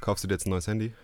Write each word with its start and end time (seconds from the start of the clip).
Kaufst 0.00 0.24
du 0.24 0.28
dir 0.28 0.34
jetzt 0.34 0.46
ein 0.46 0.50
neues 0.50 0.66
Handy? 0.66 0.94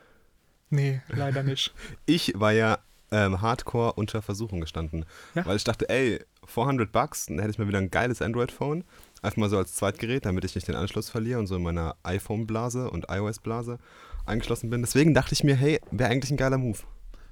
Nee, 0.70 1.02
leider 1.08 1.42
nicht. 1.42 1.74
Ich 2.06 2.32
war 2.34 2.52
ja 2.52 2.78
ähm, 3.10 3.40
hardcore 3.40 3.92
unter 3.92 4.22
Versuchung 4.22 4.60
gestanden. 4.60 5.04
Ja. 5.34 5.44
Weil 5.44 5.56
ich 5.56 5.64
dachte, 5.64 5.88
ey, 5.88 6.24
400 6.46 6.90
Bucks, 6.90 7.26
dann 7.26 7.38
hätte 7.38 7.50
ich 7.50 7.58
mal 7.58 7.68
wieder 7.68 7.78
ein 7.78 7.90
geiles 7.90 8.22
Android-Phone. 8.22 8.84
Einfach 9.20 9.36
mal 9.36 9.50
so 9.50 9.58
als 9.58 9.74
Zweitgerät, 9.74 10.24
damit 10.24 10.44
ich 10.44 10.54
nicht 10.54 10.66
den 10.66 10.74
Anschluss 10.74 11.10
verliere 11.10 11.38
und 11.38 11.46
so 11.46 11.56
in 11.56 11.62
meiner 11.62 11.94
iPhone-Blase 12.02 12.90
und 12.90 13.06
iOS-Blase 13.08 13.78
eingeschlossen 14.26 14.70
bin. 14.70 14.82
Deswegen 14.82 15.14
dachte 15.14 15.34
ich 15.34 15.44
mir, 15.44 15.54
hey, 15.54 15.80
wäre 15.90 16.10
eigentlich 16.10 16.30
ein 16.30 16.36
geiler 16.36 16.58
Move. 16.58 16.78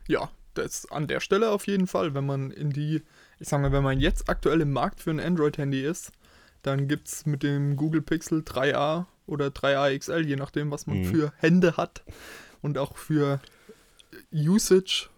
Ja, 0.06 0.30
das 0.54 0.90
an 0.90 1.08
der 1.08 1.20
Stelle 1.20 1.50
auf 1.50 1.66
jeden 1.66 1.86
Fall, 1.86 2.14
wenn 2.14 2.26
man 2.26 2.50
in 2.50 2.70
die, 2.70 3.02
ich 3.38 3.48
sag 3.48 3.60
mal, 3.60 3.72
wenn 3.72 3.82
man 3.82 3.98
jetzt 3.98 4.28
aktuell 4.28 4.60
im 4.60 4.72
Markt 4.72 5.00
für 5.00 5.10
ein 5.10 5.20
Android-Handy 5.20 5.82
ist, 5.82 6.12
dann 6.62 6.88
gibt 6.88 7.08
es 7.08 7.26
mit 7.26 7.42
dem 7.42 7.76
Google 7.76 8.02
Pixel 8.02 8.40
3a 8.40 9.06
oder 9.30 9.46
3a 9.48 9.96
XL, 9.98 10.26
je 10.26 10.36
nachdem, 10.36 10.70
was 10.70 10.86
man 10.86 11.00
Mhm. 11.00 11.04
für 11.06 11.32
Hände 11.38 11.76
hat 11.76 12.02
und 12.62 12.76
auch 12.78 12.96
für 12.96 13.40
Usage 14.32 15.08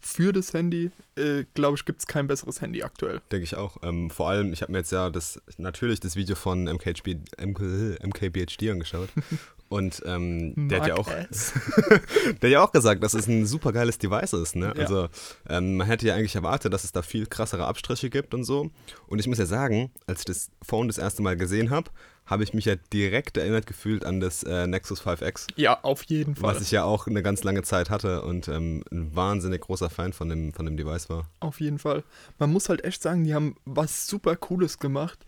für 0.00 0.32
das 0.34 0.52
Handy, 0.52 0.90
äh, 1.16 1.44
glaube 1.54 1.76
ich, 1.78 1.86
gibt 1.86 2.00
es 2.00 2.06
kein 2.06 2.26
besseres 2.26 2.60
Handy 2.60 2.82
aktuell. 2.82 3.22
Denke 3.32 3.44
ich 3.44 3.56
auch. 3.56 3.78
Ähm, 3.82 4.10
vor 4.10 4.28
allem, 4.28 4.52
ich 4.52 4.60
habe 4.60 4.70
mir 4.72 4.78
jetzt 4.78 4.92
ja 4.92 5.08
das 5.08 5.40
natürlich 5.56 5.98
das 5.98 6.14
Video 6.14 6.36
von 6.36 6.64
MKHB, 6.64 7.16
MK, 7.38 7.98
MKBHD 8.04 8.70
angeschaut. 8.70 9.08
Und 9.74 10.02
ähm, 10.06 10.68
der 10.68 10.82
hat 10.82 10.86
ja 10.86 10.94
auch, 10.94 11.08
der 11.10 11.96
hat 12.32 12.44
ja 12.44 12.62
auch 12.62 12.70
gesagt, 12.70 13.02
dass 13.02 13.12
es 13.12 13.26
ein 13.26 13.44
super 13.44 13.72
geiles 13.72 13.98
Device 13.98 14.32
ist. 14.32 14.54
Ne? 14.54 14.66
Ja. 14.66 14.80
Also 14.80 15.08
ähm, 15.48 15.78
man 15.78 15.88
hätte 15.88 16.06
ja 16.06 16.14
eigentlich 16.14 16.36
erwartet, 16.36 16.72
dass 16.72 16.84
es 16.84 16.92
da 16.92 17.02
viel 17.02 17.26
krassere 17.26 17.66
Abstriche 17.66 18.08
gibt 18.08 18.34
und 18.34 18.44
so. 18.44 18.70
Und 19.08 19.18
ich 19.18 19.26
muss 19.26 19.38
ja 19.38 19.46
sagen, 19.46 19.90
als 20.06 20.20
ich 20.20 20.26
das 20.26 20.50
Phone 20.62 20.86
das 20.86 20.96
erste 20.96 21.22
Mal 21.22 21.36
gesehen 21.36 21.70
habe, 21.70 21.90
habe 22.24 22.44
ich 22.44 22.54
mich 22.54 22.66
ja 22.66 22.76
direkt 22.92 23.36
erinnert 23.36 23.66
gefühlt 23.66 24.04
an 24.04 24.20
das 24.20 24.44
äh, 24.44 24.68
Nexus 24.68 25.02
5X, 25.02 25.48
Ja, 25.56 25.82
auf 25.82 26.04
jeden 26.04 26.36
Fall. 26.36 26.54
was 26.54 26.62
ich 26.62 26.70
ja 26.70 26.84
auch 26.84 27.08
eine 27.08 27.24
ganz 27.24 27.42
lange 27.42 27.64
Zeit 27.64 27.90
hatte 27.90 28.22
und 28.22 28.46
ähm, 28.46 28.84
ein 28.92 29.16
wahnsinnig 29.16 29.62
großer 29.62 29.90
Fan 29.90 30.12
von 30.12 30.28
dem, 30.28 30.52
von 30.52 30.66
dem 30.66 30.76
Device 30.76 31.10
war. 31.10 31.28
Auf 31.40 31.60
jeden 31.60 31.80
Fall. 31.80 32.04
Man 32.38 32.52
muss 32.52 32.68
halt 32.68 32.84
echt 32.84 33.02
sagen, 33.02 33.24
die 33.24 33.34
haben 33.34 33.56
was 33.64 34.06
super 34.06 34.36
Cooles 34.36 34.78
gemacht, 34.78 35.18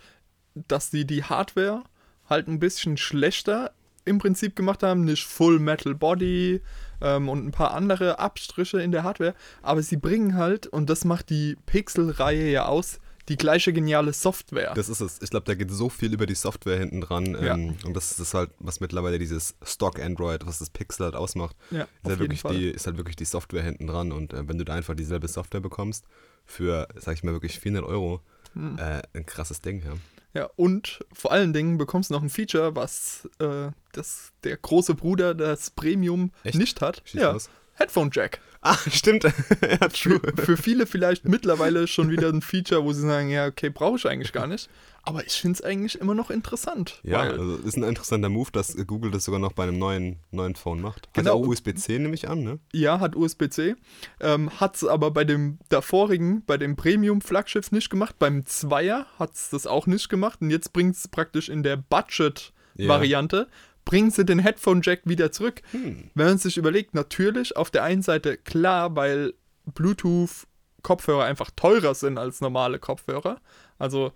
dass 0.55 0.91
die 0.91 1.05
die 1.05 1.25
Hardware 1.25 1.83
halt 2.31 2.47
ein 2.47 2.60
bisschen 2.60 2.97
schlechter 2.97 3.72
im 4.07 4.19
Prinzip 4.19 4.57
gemacht 4.57 4.83
haben. 4.83 5.05
Nicht 5.05 5.27
Full 5.27 5.59
Metal 5.59 5.95
Body 5.95 6.62
ähm, 7.03 7.29
und 7.29 7.47
ein 7.47 7.51
paar 7.51 7.73
andere 7.75 8.19
Abstriche 8.19 8.81
in 8.81 8.93
der 8.93 9.03
Hardware. 9.03 9.35
Aber 9.62 9.83
sie 9.83 9.97
bringen 9.99 10.35
halt, 10.37 10.67
und 10.67 10.89
das 10.89 11.05
macht 11.05 11.29
die 11.29 11.57
Pixel-Reihe 11.67 12.51
ja 12.51 12.67
aus, 12.67 12.99
die 13.29 13.37
gleiche 13.37 13.73
geniale 13.73 14.12
Software. 14.12 14.73
Das 14.75 14.89
ist 14.89 15.01
es. 15.01 15.21
Ich 15.21 15.31
glaube, 15.31 15.47
da 15.47 15.55
geht 15.55 15.71
so 15.71 15.89
viel 15.89 16.15
über 16.15 16.27
die 16.27 16.37
Software 16.37 16.79
hinten 16.79 17.01
dran. 17.01 17.27
Ja. 17.34 17.55
Ähm, 17.55 17.77
und 17.84 17.95
das 17.95 18.19
ist 18.21 18.34
halt, 18.34 18.51
was 18.61 18.79
mittlerweile 18.81 19.19
dieses 19.19 19.57
Stock 19.65 20.01
Android, 20.01 20.47
was 20.47 20.61
das 20.61 20.71
Pixel 20.71 21.07
halt 21.07 21.17
ausmacht, 21.17 21.57
ja, 21.73 21.83
ist, 21.83 21.89
halt 22.05 22.21
wirklich 22.21 22.41
Fall. 22.43 22.55
die, 22.57 22.71
ist 22.71 22.87
halt 22.87 22.97
wirklich 22.97 23.17
die 23.17 23.25
Software 23.25 23.65
hinten 23.65 23.89
dran. 23.89 24.12
Und 24.12 24.33
äh, 24.33 24.49
wenn 24.49 24.59
du 24.59 24.65
da 24.65 24.75
einfach 24.75 24.95
dieselbe 24.95 25.27
Software 25.29 25.61
bekommst, 25.61 26.05
für, 26.45 26.87
sag 26.95 27.15
ich 27.15 27.25
mal, 27.25 27.33
wirklich 27.33 27.59
400 27.59 27.84
Euro, 27.84 28.21
Hm. 28.55 28.79
äh, 28.79 29.03
ein 29.12 29.27
krasses 29.27 29.61
Ding, 29.61 29.83
ja. 29.84 29.93
Ja, 30.37 30.51
und 30.56 31.01
vor 31.12 31.33
allen 31.33 31.53
Dingen 31.53 31.79
bekommst 31.79 32.11
du 32.11 32.15
noch 32.15 32.23
ein 32.23 32.31
Feature, 32.31 32.77
was 32.77 33.29
äh, 33.39 33.70
das, 33.92 34.33
der 34.45 34.56
große 34.56 34.95
Bruder 34.95 35.34
das 35.34 35.70
Premium 35.70 36.31
Echt? 36.45 36.59
nicht 36.59 36.81
hat. 36.81 37.03
Schieß 37.05 37.20
ja. 37.20 37.37
Headphone 37.75 38.11
Jack. 38.12 38.41
Ah, 38.62 38.77
stimmt. 38.91 39.25
ja, 39.62 39.89
true. 39.89 40.20
für, 40.34 40.43
für 40.43 40.56
viele 40.56 40.87
vielleicht 40.87 41.27
mittlerweile 41.27 41.87
schon 41.87 42.11
wieder 42.11 42.28
ein 42.28 42.43
Feature, 42.43 42.84
wo 42.84 42.93
sie 42.93 43.06
sagen, 43.06 43.28
ja, 43.28 43.47
okay, 43.47 43.70
brauche 43.70 43.97
ich 43.97 44.06
eigentlich 44.06 44.33
gar 44.33 44.47
nicht. 44.47 44.69
Aber 45.07 45.25
ich 45.25 45.35
finde 45.35 45.55
es 45.55 45.62
eigentlich 45.62 46.01
immer 46.01 46.15
noch 46.15 46.31
interessant. 46.31 47.01
Ja, 47.05 47.21
also 47.21 47.57
ist 47.57 47.77
ein 47.77 47.85
interessanter 47.85 48.29
Move, 48.29 48.51
dass 48.51 48.77
Google 48.87 49.12
das 49.12 49.25
sogar 49.25 49.39
noch 49.39 49.53
bei 49.53 49.62
einem 49.62 49.79
neuen, 49.79 50.19
neuen 50.33 50.57
Phone 50.57 50.81
macht. 50.81 51.07
Hat 51.07 51.15
Genau. 51.15 51.35
auch 51.35 51.47
USB-C, 51.47 52.01
nehme 52.01 52.15
ich 52.15 52.29
an, 52.29 52.43
ne? 52.43 52.59
ja, 52.73 52.99
hat 52.99 53.15
USB-C, 53.15 53.77
ähm, 54.21 54.51
hat 54.59 54.75
es 54.75 54.84
aber 54.84 55.12
bei 55.12 55.23
dem 55.25 55.59
davorigen, 55.69 56.43
bei 56.45 56.56
dem 56.59 56.75
Premium-Flaggschiff 56.75 57.71
nicht 57.71 57.89
gemacht. 57.89 58.16
Beim 58.19 58.45
Zweier 58.47 59.06
hat 59.16 59.34
es 59.34 59.49
das 59.49 59.66
auch 59.69 59.87
nicht 59.87 60.09
gemacht. 60.09 60.41
Und 60.43 60.50
jetzt 60.50 60.72
bringt 60.72 60.97
es 60.97 61.06
praktisch 61.06 61.49
in 61.49 61.62
der 61.62 61.77
Budget-Variante, 61.77 63.47
bringen 63.84 64.11
sie 64.11 64.25
den 64.25 64.41
Headphone-Jack 64.41 65.03
wieder 65.05 65.31
zurück. 65.31 65.62
Hm. 65.71 66.11
Wenn 66.15 66.27
man 66.27 66.39
sich 66.39 66.56
überlegt, 66.56 66.95
natürlich 66.95 67.56
auf 67.56 67.71
der 67.71 67.84
einen 67.84 68.03
Seite 68.03 68.37
klar, 68.37 68.97
weil 68.97 69.34
Bluetooth-Kopfhörer 69.66 71.25
einfach 71.25 71.50
teurer 71.55 71.95
sind 71.95 72.19
als 72.19 72.41
normale 72.41 72.78
Kopfhörer. 72.81 73.41
Also 73.78 74.12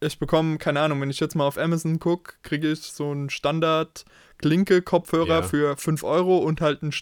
ich 0.00 0.18
bekomme, 0.18 0.58
keine 0.58 0.80
Ahnung, 0.80 1.00
wenn 1.00 1.10
ich 1.10 1.20
jetzt 1.20 1.34
mal 1.34 1.46
auf 1.46 1.58
Amazon 1.58 1.98
gucke, 1.98 2.34
kriege 2.42 2.70
ich 2.70 2.80
so 2.82 3.10
einen 3.10 3.28
Standard-Klinke-Kopfhörer 3.30 5.28
Ja. 5.40 5.42
für 5.42 5.76
5 5.76 6.02
Euro 6.04 6.38
und 6.38 6.60
halt 6.60 6.82
ein 6.82 6.92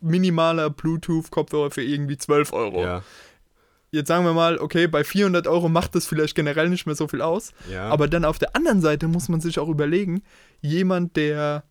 minimaler 0.00 0.70
Bluetooth-Kopfhörer 0.70 1.70
für 1.70 1.82
irgendwie 1.82 2.16
12 2.16 2.52
Euro. 2.52 2.82
Ja. 2.82 3.02
Jetzt 3.90 4.08
sagen 4.08 4.24
wir 4.24 4.32
mal, 4.32 4.58
okay, 4.58 4.86
bei 4.86 5.04
400 5.04 5.46
Euro 5.46 5.68
macht 5.68 5.94
das 5.94 6.06
vielleicht 6.06 6.34
generell 6.34 6.70
nicht 6.70 6.86
mehr 6.86 6.94
so 6.94 7.08
viel 7.08 7.20
aus. 7.20 7.52
ja. 7.70 7.88
Aber 7.90 8.08
dann 8.08 8.24
auf 8.24 8.38
der 8.38 8.56
anderen 8.56 8.80
Seite 8.80 9.06
muss 9.06 9.28
man 9.28 9.40
sich 9.42 9.58
auch 9.58 9.68
überlegen, 9.68 10.22
jemand, 10.62 11.16
der 11.16 11.64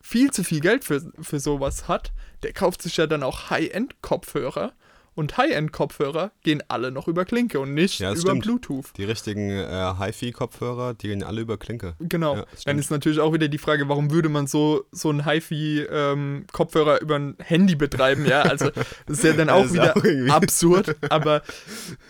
viel 0.00 0.30
zu 0.30 0.42
viel 0.42 0.60
Geld 0.60 0.84
für, 0.84 1.02
für 1.20 1.38
sowas 1.38 1.86
hat, 1.86 2.12
der 2.42 2.54
kauft 2.54 2.80
sich 2.80 2.96
ja 2.96 3.06
dann 3.06 3.22
auch 3.22 3.50
High-End-Kopfhörer. 3.50 4.72
Und 5.20 5.36
High-End-Kopfhörer 5.36 6.32
gehen 6.42 6.62
alle 6.68 6.90
noch 6.90 7.06
über 7.06 7.26
Klinke 7.26 7.60
und 7.60 7.74
nicht 7.74 8.00
Ja, 8.00 8.12
über 8.12 8.20
stimmt. 8.22 8.42
Bluetooth. 8.44 8.86
die 8.96 9.04
richtigen 9.04 9.50
äh, 9.50 9.92
HiFi-Kopfhörer, 9.98 10.94
die 10.94 11.08
gehen 11.08 11.22
alle 11.22 11.42
über 11.42 11.58
Klinke. 11.58 11.94
Genau. 11.98 12.36
Ja, 12.36 12.46
dann 12.64 12.78
ist 12.78 12.90
natürlich 12.90 13.20
auch 13.20 13.34
wieder 13.34 13.48
die 13.48 13.58
Frage, 13.58 13.86
warum 13.90 14.10
würde 14.12 14.30
man 14.30 14.46
so, 14.46 14.84
so 14.92 15.10
einen 15.10 15.26
HiFi-Kopfhörer 15.26 17.02
über 17.02 17.16
ein 17.18 17.36
Handy 17.38 17.74
betreiben? 17.74 18.24
Ja, 18.24 18.40
also 18.40 18.70
das 18.70 19.18
ist 19.18 19.24
ja 19.24 19.34
dann 19.34 19.50
auch 19.50 19.70
wieder 19.70 19.94
auch 19.94 20.34
absurd. 20.34 20.96
Aber 21.10 21.42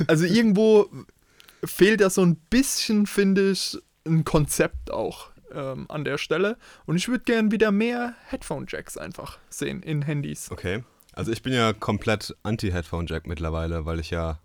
also 0.06 0.24
irgendwo 0.24 0.88
fehlt 1.64 2.02
da 2.02 2.10
so 2.10 2.22
ein 2.22 2.36
bisschen, 2.36 3.08
finde 3.08 3.50
ich, 3.50 3.76
ein 4.06 4.24
Konzept 4.24 4.92
auch 4.92 5.30
ähm, 5.52 5.86
an 5.88 6.04
der 6.04 6.16
Stelle. 6.16 6.58
Und 6.86 6.94
ich 6.94 7.08
würde 7.08 7.24
gern 7.24 7.50
wieder 7.50 7.72
mehr 7.72 8.14
Headphone-Jacks 8.28 8.96
einfach 8.96 9.38
sehen 9.48 9.82
in 9.82 10.02
Handys. 10.02 10.48
Okay. 10.52 10.84
Also 11.20 11.32
ich 11.32 11.42
bin 11.42 11.52
ja 11.52 11.74
komplett 11.74 12.34
anti-Headphone-Jack 12.44 13.26
mittlerweile, 13.26 13.84
weil 13.84 14.00
ich 14.00 14.08
ja 14.08 14.38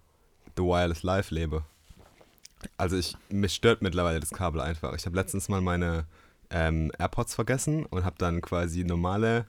The 0.58 0.64
Wireless 0.64 1.04
Life 1.04 1.34
lebe. 1.34 1.64
Also 2.76 2.98
ich, 2.98 3.16
mich 3.30 3.54
stört 3.54 3.82
mittlerweile 3.82 4.20
das 4.20 4.32
Kabel 4.32 4.60
einfach. 4.60 4.94
Ich 4.94 5.06
habe 5.06 5.16
letztens 5.16 5.48
mal 5.48 5.62
meine 5.62 6.04
ähm, 6.50 6.92
AirPods 7.00 7.34
vergessen 7.34 7.86
und 7.86 8.04
habe 8.04 8.18
dann 8.18 8.42
quasi 8.42 8.84
normale, 8.84 9.46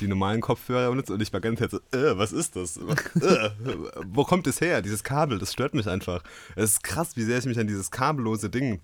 die 0.00 0.08
normalen 0.08 0.40
Kopfhörer 0.40 0.88
benutzt 0.88 1.10
und 1.10 1.20
ich 1.20 1.30
war 1.34 1.42
ganz 1.42 1.60
so, 1.60 1.76
äh, 1.92 2.16
was 2.16 2.32
ist 2.32 2.56
das? 2.56 2.78
äh, 2.78 3.50
wo 4.06 4.24
kommt 4.24 4.46
es 4.46 4.62
her? 4.62 4.80
Dieses 4.80 5.04
Kabel, 5.04 5.38
das 5.38 5.52
stört 5.52 5.74
mich 5.74 5.86
einfach. 5.86 6.22
Es 6.56 6.70
ist 6.70 6.82
krass, 6.82 7.18
wie 7.18 7.24
sehr 7.24 7.36
ich 7.36 7.44
mich 7.44 7.58
an 7.58 7.66
dieses 7.66 7.90
kabellose 7.90 8.48
Ding 8.48 8.80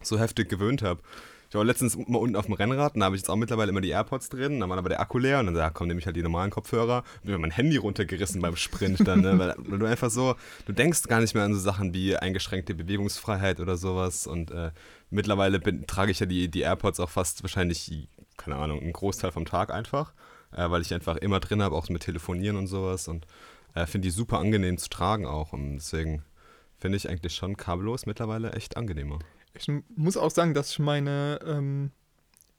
so 0.00 0.18
heftig 0.18 0.48
gewöhnt 0.48 0.80
habe. 0.80 1.02
Ich 1.48 1.54
war 1.54 1.64
letztens 1.64 1.96
mal 1.96 2.18
unten 2.18 2.36
auf 2.36 2.44
dem 2.44 2.54
Rennrad 2.54 2.94
und 2.94 3.00
da 3.00 3.06
habe 3.06 3.16
ich 3.16 3.22
jetzt 3.22 3.30
auch 3.30 3.36
mittlerweile 3.36 3.70
immer 3.70 3.80
die 3.80 3.88
AirPods 3.88 4.28
drin, 4.28 4.60
dann 4.60 4.68
war 4.68 4.76
aber 4.76 4.90
der 4.90 5.00
Akku 5.00 5.16
leer 5.16 5.40
und 5.40 5.46
dann 5.46 5.56
ja, 5.56 5.70
komm, 5.70 5.88
nehme 5.88 5.98
ich 5.98 6.04
halt 6.04 6.14
die 6.14 6.22
normalen 6.22 6.50
Kopfhörer 6.50 7.04
und 7.22 7.30
mir 7.30 7.38
mein 7.38 7.50
Handy 7.50 7.78
runtergerissen 7.78 8.42
beim 8.42 8.54
Sprint 8.56 9.08
dann, 9.08 9.22
ne? 9.22 9.38
weil 9.38 9.78
du 9.78 9.86
einfach 9.86 10.10
so, 10.10 10.34
du 10.66 10.72
denkst 10.72 11.04
gar 11.04 11.20
nicht 11.20 11.34
mehr 11.34 11.44
an 11.44 11.54
so 11.54 11.60
Sachen 11.60 11.94
wie 11.94 12.16
eingeschränkte 12.16 12.74
Bewegungsfreiheit 12.74 13.60
oder 13.60 13.78
sowas 13.78 14.26
und 14.26 14.50
äh, 14.50 14.72
mittlerweile 15.08 15.58
bin, 15.58 15.86
trage 15.86 16.10
ich 16.10 16.20
ja 16.20 16.26
die, 16.26 16.50
die 16.50 16.60
AirPods 16.60 17.00
auch 17.00 17.08
fast 17.08 17.42
wahrscheinlich, 17.42 18.08
keine 18.36 18.56
Ahnung, 18.56 18.80
einen 18.80 18.92
Großteil 18.92 19.32
vom 19.32 19.46
Tag 19.46 19.72
einfach, 19.72 20.12
äh, 20.54 20.68
weil 20.68 20.82
ich 20.82 20.92
einfach 20.92 21.16
immer 21.16 21.40
drin 21.40 21.62
habe, 21.62 21.76
auch 21.76 21.88
mit 21.88 22.02
Telefonieren 22.02 22.56
und 22.58 22.66
sowas 22.66 23.08
und 23.08 23.26
äh, 23.74 23.86
finde 23.86 24.08
die 24.08 24.12
super 24.12 24.38
angenehm 24.38 24.76
zu 24.76 24.90
tragen 24.90 25.24
auch 25.24 25.54
und 25.54 25.76
deswegen 25.76 26.22
finde 26.78 26.96
ich 26.96 27.08
eigentlich 27.08 27.34
schon 27.34 27.56
kabellos 27.56 28.04
mittlerweile 28.04 28.52
echt 28.52 28.76
angenehmer. 28.76 29.18
Ich 29.54 29.70
muss 29.96 30.16
auch 30.16 30.30
sagen, 30.30 30.54
dass 30.54 30.70
ich 30.70 30.78
meine 30.78 31.40
ähm, 31.44 31.90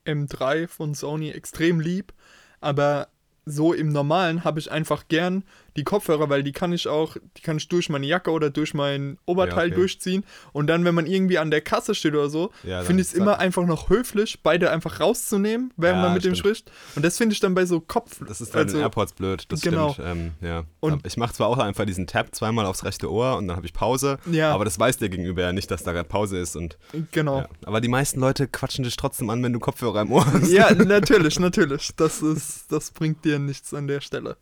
M3 0.04 0.68
von 0.68 0.94
Sony 0.94 1.30
extrem 1.30 1.80
lieb, 1.80 2.12
aber 2.60 3.08
so 3.46 3.72
im 3.72 3.88
Normalen 3.88 4.44
habe 4.44 4.60
ich 4.60 4.70
einfach 4.70 5.08
gern 5.08 5.44
die 5.76 5.84
Kopfhörer, 5.84 6.28
weil 6.28 6.42
die 6.42 6.52
kann 6.52 6.72
ich 6.72 6.88
auch, 6.88 7.16
die 7.36 7.42
kann 7.42 7.56
ich 7.56 7.68
durch 7.68 7.88
meine 7.88 8.06
Jacke 8.06 8.30
oder 8.30 8.50
durch 8.50 8.74
mein 8.74 9.18
Oberteil 9.26 9.68
okay. 9.68 9.76
durchziehen. 9.76 10.24
Und 10.52 10.66
dann, 10.66 10.84
wenn 10.84 10.94
man 10.94 11.06
irgendwie 11.06 11.38
an 11.38 11.50
der 11.50 11.60
Kasse 11.60 11.94
steht 11.94 12.14
oder 12.14 12.28
so, 12.28 12.50
Ja, 12.64 12.82
finde 12.82 13.02
ich 13.02 13.08
es 13.08 13.14
immer 13.14 13.38
einfach 13.38 13.64
noch 13.66 13.88
höflich, 13.90 14.40
beide 14.42 14.70
einfach 14.70 15.00
rauszunehmen, 15.00 15.72
während 15.76 15.98
Ja, 15.98 16.02
man 16.04 16.14
mit 16.14 16.24
dem 16.24 16.34
stimmt. 16.34 16.56
spricht. 16.58 16.72
Und 16.96 17.04
das 17.04 17.16
finde 17.18 17.32
ich 17.34 17.40
dann 17.40 17.54
bei 17.54 17.66
so 17.66 17.80
Kopf. 17.80 18.20
Das 18.26 18.40
ist 18.40 18.52
bei 18.52 18.60
also, 18.60 18.76
den 18.76 18.82
AirPods 18.82 19.12
blöd, 19.12 19.44
das 19.48 19.60
genau. 19.60 19.92
stimmt. 19.92 20.08
Ähm, 20.08 20.30
ja. 20.40 20.64
Und- 20.80 21.06
ich 21.06 21.16
mache 21.16 21.32
zwar 21.34 21.48
auch 21.48 21.58
einfach 21.58 21.84
diesen 21.86 22.06
Tab 22.06 22.34
zweimal 22.34 22.66
aufs 22.66 22.84
rechte 22.84 23.10
Ohr 23.10 23.36
und 23.36 23.48
dann 23.48 23.56
habe 23.56 23.66
ich 23.66 23.72
Pause, 23.72 24.18
Ja. 24.30 24.52
aber 24.52 24.64
das 24.64 24.78
weiß 24.78 24.96
der 24.98 25.08
Gegenüber 25.08 25.42
ja 25.42 25.52
nicht, 25.52 25.70
dass 25.70 25.82
da 25.82 25.92
gerade 25.92 26.08
Pause 26.08 26.38
ist. 26.38 26.56
Und, 26.56 26.78
Genau. 27.12 27.38
ja. 27.40 27.48
Aber 27.64 27.80
die 27.80 27.88
meisten 27.88 28.20
Leute 28.20 28.48
quatschen 28.48 28.84
dich 28.84 28.96
trotzdem 28.96 29.30
an, 29.30 29.42
wenn 29.42 29.52
du 29.52 29.58
Kopfhörer 29.60 30.02
im 30.02 30.12
Ohr 30.12 30.26
hast. 30.32 30.50
Ja, 30.50 30.70
natürlich, 30.74 31.38
natürlich. 31.38 31.90
Das 31.96 32.22
ist, 32.22 32.70
das 32.72 32.90
bringt 32.90 33.24
dir 33.24 33.38
nichts 33.38 33.72
an 33.74 33.86
der 33.86 34.00
Stelle. 34.00 34.36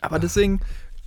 Aber 0.00 0.18
deswegen, 0.18 0.60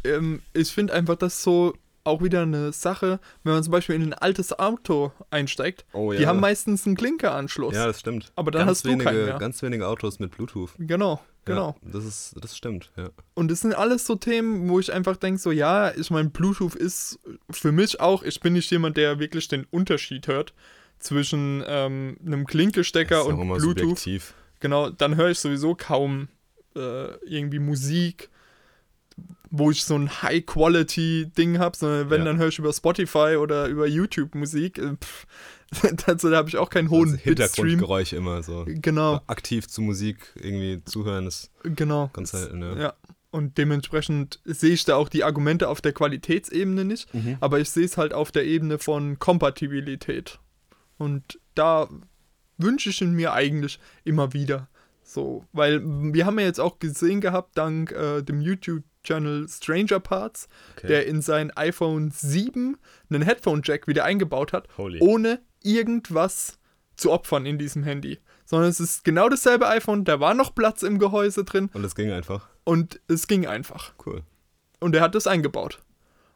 ähm, 0.03 0.41
ich 0.53 0.71
finde 0.71 0.93
einfach, 0.93 1.15
dass 1.15 1.43
so 1.43 1.73
auch 2.03 2.23
wieder 2.23 2.41
eine 2.41 2.73
Sache, 2.73 3.19
wenn 3.43 3.53
man 3.53 3.63
zum 3.63 3.71
Beispiel 3.71 3.95
in 3.95 4.01
ein 4.01 4.13
altes 4.13 4.57
Auto 4.57 5.11
einsteigt, 5.29 5.85
Oh, 5.93 6.11
die 6.11 6.25
haben 6.25 6.39
meistens 6.39 6.87
einen 6.87 6.95
Klinkeranschluss. 6.95 7.75
Ja, 7.75 7.85
das 7.85 7.99
stimmt. 7.99 8.31
Aber 8.35 8.49
dann 8.49 8.61
ganz 8.65 8.77
hast 8.79 8.85
du 8.85 8.89
wenige, 8.89 9.03
keinen 9.05 9.25
mehr. 9.25 9.37
Ganz 9.37 9.61
wenige 9.61 9.87
Autos 9.87 10.17
mit 10.17 10.31
Bluetooth. 10.31 10.71
Genau, 10.79 11.21
genau. 11.45 11.75
Ja, 11.83 11.91
das 11.91 12.05
ist, 12.05 12.33
das 12.41 12.57
stimmt, 12.57 12.91
ja. 12.97 13.09
Und 13.35 13.51
das 13.51 13.59
sind 13.59 13.75
alles 13.75 14.07
so 14.07 14.15
Themen, 14.15 14.67
wo 14.67 14.79
ich 14.79 14.91
einfach 14.91 15.15
denke, 15.15 15.39
so 15.39 15.51
ja, 15.51 15.91
ich 15.95 16.09
meine, 16.09 16.29
Bluetooth 16.31 16.73
ist 16.73 17.19
für 17.51 17.71
mich 17.71 17.99
auch, 17.99 18.23
ich 18.23 18.39
bin 18.39 18.53
nicht 18.53 18.71
jemand, 18.71 18.97
der 18.97 19.19
wirklich 19.19 19.47
den 19.47 19.65
Unterschied 19.65 20.27
hört 20.27 20.55
zwischen 20.97 21.63
ähm, 21.67 22.17
einem 22.25 22.47
Klinkestecker 22.47 23.17
Das 23.17 23.27
und 23.27 23.37
Bluetooth. 23.37 23.61
subjektiv. 23.61 24.33
Genau, 24.59 24.89
dann 24.89 25.17
höre 25.17 25.29
ich 25.29 25.37
sowieso 25.37 25.75
kaum 25.75 26.29
äh, 26.75 27.13
irgendwie 27.27 27.59
Musik, 27.59 28.30
wo 29.51 29.69
ich 29.69 29.83
so 29.83 29.95
ein 29.95 30.09
High-Quality-Ding 30.21 31.59
habe, 31.59 31.77
sondern 31.77 32.09
wenn, 32.09 32.19
Ja. 32.21 32.25
dann 32.25 32.37
höre 32.37 32.47
ich 32.47 32.59
über 32.59 32.71
Spotify 32.73 33.35
oder 33.39 33.67
über 33.67 33.85
YouTube 33.87 34.33
Musik. 34.35 34.77
Äh, 34.77 34.95
pff, 34.95 35.25
dazu 36.07 36.29
da 36.29 36.37
habe 36.37 36.49
ich 36.49 36.57
auch 36.57 36.69
keinen 36.69 36.89
hohen 36.89 37.11
Bitstream. 37.11 37.35
Hintergrundgeräusch 37.37 38.13
immer 38.13 38.43
so. 38.43 38.65
Genau, 38.67 39.21
Aktiv 39.27 39.67
zu 39.67 39.81
Musik 39.81 40.17
irgendwie 40.35 40.81
zuhören 40.85 41.27
ist 41.27 41.51
genau. 41.63 42.09
ganz 42.13 42.31
selten, 42.31 42.61
ja. 42.61 42.77
Ja. 42.77 42.93
Und 43.29 43.57
dementsprechend 43.57 44.41
sehe 44.43 44.73
ich 44.73 44.83
da 44.83 44.97
auch 44.97 45.07
die 45.07 45.23
Argumente 45.23 45.69
auf 45.69 45.79
der 45.79 45.93
Qualitätsebene 45.93 46.83
nicht, 46.83 47.13
Mhm. 47.13 47.37
aber 47.39 47.59
ich 47.59 47.69
sehe 47.69 47.85
es 47.85 47.97
halt 47.97 48.13
auf 48.13 48.31
der 48.33 48.45
Ebene 48.45 48.77
von 48.79 49.19
Kompatibilität. 49.19 50.39
Und 50.97 51.39
da 51.55 51.87
wünsche 52.57 52.89
ich 52.89 53.01
ihn 53.01 53.13
mir 53.13 53.31
eigentlich 53.33 53.79
immer 54.03 54.33
wieder. 54.33 54.67
So, 55.03 55.45
weil 55.53 55.81
wir 55.83 56.25
haben 56.25 56.39
ja 56.39 56.45
jetzt 56.45 56.59
auch 56.59 56.79
gesehen 56.79 57.21
gehabt, 57.21 57.57
dank 57.57 57.91
äh, 57.91 58.21
dem 58.21 58.39
YouTube-Channel 59.05 59.47
Stranger 59.47 59.99
Parts, 59.99 60.47
Okay. 60.77 60.87
der 60.87 61.07
in 61.07 61.21
sein 61.21 61.51
iPhone 61.55 62.11
7 62.11 62.77
einen 63.09 63.21
Headphone-Jack 63.23 63.87
wieder 63.87 64.05
eingebaut 64.05 64.53
hat, 64.53 64.67
Holy. 64.77 64.99
ohne 65.01 65.39
irgendwas 65.63 66.57
zu 66.95 67.11
opfern 67.11 67.45
in 67.45 67.57
diesem 67.57 67.83
Handy. 67.83 68.19
Sondern 68.45 68.69
es 68.69 68.79
ist 68.79 69.03
genau 69.03 69.29
dasselbe 69.29 69.67
iPhone, 69.67 70.03
da 70.03 70.19
war 70.19 70.33
noch 70.33 70.53
Platz 70.53 70.83
im 70.83 70.99
Gehäuse 70.99 71.43
drin 71.43 71.69
Und 71.73 71.83
es 71.83 71.95
ging 71.95 72.11
einfach. 72.11 72.47
und 72.63 72.99
es 73.07 73.27
ging 73.27 73.47
einfach. 73.47 73.93
Cool. 74.05 74.21
Und 74.79 74.95
er 74.95 75.01
hat 75.01 75.15
das 75.15 75.27
eingebaut. 75.27 75.79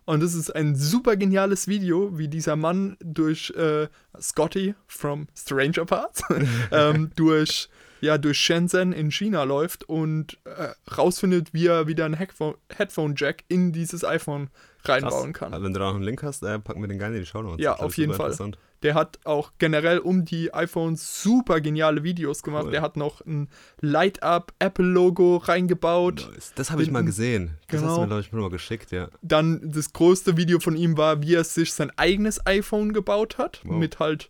Und 0.05 0.21
es 0.21 0.35
ist 0.35 0.55
ein 0.55 0.75
super 0.75 1.15
geniales 1.17 1.67
Video, 1.67 2.15
wie 2.15 2.27
dieser 2.27 2.55
Mann 2.55 2.95
durch 3.03 3.49
äh, 3.57 3.87
Scotty 4.21 4.75
from 4.85 5.27
Stranger 5.35 5.85
Parts 5.85 6.21
ähm, 6.71 7.09
durch, 7.15 7.69
ja, 8.01 8.17
durch 8.17 8.37
Shenzhen 8.37 8.93
in 8.93 9.11
China 9.11 9.43
läuft 9.43 9.83
und 9.83 10.37
äh, 10.45 10.69
rausfindet, 10.95 11.53
wie 11.53 11.67
er 11.67 11.87
wieder 11.87 12.05
ein 12.05 12.15
Headphone- 12.15 12.55
Headphone-Jack 12.75 13.43
in 13.47 13.71
dieses 13.71 14.03
iPhone 14.03 14.49
reinbauen 14.83 15.33
kann. 15.33 15.51
Wenn 15.51 15.73
du 15.73 15.79
da 15.79 15.87
noch 15.87 15.95
einen 15.95 16.03
Link 16.03 16.21
hast, 16.23 16.43
äh, 16.43 16.59
packen 16.59 16.81
wir 16.81 16.87
den 16.87 16.99
gerne 16.99 17.15
in 17.15 17.21
die 17.21 17.27
Show 17.27 17.41
Notes. 17.41 17.63
Ja, 17.63 17.73
auf 17.73 17.87
das 17.87 17.97
jeden 17.97 18.13
Fall. 18.13 18.35
Der 18.83 18.93
hat 18.93 19.17
auch 19.23 19.53
generell 19.57 19.97
um 19.97 20.25
die 20.25 20.53
iPhones 20.53 21.23
super 21.23 21.59
geniale 21.59 22.03
Videos 22.03 22.43
gemacht. 22.43 22.65
Cool. 22.65 22.71
Der 22.71 22.81
hat 22.83 22.97
noch 22.97 23.25
ein 23.25 23.49
Light-Up 23.81 24.53
Apple-Logo 24.59 25.37
reingebaut. 25.37 26.29
Nice. 26.31 26.51
Das 26.55 26.69
habe 26.69 26.83
ich 26.83 26.91
mal 26.91 27.03
gesehen. 27.03 27.57
Das 27.67 27.81
hast 27.81 27.81
Genau. 27.81 27.95
du 27.95 28.01
mir, 28.01 28.07
glaube 28.07 28.21
ich, 28.21 28.31
mal 28.31 28.49
geschickt, 28.51 28.91
ja. 28.91 29.07
Dann 29.23 29.71
das 29.71 29.91
größte 29.91 30.37
Video 30.37 30.59
von 30.59 30.75
ihm 30.75 30.97
war, 30.97 31.23
wie 31.23 31.33
er 31.33 31.43
sich 31.43 31.73
sein 31.73 31.91
eigenes 31.97 32.45
iPhone 32.45 32.93
gebaut 32.93 33.39
hat. 33.39 33.61
Wow. 33.63 33.77
Mit 33.77 33.97
halt 33.99 34.29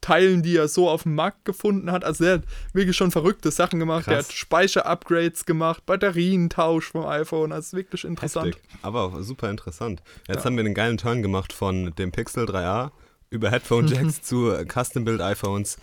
Teilen, 0.00 0.42
die 0.42 0.56
er 0.56 0.68
so 0.68 0.88
auf 0.88 1.02
dem 1.02 1.14
Markt 1.14 1.44
gefunden 1.44 1.90
hat. 1.92 2.04
Also 2.04 2.24
er 2.24 2.34
hat 2.34 2.42
wirklich 2.72 2.96
schon 2.96 3.10
verrückte 3.10 3.50
Sachen 3.50 3.78
gemacht. 3.78 4.06
Er 4.08 4.14
Krass. 4.16 4.28
hat 4.28 4.34
Speicher-Upgrades 4.34 5.44
gemacht, 5.46 5.84
Batterientausch 5.86 6.90
vom 6.92 7.04
iPhone. 7.06 7.50
Das 7.50 7.66
ist 7.66 7.72
wirklich 7.74 8.04
interessant. 8.04 8.54
Heftig. 8.56 8.62
Aber 8.82 9.02
auch 9.02 9.20
super 9.20 9.50
interessant. 9.50 10.02
Jetzt 10.28 10.38
Ja. 10.38 10.44
haben 10.44 10.56
wir 10.56 10.64
einen 10.64 10.74
geilen 10.74 10.96
Turn 10.98 11.22
gemacht 11.22 11.52
von 11.52 11.94
dem 11.96 12.12
Pixel 12.12 12.44
3a 12.46 12.90
über 13.30 13.50
Headphone 13.50 13.86
Jacks 13.88 14.22
zu 14.22 14.50
äh, 14.50 14.64
Custom 14.66 15.04
Build 15.04 15.20
iPhones. 15.20 15.78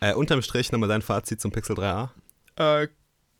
Äh, 0.00 0.14
unterm 0.14 0.42
Strich 0.42 0.72
nochmal 0.72 0.88
dein 0.88 1.02
Fazit 1.02 1.40
zum 1.40 1.52
Pixel 1.52 1.76
3a. 1.76 2.10
Äh, 2.56 2.88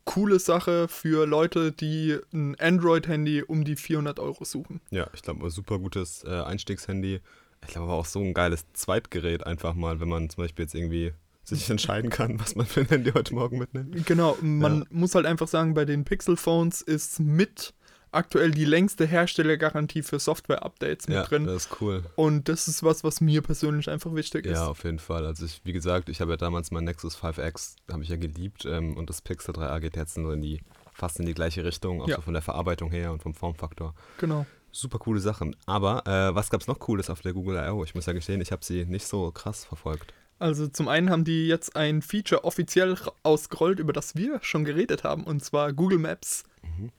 coole 0.04 0.38
Sache 0.38 0.88
für 0.88 1.26
Leute, 1.26 1.70
die 1.72 2.16
ein 2.32 2.56
Android-Handy 2.58 3.42
um 3.42 3.64
die 3.64 3.76
400 3.76 4.18
Euro 4.18 4.44
suchen. 4.44 4.80
Ja, 4.90 5.06
ich 5.14 5.22
glaube, 5.22 5.48
super 5.50 5.78
gutes 5.78 6.24
äh, 6.24 6.30
Einstiegshandy. 6.42 7.20
Ich 7.62 7.68
glaube 7.68 7.86
aber 7.90 7.94
auch 8.00 8.06
so 8.06 8.20
ein 8.20 8.34
geiles 8.34 8.64
Zweitgerät 8.72 9.46
einfach 9.46 9.74
mal, 9.74 10.00
wenn 10.00 10.08
man 10.08 10.28
zum 10.30 10.44
Beispiel 10.44 10.64
jetzt 10.64 10.74
irgendwie 10.74 11.12
sich 11.44 11.68
entscheiden 11.70 12.10
kann, 12.10 12.38
was 12.40 12.54
man 12.54 12.66
für 12.66 12.80
ein 12.80 12.86
Handy 12.88 13.10
heute 13.12 13.34
Morgen 13.34 13.58
mitnimmt. 13.58 14.06
Genau, 14.06 14.36
man 14.40 14.80
Ja. 14.80 14.86
muss 14.90 15.14
halt 15.14 15.26
einfach 15.26 15.48
sagen, 15.48 15.74
bei 15.74 15.84
den 15.84 16.04
Pixel-Phones 16.04 16.82
ist 16.82 17.18
mit 17.20 17.74
aktuell 18.12 18.50
die 18.50 18.64
längste 18.66 19.06
Herstellergarantie 19.06 20.02
für 20.02 20.18
Software-Updates 20.18 21.08
mit 21.08 21.16
Ja, 21.16 21.24
drin. 21.24 21.46
das 21.46 21.66
ist 21.66 21.80
cool. 21.80 22.04
Und 22.14 22.48
das 22.48 22.68
ist 22.68 22.82
was, 22.82 23.02
was 23.04 23.20
mir 23.20 23.40
persönlich 23.42 23.88
einfach 23.88 24.14
wichtig 24.14 24.44
ist. 24.46 24.52
Ja, 24.52 24.66
auf 24.68 24.84
jeden 24.84 24.98
Fall. 24.98 25.24
Also 25.26 25.46
ich, 25.46 25.62
wie 25.64 25.72
gesagt, 25.72 26.08
ich 26.10 26.20
habe 26.20 26.32
ja 26.32 26.36
damals 26.36 26.70
mein 26.70 26.84
Nexus 26.84 27.16
5X, 27.16 27.76
habe 27.90 28.02
ich 28.02 28.10
ja 28.10 28.16
geliebt 28.16 28.64
ähm, 28.66 28.96
und 28.96 29.08
das 29.08 29.22
Pixel 29.22 29.54
3a 29.54 29.80
geht 29.80 29.96
jetzt 29.96 30.18
nur 30.18 30.34
in 30.34 30.42
die, 30.42 30.60
fast 30.92 31.18
in 31.20 31.26
die 31.26 31.34
gleiche 31.34 31.64
Richtung, 31.64 32.02
auch 32.02 32.08
Ja. 32.08 32.16
so 32.16 32.22
von 32.22 32.34
der 32.34 32.42
Verarbeitung 32.42 32.90
her 32.90 33.12
und 33.12 33.22
vom 33.22 33.34
Formfaktor. 33.34 33.94
Genau. 34.18 34.44
Super 34.72 34.98
coole 34.98 35.20
Sachen. 35.20 35.54
Aber 35.66 36.06
äh, 36.06 36.34
was 36.34 36.48
gab 36.50 36.60
es 36.62 36.66
noch 36.66 36.78
Cooles 36.78 37.10
auf 37.10 37.20
der 37.20 37.32
Google 37.34 37.56
I.O.? 37.56 37.84
Ich 37.84 37.94
muss 37.94 38.06
ja 38.06 38.12
gestehen, 38.14 38.40
ich 38.40 38.50
habe 38.52 38.64
sie 38.64 38.84
nicht 38.86 39.06
so 39.06 39.30
krass 39.30 39.64
verfolgt. 39.64 40.14
Also 40.38 40.66
zum 40.66 40.88
einen 40.88 41.10
haben 41.10 41.24
die 41.24 41.46
jetzt 41.46 41.76
ein 41.76 42.02
Feature 42.02 42.42
offiziell 42.44 42.96
ausgerollt, 43.22 43.78
über 43.78 43.92
das 43.92 44.16
wir 44.16 44.40
schon 44.42 44.64
geredet 44.64 45.04
haben, 45.04 45.22
und 45.24 45.44
zwar 45.44 45.72
Google 45.72 45.98
Maps 45.98 46.42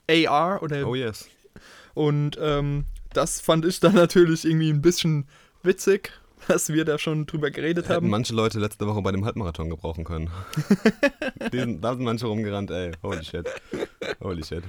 AR 0.10 0.64
oder 0.64 0.88
Oh 0.88 0.96
yes. 0.96 1.28
und 1.94 2.38
ähm, 2.40 2.86
das 3.12 3.42
fand 3.42 3.66
ich 3.66 3.80
dann 3.82 3.96
natürlich 3.96 4.46
irgendwie 4.46 4.70
ein 4.70 4.82
bisschen 4.82 5.28
witzig, 5.62 6.12
dass 6.48 6.70
wir 6.72 6.86
da 6.86 6.98
schon 6.98 7.26
drüber 7.26 7.52
geredet 7.52 7.86
Hätten 7.86 7.96
haben. 7.96 8.10
manche 8.10 8.34
Leute 8.34 8.60
letzte 8.60 8.88
Woche 8.88 9.02
bei 9.02 9.12
dem 9.12 9.26
Halbmarathon 9.26 9.70
gebrauchen 9.70 10.04
können. 10.06 10.30
Sind, 11.52 11.82
da 11.82 11.96
sind 11.96 12.04
manche 12.04 12.28
rumgerannt, 12.28 12.72
ey. 12.72 12.92
Holy 13.04 13.24
shit. 13.26 13.50
Holy 14.22 14.44
shit. 14.46 14.64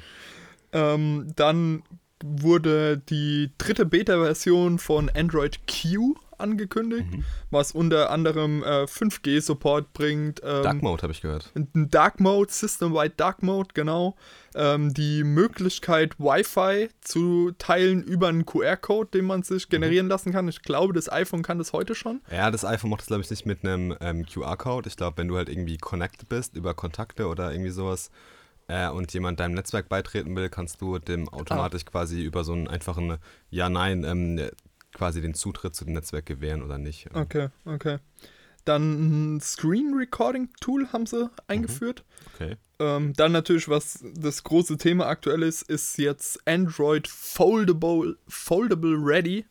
Ähm, 0.73 1.33
dann 1.37 1.83
wurde 2.27 2.99
die 2.99 3.51
dritte 3.59 3.85
Beta-Version 3.87 4.79
von 4.79 5.11
Android 5.11 5.61
Q 5.69 6.15
angekündigt, 6.37 7.07
Mhm. 7.13 7.25
was 7.51 7.71
unter 7.73 8.11
anderem 8.11 8.65
äh, 8.65 8.87
5G-Support 8.89 9.93
bringt. 9.93 10.41
Ähm, 10.43 10.63
Dark 10.65 10.83
Mode 10.83 11.03
habe 11.03 11.13
ich 11.13 11.21
gehört. 11.21 11.53
ein 11.55 11.89
Dark 11.91 12.19
Mode, 12.19 12.51
System-wide 12.53 13.15
Dark 13.17 13.43
Mode, 13.45 13.69
genau. 13.73 14.17
Ähm, 14.57 14.93
die 14.93 15.23
Möglichkeit, 15.23 16.19
Wi-Fi 16.19 16.89
zu 17.03 17.53
teilen 17.59 18.03
über 18.03 18.29
einen 18.29 18.45
QR-Code, 18.47 19.11
den 19.15 19.27
man 19.27 19.41
Mhm. 19.41 19.45
sich 19.45 19.69
generieren 19.69 20.09
lassen 20.09 20.33
kann. 20.33 20.49
Ich 20.49 20.63
glaube, 20.63 20.93
das 20.93 21.11
iPhone 21.11 21.43
kann 21.43 21.59
das 21.59 21.73
heute 21.73 21.95
schon. 21.95 22.21
Ja, 22.33 22.51
das 22.51 22.65
iPhone 22.65 22.91
macht 22.91 23.03
das, 23.03 23.07
glaube 23.07 23.23
ich, 23.23 23.31
nicht 23.31 23.47
mit 23.47 23.65
einem 23.65 23.95
ähm, 24.01 24.27
QR-Code. 24.27 24.89
Ich 24.89 24.97
glaube, 24.97 25.19
wenn 25.19 25.29
du 25.29 25.37
halt 25.37 25.49
irgendwie 25.49 25.77
connected 25.79 26.29
bist 26.29 26.57
über 26.57 26.75
Kontakte 26.75 27.29
oder 27.29 27.53
irgendwie 27.53 27.71
sowas 27.71 28.11
äh, 28.69 28.89
und 28.89 29.13
jemand 29.13 29.41
deinem 29.41 29.55
Netzwerk 29.55 29.89
beitreten 29.89 30.35
will, 30.37 30.49
kannst 30.49 30.81
du 30.81 30.99
dem 30.99 31.29
automatisch 31.29 31.85
quasi 31.85 32.23
über 32.23 32.45
so 32.45 32.53
einen 32.53 32.69
einfachen 32.69 33.19
Ja-Nein 33.51 34.05
ähm, 34.05 34.51
quasi 34.95 35.21
den 35.21 35.35
Zutritt 35.35 35.75
zu 35.75 35.85
dem 35.85 35.95
Netzwerk 35.95 36.27
gewähren 36.27 36.63
oder 36.63 36.79
nicht. 36.79 37.09
Okay, 37.15 37.49
okay. 37.65 37.99
Dann 38.65 39.35
ein 39.35 39.41
Screen 39.41 39.93
Recording 39.95 40.49
Tool 40.61 40.91
haben 40.93 41.05
sie 41.05 41.31
eingeführt. 41.49 42.05
Okay. 42.35 42.57
Ähm, 42.79 43.13
dann 43.15 43.33
natürlich, 43.33 43.69
was 43.69 44.03
das 44.15 44.43
große 44.43 44.79
Thema 44.79 45.07
aktuell 45.07 45.43
ist, 45.43 45.63
ist 45.63 45.99
jetzt 45.99 46.41
Android 46.47 47.07
Foldable, 47.07 48.17
Foldable 48.27 48.97
Ready. 48.99 49.45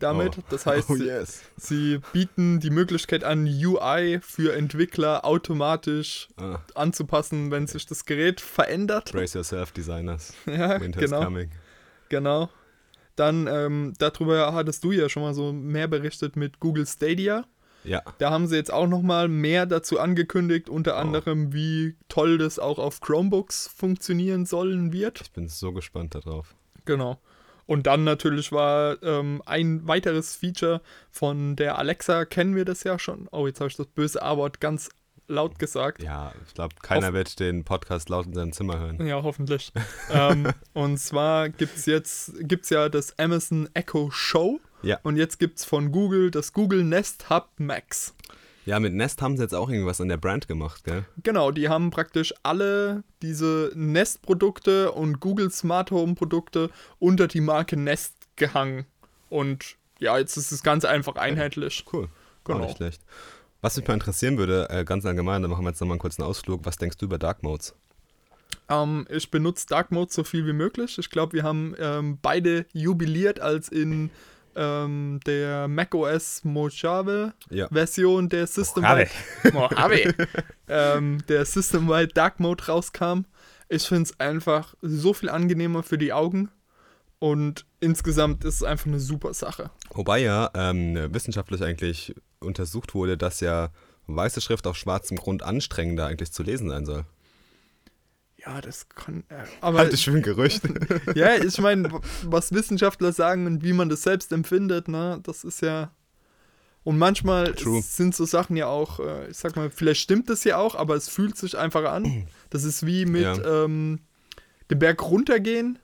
Damit, 0.00 0.38
Oh. 0.38 0.42
das 0.50 0.66
heißt, 0.66 0.90
oh 0.90 0.94
sie, 0.96 1.04
yes. 1.06 1.42
sie 1.56 2.00
bieten 2.12 2.58
die 2.58 2.70
Möglichkeit 2.70 3.22
an, 3.22 3.46
UI 3.46 4.18
für 4.22 4.54
Entwickler 4.56 5.24
automatisch 5.24 6.28
Ah, 6.36 6.58
anzupassen, 6.74 7.50
wenn 7.52 7.66
sich 7.68 7.86
das 7.86 8.04
Gerät 8.06 8.40
verändert. 8.40 9.12
brace 9.12 9.34
yourself, 9.34 9.70
Designers. 9.72 10.34
Ja, 10.46 10.80
Winter's 10.80 11.04
genau, 11.10 11.22
coming. 11.24 11.50
genau. 12.08 12.48
Dann, 13.16 13.46
ähm, 13.46 13.92
darüber 13.98 14.54
hattest 14.54 14.82
du 14.82 14.92
ja 14.92 15.08
schon 15.08 15.22
mal 15.22 15.34
so 15.34 15.52
mehr 15.52 15.86
berichtet 15.88 16.36
mit 16.36 16.58
Google 16.60 16.86
Stadia. 16.86 17.44
Ja. 17.84 18.02
Da 18.18 18.30
haben 18.30 18.46
sie 18.46 18.56
jetzt 18.56 18.72
auch 18.72 18.86
noch 18.86 19.02
mal 19.02 19.28
mehr 19.28 19.64
dazu 19.66 19.98
angekündigt, 20.00 20.68
unter 20.70 20.94
Oh. 20.94 21.00
anderem, 21.00 21.52
wie 21.52 21.96
toll 22.08 22.38
das 22.38 22.58
auch 22.58 22.78
auf 22.78 23.00
Chromebooks 23.00 23.68
funktionieren 23.74 24.46
sollen 24.46 24.92
wird. 24.92 25.20
Ich 25.22 25.32
bin 25.32 25.48
so 25.48 25.72
gespannt 25.72 26.14
darauf. 26.14 26.54
Genau. 26.86 27.18
Und 27.70 27.86
dann 27.86 28.02
natürlich 28.02 28.50
war 28.50 29.00
ähm, 29.00 29.44
ein 29.46 29.86
weiteres 29.86 30.34
Feature 30.34 30.80
von 31.08 31.54
der 31.54 31.78
Alexa, 31.78 32.24
kennen 32.24 32.56
wir 32.56 32.64
das 32.64 32.82
ja 32.82 32.98
schon. 32.98 33.28
Oh, 33.30 33.46
jetzt 33.46 33.60
habe 33.60 33.70
ich 33.70 33.76
das 33.76 33.86
böse 33.86 34.20
A-Wort 34.20 34.60
ganz 34.60 34.88
laut 35.28 35.60
gesagt. 35.60 36.02
Ja, 36.02 36.32
ich 36.44 36.54
glaube, 36.54 36.74
keiner 36.82 37.12
wird 37.12 37.38
den 37.38 37.62
Podcast 37.62 38.08
laut 38.08 38.26
in 38.26 38.34
seinem 38.34 38.52
Zimmer 38.52 38.80
hören. 38.80 39.06
Ja, 39.06 39.22
hoffentlich. 39.22 39.72
ähm, 40.10 40.52
und 40.72 40.98
zwar 40.98 41.48
gibt 41.48 41.76
es 41.76 41.86
jetzt 41.86 42.32
gibt's 42.40 42.70
ja 42.70 42.88
das 42.88 43.16
Amazon 43.20 43.68
Echo 43.72 44.10
Show. 44.10 44.58
Ja. 44.82 44.98
Und 45.04 45.16
jetzt 45.16 45.38
gibt 45.38 45.60
es 45.60 45.64
von 45.64 45.92
Google 45.92 46.32
das 46.32 46.52
Google 46.52 46.82
Nest 46.82 47.30
Hub 47.30 47.50
Max. 47.58 48.16
Ja, 48.70 48.78
mit 48.78 48.94
Nest 48.94 49.20
haben 49.20 49.36
sie 49.36 49.42
jetzt 49.42 49.52
auch 49.52 49.68
irgendwas 49.68 50.00
an 50.00 50.06
der 50.06 50.16
Brand 50.16 50.46
gemacht, 50.46 50.84
gell? 50.84 51.04
Genau, 51.24 51.50
die 51.50 51.68
haben 51.68 51.90
praktisch 51.90 52.32
alle 52.44 53.02
diese 53.20 53.72
Nest-Produkte 53.74 54.92
und 54.92 55.18
Google 55.18 55.50
Smart 55.50 55.90
Home-Produkte 55.90 56.70
unter 57.00 57.26
die 57.26 57.40
Marke 57.40 57.76
Nest 57.76 58.14
gehangen. 58.36 58.86
Und 59.28 59.74
ja, 59.98 60.16
jetzt 60.16 60.36
ist 60.36 60.52
das 60.52 60.62
Ganze 60.62 60.88
einfach 60.88 61.16
einheitlich. 61.16 61.84
Cool. 61.92 62.10
Genau. 62.44 62.60
Auch 62.60 62.62
nicht 62.66 62.76
schlecht. 62.76 63.02
Was 63.60 63.76
mich 63.76 63.88
mal 63.88 63.94
interessieren 63.94 64.38
würde, 64.38 64.70
äh, 64.70 64.84
ganz 64.84 65.04
allgemein, 65.04 65.42
dann 65.42 65.50
machen 65.50 65.64
wir 65.64 65.70
jetzt 65.70 65.80
nochmal 65.80 65.96
einen 65.96 66.02
kurzen 66.02 66.22
Ausflug. 66.22 66.64
Was 66.64 66.76
denkst 66.76 66.96
du 66.98 67.06
über 67.06 67.18
Dark 67.18 67.42
Modes? 67.42 67.74
Ähm, 68.68 69.04
ich 69.10 69.32
benutze 69.32 69.66
Dark 69.66 69.90
Mode 69.90 70.12
so 70.12 70.22
viel 70.22 70.46
wie 70.46 70.52
möglich. 70.52 70.96
Ich 70.96 71.10
glaube, 71.10 71.32
wir 71.32 71.42
haben 71.42 71.74
ähm, 71.80 72.20
beide 72.22 72.66
jubiliert, 72.72 73.40
als 73.40 73.68
in 73.68 74.10
ähm, 74.56 75.20
der 75.26 75.68
macOS 75.68 76.44
Mojave 76.44 77.32
Ja. 77.50 77.68
Version 77.68 78.28
der 78.28 78.46
System 78.46 78.82
Mojave. 78.82 79.08
Mojave. 79.52 80.14
ähm, 80.68 81.22
der 81.28 81.44
System-wide 81.44 82.08
Dark 82.14 82.40
Mode 82.40 82.66
rauskam. 82.66 83.24
Ich 83.68 83.86
finde 83.86 84.02
es 84.04 84.18
einfach 84.20 84.74
so 84.82 85.14
viel 85.14 85.28
angenehmer 85.28 85.82
für 85.82 85.98
die 85.98 86.12
Augen 86.12 86.50
und 87.20 87.66
insgesamt 87.80 88.44
ist 88.44 88.56
es 88.56 88.62
einfach 88.62 88.86
eine 88.86 88.98
super 88.98 89.32
Sache. 89.34 89.70
Wobei 89.90 90.18
ja 90.20 90.50
ähm, 90.54 91.14
wissenschaftlich 91.14 91.62
eigentlich 91.62 92.14
untersucht 92.40 92.94
wurde, 92.94 93.16
dass 93.16 93.40
ja 93.40 93.70
weiße 94.06 94.40
Schrift 94.40 94.66
auf 94.66 94.76
schwarzem 94.76 95.16
Grund 95.18 95.42
anstrengender 95.42 96.06
eigentlich 96.06 96.32
zu 96.32 96.42
lesen 96.42 96.68
sein 96.68 96.84
soll. 96.86 97.04
Ja, 98.44 98.60
das 98.60 98.88
kann. 98.88 99.24
Äh, 99.28 99.44
aber 99.60 99.78
Halte 99.80 99.94
ich 99.96 100.04
für 100.04 100.12
ein 100.12 100.22
Gerücht. 100.22 100.62
ja, 101.14 101.34
ich 101.36 101.58
meine, 101.60 101.90
was 102.24 102.52
Wissenschaftler 102.52 103.12
sagen 103.12 103.46
und 103.46 103.62
wie 103.62 103.72
man 103.72 103.88
das 103.88 104.02
selbst 104.02 104.32
empfindet, 104.32 104.88
ne, 104.88 105.20
das 105.22 105.44
ist 105.44 105.60
ja. 105.62 105.90
Und 106.82 106.96
manchmal 106.96 107.52
True. 107.54 107.82
sind 107.82 108.14
so 108.14 108.24
Sachen 108.24 108.56
ja 108.56 108.66
auch, 108.66 109.00
äh, 109.00 109.28
ich 109.30 109.36
sag 109.36 109.54
mal, 109.56 109.68
vielleicht 109.70 110.00
stimmt 110.00 110.30
es 110.30 110.44
ja 110.44 110.56
auch, 110.56 110.74
aber 110.74 110.94
es 110.96 111.08
fühlt 111.10 111.36
sich 111.36 111.58
einfach 111.58 111.84
an. 111.84 112.26
Das 112.50 112.64
ist 112.64 112.84
wie 112.86 113.04
mit 113.06 113.22
Ja. 113.22 113.64
ähm, 113.64 114.00
den 114.70 114.78
Berg 114.80 115.02
runtergehen. 115.02 115.78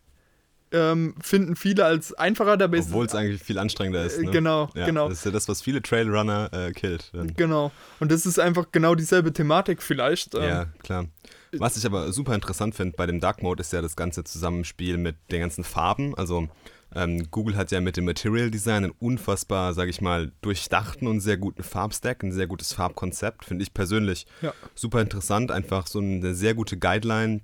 Ähm, 0.72 1.14
finden 1.22 1.54
viele 1.54 1.84
als 1.84 2.12
einfacher, 2.14 2.56
dabei 2.56 2.80
Obwohl 2.80 3.06
es 3.06 3.14
eigentlich 3.14 3.40
viel 3.40 3.56
anstrengender 3.56 4.04
ist. 4.04 4.18
Äh, 4.18 4.25
Ne? 4.25 4.30
genau, 4.32 4.68
ja, 4.75 4.84
genau. 4.86 5.08
Das 5.08 5.18
ist 5.18 5.25
ja 5.25 5.30
das, 5.30 5.48
was 5.48 5.62
viele 5.62 5.80
Trailrunner 5.80 6.50
äh, 6.52 6.72
killt. 6.72 7.12
Genau. 7.36 7.70
Und 8.00 8.10
das 8.10 8.26
ist 8.26 8.40
einfach 8.40 8.66
genau 8.72 8.96
dieselbe 8.96 9.32
Thematik 9.32 9.80
vielleicht. 9.80 10.34
ähm, 10.34 10.42
Ja, 10.42 10.64
klar. 10.82 11.06
Was 11.53 11.76
ich 11.76 11.87
aber 11.87 12.12
super 12.12 12.35
interessant 12.35 12.75
finde 12.75 12.97
bei 12.97 13.07
dem 13.07 13.21
Dark 13.21 13.43
Mode 13.43 13.61
ist 13.61 13.73
ja 13.73 13.83
das 13.83 13.97
ganze 13.97 14.25
Zusammenspiel 14.25 14.99
mit 14.99 15.17
den 15.31 15.41
ganzen 15.41 15.65
Farben. 15.65 16.15
Also 16.17 16.49
ähm, 16.95 17.31
Google 17.31 17.57
hat 17.57 17.71
ja 17.71 17.81
mit 17.81 17.97
dem 17.97 18.05
Material 18.05 18.50
Design 18.50 18.85
einen 18.85 18.95
unfassbar, 18.99 19.75
sage 19.75 19.91
ich 19.91 20.00
mal, 20.00 20.33
durchdachten 20.41 21.07
und 21.09 21.21
sehr 21.21 21.37
guten 21.37 21.62
Farbstack, 21.62 22.23
ein 22.23 22.33
sehr 22.33 22.47
gutes 22.47 22.73
Farbkonzept, 22.73 23.45
finde 23.45 23.62
ich 23.62 23.75
persönlich 23.75 24.26
Ja. 24.43 24.53
super 24.75 25.00
interessant. 25.00 25.50
Einfach 25.50 25.87
so 25.87 25.99
eine 26.00 26.35
sehr 26.35 26.55
gute 26.55 26.76
Guideline, 26.79 27.41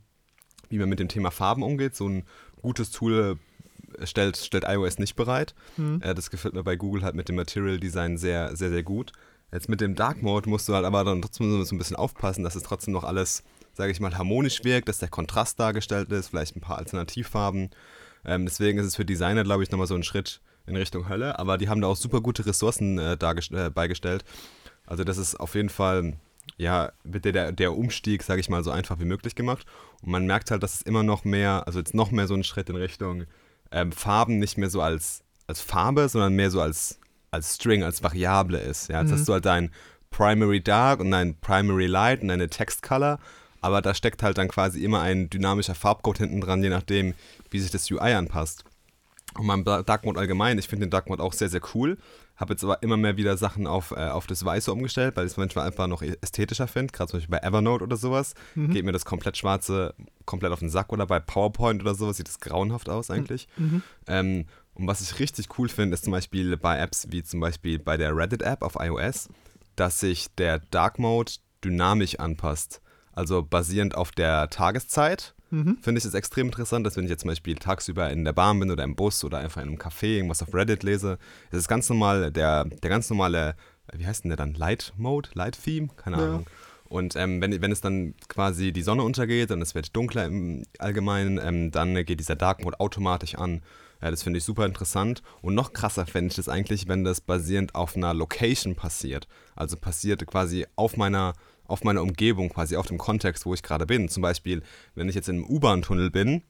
wie 0.69 0.79
man 0.79 0.89
mit 0.89 1.01
dem 1.01 1.09
Thema 1.09 1.31
Farben 1.31 1.63
umgeht. 1.63 1.95
So 1.97 2.09
ein 2.09 2.25
gutes 2.63 2.91
Tool 2.91 3.37
äh, 3.99 4.07
stellt, 4.07 4.37
stellt 4.37 4.65
iOS 4.67 4.99
nicht 4.99 5.17
bereit. 5.17 5.55
Äh, 6.01 6.15
das 6.15 6.31
gefällt 6.31 6.55
mir 6.55 6.63
bei 6.65 6.77
Google 6.77 7.03
halt 7.03 7.15
mit 7.15 7.29
dem 7.29 7.37
Material 7.37 7.79
Design 7.79 8.17
sehr, 8.17 8.57
sehr, 8.57 8.71
sehr 8.71 8.83
gut. 8.83 9.13
Jetzt 9.53 9.69
mit 9.69 9.83
dem 9.83 9.95
Dark 9.95 10.23
Mode 10.23 10.49
musst 10.49 10.69
du 10.69 10.75
halt 10.75 10.87
aber 10.87 11.05
dann 11.05 11.21
trotzdem 11.21 11.63
so 11.65 11.75
ein 11.75 11.79
bisschen 11.79 11.97
aufpassen, 11.97 12.43
dass 12.43 12.55
es 12.55 12.63
trotzdem 12.63 12.95
noch 12.95 13.05
alles, 13.05 13.43
sage 13.73 13.93
ich 13.93 14.01
mal, 14.01 14.17
harmonisch 14.17 14.65
wirkt, 14.65 14.89
dass 14.89 14.99
der 14.99 15.09
Kontrast 15.09 15.59
dargestellt 15.59 16.11
ist, 16.11 16.29
vielleicht 16.29 16.57
ein 16.57 16.61
paar 16.61 16.79
Alternativfarben. 16.79 17.71
Ähm, 18.25 18.45
deswegen 18.45 18.79
ist 18.79 18.87
es 18.87 18.97
für 18.97 19.05
Designer, 19.05 19.45
glaube 19.45 19.63
ich, 19.63 19.71
nochmal 19.71 19.87
so 19.87 19.95
ein 19.95 20.03
Schritt 20.03 20.41
in 20.67 20.77
Richtung 20.77 21.09
Hölle. 21.09 21.39
Aber 21.39 21.59
die 21.59 21.69
haben 21.69 21.81
da 21.81 21.89
auch 21.89 21.97
super 21.97 22.21
gute 22.21 22.47
Ressourcen 22.47 22.99
äh, 22.99 23.15
äh, 23.15 23.71
beigestellt. 23.71 24.25
Also 24.87 25.05
das 25.05 25.19
ist 25.19 25.39
auf 25.39 25.55
jeden 25.55 25.69
Fall, 25.69 26.15
ja, 26.57 26.93
wird 27.05 27.25
der, 27.25 27.53
der, 27.53 27.77
Umstieg, 27.77 28.23
sage 28.23 28.41
ich 28.41 28.49
mal, 28.49 28.63
so 28.63 28.71
einfach 28.71 28.99
wie 29.01 29.05
möglich 29.05 29.35
gemacht. 29.35 29.67
Und 30.03 30.11
man 30.11 30.27
merkt 30.27 30.51
halt, 30.51 30.63
dass 30.63 30.75
es 30.75 30.83
immer 30.83 31.03
noch 31.03 31.25
mehr, 31.25 31.67
also 31.67 31.79
jetzt 31.79 31.95
noch 31.95 32.11
mehr 32.11 32.27
so 32.27 32.35
ein 32.35 32.45
Schritt 32.45 32.69
in 32.69 32.77
Richtung 32.77 33.25
ähm, 33.71 33.93
Farben 33.93 34.39
nicht 34.39 34.59
mehr 34.59 34.71
so 34.71 34.83
als, 34.83 35.23
als 35.47 35.61
Farbe, 35.61 36.09
sondern 36.09 36.35
mehr 36.35 36.51
so 36.51 36.61
als, 36.61 36.99
als 37.31 37.57
String, 37.57 37.83
als 37.83 38.03
Variable 38.03 38.59
ist. 38.59 38.89
Ja, 38.89 39.01
jetzt 39.01 39.13
hast 39.13 39.29
du 39.29 39.33
halt 39.33 39.47
dein 39.47 39.71
Primary 40.11 40.63
Dark 40.63 41.01
und 41.01 41.11
dein 41.11 41.35
Primary 41.41 41.87
Light 41.87 42.23
und 42.23 42.29
deine 42.29 42.49
Text 42.49 42.83
Color, 42.83 43.19
aber 43.63 43.81
da 43.81 43.95
steckt 43.95 44.23
halt 44.23 44.37
dann 44.37 44.49
quasi 44.49 44.85
immer 44.85 45.01
ein 45.01 45.31
dynamischer 45.31 45.75
Farbcode 45.75 46.19
hinten 46.19 46.41
dran, 46.43 46.63
je 46.63 46.69
nachdem, 46.69 47.15
wie 47.51 47.59
sich 47.61 47.71
das 47.71 47.91
UI 47.91 48.13
anpasst. 48.13 48.65
Und 49.39 49.47
beim 49.47 49.65
Da- 49.65 49.83
Dark 49.83 50.05
Mode 50.05 50.21
allgemein, 50.21 50.59
ich 50.59 50.69
finde 50.69 50.87
den 50.87 50.91
Dark 50.91 51.09
Mode 51.09 51.23
auch 51.23 51.33
sehr, 51.33 51.49
sehr 51.49 51.63
cool. 51.75 51.97
Habe 52.37 52.53
jetzt 52.53 52.65
aber 52.65 52.83
immer 52.83 52.97
mehr 52.99 53.17
wieder 53.17 53.37
Sachen 53.39 53.67
auf, 53.67 53.93
äh, 53.93 54.09
auf 54.09 54.27
das 54.27 54.45
Weiße 54.45 54.71
umgestellt, 54.73 55.17
weil 55.17 55.25
ich 55.25 55.33
es 55.33 55.37
manchmal 55.39 55.67
einfach 55.67 55.87
noch 55.87 56.03
ästhetischer 56.03 56.67
finde. 56.69 56.93
Gerade 56.93 57.11
zum 57.11 57.19
Beispiel 57.21 57.39
bei 57.39 57.47
Evernote 57.47 57.85
oder 57.85 57.97
sowas. 57.97 58.35
Geht 58.55 58.85
mir 58.85 58.93
das 58.93 59.05
komplett 59.07 59.37
Schwarze 59.39 59.95
komplett 60.27 60.53
auf 60.53 60.59
den 60.59 60.69
Sack. 60.69 60.93
Oder 60.93 61.07
bei 61.07 61.19
PowerPoint 61.21 61.81
oder 61.83 61.95
sowas 61.95 62.17
sieht 62.19 62.29
das 62.29 62.41
grauenhaft 62.41 62.89
aus 62.91 63.11
eigentlich. 63.11 63.49
Ähm, 64.07 64.47
und 64.75 64.87
was 64.87 65.01
ich 65.01 65.19
richtig 65.19 65.59
cool 65.59 65.69
finde, 65.69 65.95
ist 65.95 66.05
zum 66.05 66.11
Beispiel 66.13 66.57
bei 66.59 66.79
Apps 66.79 67.07
wie 67.11 67.23
zum 67.23 67.41
Beispiel 67.41 67.79
bei 67.79 67.97
der 67.97 68.15
Reddit-App 68.17 68.63
auf 68.63 68.77
iOS, 68.79 69.29
dass 69.77 70.01
sich 70.01 70.29
der 70.37 70.59
Dark 70.59 70.99
Mode 70.99 71.33
dynamisch 71.65 72.19
anpasst. 72.19 72.81
Also 73.13 73.43
basierend 73.43 73.95
auf 73.95 74.11
der 74.13 74.49
Tageszeit. 74.51 75.35
Finde 75.83 75.99
ich 75.99 76.05
es 76.07 76.15
extrem 76.15 76.47
interessant, 76.47 76.87
dass 76.87 76.97
wenn 76.97 77.05
ich 77.05 77.11
jetzt 77.11 77.21
zum 77.21 77.29
Beispiel 77.29 77.57
tagsüber 77.57 78.09
in 78.09 78.25
der 78.25 78.33
Bahn 78.33 78.59
bin 78.59 78.71
oder 78.71 78.85
im 78.85 78.97
Bus 78.97 79.23
oder 79.23 79.37
einfach 79.37 79.61
in 79.61 79.69
einem 79.69 79.77
Café 79.79 80.17
irgendwas 80.17 80.43
auf 80.43 80.55
Reddit 80.55 80.83
lese, 80.83 81.19
es 81.51 81.59
ist 81.59 81.69
ganz 81.69 81.91
normal, 81.91 82.33
der, 82.33 82.65
der 82.65 82.89
ganz 82.89 83.11
normale, 83.11 83.55
wie 83.93 84.07
heißt 84.07 84.25
denn 84.25 84.31
der 84.31 84.39
dann? 84.39 84.55
Light 84.55 84.95
Mode? 84.97 85.29
Light 85.35 85.63
Theme? 85.63 85.89
Keine 85.97 86.17
Ja. 86.17 86.25
Ahnung. 86.25 86.47
Und 86.89 87.17
ähm, 87.17 87.43
wenn, 87.43 87.61
wenn 87.61 87.71
es 87.71 87.83
dann 87.83 88.15
quasi 88.29 88.73
die 88.73 88.81
Sonne 88.83 89.03
untergeht 89.03 89.51
und 89.51 89.61
es 89.61 89.75
wird 89.75 89.95
dunkler 89.95 90.25
im 90.25 90.65
Allgemeinen, 90.79 91.39
ähm, 91.43 91.71
dann 91.71 91.95
geht 92.07 92.19
dieser 92.21 92.37
Dark 92.37 92.65
Mode 92.65 92.81
automatisch 92.81 93.35
an. 93.35 93.61
Ja, 94.01 94.11
das 94.11 94.23
finde 94.23 94.39
ich 94.39 94.45
super 94.45 94.65
interessant. 94.67 95.23
Und 95.43 95.55
noch 95.55 95.75
krasser 95.75 96.07
fände 96.07 96.31
ich 96.31 96.37
das 96.37 96.49
eigentlich, 96.49 96.89
wenn 96.89 97.05
das 97.05 97.21
basierend 97.21 97.75
auf 97.75 97.95
einer 97.95 98.15
Location 98.15 98.75
passiert. 98.75 99.29
Also 99.55 99.77
passiert 99.77 100.27
quasi 100.27 100.67
auf 100.77 100.97
meiner, 100.97 101.35
auf 101.67 101.85
meiner 101.85 102.03
Umgebung, 102.03 102.49
quasi 102.51 102.77
auf 102.77 102.87
dem 102.87 102.99
Kontext, 102.99 103.47
wo 103.47 103.55
ich 103.55 103.63
gerade 103.63 103.87
bin. 103.87 104.09
Zum 104.09 104.23
Beispiel, 104.23 104.63
wenn 104.95 105.09
ich 105.09 105.15
jetzt 105.15 105.29
in 105.29 105.37
einem 105.37 105.45
U-Bahn-Tunnel 105.47 106.11
bin 106.11 106.43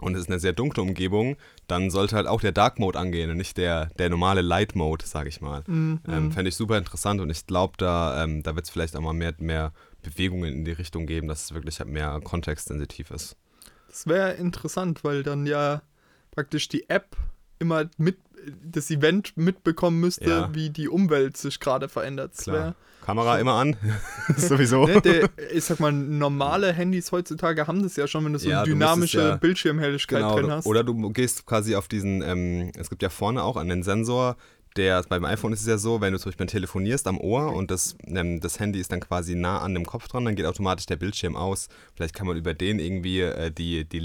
und 0.00 0.14
es 0.14 0.22
ist 0.22 0.28
eine 0.30 0.38
sehr 0.38 0.52
dunkle 0.52 0.82
Umgebung, 0.82 1.36
dann 1.66 1.90
sollte 1.90 2.16
halt 2.16 2.26
auch 2.26 2.40
der 2.40 2.52
Dark 2.52 2.78
Mode 2.78 2.98
angehen 2.98 3.30
und 3.30 3.36
nicht 3.36 3.56
der, 3.56 3.86
der 3.98 4.08
normale 4.10 4.42
Light 4.42 4.74
Mode, 4.74 5.06
sage 5.06 5.28
ich 5.28 5.40
mal. 5.40 5.62
Mhm. 5.66 6.00
Ähm, 6.08 6.32
Fände 6.32 6.48
ich 6.48 6.56
super 6.56 6.78
interessant 6.78 7.20
und 7.20 7.30
ich 7.30 7.46
glaube, 7.46 7.74
da, 7.78 8.22
ähm, 8.24 8.42
da 8.42 8.54
wird 8.56 8.66
es 8.66 8.70
vielleicht 8.70 8.96
auch 8.96 9.00
mal 9.00 9.12
mehr, 9.14 9.34
mehr 9.38 9.72
Bewegungen 10.02 10.52
in 10.52 10.64
die 10.64 10.72
Richtung 10.72 11.06
geben, 11.06 11.28
dass 11.28 11.44
es 11.44 11.54
wirklich 11.54 11.78
halt 11.80 11.88
mehr 11.88 12.20
kontextsensitiv 12.22 13.10
ist. 13.10 13.36
Das 13.88 14.06
wäre 14.06 14.32
interessant, 14.34 15.04
weil 15.04 15.22
dann 15.22 15.46
ja 15.46 15.82
praktisch 16.30 16.68
die 16.68 16.88
App 16.90 17.16
immer 17.58 17.88
mit 17.96 18.18
das 18.62 18.90
Event 18.90 19.36
mitbekommen 19.36 19.98
müsste, 19.98 20.28
Ja. 20.28 20.54
wie 20.54 20.70
die 20.70 20.88
Umwelt 20.88 21.36
sich 21.36 21.58
gerade 21.58 21.88
verändert. 21.88 22.32
Das 22.36 22.44
Klar. 22.44 22.74
Kamera 23.06 23.38
immer 23.38 23.54
an, 23.54 23.76
sowieso. 24.36 24.86
Ne, 24.86 25.00
der, 25.00 25.28
ich 25.52 25.64
sag 25.64 25.80
mal, 25.80 25.92
normale 25.92 26.72
Handys 26.72 27.12
heutzutage 27.12 27.66
haben 27.66 27.82
das 27.82 27.96
ja 27.96 28.06
schon, 28.06 28.24
wenn 28.24 28.32
du 28.34 28.38
so 28.38 28.48
Ja, 28.48 28.62
eine 28.62 28.68
dynamische 28.72 29.18
ja- 29.20 29.36
Bildschirmhelligkeit 29.36 30.18
Genau, 30.18 30.36
drin 30.38 30.50
hast. 30.50 30.66
oder 30.66 30.82
du 30.84 31.10
gehst 31.10 31.46
quasi 31.46 31.74
auf 31.76 31.88
diesen, 31.88 32.20
ähm, 32.22 32.72
es 32.76 32.90
gibt 32.90 33.02
ja 33.02 33.08
vorne 33.08 33.42
auch 33.42 33.56
einen 33.56 33.82
Sensor, 33.82 34.36
der, 34.76 35.02
beim 35.08 35.24
iPhone 35.24 35.54
ist 35.54 35.62
es 35.62 35.66
ja 35.66 35.78
so, 35.78 36.02
wenn 36.02 36.12
du 36.12 36.18
zum 36.18 36.30
Beispiel 36.30 36.46
telefonierst 36.46 37.06
am 37.06 37.18
Ohr 37.18 37.54
und 37.54 37.70
das, 37.70 37.96
ähm, 38.06 38.40
das 38.40 38.60
Handy 38.60 38.78
ist 38.78 38.92
dann 38.92 39.00
quasi 39.00 39.34
nah 39.34 39.60
an 39.60 39.72
dem 39.72 39.86
Kopf 39.86 40.06
dran, 40.08 40.24
dann 40.26 40.34
geht 40.36 40.44
automatisch 40.44 40.84
der 40.84 40.96
Bildschirm 40.96 41.34
aus. 41.34 41.68
Vielleicht 41.94 42.14
kann 42.14 42.26
man 42.26 42.36
über 42.36 42.52
den 42.52 42.78
irgendwie 42.78 43.20
äh, 43.22 43.50
die, 43.50 43.86
die 43.88 44.00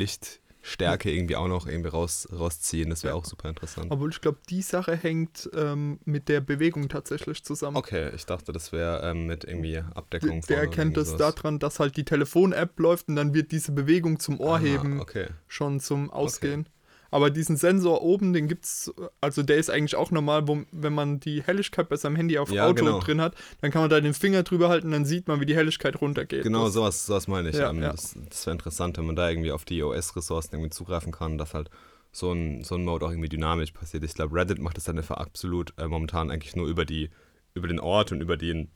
Lichtstärke 0.61 1.11
irgendwie 1.11 1.35
auch 1.35 1.47
noch 1.47 1.67
irgendwie 1.67 1.89
raus, 1.89 2.27
rausziehen. 2.31 2.89
Das 2.89 3.03
wäre 3.03 3.15
auch 3.15 3.25
super 3.25 3.49
interessant. 3.49 3.87
Obwohl 3.89 4.11
ich 4.11 4.21
glaube, 4.21 4.39
die 4.49 4.61
Sache 4.61 4.95
hängt 4.95 5.49
ähm, 5.55 5.99
mit 6.05 6.29
der 6.29 6.41
Bewegung 6.41 6.89
tatsächlich 6.89 7.43
zusammen. 7.43 7.77
Okay, 7.77 8.11
ich 8.15 8.25
dachte, 8.25 8.51
das 8.51 8.71
wäre 8.71 9.01
ähm, 9.09 9.25
mit 9.25 9.43
irgendwie 9.43 9.77
Abdeckung. 9.77 10.41
Der, 10.41 10.47
der 10.47 10.57
erkennt 10.59 10.97
das 10.97 11.15
daran, 11.17 11.59
dass 11.59 11.79
halt 11.79 11.97
die 11.97 12.05
Telefon-App 12.05 12.79
läuft 12.79 13.09
und 13.09 13.15
dann 13.15 13.33
wird 13.33 13.51
diese 13.51 13.71
Bewegung 13.71 14.19
zum 14.19 14.39
Ah, 14.39 14.53
Ohrheben 14.55 14.99
Okay. 14.99 15.29
schon 15.47 15.79
zum 15.79 16.09
Ausgehen. 16.09 16.67
Aber 17.11 17.29
diesen 17.29 17.57
Sensor 17.57 18.01
oben, 18.01 18.31
den 18.33 18.47
gibt's, 18.47 18.91
also 19.19 19.43
der 19.43 19.57
ist 19.57 19.69
eigentlich 19.69 19.95
auch 19.95 20.11
normal, 20.11 20.47
wo, 20.47 20.63
wenn 20.71 20.93
man 20.93 21.19
die 21.19 21.43
Helligkeit 21.43 21.89
bei 21.89 21.97
seinem 21.97 22.15
Handy 22.15 22.37
auf 22.39 22.49
Ja, 22.51 22.65
Auto 22.67 22.85
genau. 22.85 22.99
drin 22.99 23.19
hat, 23.21 23.35
dann 23.59 23.69
kann 23.69 23.81
man 23.81 23.89
da 23.89 23.99
den 23.99 24.13
Finger 24.13 24.43
drüber 24.43 24.69
halten, 24.69 24.91
dann 24.91 25.03
sieht 25.05 25.27
man, 25.27 25.41
wie 25.41 25.45
die 25.45 25.55
Helligkeit 25.55 25.99
runtergeht. 26.01 26.43
Genau, 26.43 26.65
das, 26.65 26.73
sowas, 26.73 27.05
sowas 27.05 27.27
meine 27.27 27.49
ich. 27.49 27.57
Ja, 27.57 27.69
ähm, 27.69 27.81
ja. 27.83 27.91
Das, 27.91 28.15
das 28.29 28.45
wäre 28.45 28.53
interessant, 28.53 28.97
wenn 28.97 29.05
man 29.05 29.15
da 29.17 29.29
irgendwie 29.29 29.51
auf 29.51 29.65
die 29.65 29.83
OS-Ressourcen 29.83 30.55
irgendwie 30.55 30.69
zugreifen 30.71 31.11
kann, 31.11 31.37
dass 31.37 31.53
halt 31.53 31.69
so 32.13 32.31
ein, 32.31 32.63
so 32.63 32.75
ein 32.75 32.85
Mode 32.85 33.05
auch 33.05 33.11
irgendwie 33.11 33.29
dynamisch 33.29 33.71
passiert. 33.71 34.03
Ich 34.05 34.13
glaube, 34.13 34.35
Reddit 34.35 34.59
macht 34.59 34.77
das 34.77 34.85
dann 34.85 34.97
einfach 34.97 35.17
absolut 35.17 35.73
äh, 35.77 35.87
momentan 35.87 36.31
eigentlich 36.31 36.55
nur 36.55 36.67
über 36.67 36.85
die, 36.85 37.09
über 37.53 37.67
den 37.67 37.79
Ort 37.79 38.11
und 38.13 38.21
über 38.21 38.37
den 38.37 38.69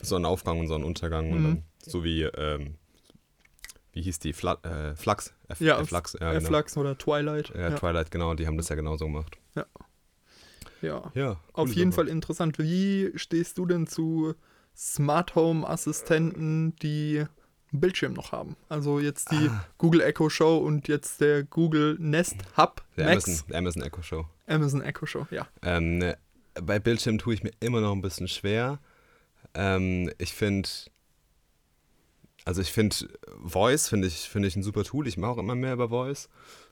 Sonnenaufgang 0.00 0.58
und 0.58 0.68
Sonnenuntergang 0.68 1.30
und 1.32 1.38
Mhm. 1.40 1.44
dann 1.44 1.62
so 1.78 2.02
wie, 2.02 2.22
ähm, 2.22 2.76
wie 3.94 4.02
hieß 4.02 4.18
die? 4.18 4.32
Fla 4.32 4.58
äh, 4.62 4.94
Flux? 4.94 5.32
F 5.48 5.60
Ja, 5.60 5.80
äh, 5.80 5.84
Flux, 5.86 6.16
ja, 6.20 6.32
genau. 6.34 6.46
Flux 6.46 6.76
oder 6.76 6.96
Twilight. 6.98 7.50
Ja, 7.54 7.70
ja, 7.70 7.70
Twilight, 7.70 8.10
genau, 8.10 8.34
die 8.34 8.46
haben 8.46 8.56
das 8.58 8.68
ja 8.68 8.76
genauso 8.76 9.06
gemacht. 9.06 9.38
ja. 9.54 9.64
Ja, 11.14 11.30
Auf 11.54 11.64
coole 11.68 11.70
jeden 11.72 11.92
Sache. 11.92 12.02
Fall 12.02 12.08
interessant. 12.08 12.58
Wie 12.58 13.10
stehst 13.16 13.56
du 13.56 13.64
denn 13.64 13.86
zu 13.86 14.34
Smart 14.76 15.34
Home 15.34 15.66
Assistenten, 15.66 16.76
die 16.76 17.24
einen 17.72 17.80
Bildschirm 17.80 18.12
noch 18.12 18.32
haben. 18.32 18.56
Also 18.68 19.00
jetzt 19.00 19.30
die 19.30 19.48
Ah. 19.48 19.64
Google 19.78 20.02
Echo 20.02 20.28
Show 20.28 20.58
und 20.58 20.86
jetzt 20.88 21.20
der 21.22 21.42
Google 21.44 21.96
Nest 21.98 22.36
Hub 22.58 22.82
Der 22.98 23.06
Max. 23.06 23.24
Amazon, 23.26 23.54
Amazon 23.56 23.82
Echo 23.82 24.02
Show. 24.02 24.26
Amazon 24.46 24.82
Echo 24.82 25.06
Show, 25.06 25.26
ja. 25.30 25.48
Ähm, 25.62 25.98
ne, 25.98 26.18
bei 26.60 26.78
Bildschirm 26.78 27.16
tue 27.18 27.32
ich 27.34 27.42
mir 27.42 27.52
immer 27.60 27.80
noch 27.80 27.92
ein 27.92 28.02
bisschen 28.02 28.28
schwer. 28.28 28.78
Ähm, 29.54 30.10
ich 30.18 30.34
finde, 30.34 30.68
also 32.44 32.60
ich 32.60 32.72
finde 32.72 32.96
Voice 33.42 33.88
finde 33.88 34.08
ich, 34.08 34.28
finde 34.28 34.48
ich 34.48 34.56
ein 34.56 34.62
super 34.62 34.84
Tool. 34.84 35.06
Ich 35.08 35.16
mache 35.16 35.32
auch 35.32 35.38
immer 35.38 35.54
mehr 35.54 35.72
über 35.74 35.88
Voice. 35.88 36.28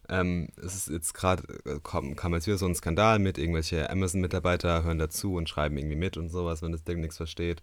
Ähm, 0.09 0.49
es 0.57 0.75
ist 0.75 0.89
jetzt 0.89 1.15
gerade, 1.15 1.45
äh, 1.65 1.79
kam, 1.83 2.17
kam 2.17 2.35
jetzt 2.35 2.47
wieder 2.47 2.59
so 2.59 2.67
ein 2.67 2.75
Skandal 2.75 3.19
mit, 3.19 3.39
irgendwelche 3.39 3.89
Amazon-Mitarbeiter 3.89 4.83
hören 4.83 4.99
dazu 4.99 5.35
und 5.35 5.49
schreiben 5.49 5.79
irgendwie 5.79 5.97
mit 5.97 6.17
und 6.17 6.29
sowas, 6.29 6.61
wenn 6.61 6.73
das 6.73 6.85
Ding 6.85 7.01
nichts 7.01 7.17
versteht. 7.17 7.63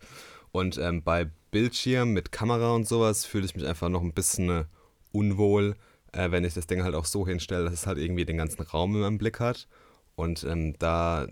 Und 0.52 0.78
ähm, 0.78 1.04
bei 1.04 1.30
Bildschirm 1.52 2.12
mit 2.12 2.32
Kamera 2.32 2.72
und 2.74 2.88
sowas 2.88 3.26
fühle 3.26 3.46
ich 3.46 3.56
mich 3.56 3.68
einfach 3.68 3.90
noch 3.90 4.02
ein 4.02 4.14
bisschen 4.14 4.50
äh, 4.50 4.66
unwohl, 5.12 5.76
äh, 6.14 6.32
wenn 6.32 6.44
ich 6.46 6.54
das 6.54 6.66
Ding 6.66 6.82
halt 6.84 6.96
auch 6.96 7.06
so 7.06 7.28
hinstelle, 7.28 7.66
dass 7.66 7.74
es 7.74 7.88
halt 7.88 7.98
irgendwie 7.98 8.26
den 8.26 8.38
ganzen 8.38 8.62
Raum 8.62 8.96
in 8.96 9.02
meinem 9.02 9.18
Blick 9.18 9.40
hat. 9.40 9.68
Und 10.16 10.44
ähm, 10.46 10.76
da, 10.80 11.28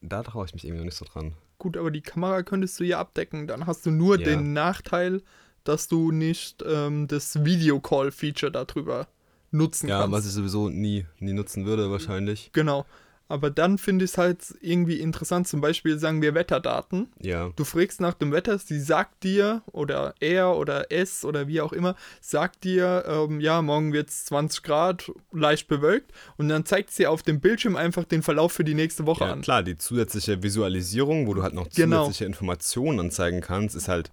da 0.00 0.22
traue 0.22 0.44
ich 0.46 0.54
mich 0.54 0.64
irgendwie 0.64 0.80
noch 0.80 0.86
nicht 0.86 0.96
so 0.96 1.04
dran. 1.06 1.34
Gut, 1.58 1.76
aber 1.76 1.90
die 1.90 2.02
Kamera 2.02 2.42
könntest 2.42 2.78
du 2.78 2.84
ja 2.84 2.98
abdecken. 3.00 3.46
Dann 3.46 3.66
hast 3.66 3.86
du 3.86 3.90
nur 3.90 4.18
Ja. 4.18 4.24
den 4.24 4.52
Nachteil, 4.52 5.22
dass 5.64 5.88
du 5.88 6.10
nicht 6.12 6.62
ähm, 6.66 7.06
das 7.08 7.44
Video-Call-Feature 7.44 8.52
darüber 8.52 9.08
nutzen 9.50 9.88
Ja, 9.88 10.00
kannst. 10.00 10.12
was 10.16 10.26
ich 10.26 10.32
sowieso 10.32 10.68
nie, 10.68 11.06
nie 11.18 11.32
nutzen 11.32 11.66
würde 11.66 11.90
wahrscheinlich. 11.90 12.50
Genau. 12.52 12.86
Aber 13.28 13.48
dann 13.48 13.78
finde 13.78 14.04
ich 14.04 14.10
es 14.10 14.18
halt 14.18 14.38
irgendwie 14.60 15.00
interessant, 15.00 15.48
zum 15.48 15.62
Beispiel 15.62 15.98
sagen 15.98 16.20
wir 16.20 16.34
Wetterdaten. 16.34 17.08
Ja. 17.18 17.50
Du 17.56 17.64
fragst 17.64 17.98
nach 17.98 18.12
dem 18.12 18.30
Wetter, 18.30 18.58
sie 18.58 18.78
sagt 18.78 19.24
dir, 19.24 19.62
oder 19.72 20.14
er 20.20 20.54
oder 20.58 20.92
es 20.92 21.24
oder 21.24 21.48
wie 21.48 21.62
auch 21.62 21.72
immer, 21.72 21.96
sagt 22.20 22.64
dir, 22.64 23.04
ähm, 23.06 23.40
ja, 23.40 23.62
morgen 23.62 23.94
wird 23.94 24.10
es 24.10 24.26
20 24.26 24.62
Grad, 24.62 25.10
leicht 25.32 25.66
bewölkt. 25.66 26.12
Und 26.36 26.50
dann 26.50 26.66
zeigt 26.66 26.90
sie 26.90 27.06
auf 27.06 27.22
dem 27.22 27.40
Bildschirm 27.40 27.74
einfach 27.74 28.04
den 28.04 28.22
Verlauf 28.22 28.52
für 28.52 28.64
die 28.64 28.74
nächste 28.74 29.06
Woche 29.06 29.24
ja, 29.24 29.32
an. 29.32 29.40
klar, 29.40 29.62
die 29.62 29.78
zusätzliche 29.78 30.42
Visualisierung, 30.42 31.26
wo 31.26 31.32
du 31.32 31.42
halt 31.42 31.54
noch 31.54 31.70
Genau. 31.70 32.02
zusätzliche 32.04 32.26
Informationen 32.26 33.00
anzeigen 33.00 33.40
kannst, 33.40 33.76
ist 33.76 33.88
halt 33.88 34.10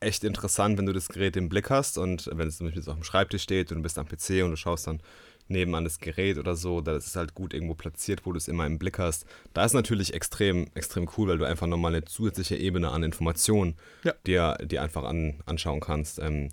echt 0.00 0.24
interessant, 0.24 0.78
wenn 0.78 0.86
du 0.86 0.92
das 0.92 1.08
Gerät 1.08 1.36
im 1.36 1.48
Blick 1.48 1.70
hast 1.70 1.98
und 1.98 2.30
wenn 2.32 2.48
es 2.48 2.58
zum 2.58 2.66
Beispiel 2.66 2.82
so 2.82 2.92
auf 2.92 2.98
dem 2.98 3.04
Schreibtisch 3.04 3.42
steht 3.42 3.70
und 3.70 3.78
du 3.78 3.82
bist 3.82 3.98
am 3.98 4.06
PC 4.06 4.44
und 4.44 4.50
du 4.50 4.56
schaust 4.56 4.86
dann 4.86 5.00
nebenan 5.48 5.84
das 5.84 5.98
Gerät 5.98 6.36
oder 6.38 6.56
so, 6.56 6.80
da 6.82 6.96
ist 6.96 7.06
es 7.06 7.16
halt 7.16 7.34
gut 7.34 7.54
irgendwo 7.54 7.74
platziert, 7.74 8.26
wo 8.26 8.32
du 8.32 8.38
es 8.38 8.48
immer 8.48 8.66
im 8.66 8.78
Blick 8.78 8.98
hast. 8.98 9.24
Da 9.54 9.64
ist 9.64 9.72
natürlich 9.72 10.12
extrem, 10.14 10.66
extrem 10.74 11.08
cool, 11.16 11.28
weil 11.28 11.38
du 11.38 11.46
einfach 11.46 11.66
nochmal 11.66 11.94
eine 11.94 12.04
zusätzliche 12.04 12.56
Ebene 12.56 12.90
an 12.90 13.02
Informationen 13.02 13.76
Ja. 14.04 14.12
dir, 14.26 14.58
dir 14.62 14.82
einfach 14.82 15.04
an, 15.04 15.42
anschauen 15.46 15.80
kannst. 15.80 16.18
Ähm, 16.18 16.50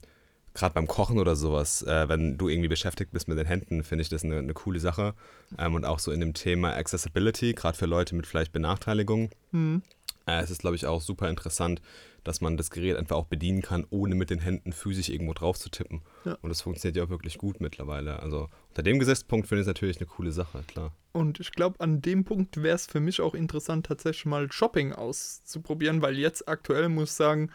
Gerade 0.53 0.73
beim 0.73 0.87
Kochen 0.87 1.19
oder 1.19 1.35
sowas, 1.35 1.81
äh, 1.81 2.07
wenn 2.07 2.37
du 2.37 2.47
irgendwie 2.47 2.69
beschäftigt 2.69 3.11
bist 3.11 3.27
mit 3.27 3.37
den 3.37 3.45
Händen, 3.45 3.83
finde 3.83 4.03
ich 4.03 4.07
das 4.09 4.23
eine, 4.23 4.37
eine 4.37 4.53
coole 4.53 4.79
Sache. 4.79 5.13
Ähm, 5.59 5.75
und 5.75 5.83
auch 5.83 5.99
so 5.99 6.13
in 6.13 6.21
dem 6.21 6.33
Thema 6.33 6.73
Accessibility, 6.73 7.51
gerade 7.53 7.77
für 7.77 7.87
Leute 7.87 8.15
mit 8.15 8.25
vielleicht 8.25 8.53
Benachteiligung. 8.53 9.31
Mhm. 9.51 9.81
Äh, 10.25 10.41
es 10.41 10.51
ist, 10.51 10.61
glaube 10.61 10.77
ich, 10.77 10.85
auch 10.85 11.01
super 11.01 11.29
interessant, 11.29 11.81
dass 12.25 12.41
man 12.41 12.58
das 12.58 12.70
Gerät 12.72 12.98
einfach 12.98 13.15
auch 13.15 13.27
bedienen 13.27 13.62
kann, 13.62 13.86
ohne 13.89 14.15
mit 14.15 14.29
den 14.29 14.39
Händen 14.39 14.74
physisch 14.74 15.08
irgendwo 15.10 15.34
drauf 15.34 15.58
zu 15.58 15.70
tippen. 15.70 16.01
Ja. 16.25 16.38
Und 16.41 16.50
das 16.50 16.62
funktioniert 16.62 16.98
ja 16.98 17.03
auch 17.05 17.10
wirklich 17.10 17.38
gut 17.38 17.62
mittlerweile. 17.62 18.20
Also 18.22 18.50
unter 18.70 18.84
dem 18.84 19.00
Gesichtspunkt 19.00 19.48
finde 19.48 19.62
ich 19.62 19.65
es 19.65 19.67
natürlich 19.67 19.98
eine 19.98 20.08
coole 20.08 20.34
Sache, 20.34 20.63
klar. 20.67 20.91
Und 21.13 21.39
ich 21.39 21.51
glaube, 21.51 21.79
an 21.79 22.01
dem 22.01 22.25
Punkt 22.25 22.62
wäre 22.62 22.75
es 22.75 22.88
für 22.88 23.00
mich 23.00 23.22
auch 23.22 23.36
interessant, 23.36 23.86
tatsächlich 23.86 24.25
mal 24.25 24.51
Shopping 24.51 24.91
auszuprobieren, 24.91 26.01
weil 26.01 26.17
jetzt 26.17 26.50
aktuell 26.50 26.89
muss 26.89 27.12
ich 27.12 27.15
sagen, 27.15 27.51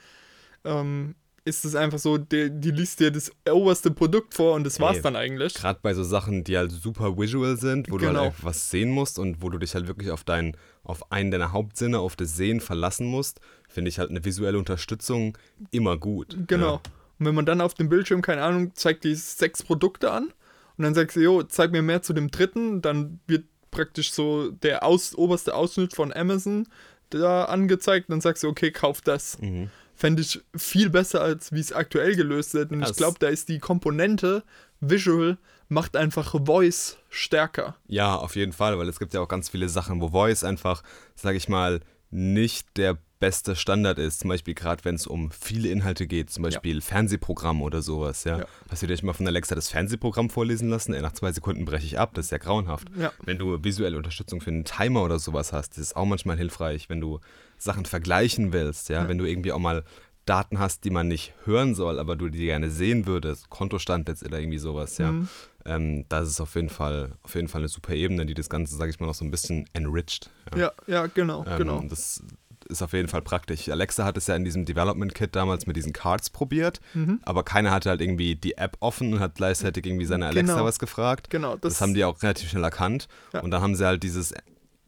ähm, 0.65 1.15
ist 1.45 1.65
es 1.65 1.75
einfach 1.75 1.99
so, 1.99 2.19
die, 2.19 2.51
die 2.51 2.71
liest 2.71 3.01
dir 3.01 3.11
das 3.11 3.33
oberste 3.51 3.91
Produkt 3.91 4.35
vor 4.35 4.55
und 4.55 4.65
das 4.65 4.79
war's 4.79 4.99
Ey, 4.99 5.03
dann 5.03 5.17
eigentlich. 5.17 5.55
Gerade 5.55 5.81
bei 5.83 5.95
so 5.95 6.05
Sachen, 6.05 6.45
die 6.45 6.57
halt 6.57 6.71
super 6.71 7.17
visual 7.19 7.57
sind, 7.57 7.91
wo 7.91 7.97
du 7.99 8.07
Genau. 8.07 8.21
halt 8.21 8.29
einfach 8.29 8.45
was 8.45 8.71
sehen 8.71 8.91
musst 8.91 9.19
und 9.19 9.43
wo 9.43 9.49
du 9.49 9.59
dich 9.59 9.75
halt 9.75 9.89
wirklich 9.89 10.11
auf 10.11 10.23
dein, 10.23 10.57
auf 10.85 11.11
einen 11.11 11.31
deiner 11.31 11.53
Hauptsinne, 11.53 11.99
auf 11.99 12.15
das 12.15 12.37
Sehen 12.37 12.61
verlassen 12.61 13.07
musst, 13.07 13.41
finde 13.71 13.89
ich 13.89 13.99
halt 13.99 14.11
eine 14.11 14.25
visuelle 14.25 14.59
Unterstützung 14.59 15.39
immer 15.71 15.97
gut. 15.97 16.37
Genau. 16.47 16.75
Ja. 16.75 16.81
Und 17.19 17.27
wenn 17.27 17.35
man 17.35 17.47
dann 17.47 17.61
auf 17.61 17.75
dem 17.75 17.89
Bildschirm, 17.89 18.23
keine 18.23 18.43
Ahnung, 18.43 18.75
zeigt 18.75 19.05
die 19.05 19.15
sechs 19.15 19.63
Produkte 19.63 20.11
an 20.11 20.33
und 20.77 20.85
dann 20.85 20.95
sagst 20.95 21.17
du, 21.17 21.21
jo, 21.21 21.43
zeig 21.43 21.71
mir 21.73 21.83
mehr 21.83 22.03
zu 22.03 22.13
dem 22.13 22.31
dritten, 22.31 22.83
dann 22.83 23.21
wird 23.27 23.45
praktisch 23.71 24.13
so 24.13 24.51
der 24.51 24.85
aus, 24.85 25.15
oberste 25.15 25.55
Ausschnitt 25.55 25.95
von 25.95 26.13
Amazon 26.13 26.67
da 27.11 27.45
angezeigt 27.45 28.09
und 28.09 28.15
dann 28.15 28.21
sagst 28.21 28.43
du, 28.43 28.49
okay, 28.49 28.71
kauf 28.71 29.01
das. 29.01 29.39
Mhm. 29.41 29.71
Fände 29.95 30.23
ich 30.23 30.41
viel 30.57 30.89
besser, 30.89 31.21
als 31.21 31.53
wie 31.53 31.61
es 31.61 31.73
aktuell 31.73 32.17
gelöst 32.17 32.55
wird. 32.55 32.73
Und 32.73 32.81
Ja, 32.81 32.89
ich 32.89 32.97
glaube, 32.97 33.19
da 33.19 33.29
ist 33.29 33.49
die 33.51 33.59
Komponente 33.59 34.43
Visual 34.81 35.37
macht 35.69 35.97
einfach 35.97 36.35
Voice 36.45 36.97
stärker. 37.11 37.77
Ja, 37.87 38.17
auf 38.17 38.35
jeden 38.35 38.53
Fall, 38.53 38.79
weil 38.79 38.89
es 38.89 38.99
gibt 38.99 39.15
ja 39.15 39.21
auch 39.21 39.29
ganz 39.29 39.49
viele 39.49 39.69
Sachen, 39.69 40.01
wo 40.01 40.09
Voice 40.09 40.43
einfach, 40.43 40.83
sage 41.15 41.37
ich 41.37 41.49
mal, 41.49 41.81
nicht 42.11 42.77
der 42.77 42.99
beste 43.21 43.55
Standard 43.55 43.99
ist. 43.99 44.21
Zum 44.21 44.29
Beispiel 44.29 44.55
gerade, 44.55 44.85
wenn 44.85 44.97
es 44.97 45.07
um 45.07 45.31
viele 45.31 45.69
Inhalte 45.69 46.07
geht, 46.07 46.31
zum 46.31 46.43
Beispiel 46.43 46.81
Fernsehprogramm 46.81 47.63
oder 47.63 47.83
sowas. 47.83 48.25
Ja. 48.25 48.39
Ja. 48.41 48.47
Hast 48.69 48.83
du 48.83 48.87
dir 48.87 48.99
mal 49.05 49.13
von 49.13 49.27
Alexa 49.27 49.55
das 49.55 49.69
Fernsehprogramm 49.69 50.31
vorlesen 50.31 50.69
lassen? 50.71 50.93
Ey, 50.95 51.03
nach 51.03 51.13
zwei 51.13 51.31
Sekunden 51.31 51.65
breche 51.65 51.87
ich 51.87 51.99
ab, 51.99 52.11
das 52.15 52.27
ist 52.27 52.31
ja 52.33 52.39
grauenhaft. 52.39 52.89
Ja. 52.99 53.13
Wenn 53.25 53.39
du 53.39 53.63
visuelle 53.63 53.97
Unterstützung 53.97 54.41
für 54.41 54.51
einen 54.51 54.65
Timer 54.65 55.05
oder 55.05 55.19
sowas 55.19 55.53
hast, 55.53 55.73
das 55.73 55.79
ist 55.79 55.97
auch 55.97 56.07
manchmal 56.07 56.37
hilfreich, 56.39 56.89
wenn 56.89 57.01
du 57.01 57.21
Sachen 57.59 57.85
vergleichen 57.85 58.53
willst, 58.53 58.89
ja, 58.89 59.03
Ja. 59.03 59.09
wenn 59.09 59.19
du 59.19 59.27
irgendwie 59.27 59.53
auch 59.53 59.59
mal 59.59 59.85
Daten 60.27 60.59
hast, 60.59 60.85
die 60.85 60.91
man 60.91 61.09
nicht 61.09 61.35
hören 61.45 61.75
soll, 61.75 61.99
aber 61.99 62.15
du 62.17 62.29
die 62.29 62.45
gerne 62.45 62.71
sehen 62.71 63.07
würdest, 63.07 63.51
Kontostand 63.51 64.09
jetzt 64.09 64.25
oder 64.25 64.39
irgendwie 64.39 64.59
sowas, 64.59 64.97
ja. 64.99 65.13
Mhm. 65.13 65.29
Ähm, 65.67 66.05
das 66.09 66.29
ist 66.29 66.41
auf 66.41 66.55
jeden 66.55 66.71
Fall 66.71 67.13
auf 67.23 67.35
jeden 67.35 67.49
Fall 67.49 67.61
eine 67.61 67.69
super 67.69 67.93
Ebene, 67.95 68.25
die 68.25 68.35
das 68.35 68.49
Ganze, 68.49 68.77
sage 68.77 68.91
ich 68.91 69.01
mal, 69.01 69.07
noch 69.07 69.15
so 69.15 69.25
ein 69.27 69.31
bisschen 69.31 69.67
enriched. 69.75 70.31
Ja, 70.57 70.73
ja, 70.87 71.07
genau, 71.07 71.45
Ähm, 71.47 71.59
genau. 71.59 71.85
Das 71.89 72.23
ist 72.71 72.83
auf 72.83 72.93
jeden 72.93 73.09
Fall 73.09 73.23
praktisch. 73.23 73.69
Alexa 73.69 74.05
hat 74.05 74.17
es 74.17 74.27
ja 74.27 74.37
in 74.37 74.45
diesem 74.45 74.65
Development 74.65 75.15
Kit 75.15 75.37
damals 75.37 75.67
mit 75.67 75.77
diesen 75.77 75.93
Cards 75.93 76.31
probiert, 76.31 76.81
Mhm. 76.95 77.21
aber 77.25 77.43
keiner 77.45 77.71
hatte 77.71 77.91
halt 77.91 78.01
irgendwie 78.01 78.37
die 78.37 78.57
App 78.57 78.77
offen 78.81 79.13
und 79.13 79.21
hat 79.21 79.35
gleichzeitig 79.35 79.85
irgendwie 79.87 80.07
seine 80.07 80.27
Alexa 80.27 80.55
Genau. 80.55 80.65
was 80.65 80.79
gefragt. 80.79 81.29
Genau, 81.31 81.57
Das, 81.57 81.75
das, 81.75 81.81
haben 81.81 81.95
die 81.95 82.05
auch 82.05 82.23
relativ 82.23 82.49
schnell 82.51 82.65
erkannt. 82.65 83.09
Ja. 83.33 83.41
Und 83.41 83.51
dann 83.51 83.61
haben 83.63 83.75
sie 83.75 83.85
halt 83.85 84.03
dieses 84.03 84.33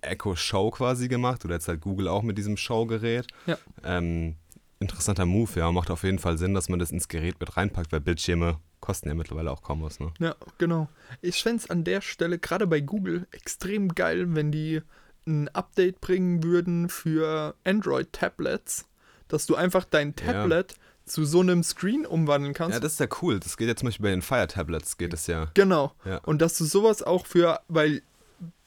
Echo 0.01 0.35
Show 0.35 0.71
quasi 0.71 1.09
gemacht. 1.09 1.45
Oder 1.45 1.55
jetzt 1.55 1.69
halt 1.69 1.81
Google 1.81 2.09
auch 2.09 2.23
mit 2.23 2.37
diesem 2.39 2.57
Show-Gerät. 2.57 3.27
Ja. 3.47 3.57
Ähm, 3.85 4.35
interessanter 4.81 5.27
Move, 5.27 5.51
ja. 5.61 5.71
Macht 5.71 5.91
auf 5.91 6.03
jeden 6.03 6.19
Fall 6.19 6.39
Sinn, 6.39 6.55
dass 6.55 6.69
man 6.69 6.79
das 6.81 6.91
ins 6.91 7.07
Gerät 7.09 7.39
mit 7.39 7.57
reinpackt, 7.57 7.93
weil 7.93 8.01
Bildschirme 8.01 8.59
kosten 8.81 9.09
ja 9.09 9.15
mittlerweile 9.15 9.53
auch 9.53 9.63
kaum 9.63 9.81
was. 9.83 10.01
Ne? 10.01 10.11
Ja, 10.19 10.35
genau. 10.59 10.89
Ich 11.21 11.41
fände 11.45 11.59
es 11.63 11.71
an 11.71 11.85
der 11.85 12.01
Stelle, 12.01 12.39
gerade 12.41 12.67
bei 12.67 12.81
Google, 12.81 13.29
extrem 13.31 13.91
geil, 13.91 14.35
wenn 14.35 14.51
die 14.51 14.83
ein 15.27 15.49
Update 15.49 16.01
bringen 16.01 16.43
würden 16.43 16.89
für 16.89 17.55
Android-Tablets, 17.65 18.87
dass 19.29 19.47
du 19.47 19.55
einfach 19.55 19.85
dein 19.85 20.15
Ja. 20.21 20.33
Tablet 20.33 20.75
zu 21.05 21.25
so 21.25 21.41
einem 21.41 21.63
Screen 21.63 22.07
umwandeln 22.07 22.55
kannst. 22.55 22.75
Ja, 22.75 22.81
das 22.81 22.93
ist 22.93 23.01
ja 23.01 23.09
cool. 23.23 23.41
Das 23.41 23.57
geht 23.57 23.69
ja 23.69 23.77
zum 23.77 23.87
Beispiel 23.87 24.05
bei 24.05 24.11
den 24.11 24.23
Fire 24.23 24.47
Tablets, 24.47 24.99
geht 24.99 25.13
es 25.13 25.27
ja. 25.27 25.49
genau. 25.55 25.93
Ja. 26.05 26.19
Und 26.19 26.41
dass 26.41 26.57
du 26.57 26.65
sowas 26.65 27.03
auch 27.03 27.27
für, 27.27 27.61
weil 27.69 28.03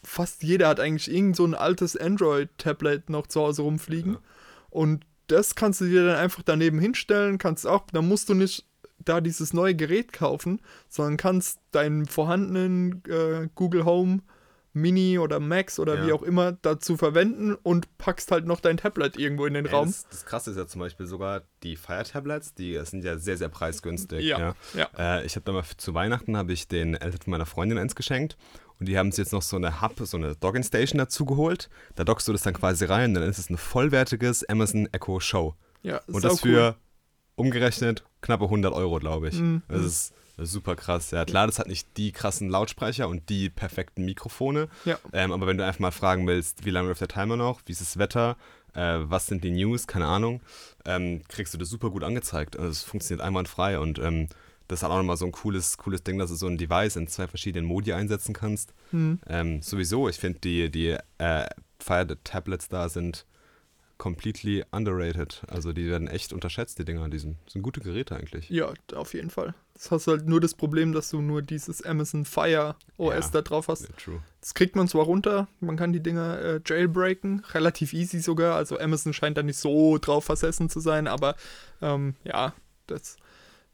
fast 0.04 0.44
jeder 0.44 0.68
hat 0.68 0.80
eigentlich 0.80 1.14
irgend 1.14 1.36
so 1.36 1.46
ein 1.46 1.56
altes 1.56 1.98
Android-Tablet 1.98 3.10
noch 3.10 3.28
zu 3.28 3.42
Hause 3.42 3.64
rumfliegen. 3.64 4.14
Ja. 4.14 4.20
Und 4.70 5.06
das 5.28 5.56
kannst 5.56 5.82
du 5.82 5.86
dir 5.86 6.06
dann 6.06 6.18
einfach 6.18 6.44
daneben 6.44 6.80
hinstellen, 6.80 7.38
kannst 7.38 7.66
auch, 7.66 7.88
dann 7.92 8.08
musst 8.08 8.30
du 8.30 8.34
nicht 8.34 8.66
da 9.00 9.22
dieses 9.22 9.54
neue 9.54 9.76
Gerät 9.76 10.14
kaufen, 10.14 10.62
sondern 10.90 11.18
kannst 11.18 11.60
deinen 11.72 12.06
vorhandenen 12.06 13.04
äh, 13.08 13.50
Google 13.56 13.86
Home 13.86 14.20
Mini 14.76 15.18
oder 15.18 15.40
Max 15.40 15.80
oder 15.80 15.96
Ja. 15.96 16.06
wie 16.08 16.12
auch 16.12 16.22
immer 16.22 16.52
dazu 16.52 16.98
verwenden 16.98 17.56
und 17.56 17.98
packst 17.98 18.30
halt 18.32 18.46
noch 18.46 18.60
dein 18.60 18.78
Tablet 18.78 19.18
irgendwo 19.18 19.46
in 19.46 19.54
den 19.56 19.66
Ey, 19.66 19.72
Raum. 19.72 19.88
Das, 19.88 20.06
das 20.10 20.26
krasse 20.26 20.52
ist 20.52 20.58
ja 20.58 20.68
zum 20.68 20.82
Beispiel 20.82 21.06
sogar 21.08 21.44
die 21.64 21.78
Fire 21.78 22.04
Tablets, 22.04 22.54
die 22.54 22.78
sind 22.84 23.04
ja 23.06 23.18
sehr, 23.18 23.38
sehr 23.38 23.50
preisgünstig. 23.50 24.24
Ja, 24.26 24.38
Ja. 24.40 24.56
ja. 24.76 24.90
Äh, 25.20 25.26
ich 25.26 25.36
habe 25.38 25.46
da 25.46 25.54
mal 25.54 25.64
zu 25.78 25.94
Weihnachten 25.94 26.36
habe 26.38 26.52
ich 26.54 26.68
den 26.68 26.94
Eltern 26.94 27.22
von 27.22 27.32
meiner 27.32 27.46
Freundin 27.46 27.78
eins 27.78 27.96
geschenkt 27.96 28.36
und 28.80 28.88
die 28.90 28.98
haben 28.98 29.12
sich 29.14 29.20
jetzt 29.24 29.32
noch 29.32 29.42
so 29.42 29.56
eine 29.56 29.82
Hub, 29.82 29.94
so 30.00 30.18
eine 30.18 30.36
Dogging 30.36 30.64
Station 30.64 30.98
dazu 31.00 31.26
geholt. 31.26 31.70
Da 31.96 32.04
dockst 32.04 32.28
du 32.28 32.34
das 32.34 32.44
dann 32.44 32.54
quasi 32.54 32.84
rein, 32.84 33.14
dann 33.14 33.24
ist 33.24 33.38
es 33.40 33.50
ein 33.50 33.58
vollwertiges 33.58 34.44
Amazon 34.50 34.90
Echo 34.92 35.22
Show. 35.22 35.56
Ja, 35.84 36.02
Und 36.08 36.26
das 36.26 36.42
für 36.42 36.76
umgerechnet 37.36 38.04
knappe 38.22 38.46
100 38.46 38.74
Euro, 38.74 39.00
glaube 39.00 39.30
ich. 39.30 39.40
Mhm. 39.40 39.62
Das 39.68 39.84
ist 39.84 40.14
super 40.38 40.76
krass. 40.76 41.12
Ja, 41.12 41.26
klar, 41.26 41.48
das 41.48 41.60
hat 41.60 41.68
nicht 41.68 41.98
die 41.98 42.12
krassen 42.12 42.50
Lautsprecher 42.50 43.08
und 43.08 43.30
die 43.30 43.50
perfekten 43.50 44.06
Mikrofone. 44.06 44.68
Ja. 44.86 44.98
Ähm, 45.14 45.32
aber 45.32 45.48
wenn 45.48 45.58
du 45.58 45.66
einfach 45.66 45.80
mal 45.80 45.92
fragen 45.92 46.28
willst, 46.28 46.66
wie 46.66 46.72
lange 46.72 46.90
läuft 46.90 47.02
der 47.02 47.08
Timer 47.08 47.38
noch, 47.38 47.62
wie 47.66 47.72
ist 47.72 47.82
das 47.82 47.98
Wetter, 47.98 48.38
äh, 48.74 48.98
was 49.00 49.28
sind 49.28 49.44
die 49.44 49.52
News, 49.52 49.88
keine 49.88 50.08
Ahnung, 50.08 50.42
ähm, 50.86 51.22
kriegst 51.28 51.54
du 51.54 51.58
das 51.58 51.70
super 51.70 51.90
gut 51.90 52.04
angezeigt. 52.04 52.58
Also 52.58 52.72
es 52.72 52.84
funktioniert 52.84 53.26
einwandfrei 53.26 53.80
und 53.80 54.00
ähm, 54.00 54.28
das 54.68 54.82
hat 54.82 54.90
auch 54.92 54.98
nochmal 54.98 55.18
so 55.18 55.26
ein 55.26 55.32
cooles, 55.32 55.78
cooles 55.78 56.04
Ding, 56.04 56.18
dass 56.18 56.32
du 56.32 56.36
so 56.36 56.48
ein 56.48 56.58
Device 56.58 56.96
in 56.96 57.08
zwei 57.08 57.28
verschiedenen 57.28 57.68
Modi 57.68 57.94
einsetzen 57.94 58.34
kannst. 58.34 58.74
Mhm. 58.92 59.62
Sowieso, 59.62 60.10
ich 60.10 60.18
finde 60.18 60.40
die, 60.40 60.72
die 60.72 60.98
äh, 61.20 61.46
Fire 61.80 62.18
Tablets 62.24 62.68
da 62.68 62.90
sind 62.90 63.28
completely 63.98 64.64
underrated. 64.72 65.44
Also 65.48 65.74
die 65.74 65.88
werden 65.88 66.08
echt 66.08 66.34
unterschätzt, 66.34 66.80
die 66.80 66.86
Dinger. 66.86 67.10
Die 67.10 67.20
sind, 67.20 67.38
sind 67.50 67.62
gute 67.62 67.82
Geräte 67.82 68.16
eigentlich. 68.16 68.50
Ja, 68.50 68.74
auf 68.94 69.14
jeden 69.14 69.30
Fall. 69.30 69.54
Das 69.76 69.92
hast 69.92 70.08
halt 70.08 70.26
nur 70.26 70.40
das 70.40 70.54
Problem, 70.56 70.94
dass 70.94 71.10
du 71.10 71.22
nur 71.22 71.42
dieses 71.42 71.82
Amazon 71.84 72.24
Fire 72.26 72.76
OS 72.98 73.26
Ja. 73.26 73.32
da 73.34 73.42
drauf 73.42 73.68
hast. 73.68 73.90
True. 73.98 74.22
Das 74.40 74.54
kriegt 74.54 74.76
man 74.78 74.88
zwar 74.88 75.04
runter, 75.04 75.48
man 75.60 75.76
kann 75.76 75.92
die 75.92 76.00
Dinger 76.02 76.40
äh, 76.40 76.60
jailbreaken, 76.66 77.44
relativ 77.54 77.92
easy 77.94 78.20
sogar. 78.22 78.56
Also 78.56 78.80
Amazon 78.80 79.12
scheint 79.14 79.38
da 79.38 79.44
nicht 79.44 79.58
so 79.58 79.98
drauf 79.98 80.24
versessen 80.26 80.70
zu 80.70 80.80
sein, 80.80 81.08
aber 81.08 81.36
ähm, 81.82 82.16
ja, 82.24 82.54
das 82.88 83.18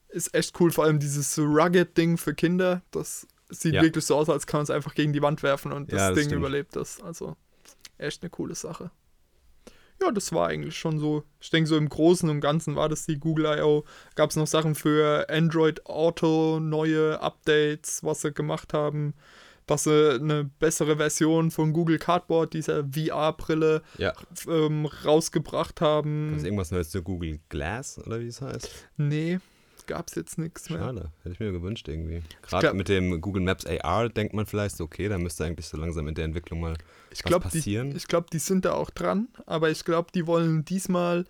ist 0.10 0.34
echt 0.34 0.60
cool. 0.60 0.72
Vor 0.72 0.86
allem 0.86 1.00
dieses 1.00 1.38
Rugged-Ding 1.38 2.18
für 2.18 2.34
Kinder, 2.34 2.82
das 2.92 3.28
sieht 3.50 3.76
Ja. 3.76 3.84
wirklich 3.84 4.06
so 4.06 4.16
aus, 4.16 4.28
als 4.30 4.48
kann 4.48 4.58
man 4.60 4.64
es 4.64 4.70
einfach 4.72 4.96
gegen 4.96 5.14
die 5.14 5.22
Wand 5.22 5.44
werfen 5.44 5.72
und 5.72 5.92
das, 5.94 6.00
Ja, 6.00 6.10
das 6.10 6.16
Ding 6.18 6.26
stimmt. 6.30 6.40
überlebt 6.40 6.76
das. 6.76 7.00
Also 7.02 7.36
echt 8.00 8.24
eine 8.24 8.30
coole 8.32 8.56
Sache. 8.56 8.90
Ja, 10.02 10.12
das 10.12 10.32
war 10.34 10.48
eigentlich 10.48 10.78
schon 10.78 11.00
so. 11.00 11.24
Ich 11.40 11.50
denke, 11.52 11.68
so 11.70 11.78
im 11.78 11.88
Großen 11.90 12.30
und 12.30 12.42
Ganzen 12.42 12.76
war 12.76 12.90
das 12.90 13.06
die 13.06 13.20
Google 13.20 13.46
I.O. 13.60 13.84
Gab 14.16 14.32
es 14.32 14.36
noch 14.36 14.48
Sachen 14.48 14.74
für 14.76 15.30
Android 15.30 15.86
Auto, 15.86 16.60
neue 16.60 17.22
Updates, 17.22 18.04
was 18.04 18.22
sie 18.22 18.32
gemacht 18.32 18.74
haben, 18.74 19.14
dass 19.68 19.84
sie 19.84 20.16
eine 20.16 20.46
bessere 20.60 20.98
Version 20.98 21.52
von 21.52 21.72
Google 21.72 22.00
Cardboard, 22.00 22.54
dieser 22.54 22.84
VR-Brille, 22.86 23.84
Ja. 23.98 24.14
ähm, 24.48 24.88
rausgebracht 25.06 25.82
haben. 25.82 26.36
Ist 26.36 26.46
irgendwas 26.46 26.72
Neues 26.72 26.90
zu 26.90 27.04
Google 27.04 27.40
Glass 27.50 28.00
oder 28.00 28.20
wie 28.20 28.28
es 28.28 28.42
heißt? 28.42 28.88
Nee, 28.98 29.40
gab's 29.92 30.16
jetzt 30.16 30.38
nichts 30.38 30.70
mehr. 30.70 30.80
Schade. 30.80 31.12
Hätte 31.24 31.34
ich 31.34 31.40
mir 31.40 31.52
gewünscht 31.52 31.88
irgendwie. 31.88 32.22
Gerade 32.42 32.62
glaub- 32.68 32.76
mit 32.76 32.90
dem 32.90 33.22
Google 33.22 33.44
Maps 33.44 33.66
AR 33.66 34.10
denkt 34.10 34.34
man 34.34 34.46
vielleicht 34.46 34.78
so, 34.78 34.84
okay, 34.86 35.08
da 35.10 35.18
müsste 35.18 35.46
eigentlich 35.46 35.68
so 35.68 35.78
langsam 35.78 36.08
in 36.08 36.16
der 36.16 36.26
Entwicklung 36.26 36.60
mal 36.62 36.74
Ich 37.12 37.20
was 37.20 37.24
glaube, 37.24 37.50
die, 37.52 37.58
passieren. 37.60 37.96
ich 37.96 38.08
glaub, 38.08 38.30
die 38.32 38.40
sind 38.40 38.66
da 38.66 38.74
auch 38.74 38.90
dran, 38.90 39.28
aber 39.46 39.70
ich 39.70 39.84
glaube, 39.86 40.10
die 40.14 40.26
wollen 40.28 40.66
diesmal 40.66 41.26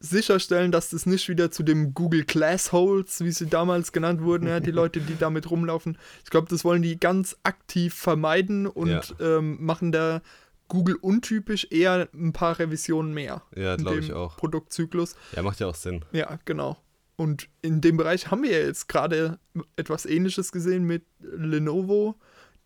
sicherstellen, 0.00 0.72
dass 0.72 0.90
das 0.90 1.06
nicht 1.06 1.28
wieder 1.28 1.50
zu 1.52 1.62
dem 1.62 1.94
Google 1.94 2.24
Glassholes, 2.24 3.22
wie 3.24 3.30
sie 3.30 3.46
damals 3.46 3.92
genannt 3.92 4.20
wurden, 4.22 4.48
ja, 4.48 4.58
die 4.58 4.72
Leute, 4.72 5.00
die 5.00 5.16
damit 5.16 5.48
rumlaufen. 5.50 5.96
Ich 6.24 6.30
glaube, 6.30 6.48
das 6.48 6.64
wollen 6.64 6.82
die 6.82 6.98
ganz 6.98 7.36
aktiv 7.44 7.94
vermeiden 7.94 8.66
und 8.66 8.88
Ja. 8.88 9.02
ähm, 9.38 9.58
machen 9.64 9.92
da 9.92 10.20
Google 10.66 10.96
untypisch 10.96 11.66
eher 11.70 12.08
ein 12.14 12.32
paar 12.32 12.58
Revisionen 12.58 13.12
mehr 13.14 13.42
Ja, 13.54 13.76
glaube 13.76 13.98
ich 14.00 14.12
auch. 14.12 14.36
Produktzyklus. 14.38 15.14
Ja, 15.36 15.42
macht 15.42 15.60
ja 15.60 15.66
auch 15.68 15.74
Sinn. 15.74 16.04
Ja, 16.12 16.38
genau. 16.46 16.78
Und 17.16 17.48
in 17.60 17.80
dem 17.80 17.96
Bereich 17.96 18.30
haben 18.30 18.42
wir 18.42 18.52
ja 18.52 18.66
jetzt 18.66 18.88
gerade 18.88 19.38
etwas 19.76 20.06
Ähnliches 20.06 20.50
gesehen 20.52 20.84
mit 20.84 21.04
Lenovo, 21.20 22.16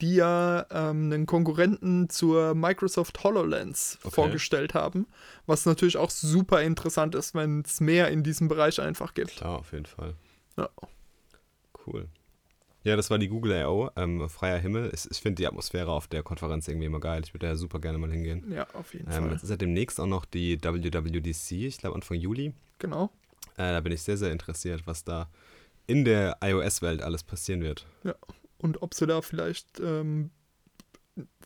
die 0.00 0.16
ja 0.16 0.66
ähm, 0.70 1.10
einen 1.12 1.26
Konkurrenten 1.26 2.08
zur 2.10 2.54
Microsoft 2.54 3.22
HoloLens 3.24 3.98
Okay. 4.04 4.14
vorgestellt 4.14 4.74
haben. 4.74 5.06
Was 5.46 5.66
natürlich 5.66 5.96
auch 5.96 6.10
super 6.10 6.62
interessant 6.62 7.14
ist, 7.14 7.34
wenn 7.34 7.62
es 7.62 7.80
mehr 7.80 8.08
in 8.10 8.22
diesem 8.22 8.48
Bereich 8.48 8.80
einfach 8.80 9.14
gibt. 9.14 9.36
Klar, 9.36 9.58
auf 9.58 9.72
jeden 9.72 9.86
Fall. 9.86 10.14
Ja. 10.56 10.68
Cool. 11.86 12.08
Ja, 12.84 12.94
das 12.94 13.10
war 13.10 13.18
die 13.18 13.28
Google 13.28 13.52
I.O., 13.62 13.90
ähm, 13.96 14.28
freier 14.28 14.58
Himmel. 14.58 14.90
Ich, 14.94 15.10
ich 15.10 15.18
finde 15.18 15.36
die 15.42 15.46
Atmosphäre 15.48 15.90
auf 15.90 16.06
der 16.06 16.22
Konferenz 16.22 16.68
irgendwie 16.68 16.86
immer 16.86 17.00
geil. 17.00 17.22
Ich 17.24 17.34
würde 17.34 17.48
da 17.48 17.56
super 17.56 17.80
gerne 17.80 17.98
mal 17.98 18.10
hingehen. 18.12 18.52
Ja, 18.52 18.66
auf 18.74 18.94
jeden 18.94 19.08
Ähm, 19.10 19.24
Fall. 19.24 19.32
jetzt 19.32 19.42
ist 19.42 19.50
ja 19.50 19.56
demnächst 19.56 19.98
auch 19.98 20.06
noch 20.06 20.24
die 20.24 20.62
WWDC, 20.62 21.52
ich 21.66 21.78
glaube 21.78 21.96
Anfang 21.96 22.16
Juli. 22.18 22.52
Genau. 22.78 23.10
Äh, 23.56 23.72
da 23.72 23.80
bin 23.80 23.92
ich 23.92 24.02
sehr, 24.02 24.16
sehr 24.16 24.32
interessiert, 24.32 24.86
was 24.86 25.04
da 25.04 25.28
in 25.86 26.04
der 26.04 26.38
iOS-Welt 26.42 27.02
alles 27.02 27.22
passieren 27.22 27.62
wird. 27.62 27.86
Und 28.58 28.82
ob 28.82 28.94
sie 28.94 29.06
da 29.06 29.22
vielleicht 29.22 29.80
ähm, 29.80 30.30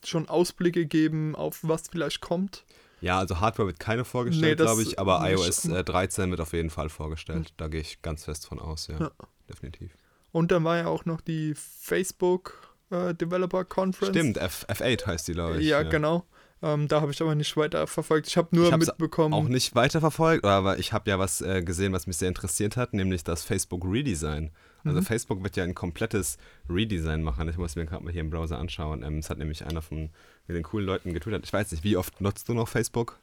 schon 0.04 0.28
Ausblicke 0.28 0.86
geben, 0.86 1.34
auf 1.34 1.60
was 1.62 1.88
vielleicht 1.88 2.20
kommt. 2.20 2.64
Ja, 3.00 3.18
also 3.18 3.40
Hardware 3.40 3.66
wird 3.66 3.80
keine 3.80 4.02
Nee, 4.02 4.08
vorgestellt, 4.08 4.60
das 4.60 4.66
glaube 4.66 4.82
ich, 4.82 4.98
aber 4.98 5.28
iOS 5.30 5.64
äh, 5.66 5.84
13 5.84 6.30
wird 6.30 6.40
auf 6.40 6.52
jeden 6.52 6.70
Fall 6.70 6.88
vorgestellt. 6.88 7.54
Da 7.56 7.68
gehe 7.68 7.80
ich 7.80 8.02
ganz 8.02 8.24
fest 8.24 8.46
von 8.46 8.58
aus, 8.60 8.88
ja. 8.88 8.98
Ja. 8.98 9.10
Definitiv. 9.48 9.96
Und 10.32 10.52
dann 10.52 10.64
war 10.64 10.76
ja 10.76 10.86
auch 10.86 11.06
noch 11.06 11.20
die 11.20 11.54
Facebook 11.56 12.76
äh, 12.90 13.14
Developer 13.14 13.64
Conference. 13.64 14.16
Stimmt, 14.16 14.36
F 14.36 14.66
F8 14.68 15.06
heißt 15.06 15.28
die, 15.28 15.32
glaube 15.32 15.58
ich. 15.60 15.66
Ja, 15.66 15.82
genau. 15.82 16.26
Ähm, 16.62 16.88
da 16.88 17.00
habe 17.00 17.10
ich 17.10 17.22
aber 17.22 17.34
nicht 17.34 17.56
weiter 17.56 17.86
verfolgt. 17.86 18.26
Ich 18.28 18.36
habe 18.36 18.48
nur 18.54 18.68
Ich 18.70 18.76
mitbekommen. 18.76 19.32
Auch 19.32 19.48
nicht 19.48 19.74
weiterverfolgt, 19.74 20.44
aber 20.44 20.78
ich 20.78 20.92
habe 20.92 21.08
ja 21.08 21.18
was 21.18 21.40
äh, 21.40 21.62
gesehen, 21.62 21.92
was 21.92 22.06
mich 22.06 22.18
sehr 22.18 22.28
interessiert 22.28 22.76
hat, 22.76 22.92
nämlich 22.92 23.24
das 23.24 23.42
Facebook 23.44 23.84
Redesign. 23.86 24.50
Also 24.84 25.00
Mhm. 25.00 25.04
Facebook 25.04 25.42
wird 25.42 25.56
ja 25.56 25.64
ein 25.64 25.74
komplettes 25.74 26.36
Redesign 26.68 27.22
machen. 27.22 27.48
Ich 27.48 27.56
muss 27.56 27.76
mir 27.76 27.86
gerade 27.86 28.04
mal 28.04 28.12
hier 28.12 28.20
im 28.22 28.30
Browser 28.30 28.58
anschauen. 28.58 29.02
Ähm, 29.02 29.18
Es 29.18 29.30
hat 29.30 29.38
nämlich 29.38 29.64
einer 29.64 29.80
von 29.82 30.10
den 30.48 30.62
coolen 30.62 30.86
Leuten 30.86 31.12
getwittert. 31.14 31.44
Ich 31.44 31.52
weiß 31.52 31.70
nicht, 31.72 31.84
wie 31.84 31.96
oft 31.96 32.20
nutzt 32.20 32.48
du 32.48 32.54
noch 32.54 32.68
Facebook? 32.68 33.18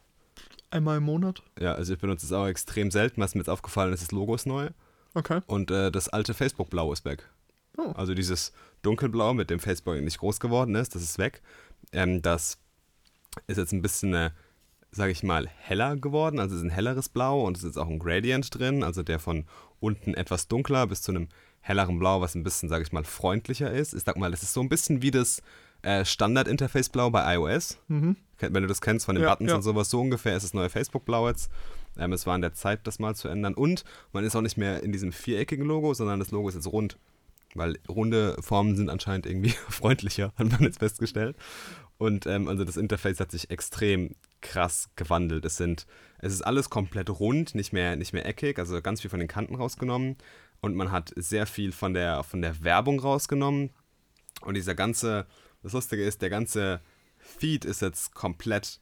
Einmal 0.70 0.98
im 0.98 1.04
Monat. 1.04 1.42
Ja, 1.60 1.74
also 1.74 1.92
ich 1.94 1.98
benutze 1.98 2.26
es 2.26 2.32
auch 2.32 2.46
extrem 2.46 2.90
selten. 2.90 3.20
Was 3.20 3.34
mir 3.34 3.40
jetzt 3.40 3.48
aufgefallen 3.50 3.92
ist, 3.92 4.02
das 4.02 4.12
Logo 4.12 4.34
ist 4.34 4.46
neu 4.46 4.68
Okay. 5.14 5.40
und 5.46 5.70
äh, 5.70 5.90
das 5.90 6.08
alte 6.08 6.34
Facebook-Blau 6.34 6.92
ist 6.92 7.04
weg. 7.04 7.28
Oh. 7.76 7.92
Also 7.94 8.14
dieses 8.14 8.52
dunkelblau, 8.82 9.32
mit 9.34 9.50
dem 9.50 9.60
Facebook 9.60 9.96
nicht 10.00 10.18
groß 10.18 10.40
geworden 10.40 10.74
ist, 10.74 10.94
das 10.94 11.02
ist 11.02 11.18
weg. 11.18 11.40
Ähm, 11.92 12.20
das 12.22 12.58
ist 13.46 13.56
jetzt 13.56 13.72
ein 13.72 13.82
bisschen, 13.82 14.14
äh, 14.14 14.30
sage 14.90 15.12
ich 15.12 15.22
mal, 15.22 15.48
heller 15.48 15.96
geworden. 15.96 16.38
Also 16.38 16.54
es 16.54 16.62
ist 16.62 16.66
ein 16.66 16.70
helleres 16.70 17.08
Blau 17.08 17.44
und 17.46 17.56
es 17.56 17.64
ist 17.64 17.76
auch 17.76 17.88
ein 17.88 17.98
Gradient 17.98 18.56
drin. 18.56 18.82
Also 18.82 19.02
der 19.02 19.18
von 19.18 19.44
unten 19.80 20.14
etwas 20.14 20.48
dunkler 20.48 20.86
bis 20.86 21.02
zu 21.02 21.12
einem 21.12 21.28
helleren 21.60 21.98
Blau, 21.98 22.20
was 22.20 22.34
ein 22.34 22.42
bisschen, 22.42 22.68
sage 22.68 22.82
ich 22.84 22.92
mal, 22.92 23.04
freundlicher 23.04 23.70
ist. 23.70 23.94
Ich 23.94 24.04
sag 24.04 24.16
mal, 24.16 24.30
das 24.30 24.42
ist 24.42 24.52
so 24.52 24.60
ein 24.60 24.68
bisschen 24.68 25.02
wie 25.02 25.10
das 25.10 25.42
äh, 25.82 26.04
Standard-Interface-Blau 26.04 27.10
bei 27.10 27.34
iOS. 27.34 27.78
Mhm. 27.88 28.16
Wenn 28.38 28.62
du 28.62 28.66
das 28.68 28.80
kennst 28.80 29.06
von 29.06 29.16
den 29.16 29.24
Ja, 29.24 29.30
Buttons 29.30 29.50
ja. 29.50 29.56
und 29.56 29.62
sowas, 29.62 29.90
so 29.90 30.00
ungefähr 30.00 30.36
ist 30.36 30.44
das 30.44 30.54
neue 30.54 30.68
Facebook-Blau 30.68 31.28
jetzt. 31.28 31.50
Ähm, 31.96 32.12
es 32.12 32.26
war 32.26 32.34
an 32.34 32.40
der 32.40 32.54
Zeit, 32.54 32.86
das 32.86 32.98
mal 32.98 33.14
zu 33.14 33.28
ändern. 33.28 33.54
Und 33.54 33.84
man 34.12 34.24
ist 34.24 34.36
auch 34.36 34.40
nicht 34.40 34.56
mehr 34.56 34.82
in 34.82 34.92
diesem 34.92 35.12
viereckigen 35.12 35.66
Logo, 35.66 35.92
sondern 35.94 36.20
das 36.20 36.30
Logo 36.30 36.48
ist 36.48 36.54
jetzt 36.54 36.72
rund. 36.72 36.96
Weil 37.54 37.78
runde 37.88 38.36
Formen 38.40 38.76
sind 38.76 38.90
anscheinend 38.90 39.26
irgendwie 39.26 39.50
freundlicher, 39.68 40.32
hat 40.36 40.50
man 40.50 40.62
jetzt 40.62 40.78
festgestellt. 40.78 41.36
Und 41.98 42.26
ähm, 42.26 42.48
also 42.48 42.64
das 42.64 42.76
Interface 42.76 43.18
hat 43.18 43.32
sich 43.32 43.50
extrem 43.50 44.14
krass 44.40 44.90
gewandelt. 44.94 45.44
Es 45.44 45.56
sind, 45.56 45.86
es 46.18 46.32
ist 46.32 46.42
alles 46.42 46.70
komplett 46.70 47.10
rund, 47.10 47.54
nicht 47.54 47.72
mehr, 47.72 47.96
nicht 47.96 48.12
mehr 48.12 48.24
eckig, 48.24 48.58
also 48.58 48.80
ganz 48.80 49.00
viel 49.00 49.10
von 49.10 49.18
den 49.18 49.28
Kanten 49.28 49.56
rausgenommen. 49.56 50.16
Und 50.60 50.74
man 50.74 50.92
hat 50.92 51.12
sehr 51.16 51.46
viel 51.46 51.72
von 51.72 51.94
der, 51.94 52.22
von 52.22 52.40
der 52.40 52.62
Werbung 52.62 53.00
rausgenommen. 53.00 53.70
Und 54.42 54.54
dieser 54.54 54.74
ganze, 54.74 55.26
das 55.62 55.72
Lustige 55.72 56.04
ist, 56.04 56.22
der 56.22 56.30
ganze 56.30 56.80
Feed 57.18 57.64
ist 57.64 57.82
jetzt 57.82 58.14
komplett 58.14 58.80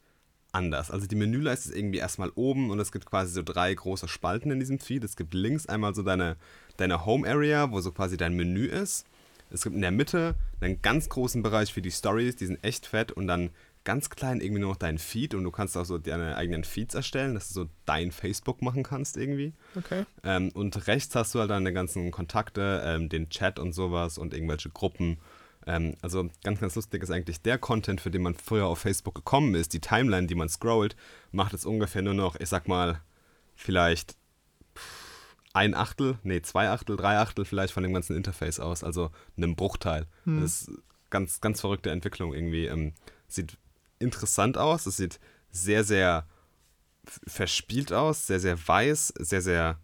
anders. 0.51 0.91
Also 0.91 1.07
die 1.07 1.15
Menüleiste 1.15 1.69
ist 1.69 1.77
irgendwie 1.77 1.99
erstmal 1.99 2.31
oben 2.35 2.71
und 2.71 2.79
es 2.79 2.91
gibt 2.91 3.05
quasi 3.05 3.31
so 3.31 3.43
drei 3.43 3.73
große 3.73 4.07
Spalten 4.07 4.51
in 4.51 4.59
diesem 4.59 4.79
Feed. 4.79 5.03
Es 5.03 5.15
gibt 5.15 5.33
links 5.33 5.67
einmal 5.67 5.93
so 5.93 6.03
deine, 6.03 6.37
deine 6.77 7.05
Home 7.05 7.27
Area, 7.27 7.71
wo 7.71 7.81
so 7.81 7.91
quasi 7.91 8.17
dein 8.17 8.33
Menü 8.33 8.65
ist. 8.65 9.05
Es 9.49 9.63
gibt 9.63 9.75
in 9.75 9.81
der 9.81 9.91
Mitte 9.91 10.35
einen 10.59 10.81
ganz 10.81 11.09
großen 11.09 11.41
Bereich 11.41 11.73
für 11.73 11.81
die 11.81 11.91
Stories, 11.91 12.35
die 12.35 12.47
sind 12.47 12.63
echt 12.63 12.85
fett 12.85 13.11
und 13.11 13.27
dann 13.27 13.51
ganz 13.87 14.09
klein 14.09 14.41
irgendwie 14.41 14.59
nur 14.59 14.71
noch 14.71 14.77
deinen 14.77 14.97
Feed 14.97 15.33
und 15.33 15.45
du 15.45 15.51
kannst 15.51 15.77
auch 15.77 15.85
so 15.85 15.97
deine 15.97 16.35
eigenen 16.35 16.65
Feeds 16.65 16.93
erstellen, 16.93 17.35
dass 17.35 17.47
du 17.47 17.53
so 17.53 17.69
dein 17.85 18.11
Facebook 18.11 18.61
machen 18.61 18.83
kannst 18.83 19.15
irgendwie. 19.15 19.53
Okay. 19.77 20.03
Ähm, 20.25 20.51
und 20.53 20.87
rechts 20.87 21.15
hast 21.15 21.33
du 21.33 21.39
halt 21.39 21.51
deine 21.51 21.71
ganzen 21.71 22.11
Kontakte, 22.11 22.81
ähm, 22.83 23.07
den 23.07 23.29
Chat 23.29 23.59
und 23.59 23.71
sowas 23.71 24.17
und 24.17 24.33
irgendwelche 24.33 24.69
Gruppen. 24.69 25.19
Ähm, 25.67 25.95
also 26.01 26.29
ganz, 26.43 26.59
ganz 26.59 26.75
lustig 26.75 27.03
ist 27.03 27.11
eigentlich 27.11 27.41
der 27.41 27.57
Content, 27.59 28.01
für 28.01 28.09
den 28.09 28.23
man 28.23 28.33
früher 28.33 28.65
auf 28.65 28.79
Facebook 28.79 29.13
gekommen 29.13 29.53
ist, 29.53 29.73
die 29.73 29.81
Timeline, 29.81 30.27
die 30.27 30.35
man 30.35 30.49
scrollt, 30.49 30.95
macht 31.31 31.53
es 31.53 31.65
ungefähr 31.65 32.01
nur 32.01 32.13
noch, 32.13 32.37
ich 32.39 32.49
sag 32.49 32.67
mal, 32.67 33.01
vielleicht 33.55 34.15
ein 35.53 35.73
Achtel, 35.75 36.17
nee, 36.23 36.41
zwei 36.41 36.69
Achtel, 36.69 36.95
drei 36.95 37.17
Achtel 37.17 37.43
vielleicht 37.43 37.73
von 37.73 37.83
dem 37.83 37.93
ganzen 37.93 38.15
Interface 38.15 38.59
aus, 38.59 38.83
also 38.83 39.11
einem 39.35 39.55
Bruchteil. 39.55 40.07
Hm. 40.23 40.41
Das 40.41 40.61
ist 40.61 40.71
ganz, 41.09 41.41
ganz 41.41 41.61
verrückte 41.61 41.91
Entwicklung 41.91 42.33
irgendwie. 42.33 42.67
Ähm, 42.67 42.93
sieht 43.27 43.57
interessant 43.99 44.57
aus, 44.57 44.85
es 44.85 44.97
sieht 44.97 45.19
sehr, 45.51 45.83
sehr 45.83 46.27
verspielt 47.25 47.91
aus, 47.91 48.27
sehr, 48.27 48.39
sehr 48.39 48.67
weiß, 48.67 49.13
sehr, 49.19 49.41
sehr, 49.41 49.79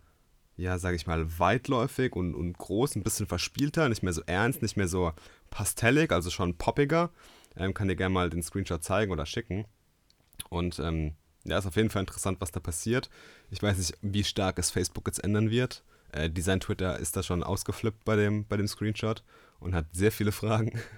ja, 0.57 0.77
sag 0.77 0.95
ich 0.95 1.07
mal, 1.07 1.39
weitläufig 1.39 2.15
und, 2.15 2.35
und 2.35 2.57
groß, 2.57 2.95
ein 2.95 3.03
bisschen 3.03 3.27
verspielter, 3.27 3.89
nicht 3.89 4.03
mehr 4.03 4.13
so 4.13 4.21
ernst, 4.25 4.61
nicht 4.61 4.77
mehr 4.77 4.87
so 4.87 5.13
pastellig, 5.53 6.11
also 6.11 6.31
schon 6.31 6.57
poppiger. 6.57 7.11
Ähm, 7.55 7.75
kann 7.75 7.87
dir 7.87 7.95
gerne 7.95 8.13
mal 8.13 8.29
den 8.31 8.41
Screenshot 8.41 8.83
zeigen 8.83 9.11
oder 9.11 9.27
schicken. 9.27 9.65
Und 10.49 10.79
ähm, 10.79 11.13
ja, 11.43 11.59
ist 11.59 11.67
auf 11.67 11.75
jeden 11.75 11.91
Fall 11.91 12.01
interessant, 12.01 12.41
was 12.41 12.51
da 12.51 12.59
passiert. 12.59 13.09
Ich 13.51 13.61
weiß 13.61 13.77
nicht, 13.77 13.95
wie 14.01 14.23
stark 14.23 14.57
es 14.57 14.71
Facebook 14.71 15.07
jetzt 15.07 15.23
ändern 15.23 15.51
wird. 15.51 15.83
Äh, 16.11 16.29
Design 16.29 16.59
Twitter 16.59 16.97
ist 16.97 17.15
da 17.15 17.21
schon 17.21 17.43
ausgeflippt 17.43 18.03
bei 18.03 18.15
dem, 18.15 18.45
bei 18.45 18.57
dem 18.57 18.67
Screenshot 18.67 19.23
und 19.59 19.75
hat 19.75 19.85
sehr 19.93 20.11
viele 20.11 20.31
Fragen. 20.31 20.79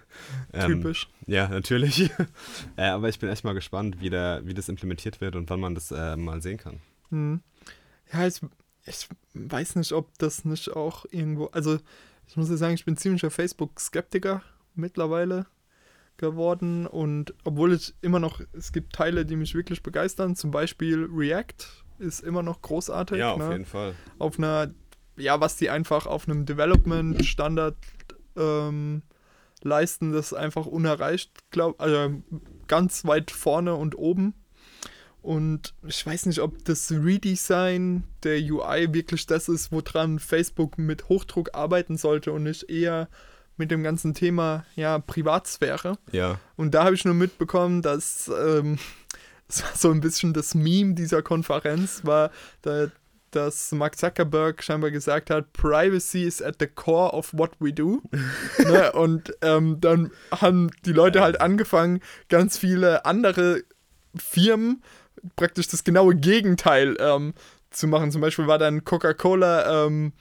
Ähm, 0.53 0.81
Typisch. 0.81 1.09
ja, 1.27 1.49
natürlich. 1.49 2.09
äh, 2.77 2.83
aber 2.83 3.09
ich 3.09 3.19
bin 3.19 3.27
echt 3.27 3.43
mal 3.43 3.51
gespannt, 3.53 3.97
wie, 3.99 4.09
der, 4.09 4.43
wie 4.45 4.53
das 4.53 4.69
implementiert 4.69 5.19
wird 5.19 5.35
und 5.35 5.49
wann 5.49 5.59
man 5.59 5.75
das 5.75 5.91
äh, 5.91 6.15
mal 6.15 6.41
sehen 6.41 6.57
kann. 6.57 6.79
Hm. 7.09 7.41
Ja, 8.13 8.25
ich, 8.25 8.39
ich 8.85 9.09
weiß 9.33 9.75
nicht, 9.75 9.91
ob 9.91 10.17
das 10.17 10.45
nicht 10.45 10.71
auch 10.71 11.05
irgendwo. 11.11 11.47
Also, 11.47 11.79
ich 12.27 12.37
muss 12.37 12.49
ja 12.49 12.57
sagen, 12.57 12.73
ich 12.73 12.85
bin 12.85 12.97
ziemlicher 12.97 13.31
Facebook-Skeptiker 13.31 14.41
mittlerweile. 14.73 15.47
geworden 16.17 16.87
und 16.87 17.33
obwohl 17.43 17.73
es 17.73 17.93
immer 18.01 18.19
noch, 18.19 18.41
es 18.53 18.71
gibt 18.71 18.93
Teile, 18.93 19.25
die 19.25 19.35
mich 19.35 19.53
wirklich 19.53 19.83
begeistern, 19.83 20.35
zum 20.35 20.49
Beispiel 20.49 21.09
React 21.11 21.67
ist 21.99 22.21
immer 22.21 22.43
noch 22.43 22.61
großartig. 22.61 23.17
Ja, 23.17 23.33
auf 23.33 23.39
ne? 23.39 23.51
jeden 23.51 23.65
Fall. 23.65 23.95
Auf 24.17 24.37
einer, 24.37 24.73
ja, 25.17 25.39
was 25.39 25.57
die 25.57 25.69
einfach 25.69 26.05
auf 26.05 26.27
einem 26.27 26.45
Development-Standard 26.45 27.75
ähm, 28.37 29.01
leisten, 29.61 30.11
das 30.11 30.27
ist 30.27 30.33
einfach 30.33 30.65
unerreicht, 30.65 31.31
glaube 31.51 31.79
also 31.79 32.21
ganz 32.67 33.05
weit 33.05 33.31
vorne 33.31 33.75
und 33.75 33.97
oben. 33.97 34.33
Und 35.25 35.73
ich 35.87 36.05
weiß 36.05 36.27
nicht, 36.27 36.39
ob 36.39 36.63
das 36.65 36.91
Redesign 36.91 38.03
der 38.21 38.37
UI 38.37 38.93
wirklich 38.93 39.25
das 39.25 39.49
ist, 39.49 39.71
woran 39.71 40.19
Facebook 40.19 40.77
mit 40.77 41.09
Hochdruck 41.09 41.49
arbeiten 41.55 41.97
sollte 41.97 42.31
und 42.31 42.43
nicht 42.43 42.69
eher 42.69 43.09
mit 43.57 43.71
dem 43.71 43.81
ganzen 43.81 44.13
Thema 44.13 44.67
ja, 44.75 44.99
Privatsphäre. 44.99 45.97
Ja. 46.11 46.39
Und 46.57 46.75
da 46.75 46.83
habe 46.83 46.93
ich 46.93 47.05
nur 47.05 47.15
mitbekommen, 47.15 47.81
dass 47.81 48.27
ähm, 48.27 48.77
das 49.47 49.81
so 49.81 49.89
ein 49.89 49.99
bisschen 49.99 50.31
das 50.33 50.53
Meme 50.53 50.93
dieser 50.93 51.23
Konferenz, 51.23 52.01
war, 52.05 52.29
da, 52.61 52.91
dass 53.31 53.71
Mark 53.71 53.97
Zuckerberg 53.97 54.61
scheinbar 54.61 54.91
gesagt 54.91 55.31
hat, 55.31 55.53
Privacy 55.53 56.25
is 56.25 56.39
at 56.39 56.57
the 56.59 56.67
core 56.67 57.13
of 57.13 57.33
what 57.33 57.53
we 57.57 57.73
do. 57.73 58.03
ne? 58.59 58.91
Und 58.91 59.33
ähm, 59.41 59.81
dann 59.81 60.11
haben 60.29 60.69
die 60.85 60.93
Leute 60.93 61.21
halt 61.21 61.41
angefangen, 61.41 61.99
ganz 62.29 62.59
viele 62.59 63.05
andere 63.05 63.63
Firmen 64.15 64.83
praktisch 65.35 65.67
das 65.67 65.83
genaue 65.83 66.15
Gegenteil 66.15 66.97
ähm, 66.99 67.33
zu 67.69 67.87
machen. 67.87 68.11
Zum 68.11 68.21
Beispiel 68.21 68.47
war 68.47 68.57
dann 68.57 68.83
Coca-Cola 68.83 69.85
ähm, 69.85 70.13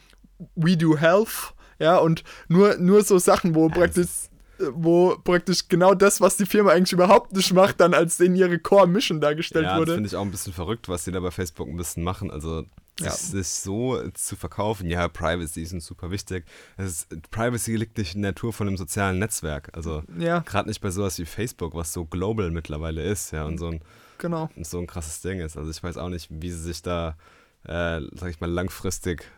We 0.55 0.77
Do 0.77 0.97
Health, 0.97 1.55
ja, 1.79 1.97
und 1.97 2.25
nur, 2.49 2.77
nur 2.77 3.03
so 3.03 3.19
Sachen, 3.19 3.55
wo 3.55 3.69
praktisch 3.69 4.29
wo 4.73 5.17
praktisch 5.25 5.69
genau 5.69 5.95
das, 5.95 6.21
was 6.21 6.37
die 6.37 6.47
Firma 6.47 6.71
eigentlich 6.71 6.93
überhaupt 6.93 7.33
nicht 7.33 7.53
macht, 7.53 7.81
dann 7.81 7.95
als 7.95 8.21
in 8.21 8.37
ihre 8.37 8.59
Core-Mission 8.59 9.21
dargestellt 9.21 9.67
ja, 9.67 9.77
wurde. 9.77 9.87
das 9.87 9.95
finde 9.95 10.09
ich 10.09 10.17
auch 10.17 10.23
ein 10.23 10.31
bisschen 10.31 10.53
verrückt, 10.53 10.89
was 10.89 11.05
die 11.05 11.13
da 11.13 11.21
bei 11.21 11.31
Facebook 11.31 11.69
ein 11.69 11.77
bisschen 11.77 12.05
machen. 12.05 12.31
Also 12.31 12.63
sich, 12.97 13.07
ja. 13.07 13.13
sich 13.13 13.49
so 13.49 14.01
zu 14.13 14.37
verkaufen, 14.37 14.89
ja, 14.89 15.09
Privacy 15.09 15.63
ist 15.63 15.81
super 15.81 16.11
wichtig. 16.11 16.45
Ist, 16.77 17.09
Privacy 17.31 17.77
liegt 17.77 17.99
nicht 17.99 18.15
in 18.15 18.23
der 18.23 18.31
Natur 18.31 18.53
von 18.53 18.69
einem 18.69 18.77
sozialen 18.77 19.19
Netzwerk. 19.19 19.71
Also 19.73 20.03
ja. 20.19 20.41
gerade 20.41 20.69
nicht 20.69 20.81
bei 20.81 20.91
sowas 20.91 21.19
wie 21.19 21.27
Facebook, 21.27 21.75
was 21.75 21.93
so 21.93 22.05
global 22.05 22.51
mittlerweile 22.51 23.03
ist, 23.03 23.33
ja, 23.33 23.45
und 23.45 23.59
so 23.59 23.69
ein, 23.69 23.81
genau. 24.19 24.51
so 24.63 24.79
ein 24.79 24.87
krasses 24.87 25.21
Ding 25.21 25.41
ist. 25.41 25.57
Also 25.57 25.71
ich 25.71 25.83
weiß 25.83 25.97
auch 25.97 26.09
nicht, 26.09 26.29
wie 26.31 26.51
sie 26.51 26.63
sich 26.63 26.83
da, 26.83 27.17
äh, 27.65 28.01
sag 28.13 28.31
ich 28.31 28.41
mal, 28.41 28.51
langfristig 28.51 29.31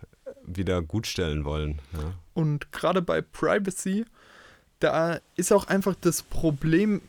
wieder 0.45 0.83
gutstellen 0.83 1.45
wollen. 1.45 1.81
Ja. 1.93 2.13
Und 2.35 2.73
gerade 2.73 3.03
bei 3.03 3.21
Privacy 3.23 4.05
da 4.81 5.21
ist 5.37 5.53
auch 5.53 5.67
einfach 5.67 5.95
das 6.01 6.23
Problem, 6.23 7.01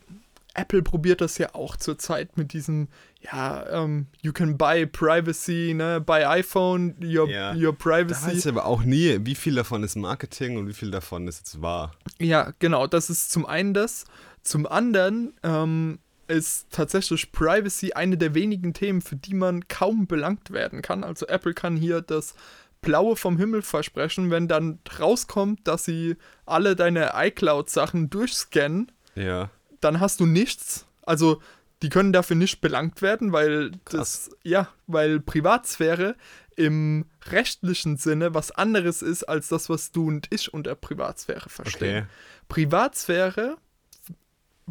Apple 0.54 0.82
probiert 0.82 1.22
das 1.22 1.38
ja 1.38 1.54
auch 1.54 1.76
zurzeit 1.76 2.38
mit 2.38 2.54
diesem, 2.54 2.88
ja, 3.22 3.62
um, 3.62 3.92
ähm, 3.92 4.08
you 4.22 4.34
can 4.34 4.58
buy 4.58 4.86
privacy, 4.86 5.74
ne, 5.76 6.02
buy 6.02 6.24
iPhone, 6.26 6.96
your, 7.02 7.30
ja. 7.30 7.54
your 7.56 7.74
privacy. 7.74 8.22
Da 8.22 8.32
weiß 8.32 8.40
ich 8.40 8.48
aber 8.48 8.66
auch 8.66 8.84
nie, 8.84 9.20
wie 9.24 9.36
viel 9.36 9.56
davon 9.56 9.84
ist 9.84 9.96
Marketing 9.96 10.58
und 10.58 10.68
wie 10.68 10.74
viel 10.74 10.90
davon 10.90 11.28
ist 11.28 11.40
jetzt 11.40 11.62
wahr. 11.62 11.92
Ja, 12.20 12.54
genau, 12.60 12.88
das 12.88 13.10
ist 13.10 13.32
zum 13.32 13.46
einen 13.46 13.74
das. 13.74 14.06
Zum 14.42 14.66
anderen 14.66 15.34
ähm, 15.44 16.00
ist 16.28 16.68
tatsächlich 16.72 17.32
Privacy 17.32 17.94
eine 17.94 18.18
der 18.18 18.34
wenigen 18.34 18.74
Themen, 18.74 19.02
für 19.02 19.16
die 19.16 19.34
man 19.34 19.68
kaum 19.68 20.08
belangt 20.08 20.52
werden 20.52 20.82
kann. 20.82 21.04
Also 21.04 21.28
Apple 21.28 21.54
kann 21.54 21.76
hier 21.76 22.02
das 22.02 22.36
Blaue 22.82 23.16
vom 23.16 23.38
Himmel 23.38 23.62
versprechen, 23.62 24.30
wenn 24.30 24.48
dann 24.48 24.80
rauskommt, 25.00 25.68
dass 25.68 25.86
sie 25.86 26.16
alle 26.46 26.76
deine 26.76 27.12
iCloud-Sachen 27.16 28.10
durchscannen, 28.10 28.92
ja. 29.16 29.50
dann 29.82 30.00
hast 30.00 30.20
du 30.20 30.26
nichts. 30.26 30.86
Also 31.06 31.42
die 31.82 31.90
können 31.90 32.14
dafür 32.14 32.36
nicht 32.36 32.62
belangt 32.62 33.02
werden, 33.02 33.32
weil 33.32 33.72
Krass. 33.86 34.30
das, 34.30 34.38
ja, 34.44 34.70
weil 34.88 35.20
Privatsphäre 35.20 36.16
im 36.56 37.06
rechtlichen 37.28 37.98
Sinne 37.98 38.34
was 38.34 38.52
anderes 38.52 39.02
ist 39.02 39.24
als 39.24 39.48
das, 39.50 39.70
was 39.70 39.92
du 39.92 40.08
und 40.08 40.28
ich 40.32 40.54
unter 40.54 40.76
Privatsphäre 40.76 41.50
verstehen. 41.50 42.06
Okay. 42.06 42.08
Privatsphäre 42.50 43.58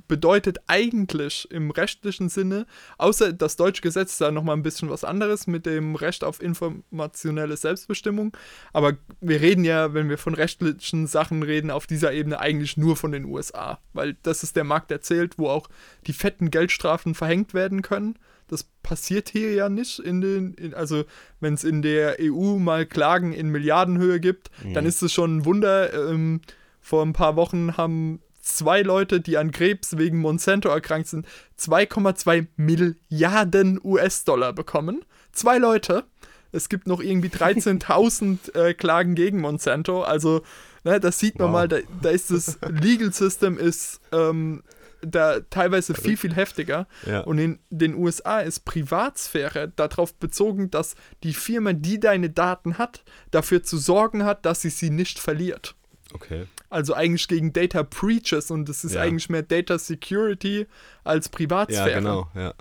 bedeutet 0.08 0.58
eigentlich 0.66 1.50
im 1.50 1.70
rechtlichen 1.70 2.28
Sinne, 2.28 2.66
außer 2.98 3.32
das 3.32 3.56
deutsche 3.56 3.82
Gesetz 3.82 4.12
ist 4.12 4.20
da 4.20 4.30
nochmal 4.30 4.56
ein 4.56 4.62
bisschen 4.62 4.90
was 4.90 5.04
anderes 5.04 5.46
mit 5.46 5.66
dem 5.66 5.94
Recht 5.94 6.22
auf 6.22 6.42
informationelle 6.42 7.56
Selbstbestimmung. 7.56 8.36
Aber 8.72 8.94
wir 9.20 9.40
reden 9.40 9.64
ja, 9.64 9.94
wenn 9.94 10.08
wir 10.08 10.18
von 10.18 10.34
rechtlichen 10.34 11.06
Sachen 11.06 11.42
reden, 11.42 11.70
auf 11.70 11.86
dieser 11.86 12.12
Ebene 12.12 12.38
eigentlich 12.40 12.76
nur 12.76 12.96
von 12.96 13.12
den 13.12 13.24
USA, 13.24 13.78
weil 13.92 14.16
das 14.22 14.42
ist 14.42 14.56
der 14.56 14.64
Markt, 14.64 14.90
der 14.90 15.00
zählt, 15.00 15.38
wo 15.38 15.48
auch 15.48 15.68
die 16.06 16.12
fetten 16.12 16.50
Geldstrafen 16.50 17.14
verhängt 17.14 17.54
werden 17.54 17.82
können. 17.82 18.18
Das 18.48 18.64
passiert 18.82 19.30
hier 19.30 19.54
ja 19.54 19.68
nicht 19.68 19.98
in 19.98 20.20
den, 20.20 20.54
in, 20.54 20.74
also 20.74 21.04
wenn 21.40 21.54
es 21.54 21.64
in 21.64 21.82
der 21.82 22.18
EU 22.20 22.58
mal 22.58 22.86
Klagen 22.86 23.32
in 23.32 23.48
Milliardenhöhe 23.48 24.20
gibt, 24.20 24.50
mhm. 24.62 24.74
dann 24.74 24.86
ist 24.86 25.02
es 25.02 25.12
schon 25.12 25.38
ein 25.38 25.44
Wunder. 25.44 25.92
Ähm, 25.92 26.40
vor 26.80 27.04
ein 27.04 27.14
paar 27.14 27.34
Wochen 27.34 27.76
haben 27.76 28.20
zwei 28.46 28.82
Leute, 28.82 29.20
die 29.20 29.36
an 29.36 29.50
Krebs 29.50 29.98
wegen 29.98 30.18
Monsanto 30.18 30.68
erkrankt 30.68 31.08
sind, 31.08 31.26
2,2 31.58 32.46
Milliarden 32.56 33.80
US-Dollar 33.82 34.52
bekommen. 34.52 35.04
Zwei 35.32 35.58
Leute. 35.58 36.04
Es 36.52 36.68
gibt 36.68 36.86
noch 36.86 37.00
irgendwie 37.00 37.28
13.000 37.28 38.54
äh, 38.68 38.74
Klagen 38.74 39.14
gegen 39.14 39.40
Monsanto. 39.40 40.02
Also, 40.02 40.42
ne, 40.84 41.00
das 41.00 41.18
sieht 41.18 41.38
man 41.38 41.48
wow. 41.48 41.52
mal, 41.52 41.68
da, 41.68 41.78
da, 42.00 42.10
ist 42.10 42.30
das 42.30 42.58
Legal 42.68 43.12
System 43.12 43.58
ist 43.58 44.00
ähm, 44.12 44.62
da 45.02 45.40
teilweise 45.50 45.94
viel, 45.94 46.16
viel 46.16 46.34
heftiger. 46.34 46.86
Ja. 47.04 47.20
Und 47.20 47.38
in 47.38 47.58
den 47.70 47.94
USA 47.94 48.40
ist 48.40 48.64
Privatsphäre 48.64 49.72
darauf 49.74 50.14
bezogen, 50.14 50.70
dass 50.70 50.94
die 51.22 51.34
Firma, 51.34 51.72
die 51.72 52.00
deine 52.00 52.30
Daten 52.30 52.78
hat, 52.78 53.04
dafür 53.30 53.62
zu 53.62 53.76
sorgen 53.76 54.24
hat, 54.24 54.46
dass 54.46 54.62
sie 54.62 54.70
sie 54.70 54.90
nicht 54.90 55.18
verliert. 55.18 55.75
Okay. 56.16 56.46
Also 56.70 56.94
eigentlich 56.94 57.28
gegen 57.28 57.52
Data 57.52 57.82
Breaches 57.82 58.50
und 58.50 58.68
es 58.68 58.84
ist 58.84 58.94
ja. 58.94 59.02
eigentlich 59.02 59.28
mehr 59.28 59.42
Data 59.42 59.78
Security 59.78 60.66
als 61.04 61.28
Privatsphäre. 61.28 61.90
Ja, 61.90 61.98
genau, 61.98 62.28
ja. 62.34 62.54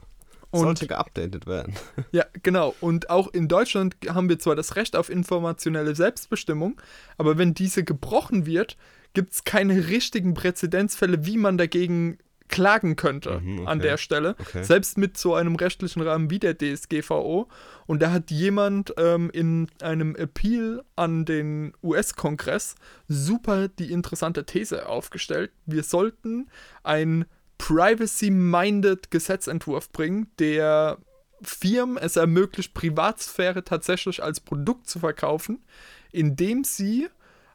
Und, 0.52 0.62
Sollte 0.62 0.88
geupdatet 0.88 1.48
werden. 1.48 1.74
Ja, 2.12 2.26
genau. 2.44 2.76
Und 2.80 3.10
auch 3.10 3.28
in 3.34 3.48
Deutschland 3.48 3.96
haben 4.08 4.30
wir 4.30 4.39
zwar 4.39 4.56
das 4.56 4.76
Recht 4.76 4.96
auf 4.96 5.10
informationelle 5.10 5.96
Selbstbestimmung, 5.96 6.80
aber 7.18 7.38
wenn 7.38 7.54
diese 7.54 7.84
gebrochen 7.84 8.46
wird, 8.46 8.78
gibt 9.13 9.34
es 9.34 9.44
keine 9.44 9.88
richtigen 9.88 10.34
Präzedenzfälle, 10.34 11.26
wie 11.26 11.38
man 11.38 11.58
dagegen 11.58 12.18
klagen 12.47 12.95
könnte 12.95 13.39
mhm, 13.39 13.60
okay. 13.60 13.67
an 13.67 13.79
der 13.79 13.97
Stelle, 13.97 14.36
okay. 14.39 14.63
selbst 14.63 14.97
mit 14.97 15.17
so 15.17 15.34
einem 15.34 15.55
rechtlichen 15.55 16.01
Rahmen 16.01 16.29
wie 16.29 16.39
der 16.39 16.58
DSGVO. 16.58 17.47
Und 17.88 18.01
da 18.01 18.12
hat 18.12 18.31
jemand 18.31 18.93
ähm, 18.97 19.29
in 19.31 19.67
einem 19.81 20.15
Appeal 20.15 20.84
an 20.95 21.25
den 21.25 21.73
US-Kongress 21.84 22.75
super 23.08 23.67
die 23.67 23.91
interessante 23.91 24.45
These 24.45 24.88
aufgestellt. 24.88 25.51
Wir 25.65 25.84
sollten 25.84 26.49
ein 26.84 27.25
privacy-minded 27.58 29.12
Gesetzentwurf 29.12 29.91
bringen, 29.91 30.27
der 30.39 30.97
Firmen 31.41 31.97
es 31.97 32.15
ermöglicht, 32.15 32.73
Privatsphäre 32.73 33.63
tatsächlich 33.63 34.23
als 34.23 34.39
Produkt 34.39 34.89
zu 34.89 34.99
verkaufen, 34.99 35.63
indem 36.12 36.63
sie 36.63 37.08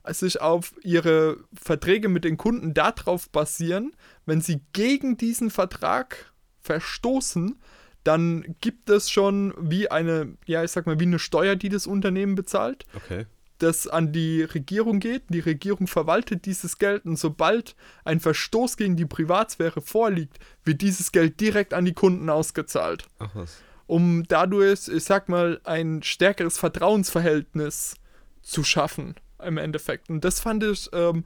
sich 0.08 0.40
auf 0.40 0.74
ihre 0.82 1.38
Verträge 1.52 2.08
mit 2.08 2.24
den 2.24 2.36
Kunden 2.36 2.74
darauf 2.74 3.30
basieren, 3.30 3.94
wenn 4.26 4.40
sie 4.40 4.60
gegen 4.72 5.16
diesen 5.16 5.50
Vertrag 5.50 6.32
verstoßen, 6.62 7.60
dann 8.04 8.56
gibt 8.60 8.88
es 8.88 9.10
schon 9.10 9.54
wie 9.58 9.90
eine, 9.90 10.36
ja, 10.46 10.64
ich 10.64 10.70
sag 10.70 10.86
mal, 10.86 10.98
wie 11.00 11.06
eine 11.06 11.18
Steuer, 11.18 11.56
die 11.56 11.68
das 11.68 11.86
Unternehmen 11.86 12.34
bezahlt. 12.34 12.86
Okay. 12.94 13.26
Das 13.58 13.86
an 13.86 14.10
die 14.10 14.42
Regierung 14.42 15.00
geht. 15.00 15.24
Die 15.28 15.40
Regierung 15.40 15.86
verwaltet 15.86 16.46
dieses 16.46 16.78
Geld 16.78 17.04
und 17.04 17.18
sobald 17.18 17.76
ein 18.04 18.18
Verstoß 18.18 18.78
gegen 18.78 18.96
die 18.96 19.04
Privatsphäre 19.04 19.82
vorliegt, 19.82 20.38
wird 20.64 20.80
dieses 20.80 21.12
Geld 21.12 21.40
direkt 21.40 21.74
an 21.74 21.84
die 21.84 21.92
Kunden 21.92 22.30
ausgezahlt. 22.30 23.04
Ach 23.18 23.30
was. 23.34 23.58
Um 23.86 24.22
dadurch, 24.28 24.88
ich 24.88 25.04
sag 25.04 25.28
mal, 25.28 25.60
ein 25.64 26.02
stärkeres 26.02 26.56
Vertrauensverhältnis 26.56 27.96
zu 28.40 28.64
schaffen 28.64 29.14
im 29.44 29.58
Endeffekt. 29.58 30.10
Und 30.10 30.24
das 30.24 30.40
fand 30.40 30.64
ich 30.64 30.88
ähm, 30.92 31.24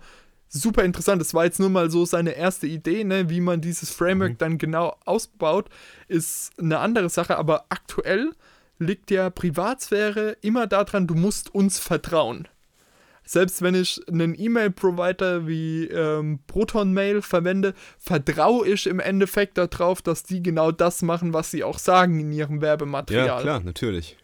super 0.48 0.84
interessant. 0.84 1.20
Das 1.20 1.34
war 1.34 1.44
jetzt 1.44 1.60
nur 1.60 1.70
mal 1.70 1.90
so 1.90 2.04
seine 2.04 2.32
erste 2.32 2.66
Idee, 2.66 3.04
ne? 3.04 3.28
wie 3.28 3.40
man 3.40 3.60
dieses 3.60 3.90
Framework 3.90 4.32
mhm. 4.32 4.38
dann 4.38 4.58
genau 4.58 4.96
ausbaut, 5.04 5.68
ist 6.08 6.52
eine 6.58 6.78
andere 6.78 7.08
Sache. 7.08 7.36
Aber 7.36 7.66
aktuell 7.68 8.32
liegt 8.78 9.10
ja 9.10 9.30
Privatsphäre 9.30 10.36
immer 10.40 10.66
daran, 10.66 11.06
du 11.06 11.14
musst 11.14 11.54
uns 11.54 11.78
vertrauen. 11.78 12.48
Selbst 13.26 13.62
wenn 13.62 13.74
ich 13.74 14.02
einen 14.06 14.38
E-Mail-Provider 14.38 15.46
wie 15.46 15.86
ähm, 15.86 16.40
ProtonMail 16.46 17.22
verwende, 17.22 17.72
vertraue 17.98 18.68
ich 18.68 18.86
im 18.86 19.00
Endeffekt 19.00 19.56
darauf, 19.56 20.02
dass 20.02 20.24
die 20.24 20.42
genau 20.42 20.70
das 20.72 21.00
machen, 21.00 21.32
was 21.32 21.50
sie 21.50 21.64
auch 21.64 21.78
sagen 21.78 22.20
in 22.20 22.32
ihrem 22.32 22.60
Werbematerial. 22.60 23.26
Ja, 23.26 23.40
klar, 23.40 23.60
natürlich. 23.60 24.18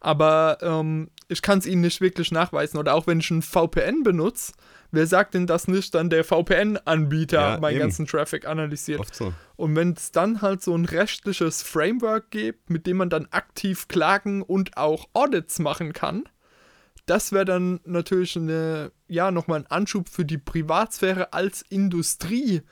Aber 0.00 0.58
ähm, 0.62 1.10
ich 1.30 1.42
kann 1.42 1.58
es 1.58 1.66
ihnen 1.66 1.82
nicht 1.82 2.00
wirklich 2.00 2.32
nachweisen. 2.32 2.78
Oder 2.78 2.94
auch 2.94 3.06
wenn 3.06 3.20
ich 3.20 3.30
ein 3.30 3.42
VPN 3.42 4.02
benutze, 4.02 4.52
wer 4.90 5.06
sagt 5.06 5.34
denn, 5.34 5.46
dass 5.46 5.68
nicht 5.68 5.94
dann 5.94 6.10
der 6.10 6.24
VPN-Anbieter 6.24 7.40
Ja, 7.52 7.60
meinen 7.60 7.76
eben. 7.76 7.80
ganzen 7.80 8.06
Traffic 8.06 8.46
analysiert? 8.46 9.14
So. 9.14 9.32
Und 9.56 9.76
wenn 9.76 9.92
es 9.92 10.10
dann 10.10 10.42
halt 10.42 10.62
so 10.62 10.74
ein 10.74 10.84
rechtliches 10.84 11.62
Framework 11.62 12.30
gibt, 12.30 12.70
mit 12.70 12.86
dem 12.86 12.96
man 12.96 13.10
dann 13.10 13.26
aktiv 13.30 13.88
klagen 13.88 14.42
und 14.42 14.76
auch 14.76 15.08
Audits 15.12 15.58
machen 15.58 15.92
kann, 15.92 16.24
das 17.06 17.32
wäre 17.32 17.44
dann 17.44 17.80
natürlich 17.84 18.36
eine, 18.36 18.92
ja, 19.08 19.30
nochmal 19.30 19.60
ein 19.60 19.66
Anschub 19.66 20.08
für 20.08 20.24
die 20.24 20.38
Privatsphäre 20.38 21.32
als 21.32 21.62
Industrie, 21.68 22.62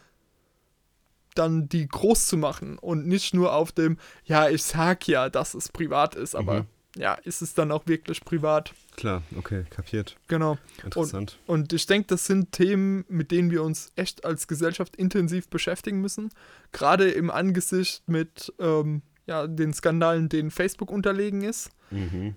dann 1.35 1.68
die 1.68 1.87
groß 1.87 2.27
zu 2.27 2.37
machen 2.37 2.79
und 2.79 3.07
nicht 3.07 3.35
nur 3.35 3.53
auf 3.53 3.73
dem, 3.73 3.99
ja, 4.25 4.49
ich 4.49 4.62
sag 4.64 5.07
ja, 5.07 5.29
dass 5.29 5.55
es 5.55 5.68
privat 5.68 6.14
ist, 6.14 6.35
aber 6.35 6.61
Mhm. 6.62 6.66
Ja, 6.98 7.14
ist 7.14 7.42
es 7.42 7.54
dann 7.54 7.70
auch 7.70 7.87
wirklich 7.87 8.24
privat. 8.24 8.74
Klar, 8.96 9.22
okay, 9.37 9.64
kapiert. 9.70 10.16
Genau. 10.26 10.58
Interessant. 10.84 11.38
Und 11.46 11.72
ich 11.72 11.87
denke, 11.87 12.08
das 12.08 12.26
sind 12.26 12.52
Themen, 12.52 13.04
mit 13.08 13.30
denen 13.30 13.50
wir 13.50 13.62
uns 13.62 13.92
echt 13.94 14.24
als 14.24 14.48
Gesellschaft 14.48 14.96
intensiv 14.96 15.48
beschäftigen 15.48 16.00
müssen. 16.00 16.30
Gerade 16.72 17.08
im 17.08 17.30
Angesicht 17.30 18.02
mit 18.08 18.52
ähm, 18.58 19.02
ja, 19.26 19.46
den 19.46 19.72
Skandalen, 19.72 20.28
denen 20.28 20.50
Facebook 20.50 20.90
unterlegen 20.90 21.42
ist. 21.42 21.70
Mhm. 21.90 22.34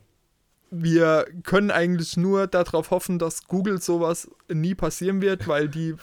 Wir 0.70 1.26
können 1.44 1.72
eigentlich 1.72 2.16
nur 2.16 2.48
darauf 2.48 2.92
hoffen, 2.92 3.18
dass 3.18 3.48
Google 3.48 3.82
sowas 3.82 4.30
nie 4.48 4.76
passieren 4.76 5.22
wird, 5.22 5.48
weil 5.48 5.70
die 5.70 5.96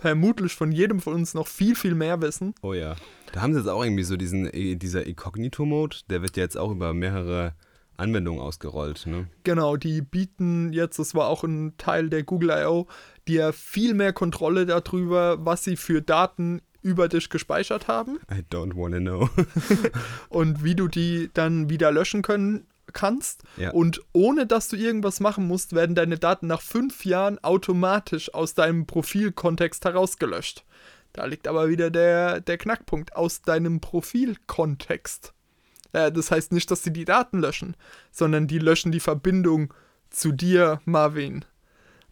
vermutlich 0.00 0.54
von 0.54 0.72
jedem 0.72 1.00
von 1.00 1.12
uns 1.12 1.34
noch 1.34 1.46
viel, 1.46 1.74
viel 1.74 1.94
mehr 1.94 2.22
wissen. 2.22 2.54
Oh 2.62 2.72
ja. 2.72 2.96
Da 3.32 3.42
haben 3.42 3.52
sie 3.52 3.58
jetzt 3.58 3.68
auch 3.68 3.84
irgendwie 3.84 4.04
so 4.04 4.16
diesen, 4.16 4.46
äh, 4.46 4.76
dieser 4.76 5.06
Incognito-Mode, 5.06 5.98
der 6.08 6.22
wird 6.22 6.38
ja 6.38 6.44
jetzt 6.44 6.56
auch 6.56 6.70
über 6.70 6.94
mehrere 6.94 7.54
Anwendungen 7.98 8.40
ausgerollt, 8.40 9.06
ne? 9.06 9.28
Genau, 9.44 9.76
die 9.76 10.00
bieten 10.02 10.72
jetzt, 10.72 10.98
das 10.98 11.14
war 11.14 11.28
auch 11.28 11.44
ein 11.44 11.76
Teil 11.76 12.08
der 12.08 12.22
Google 12.22 12.50
I.O., 12.50 12.86
dir 13.26 13.52
viel 13.52 13.94
mehr 13.94 14.12
Kontrolle 14.12 14.66
darüber, 14.66 15.44
was 15.44 15.64
sie 15.64 15.76
für 15.76 16.00
Daten 16.00 16.62
über 16.80 17.08
dich 17.08 17.28
gespeichert 17.28 17.88
haben. 17.88 18.18
I 18.30 18.42
don't 18.50 18.76
wanna 18.76 18.98
know. 18.98 19.28
und 20.28 20.62
wie 20.64 20.74
du 20.74 20.88
die 20.88 21.30
dann 21.34 21.68
wieder 21.68 21.90
löschen 21.90 22.22
können 22.22 22.66
kannst. 22.92 23.42
Ja. 23.56 23.70
Und 23.70 24.00
ohne 24.12 24.46
dass 24.46 24.68
du 24.68 24.76
irgendwas 24.76 25.20
machen 25.20 25.46
musst, 25.46 25.74
werden 25.74 25.94
deine 25.94 26.18
Daten 26.18 26.46
nach 26.46 26.62
fünf 26.62 27.04
Jahren 27.04 27.42
automatisch 27.42 28.32
aus 28.32 28.54
deinem 28.54 28.86
Profilkontext 28.86 29.84
herausgelöscht. 29.84 30.64
Da 31.12 31.24
liegt 31.24 31.48
aber 31.48 31.68
wieder 31.68 31.90
der, 31.90 32.40
der 32.40 32.58
Knackpunkt. 32.58 33.16
Aus 33.16 33.42
deinem 33.42 33.80
Profilkontext. 33.80 35.34
Äh, 35.92 36.12
das 36.12 36.30
heißt 36.30 36.52
nicht, 36.52 36.70
dass 36.70 36.82
sie 36.82 36.92
die 36.92 37.04
Daten 37.04 37.40
löschen, 37.40 37.76
sondern 38.10 38.46
die 38.46 38.58
löschen 38.58 38.92
die 38.92 39.00
Verbindung 39.00 39.72
zu 40.10 40.32
dir, 40.32 40.80
Marvin. 40.84 41.44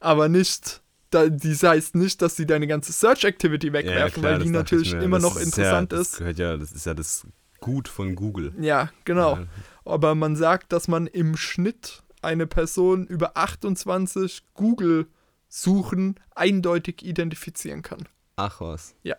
Aber 0.01 0.29
nicht, 0.29 0.83
da, 1.11 1.29
das 1.29 1.63
heißt 1.63 1.95
nicht, 1.95 2.21
dass 2.23 2.37
sie 2.37 2.47
deine 2.47 2.67
ganze 2.67 2.93
Search 2.93 3.25
Activity 3.25 3.73
wegwerfen, 3.73 4.23
weil 4.23 4.39
die 4.39 4.45
das 4.45 4.47
dachte 4.47 4.53
natürlich 4.53 4.89
ich 4.89 4.95
mir. 4.95 5.03
immer 5.03 5.19
noch 5.19 5.37
interessant 5.37 5.93
ja, 5.93 6.01
ist. 6.01 6.13
Das 6.13 6.19
gehört 6.19 6.39
ja, 6.39 6.57
das 6.57 6.73
ist 6.73 6.87
ja 6.87 6.95
das 6.95 7.27
Gut 7.61 7.89
von 7.89 8.15
Google. 8.15 8.53
Ja, 8.61 8.91
genau. 9.05 9.37
Ja. 9.37 9.47
Aber 9.85 10.15
man 10.15 10.37
sagt, 10.37 10.73
dass 10.73 10.89
man 10.89 11.07
im 11.07 11.37
Schnitt 11.37 12.03
eine 12.23 12.47
Person 12.47 13.07
über 13.07 13.37
28 13.37 14.43
Google-Suchen 14.55 16.17
eindeutig 16.35 17.03
identifizieren 17.03 17.83
kann. 17.83 18.09
Ach 18.37 18.61
was. 18.61 18.95
Ja. 19.03 19.17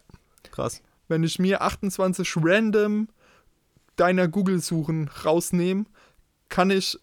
Krass. 0.52 0.82
Wenn 1.08 1.24
ich 1.24 1.40
mir 1.40 1.62
28 1.62 2.36
random 2.38 3.08
deiner 4.00 4.28
Google-Suchen 4.28 5.10
rausnehme, 5.26 5.86
kann 6.50 6.70
ich 6.72 6.98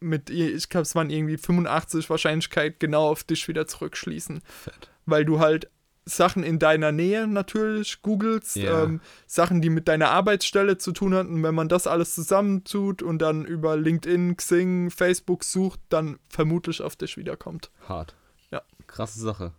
mit, 0.00 0.30
ich 0.30 0.68
glaube, 0.68 0.82
es 0.82 0.94
waren 0.94 1.10
irgendwie 1.10 1.36
85 1.38 2.08
Wahrscheinlichkeit 2.10 2.78
genau 2.80 3.08
auf 3.08 3.24
dich 3.24 3.48
wieder 3.48 3.66
zurückschließen. 3.66 4.40
Fett. 4.44 4.90
Weil 5.06 5.24
du 5.24 5.40
halt 5.40 5.68
Sachen 6.04 6.42
in 6.42 6.58
deiner 6.58 6.90
Nähe 6.92 7.26
natürlich 7.26 8.00
googelst, 8.02 8.56
Ja. 8.56 8.84
ähm, 8.84 9.00
Sachen, 9.26 9.60
die 9.60 9.70
mit 9.70 9.88
deiner 9.88 10.10
Arbeitsstelle 10.10 10.78
zu 10.78 10.92
tun 10.92 11.14
hatten. 11.14 11.42
Wenn 11.42 11.54
man 11.54 11.68
das 11.68 11.86
alles 11.86 12.14
zusammentut 12.14 13.02
und 13.02 13.18
dann 13.18 13.44
über 13.44 13.76
LinkedIn, 13.76 14.36
Xing, 14.36 14.90
Facebook 14.90 15.44
sucht, 15.44 15.80
dann 15.90 16.18
vermutlich 16.30 16.80
auf 16.80 16.96
dich 16.96 17.16
wiederkommt. 17.16 17.70
Hart. 17.88 18.14
Ja. 18.50 18.62
Krasse 18.86 19.20
Sache. 19.20 19.52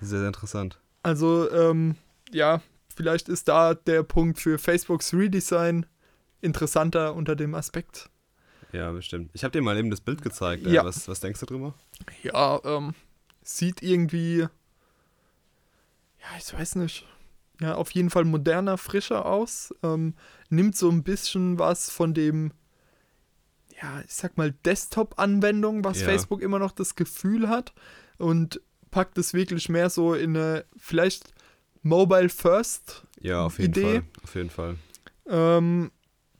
Sehr, 0.00 0.18
sehr 0.20 0.28
interessant. 0.28 0.80
Also, 1.02 1.50
ähm, 1.52 1.94
ja, 2.32 2.60
vielleicht 2.96 3.28
ist 3.28 3.48
da 3.48 3.74
der 3.74 4.02
Punkt 4.02 4.38
für 4.40 4.58
Facebooks 4.58 5.12
Redesign 5.14 5.86
interessanter 6.40 7.14
unter 7.14 7.36
dem 7.36 7.54
Aspekt. 7.54 8.10
Ja, 8.72 8.90
bestimmt. 8.92 9.30
Ich 9.32 9.44
habe 9.44 9.52
dir 9.52 9.62
mal 9.62 9.76
eben 9.78 9.90
das 9.90 10.00
Bild 10.00 10.22
gezeigt. 10.22 10.66
Äh, 10.66 10.70
Ja. 10.72 10.84
Was, 10.84 11.08
was 11.08 11.20
denkst 11.20 11.40
du 11.40 11.46
drüber? 11.46 11.74
Ja, 12.22 12.60
ähm, 12.64 12.94
sieht 13.42 13.82
irgendwie, 13.82 14.40
ja, 14.40 14.48
ich 16.38 16.52
weiß 16.52 16.76
nicht, 16.76 17.06
ja, 17.60 17.74
auf 17.74 17.90
jeden 17.92 18.10
Fall 18.10 18.24
moderner, 18.24 18.76
frischer 18.78 19.24
aus. 19.26 19.74
Ähm, 19.82 20.14
nimmt 20.50 20.76
so 20.76 20.90
ein 20.90 21.02
bisschen 21.02 21.58
was 21.58 21.90
von 21.90 22.12
dem, 22.14 22.52
ja, 23.80 24.00
ich 24.06 24.12
sag 24.14 24.36
mal, 24.36 24.52
Desktop-Anwendung, 24.64 25.84
was 25.84 26.00
Ja. 26.00 26.06
Facebook 26.06 26.42
immer 26.42 26.58
noch 26.58 26.72
das 26.72 26.94
Gefühl 26.94 27.48
hat 27.48 27.72
und 28.18 28.60
packt 28.90 29.18
es 29.18 29.32
wirklich 29.34 29.68
mehr 29.68 29.90
so 29.90 30.14
in 30.14 30.36
eine, 30.36 30.64
vielleicht 30.76 31.32
Mobile 31.82 32.28
First 32.28 33.06
Ja, 33.20 33.44
auf 33.46 33.58
jeden 33.58 33.70
Idee? 33.72 34.00
Fall. 34.00 34.04
Auf 34.24 34.34
jeden 34.34 34.50
Fall. 34.50 34.76
Ähm, 35.26 35.90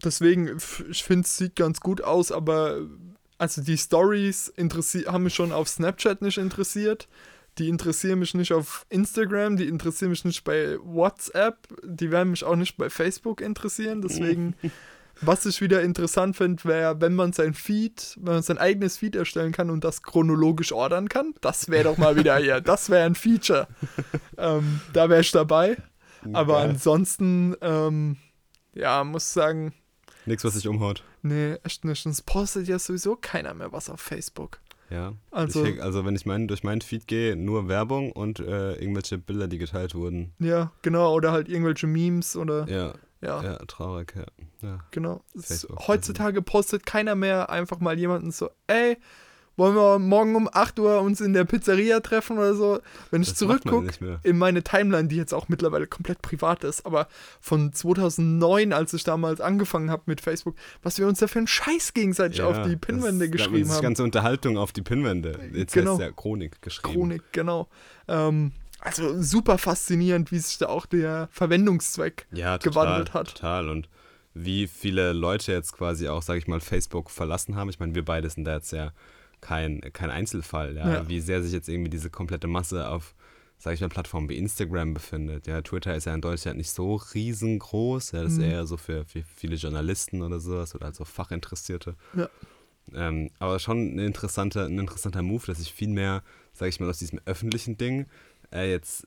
deswegen, 0.05 0.59
ich 0.91 1.05
finde, 1.05 1.27
es 1.27 1.37
sieht 1.37 1.57
ganz 1.57 1.81
gut 1.81 2.03
aus, 2.03 2.33
aber 2.33 2.81
also 3.39 3.63
die 3.63 3.79
Stories 3.79 4.53
haben 4.59 5.23
mich 5.23 5.35
schon 5.35 5.53
auf 5.53 5.69
Snapchat 5.69 6.23
nicht 6.23 6.39
interessiert. 6.39 7.09
Die 7.59 7.69
interessieren 7.69 8.21
mich 8.21 8.35
nicht 8.35 8.53
auf 8.53 8.87
Instagram, 8.89 9.57
die 9.57 9.67
interessieren 9.67 10.11
mich 10.11 10.25
nicht 10.25 10.45
bei 10.45 10.77
WhatsApp, 10.81 11.57
die 11.83 12.11
werden 12.11 12.31
mich 12.31 12.45
auch 12.45 12.55
nicht 12.55 12.77
bei 12.77 12.89
Facebook 12.89 13.41
interessieren. 13.41 14.01
Deswegen, 14.01 14.55
was 15.21 15.45
ich 15.45 15.61
wieder 15.61 15.83
interessant 15.83 16.37
finde, 16.37 16.65
wäre, 16.65 17.01
wenn 17.01 17.17
man 17.17 17.33
sein 17.33 17.55
Feed, 17.55 18.17
wenn 18.21 18.35
man 18.35 18.43
sein 18.43 18.59
eigenes 18.59 18.99
Feed 18.99 19.17
erstellen 19.17 19.51
kann 19.51 19.71
und 19.71 19.83
das 19.83 20.03
chronologisch 20.03 20.73
ordern 20.73 21.09
kann. 21.09 21.35
Das 21.41 21.69
wäre 21.69 21.85
doch 21.85 21.97
mal 21.97 22.15
wieder 22.15 22.37
hier, 22.39 22.61
das 22.61 22.91
wäre 22.91 23.07
ein 23.07 23.17
Feature. 23.17 23.67
ähm, 24.39 24.81
da 24.93 25.09
wäre 25.09 25.23
ich 25.23 25.33
dabei. 25.33 25.77
Aber 26.33 26.55
Geil. 26.55 26.71
ansonsten, 26.71 27.57
ähm, 27.61 28.17
ja, 28.75 29.03
muss 29.03 29.33
sagen, 29.33 29.73
Nichts, 30.29 30.45
was 30.45 30.55
dich 30.55 30.69
umhaut. 30.69 31.03
nee, 31.23 31.55
echt 31.65 31.85
nicht. 31.85 32.07
Es 32.07 32.23
postet 32.23 32.69
ja 32.69 32.79
sowieso 32.79 33.17
keiner 33.17 33.55
mehr 33.55 33.73
was 33.73 33.91
auf 33.91 34.01
Facebook. 34.01 34.61
Ja. 34.91 35.15
Also- 35.31 35.65
ich, 35.65 35.83
also 35.83 36.05
wenn 36.05 36.15
ich 36.15 36.25
mein, 36.27 36.49
durch 36.49 36.63
meinen 36.65 36.81
Feed 36.81 37.07
gehe, 37.07 37.37
nur 37.37 37.69
Werbung 37.69 38.13
und 38.13 38.41
äh, 38.41 38.75
irgendwelche 38.75 39.19
Bilder, 39.19 39.49
die 39.49 39.59
geteilt 39.59 39.95
wurden. 39.95 40.33
Ja, 40.39 40.73
genau. 40.83 41.13
Oder 41.15 41.33
halt 41.33 41.49
irgendwelche 41.49 41.87
Memes 41.87 42.37
oder, 42.37 42.67
ja, 42.69 42.95
Ja, 43.21 43.43
ja, 43.43 43.57
traurig, 43.67 44.15
ja. 44.17 44.25
ja. 44.69 44.79
genau. 44.91 45.23
Es, 45.35 45.47
Facebook. 45.49 45.89
heutzutage 45.89 46.41
postet 46.41 46.87
keiner 46.87 47.15
mehr 47.17 47.51
einfach 47.51 47.81
mal 47.81 47.99
jemanden 47.99 48.31
so, 48.31 48.49
ey, 48.67 48.97
wollen 49.59 49.75
wir 49.75 49.99
morgen 49.99 50.37
um 50.37 50.49
8 50.51 50.79
Uhr 50.79 51.01
uns 51.01 51.21
in 51.21 51.33
der 51.33 51.45
Pizzeria 51.45 52.01
treffen 52.01 52.39
oder 52.39 52.55
so? 52.55 52.81
Wenn 53.11 53.23
ich 53.23 53.35
zurückgucke, 53.35 54.21
in 54.23 54.39
meine 54.39 54.63
Timeline, 54.63 55.09
die 55.09 55.17
jetzt 55.17 55.35
auch 55.35 55.49
mittlerweile 55.49 55.87
komplett 55.87 56.23
privat 56.23 56.65
ist, 56.65 56.87
aber 56.87 57.09
von 57.41 57.73
2009, 57.73 58.73
als 58.73 58.95
ich 58.95 59.05
damals 59.05 59.41
angefangen 59.41 59.91
habe 59.91 60.05
mit 60.07 60.21
Facebook, 60.21 60.55
was 60.83 60.99
wir 60.99 61.07
uns 61.07 61.19
da 61.19 61.27
für 61.27 61.39
einen 61.39 61.49
Scheiß 61.49 61.93
gegenseitig 61.93 62.41
auf 62.41 62.63
die 62.63 62.77
Pinwände 62.77 63.29
das, 63.29 63.37
geschrieben 63.37 63.69
haben. 63.71 63.83
ganze 63.83 64.05
Unterhaltung 64.05 64.57
auf 64.57 64.73
die 64.73 64.83
Pinwände. 64.83 65.39
Jetzt 65.53 65.75
Genau. 65.75 65.93
heißt 65.93 66.01
es 66.01 66.07
ja 66.07 66.13
Chronik 66.13 66.63
geschrieben. 66.63 66.95
Chronik, 66.95 67.23
genau. 67.33 67.69
Ähm, 68.07 68.53
also 68.81 69.21
super 69.21 69.59
faszinierend, 69.59 70.31
wie 70.31 70.39
sich 70.39 70.59
da 70.59 70.67
auch 70.67 70.87
der 70.87 71.29
Verwendungszweck 71.33 72.27
ja, 72.31 72.59
total, 72.59 72.85
gewandelt 72.85 73.13
hat. 73.13 73.35
Total. 73.35 73.69
Und 73.69 73.89
wie 74.35 74.69
viele 74.69 75.13
Leute 75.13 75.51
jetzt 75.51 75.73
quasi 75.73 76.09
auch, 76.09 76.23
sag 76.23 76.37
ich 76.37 76.47
mal, 76.47 76.61
Facebook 76.61 77.11
verlassen 77.11 77.57
haben. 77.57 77.69
Ich 77.71 77.81
meine, 77.81 77.97
wir 77.97 78.05
beide 78.05 78.31
sind 78.31 78.45
da 78.45 78.55
jetzt 78.55 78.71
ja 78.71 78.93
kein, 79.41 79.81
kein 79.93 80.11
Einzelfall. 80.11 80.77
Ja? 80.77 80.93
Ja. 80.95 81.09
Wie 81.09 81.21
sehr 81.21 81.43
sich 81.43 81.53
jetzt 81.53 81.69
irgendwie 81.69 81.91
diese 81.91 82.11
komplette 82.11 82.47
Masse 82.49 82.89
auf, 82.89 83.15
sag 83.59 83.75
ich 83.75 83.81
mal, 83.81 83.89
Plattformen 83.89 84.29
wie 84.29 84.37
Instagram 84.37 84.95
befindet. 84.95 85.47
Ja, 85.47 85.63
Twitter 85.63 85.95
ist 85.95 86.05
ja 86.07 86.15
in 86.15 86.21
Deutschland 86.21 86.59
nicht 86.59 86.71
so 86.71 86.97
riesengroß. 86.97 88.13
Ja, 88.13 88.23
das 88.23 88.33
ist 88.33 88.39
Mhm. 88.39 88.45
eher 88.45 88.67
so 88.67 88.77
für, 88.77 89.05
für 89.05 89.23
viele 89.23 89.57
Journalisten 89.57 90.23
oder 90.23 90.41
sowas 90.41 90.75
oder 90.75 90.87
also 90.87 91.05
Fachinteressierte. 91.05 91.95
Ja. 92.17 92.29
Ähm, 92.95 93.31
aber 93.39 93.59
schon 93.59 93.97
ein 93.97 93.99
interessanter, 93.99 94.65
ein 94.67 94.79
interessanter 94.79 95.23
Move, 95.23 95.45
dass 95.47 95.59
sich 95.59 95.73
viel 95.73 95.89
mehr, 95.89 96.23
sag 96.53 96.69
ich 96.69 96.81
mal, 96.81 96.89
aus 96.89 96.99
diesem 96.99 97.21
öffentlichen 97.27 97.77
Ding 97.77 98.07
äh, 98.53 98.71
jetzt, 98.71 99.07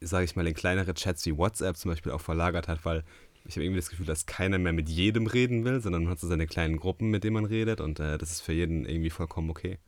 sage 0.00 0.24
ich 0.24 0.36
mal, 0.36 0.46
in 0.46 0.54
kleinere 0.54 0.92
Chats 0.94 1.24
wie 1.24 1.36
WhatsApp 1.38 1.76
zum 1.76 1.90
Beispiel 1.90 2.12
auch 2.12 2.20
verlagert 2.20 2.68
hat, 2.68 2.84
weil 2.84 3.02
ich 3.44 3.56
habe 3.56 3.64
irgendwie 3.64 3.80
das 3.80 3.90
Gefühl, 3.90 4.06
dass 4.06 4.26
keiner 4.26 4.58
mehr 4.58 4.72
mit 4.72 4.88
jedem 4.88 5.26
reden 5.26 5.64
will, 5.64 5.80
sondern 5.80 6.04
man 6.04 6.12
hat 6.12 6.20
so 6.20 6.28
seine 6.28 6.46
kleinen 6.46 6.78
Gruppen, 6.78 7.10
mit 7.10 7.24
denen 7.24 7.34
man 7.34 7.44
redet 7.44 7.80
und 7.80 8.00
äh, 8.00 8.18
das 8.18 8.30
ist 8.30 8.40
für 8.40 8.52
jeden 8.52 8.84
irgendwie 8.84 9.10
vollkommen 9.10 9.50
okay. 9.50 9.78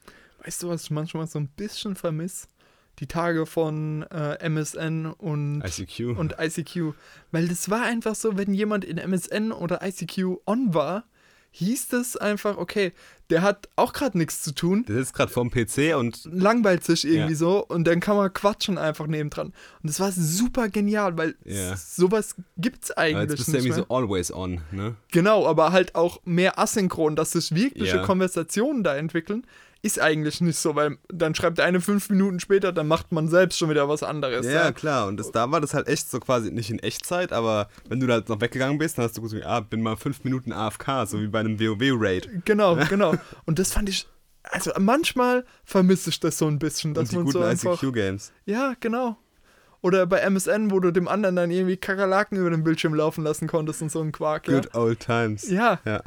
Weißt 0.44 0.62
du, 0.62 0.68
was 0.68 0.84
ich 0.84 0.90
manchmal 0.90 1.26
so 1.26 1.38
ein 1.38 1.48
bisschen 1.48 1.96
vermisse? 1.96 2.48
Die 3.00 3.06
Tage 3.06 3.46
von 3.46 4.02
äh, 4.10 4.48
MSN 4.48 5.06
und, 5.06 5.62
ICQ. 5.64 6.16
und 6.16 6.36
ICQ. 6.38 6.94
Weil 7.32 7.48
das 7.48 7.68
war 7.68 7.82
einfach 7.82 8.14
so, 8.14 8.36
wenn 8.36 8.54
jemand 8.54 8.84
in 8.84 8.98
MSN 8.98 9.50
oder 9.50 9.80
ICQ 9.82 10.38
on 10.46 10.74
war, 10.74 11.04
hieß 11.56 11.86
das 11.88 12.16
einfach, 12.16 12.56
okay, 12.56 12.92
der 13.30 13.42
hat 13.42 13.68
auch 13.76 13.92
gerade 13.92 14.18
nichts 14.18 14.42
zu 14.42 14.52
tun, 14.52 14.84
Der 14.88 14.96
sitzt 14.96 15.14
gerade 15.14 15.30
vorm 15.32 15.50
PC 15.50 15.94
und 15.96 16.24
langweilt 16.30 16.82
sich 16.84 17.04
irgendwie 17.06 17.30
Ja. 17.32 17.38
so 17.38 17.64
und 17.64 17.84
dann 17.84 18.00
kann 18.00 18.16
man 18.16 18.32
quatschen 18.32 18.76
einfach 18.76 19.06
nebendran. 19.06 19.48
Und 19.48 19.54
das 19.88 20.00
war 20.00 20.10
super 20.10 20.68
genial, 20.68 21.16
weil 21.16 21.36
Ja. 21.44 21.76
sowas 21.76 22.34
gibt's 22.56 22.90
aber 22.90 23.06
jetzt 23.06 23.16
eigentlich 23.16 23.36
bist 23.38 23.48
du 23.48 23.52
nicht 23.52 23.60
irgendwie 23.66 23.78
mehr. 23.80 23.86
so 23.88 23.94
always 23.94 24.32
on, 24.32 24.60
ne? 24.72 24.96
Genau, 25.12 25.46
aber 25.46 25.70
halt 25.70 25.94
auch 25.94 26.18
mehr 26.24 26.58
asynchron, 26.58 27.14
dass 27.14 27.30
sich 27.32 27.54
wirkliche 27.54 27.96
Ja. 27.98 28.02
Konversationen 28.04 28.82
da 28.82 28.96
entwickeln, 28.96 29.46
ist 29.84 30.00
eigentlich 30.00 30.40
nicht 30.40 30.56
so, 30.58 30.74
weil 30.74 30.96
dann 31.08 31.34
schreibt 31.34 31.58
der 31.58 31.66
eine 31.66 31.78
fünf 31.82 32.08
Minuten 32.08 32.40
später, 32.40 32.72
dann 32.72 32.88
macht 32.88 33.12
man 33.12 33.28
selbst 33.28 33.58
schon 33.58 33.68
wieder 33.68 33.86
was 33.86 34.02
anderes. 34.02 34.46
Ja, 34.46 34.72
klar. 34.72 35.06
Und 35.08 35.18
das, 35.18 35.30
da 35.30 35.50
war 35.50 35.60
das 35.60 35.74
halt 35.74 35.88
echt 35.88 36.10
so 36.10 36.20
quasi 36.20 36.50
nicht 36.50 36.70
in 36.70 36.78
Echtzeit, 36.78 37.34
aber 37.34 37.68
wenn 37.90 38.00
du 38.00 38.06
da 38.06 38.16
jetzt 38.16 38.30
noch 38.30 38.40
weggegangen 38.40 38.78
bist, 38.78 38.96
dann 38.96 39.04
hast 39.04 39.18
du 39.18 39.20
gesagt, 39.20 39.44
ah, 39.44 39.60
bin 39.60 39.82
mal 39.82 39.96
fünf 39.96 40.24
Minuten 40.24 40.52
AFK, 40.52 41.06
so 41.06 41.20
wie 41.20 41.26
bei 41.26 41.40
einem 41.40 41.60
WoW-Raid. 41.60 42.46
Genau, 42.46 42.76
genau. 42.88 43.14
Und 43.44 43.58
das 43.58 43.74
fand 43.74 43.90
ich, 43.90 44.08
also 44.44 44.72
manchmal 44.78 45.44
vermisse 45.64 46.08
ich 46.08 46.18
das 46.18 46.38
so 46.38 46.46
ein 46.46 46.58
bisschen, 46.58 46.94
dass 46.94 47.02
Und 47.02 47.10
die 47.10 47.16
man 47.16 47.24
guten 47.26 47.38
so 47.38 47.44
einfach, 47.44 47.82
ICQ-Games. 47.82 48.32
ja, 48.46 48.72
genau. 48.80 49.18
Oder 49.82 50.06
bei 50.06 50.20
MSN, 50.20 50.70
wo 50.70 50.80
du 50.80 50.92
dem 50.92 51.08
anderen 51.08 51.36
dann 51.36 51.50
irgendwie 51.50 51.76
Kakerlaken 51.76 52.38
über 52.38 52.48
den 52.48 52.64
Bildschirm 52.64 52.94
laufen 52.94 53.22
lassen 53.22 53.48
konntest 53.48 53.82
und 53.82 53.92
so 53.92 54.00
ein 54.00 54.12
Quark. 54.12 54.48
Ja. 54.48 54.54
Good 54.60 54.74
old 54.74 55.00
times. 55.00 55.46
ja, 55.50 55.78
Ja, 55.84 56.00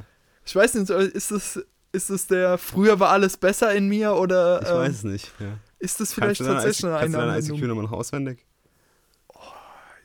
ich 0.44 0.56
weiß 0.56 0.74
nicht, 0.74 0.90
ist 0.90 1.30
es, 1.30 1.64
ist 1.98 2.10
es 2.10 2.28
der 2.28 2.58
früher 2.58 3.00
war 3.00 3.10
alles 3.10 3.36
besser 3.38 3.74
in 3.76 3.88
mir 3.90 4.14
oder 4.14 4.62
ich 4.62 4.70
ähm, 4.70 4.76
weiß 4.76 4.94
es 4.96 5.04
nicht. 5.04 5.32
Ja. 5.40 5.58
ist 5.80 6.00
das 6.00 6.10
Kannst 6.16 6.16
vielleicht 6.16 6.42
deine, 6.42 6.54
tatsächlich 6.54 6.86
eine 6.86 7.00
kannst 7.00 7.14
du 7.14 7.18
deine 7.18 7.32
Anwendung? 7.34 7.58
ICQ-Nummer 7.58 7.82
noch 7.84 7.92
auswendig? 7.92 8.46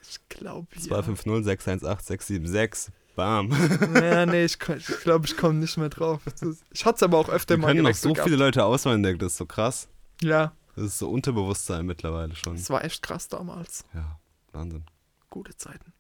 Ich 0.09 0.19
glaube, 0.29 0.67
ja. 0.75 0.81
250 0.83 1.45
618 1.45 2.07
676. 2.19 2.93
Bam. 3.15 3.51
Ja, 3.95 4.25
nee, 4.27 4.45
ich, 4.47 4.57
ich 4.59 4.87
glaube, 5.03 5.27
ich 5.27 5.37
komme 5.37 5.55
nicht 5.55 5.77
mehr 5.77 5.91
drauf. 5.91 6.21
Das- 6.41 6.61
Ich 6.73 6.85
hatte 6.87 6.97
es 6.97 7.03
aber 7.03 7.19
auch 7.19 7.29
öfter 7.29 7.55
Wir 7.55 7.59
mal 7.59 7.69
können 7.69 7.83
noch 7.85 7.95
so 7.95 8.15
viele 8.15 8.37
Leute 8.37 8.65
auswendig, 8.65 9.19
das 9.19 9.33
ist 9.33 9.39
so 9.39 9.45
krass. 9.47 9.89
gehabt. 10.19 10.31
Ja, 10.33 10.53
Das 10.77 10.85
ist 10.87 10.99
so 10.99 11.11
Unterbewusstsein 11.11 11.85
mittlerweile 11.87 12.35
schon. 12.35 12.55
es 12.55 12.71
war 12.71 12.83
echt 12.85 13.03
krass 13.03 13.29
damals. 13.29 13.85
Ja, 13.95 14.19
Wahnsinn. 14.53 14.85
Gute 15.29 15.55
Zeiten. 15.57 15.93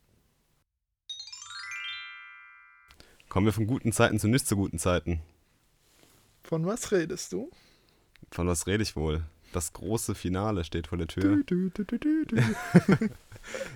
Kommen 3.28 3.46
wir 3.46 3.52
von 3.52 3.66
guten 3.66 3.92
Zeiten 3.92 4.18
zu 4.18 4.28
nicht 4.28 4.46
so 4.46 4.56
guten 4.56 4.78
Zeiten. 4.78 5.20
Von 6.42 6.66
was 6.66 6.92
redest 6.92 7.32
du? 7.32 7.50
Von 8.30 8.48
was 8.48 8.66
rede 8.66 8.82
ich 8.82 8.96
wohl? 8.96 9.22
Das 9.52 9.72
große 9.72 10.14
Finale 10.14 10.64
steht 10.64 10.86
vor 10.86 10.98
der 10.98 11.06
Tür. 11.06 11.42
Du, 11.44 11.70
du, 11.70 11.84
du. 11.84 12.26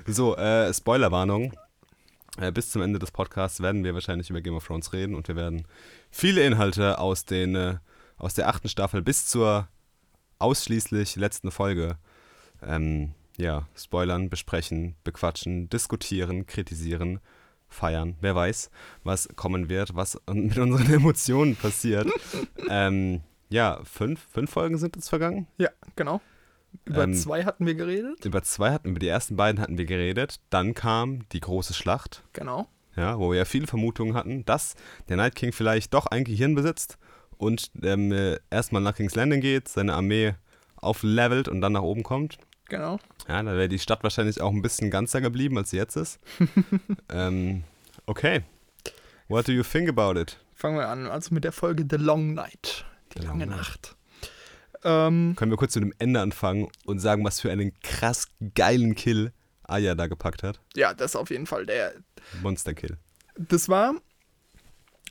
So, 0.07 0.37
äh, 0.37 0.73
Spoilerwarnung. 0.73 1.53
Äh, 2.39 2.53
bis 2.53 2.71
zum 2.71 2.83
Ende 2.83 2.99
des 2.99 3.11
Podcasts 3.11 3.61
werden 3.61 3.83
wir 3.83 3.95
wahrscheinlich 3.95 4.31
über 4.31 4.41
Game 4.41 4.55
of 4.55 4.67
Thrones 4.67 4.93
reden 4.93 5.15
und 5.15 5.27
wir 5.27 5.37
werden 5.37 5.67
viele 6.11 6.45
Inhalte 6.45 6.99
aus, 6.99 7.25
den, 7.25 7.55
äh, 7.55 7.79
aus 8.19 8.35
der 8.35 8.49
achten 8.49 8.69
Staffel 8.69 9.03
bis 9.03 9.27
zur 9.27 9.69
ausschließlich 10.39 11.17
letzten 11.17 11.51
Folge 11.51 11.97
ähm, 12.63 13.15
ja, 13.39 13.67
spoilern, 13.75 14.29
besprechen, 14.29 14.97
bequatschen, 15.05 15.69
diskutieren, 15.69 16.47
kritisieren, 16.47 17.21
feiern. 17.69 18.17
Wer 18.21 18.35
weiß, 18.35 18.71
was 19.05 19.29
kommen 19.37 19.69
wird, 19.69 19.95
was 19.95 20.21
mit 20.33 20.59
unseren 20.59 20.93
Emotionen 20.93 21.57
passiert. 21.57 22.09
ähm, 22.69 23.21
ja, 23.49 23.81
fünf, 23.85 24.21
fünf 24.33 24.51
Folgen 24.51 24.79
sind 24.79 24.97
jetzt 24.97 25.09
vergangen. 25.09 25.47
Ja, 25.59 25.71
genau. 25.95 26.21
Über 26.85 27.05
Ähm, 27.05 27.15
zwei 27.15 27.45
hatten 27.45 27.65
wir 27.67 27.75
geredet. 27.75 28.25
Über 28.25 28.43
zwei 28.43 28.73
hatten, 28.73 28.91
über 28.91 28.99
die 28.99 29.09
ersten 29.09 29.37
beiden 29.37 29.61
hatten 29.61 29.79
wir 29.79 29.87
geredet. 29.87 30.41
Dann 30.51 30.75
kam 30.75 31.29
die 31.31 31.41
große 31.41 31.75
Schlacht. 31.75 32.23
Genau. 32.33 32.67
ja, 32.97 33.19
wo 33.19 33.31
wir 33.31 33.39
ja 33.39 33.45
viele 33.45 33.67
Vermutungen 33.67 34.15
hatten, 34.15 34.45
dass 34.45 34.75
der 35.09 35.17
Night 35.17 35.35
King 35.37 35.53
vielleicht 35.53 35.95
doch 35.95 36.07
ein 36.07 36.25
Gehirn 36.25 36.55
besitzt 36.55 36.99
und 37.39 37.71
ähm, 37.83 38.13
äh, 38.13 38.39
erstmal 38.51 38.83
nach 38.83 38.95
King's 38.97 39.15
Landing 39.15 39.41
geht, 39.41 39.69
seine 39.69 39.95
Armee 39.95 40.35
auflevelt 40.77 41.49
und 41.49 41.61
dann 41.61 41.73
nach 41.73 41.83
oben 41.83 42.03
kommt. 42.03 42.39
Genau. 42.69 42.99
Ja, 43.29 43.43
da 43.43 43.53
wäre 43.53 43.69
die 43.69 43.79
Stadt 43.79 44.03
wahrscheinlich 44.03 44.41
auch 44.41 44.53
ein 44.53 44.63
bisschen 44.63 44.91
ganzer 44.91 45.21
geblieben, 45.21 45.57
als 45.59 45.71
sie 45.71 45.77
jetzt 45.77 45.97
ist. 45.97 46.19
ähm, 47.11 47.65
okay. 48.07 48.43
What 49.29 49.49
do 49.49 49.53
you 49.53 49.63
think 49.63 49.89
about 49.89 50.19
it? 50.21 50.39
Fangen 50.55 50.77
wir 50.79 50.89
an. 50.89 51.07
Also 51.07 51.35
mit 51.35 51.45
der 51.45 51.53
Folge 51.53 51.87
The 51.89 51.97
Long 51.97 52.35
Night. 52.35 52.85
Die 53.15 53.21
The 53.21 53.27
lange 53.27 53.45
Long. 53.45 53.57
Nacht. 53.57 53.97
Ähm, 54.85 55.35
Können 55.37 55.51
wir 55.51 55.57
kurz 55.59 55.73
zu 55.73 55.81
dem 55.81 55.93
Ende 55.99 56.21
anfangen 56.21 56.69
und 56.85 56.99
sagen, 56.99 57.25
was 57.25 57.41
für 57.41 57.51
einen 57.51 57.73
krass 57.81 58.29
geilen 58.55 58.95
Kill 58.95 59.33
Aya 59.65 59.95
da 59.95 60.07
gepackt 60.07 60.43
hat? 60.43 60.61
ja, 60.77 60.95
das 60.95 61.13
ist 61.13 61.17
auf 61.17 61.31
jeden 61.31 61.47
Fall 61.47 61.67
der. 61.67 61.95
Monster-Kill. 62.43 62.97
Das 63.37 63.69
war. 63.69 63.95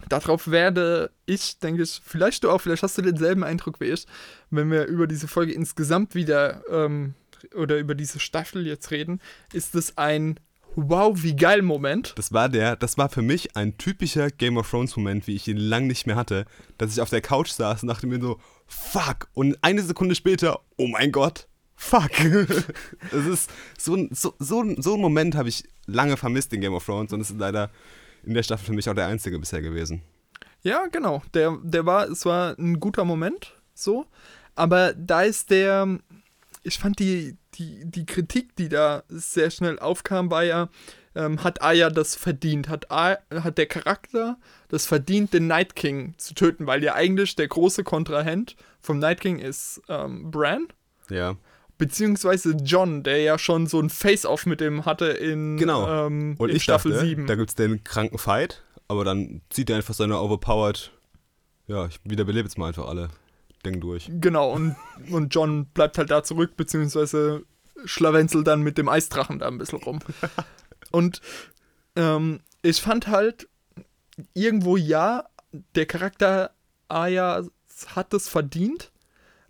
Darauf 0.09 0.49
werde 0.49 1.11
ich, 1.25 1.59
denke 1.59 1.83
ich, 1.83 2.01
vielleicht 2.03 2.43
du 2.43 2.51
auch, 2.51 2.59
vielleicht 2.59 2.83
hast 2.83 2.97
du 2.97 3.01
denselben 3.01 3.43
Eindruck 3.43 3.79
wie 3.79 3.85
ich, 3.85 4.05
wenn 4.49 4.69
wir 4.69 4.85
über 4.85 5.07
diese 5.07 5.27
Folge 5.27 5.53
insgesamt 5.53 6.15
wieder 6.15 6.61
ähm, 6.69 7.15
oder 7.55 7.77
über 7.77 7.95
diese 7.95 8.19
Staffel 8.19 8.65
jetzt 8.65 8.91
reden, 8.91 9.19
ist 9.53 9.75
es 9.75 9.97
ein 9.97 10.39
Wow, 10.77 11.23
wie 11.23 11.37
geil 11.37 11.61
Moment. 11.61 12.13
Das 12.17 12.33
war 12.33 12.49
der, 12.49 12.75
das 12.75 12.97
war 12.97 13.07
für 13.07 13.21
mich 13.21 13.55
ein 13.55 13.77
typischer 13.77 14.29
Game 14.29 14.57
of 14.57 14.69
Thrones 14.69 14.97
Moment, 14.97 15.25
wie 15.25 15.33
ich 15.35 15.47
ihn 15.47 15.55
lang 15.55 15.87
nicht 15.87 16.05
mehr 16.05 16.17
hatte, 16.17 16.45
dass 16.77 16.91
ich 16.91 16.99
auf 17.01 17.09
der 17.09 17.21
Couch 17.21 17.51
saß 17.51 17.83
und 17.83 17.87
dachte 17.87 18.07
mir 18.07 18.19
so, 18.19 18.41
fuck. 18.67 19.29
Und 19.33 19.57
eine 19.61 19.81
Sekunde 19.83 20.15
später, 20.15 20.59
oh 20.75 20.87
mein 20.87 21.13
Gott, 21.13 21.47
fuck. 21.77 22.11
Das 23.11 23.25
ist 23.25 23.49
so, 23.77 23.95
ein- 23.95 24.09
so, 24.11 24.33
so, 24.39 24.65
so 24.77 24.95
ein 24.95 24.99
Moment 24.99 25.35
habe 25.35 25.47
ich 25.47 25.63
lange 25.85 26.17
vermisst 26.17 26.51
in 26.51 26.59
Game 26.59 26.73
of 26.73 26.85
Thrones 26.85 27.13
und 27.13 27.21
es 27.21 27.29
ist 27.29 27.39
leider 27.39 27.69
in 28.25 28.33
der 28.33 28.43
Staffel 28.43 28.65
für 28.65 28.73
mich 28.73 28.89
auch 28.89 28.95
der 28.95 29.07
einzige 29.07 29.39
bisher 29.39 29.61
gewesen. 29.61 30.01
Ja, 30.61 30.87
genau. 30.87 31.23
Der, 31.33 31.57
der 31.63 31.85
war, 31.85 32.09
es 32.09 32.25
war 32.25 32.57
ein 32.59 32.81
guter 32.81 33.05
Moment, 33.05 33.53
so. 33.73 34.07
Aber 34.55 34.93
da 34.93 35.21
ist 35.21 35.51
der, 35.51 35.99
ich 36.65 36.77
fand 36.79 36.99
die, 36.99 37.37
die, 37.53 37.85
die 37.85 38.05
Kritik, 38.05 38.55
die 38.55 38.69
da 38.69 39.03
sehr 39.07 39.51
schnell 39.51 39.79
aufkam, 39.79 40.31
war 40.31 40.43
ja, 40.43 40.69
ähm, 41.15 41.43
hat 41.43 41.61
Aya 41.61 41.89
das 41.89 42.15
verdient? 42.15 42.67
Hat, 42.67 42.91
A, 42.91 43.17
hat 43.31 43.57
der 43.57 43.67
Charakter 43.67 44.37
das 44.67 44.85
verdient, 44.85 45.33
den 45.33 45.47
Night 45.47 45.75
King 45.75 46.15
zu 46.17 46.33
töten? 46.33 46.67
Weil 46.67 46.83
ja 46.83 46.93
eigentlich 46.95 47.35
der 47.35 47.47
große 47.47 47.83
Kontrahent 47.83 48.55
vom 48.81 48.99
Night 48.99 49.21
King 49.21 49.39
ist 49.39 49.81
ähm, 49.87 50.31
Bran. 50.31 50.67
Ja. 51.09 51.35
Beziehungsweise 51.77 52.51
John, 52.63 53.03
der 53.03 53.21
ja 53.21 53.37
schon 53.37 53.67
so 53.67 53.79
ein 53.79 53.89
Face-Off 53.89 54.45
mit 54.45 54.59
dem 54.61 54.85
hatte 54.85 55.05
in, 55.05 55.57
Genau. 55.57 56.07
ähm, 56.07 56.35
Und 56.37 56.49
in 56.49 56.55
ich 56.55 56.63
Staffel 56.63 56.91
dachte, 56.91 57.05
7. 57.05 57.27
da 57.27 57.35
gibt 57.35 57.49
es 57.49 57.55
den 57.55 57.83
kranken 57.83 58.17
Fight, 58.17 58.63
aber 58.87 59.03
dann 59.05 59.41
zieht 59.49 59.69
er 59.69 59.75
einfach 59.75 59.93
seine 59.93 60.19
overpowered, 60.19 60.91
ja, 61.67 61.85
ich 61.85 61.99
wiederbelebe 62.03 62.47
jetzt 62.47 62.57
mal 62.57 62.67
einfach 62.67 62.87
alle 62.87 63.09
Ding 63.65 63.79
durch. 63.79 64.09
Genau, 64.09 64.51
und, 64.51 64.75
und 65.09 65.33
John 65.33 65.65
bleibt 65.67 65.97
halt 65.97 66.11
da 66.11 66.23
zurück, 66.23 66.55
beziehungsweise 66.55 67.43
schlawenzelt 67.85 68.47
dann 68.47 68.61
mit 68.61 68.77
dem 68.77 68.89
Eisdrachen 68.89 69.39
da 69.39 69.47
ein 69.47 69.57
bisschen 69.57 69.79
rum. 69.79 69.99
Und 70.91 71.21
ähm, 71.95 72.39
ich 72.61 72.81
fand 72.81 73.07
halt 73.07 73.49
irgendwo 74.33 74.77
ja, 74.77 75.25
der 75.75 75.85
Charakter 75.85 76.51
Aya 76.87 77.43
hat 77.95 78.13
es 78.13 78.29
verdient, 78.29 78.91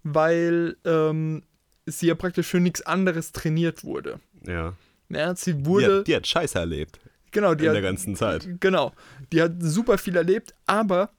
weil 0.03 0.77
ähm, 0.85 1.43
sie 1.85 2.07
ja 2.07 2.15
praktisch 2.15 2.47
für 2.47 2.59
nichts 2.59 2.81
anderes 2.81 3.31
trainiert 3.31 3.83
wurde. 3.83 4.19
Ja. 4.45 4.73
Ja, 5.09 5.35
sie 5.35 5.53
Die 5.53 5.65
wurde. 5.65 5.99
hat, 5.99 6.07
die 6.07 6.15
hat 6.15 6.25
Scheiße 6.25 6.57
erlebt 6.57 6.99
genau, 7.35 7.53
die 7.53 7.65
in 7.65 7.69
hat, 7.69 7.75
der 7.75 7.83
ganzen 7.83 8.15
Zeit. 8.15 8.47
Genau. 8.59 8.93
Die 9.31 9.41
hat 9.41 9.51
super 9.59 9.99
viel 9.99 10.15
erlebt, 10.15 10.55
aber 10.65 11.11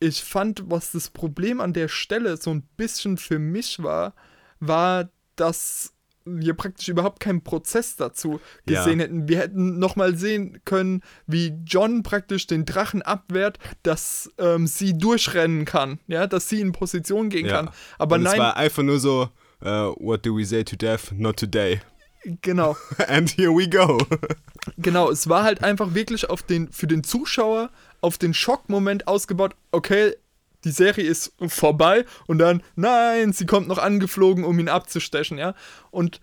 ich 0.00 0.22
fand, 0.22 0.64
was 0.70 0.92
das 0.92 1.10
Problem 1.10 1.60
an 1.60 1.72
der 1.72 1.88
Stelle 1.88 2.36
so 2.36 2.50
ein 2.50 2.62
bisschen 2.76 3.16
für 3.16 3.38
mich 3.38 3.82
war, 3.82 4.14
war, 4.60 5.08
dass 5.36 5.92
wir 6.28 6.54
praktisch 6.54 6.88
überhaupt 6.88 7.20
keinen 7.20 7.42
Prozess 7.44 7.94
dazu 7.94 8.40
Ja. 8.68 8.80
gesehen 8.82 8.98
hätten. 8.98 9.28
Wir 9.28 9.38
hätten 9.38 9.78
nochmal 9.78 10.16
sehen 10.16 10.60
können, 10.64 11.02
wie 11.28 11.54
John 11.64 12.02
praktisch 12.02 12.48
den 12.48 12.64
Drachen 12.64 13.00
abwehrt, 13.02 13.58
dass 13.84 14.28
ähm, 14.38 14.66
sie 14.66 14.98
durchrennen 14.98 15.64
kann, 15.64 16.00
ja, 16.08 16.26
dass 16.26 16.48
sie 16.48 16.60
in 16.60 16.72
Position 16.72 17.28
gehen 17.30 17.46
Ja. 17.46 17.52
kann. 17.62 17.70
Aber 17.98 18.16
und 18.16 18.22
nein, 18.24 18.32
es 18.34 18.38
war 18.40 18.56
einfach 18.56 18.82
nur 18.82 18.98
so, 18.98 19.28
uh, 19.62 19.94
what 20.00 20.26
do 20.26 20.36
we 20.36 20.44
say 20.44 20.64
to 20.64 20.74
death? 20.74 21.12
Not 21.12 21.36
today. 21.36 21.80
genau. 22.42 22.76
And 23.06 23.30
here 23.30 23.52
we 23.56 23.68
go. 23.68 23.98
Genau, 24.78 25.10
es 25.12 25.28
war 25.28 25.44
halt 25.44 25.62
einfach 25.62 25.94
wirklich 25.94 26.28
auf 26.28 26.42
den, 26.42 26.72
für 26.72 26.88
den 26.88 27.04
Zuschauer 27.04 27.70
auf 28.06 28.18
den 28.18 28.34
Schockmoment 28.34 29.08
ausgebaut, 29.08 29.56
okay, 29.72 30.14
die 30.62 30.70
Serie 30.70 31.04
ist 31.04 31.32
vorbei 31.48 32.04
und 32.28 32.38
dann, 32.38 32.62
nein, 32.76 33.32
sie 33.32 33.46
kommt 33.46 33.66
noch 33.66 33.78
angeflogen, 33.78 34.44
um 34.44 34.60
ihn 34.60 34.68
abzustechen, 34.68 35.38
ja. 35.38 35.54
Und 35.90 36.20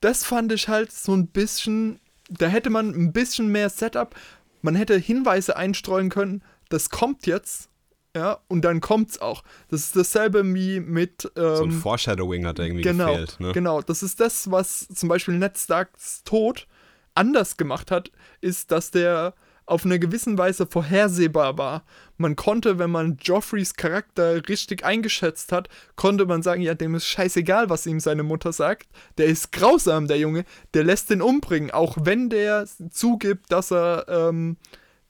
das 0.00 0.24
fand 0.24 0.52
ich 0.52 0.68
halt 0.68 0.92
so 0.92 1.14
ein 1.14 1.28
bisschen, 1.28 2.00
da 2.28 2.48
hätte 2.48 2.68
man 2.68 2.90
ein 2.90 3.14
bisschen 3.14 3.48
mehr 3.48 3.70
Setup, 3.70 4.14
man 4.60 4.74
hätte 4.74 4.94
Hinweise 4.98 5.56
einstreuen 5.56 6.10
können, 6.10 6.42
das 6.68 6.90
kommt 6.90 7.26
jetzt, 7.26 7.70
ja, 8.14 8.38
und 8.48 8.62
dann 8.62 8.80
kommt's 8.80 9.18
auch. 9.18 9.42
Das 9.70 9.80
ist 9.80 9.96
dasselbe 9.96 10.44
wie 10.54 10.80
mit, 10.80 11.32
ähm, 11.36 11.56
so 11.56 11.64
ein 11.64 11.72
Foreshadowing 11.72 12.44
hat 12.44 12.58
irgendwie 12.58 12.82
genau, 12.82 13.12
gefehlt. 13.12 13.40
Ne? 13.40 13.52
Genau, 13.52 13.80
das 13.80 14.02
ist 14.02 14.20
das, 14.20 14.50
was 14.50 14.86
zum 14.88 15.08
Beispiel 15.08 15.38
Ned 15.38 15.56
Starks 15.56 16.24
Tod 16.24 16.66
anders 17.14 17.56
gemacht 17.56 17.90
hat, 17.90 18.12
ist, 18.42 18.70
dass 18.70 18.90
der 18.90 19.32
auf 19.66 19.84
eine 19.84 19.98
gewissen 19.98 20.38
Weise 20.38 20.66
vorhersehbar 20.66 21.58
war. 21.58 21.84
Man 22.16 22.36
konnte, 22.36 22.78
wenn 22.78 22.90
man 22.90 23.16
Joffreys 23.20 23.74
Charakter 23.74 24.48
richtig 24.48 24.84
eingeschätzt 24.84 25.52
hat, 25.52 25.68
konnte 25.96 26.26
man 26.26 26.42
sagen, 26.42 26.62
ja, 26.62 26.74
dem 26.74 26.94
ist 26.94 27.06
scheißegal, 27.06 27.70
was 27.70 27.86
ihm 27.86 28.00
seine 28.00 28.22
Mutter 28.22 28.52
sagt. 28.52 28.88
Der 29.18 29.26
ist 29.26 29.52
grausam, 29.52 30.08
der 30.08 30.18
Junge, 30.18 30.44
der 30.74 30.84
lässt 30.84 31.10
den 31.10 31.22
umbringen, 31.22 31.70
auch 31.70 31.96
wenn 32.00 32.28
der 32.28 32.66
zugibt, 32.90 33.50
dass 33.52 33.72
er 33.72 34.06
ähm, 34.08 34.56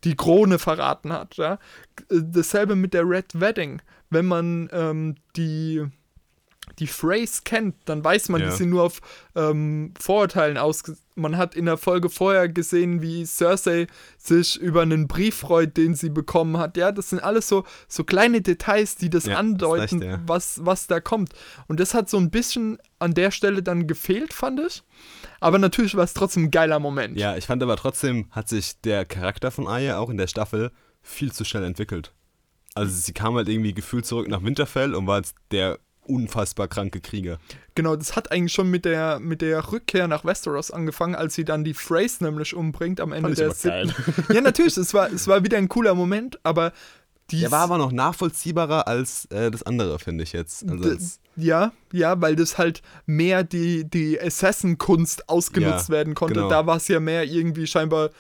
die 0.04 0.16
Krone 0.16 0.58
verraten 0.58 1.12
hat. 1.12 1.36
Ja? 1.36 1.58
Dasselbe 2.08 2.76
mit 2.76 2.94
der 2.94 3.08
Red 3.08 3.40
Wedding. 3.40 3.80
Wenn 4.10 4.26
man 4.26 4.68
ähm, 4.72 5.14
die 5.36 5.86
die 6.78 6.86
Phrase 6.86 7.42
kennt, 7.44 7.74
dann 7.84 8.02
weiß 8.04 8.28
man, 8.30 8.40
Ja. 8.40 8.48
die 8.50 8.56
sind 8.56 8.70
nur 8.70 8.84
auf 8.84 9.00
ähm, 9.34 9.92
Vorurteilen 10.00 10.56
aus. 10.56 10.82
Man 11.16 11.36
hat 11.36 11.54
in 11.54 11.66
der 11.66 11.76
Folge 11.76 12.08
vorher 12.08 12.48
gesehen, 12.48 13.02
wie 13.02 13.26
Cersei 13.26 13.86
sich 14.16 14.58
über 14.58 14.82
einen 14.82 15.06
Brief 15.06 15.36
freut, 15.36 15.76
den 15.76 15.94
sie 15.94 16.08
bekommen 16.08 16.56
hat. 16.56 16.76
Ja, 16.78 16.90
das 16.92 17.10
sind 17.10 17.22
alles 17.22 17.46
so, 17.48 17.64
so 17.88 18.04
kleine 18.04 18.40
Details, 18.40 18.96
die 18.96 19.10
das 19.10 19.26
Ja, 19.26 19.36
andeuten, 19.36 19.82
hast 19.82 19.92
recht, 19.92 20.02
ja. 20.04 20.20
was, 20.26 20.64
was 20.64 20.86
da 20.86 21.00
kommt. 21.00 21.34
Und 21.68 21.78
das 21.78 21.92
hat 21.94 22.08
so 22.08 22.16
ein 22.16 22.30
bisschen 22.30 22.78
an 22.98 23.12
der 23.12 23.30
Stelle 23.32 23.62
dann 23.62 23.86
gefehlt, 23.86 24.32
fand 24.32 24.60
ich. 24.60 24.82
Aber 25.40 25.58
natürlich 25.58 25.94
war 25.96 26.04
es 26.04 26.14
trotzdem 26.14 26.44
ein 26.44 26.50
geiler 26.50 26.78
Moment. 26.78 27.18
Ja, 27.18 27.36
ich 27.36 27.46
fand 27.46 27.62
aber 27.62 27.76
trotzdem, 27.76 28.28
hat 28.30 28.48
sich 28.48 28.80
der 28.80 29.04
Charakter 29.04 29.50
von 29.50 29.66
Arya 29.66 29.98
auch 29.98 30.08
in 30.08 30.16
der 30.16 30.28
Staffel 30.28 30.70
viel 31.02 31.32
zu 31.32 31.44
schnell 31.44 31.64
entwickelt. 31.64 32.12
Also 32.74 32.94
sie 32.94 33.12
kam 33.12 33.34
halt 33.34 33.48
irgendwie 33.48 33.74
gefühlt 33.74 34.06
zurück 34.06 34.28
nach 34.28 34.42
Winterfell 34.42 34.94
und 34.94 35.06
war 35.06 35.18
jetzt 35.18 35.34
der 35.50 35.78
unfassbar 36.06 36.68
kranke 36.68 37.00
Krieger. 37.00 37.38
Genau, 37.74 37.96
das 37.96 38.16
hat 38.16 38.32
eigentlich 38.32 38.52
schon 38.52 38.70
mit 38.70 38.84
der, 38.84 39.20
mit 39.20 39.40
der 39.40 39.72
Rückkehr 39.72 40.08
nach 40.08 40.24
Westeros 40.24 40.70
angefangen, 40.70 41.14
als 41.14 41.34
sie 41.34 41.44
dann 41.44 41.64
die 41.64 41.74
Phrase 41.74 42.24
nämlich 42.24 42.54
umbringt 42.54 43.00
am 43.00 43.12
Ende 43.12 43.34
Fand 43.36 43.54
ich 43.56 43.62
der 43.62 43.84
siebten. 43.86 44.34
Ja, 44.34 44.40
natürlich, 44.40 44.76
es 44.76 44.92
war, 44.94 45.10
es 45.12 45.26
war 45.28 45.44
wieder 45.44 45.58
ein 45.58 45.68
cooler 45.68 45.94
Moment, 45.94 46.38
aber 46.42 46.72
die 47.30 47.40
Der 47.40 47.50
war 47.52 47.60
aber 47.60 47.78
noch 47.78 47.92
nachvollziehbarer 47.92 48.86
als 48.88 49.24
äh, 49.26 49.50
das 49.50 49.62
andere, 49.62 49.98
finde 49.98 50.24
ich 50.24 50.32
jetzt. 50.32 50.68
Also 50.68 50.96
Ja, 51.36 51.72
ja, 51.92 52.20
weil 52.20 52.36
das 52.36 52.58
halt 52.58 52.82
mehr 53.06 53.42
die, 53.44 53.88
die 53.88 54.20
Assassin-Kunst 54.20 55.28
ausgenutzt 55.28 55.88
Ja, 55.88 55.94
werden 55.94 56.14
konnte. 56.14 56.34
genau. 56.34 56.48
Da 56.48 56.66
war 56.66 56.76
es 56.76 56.88
ja 56.88 57.00
mehr 57.00 57.24
irgendwie 57.24 57.66
scheinbar, 57.66 58.10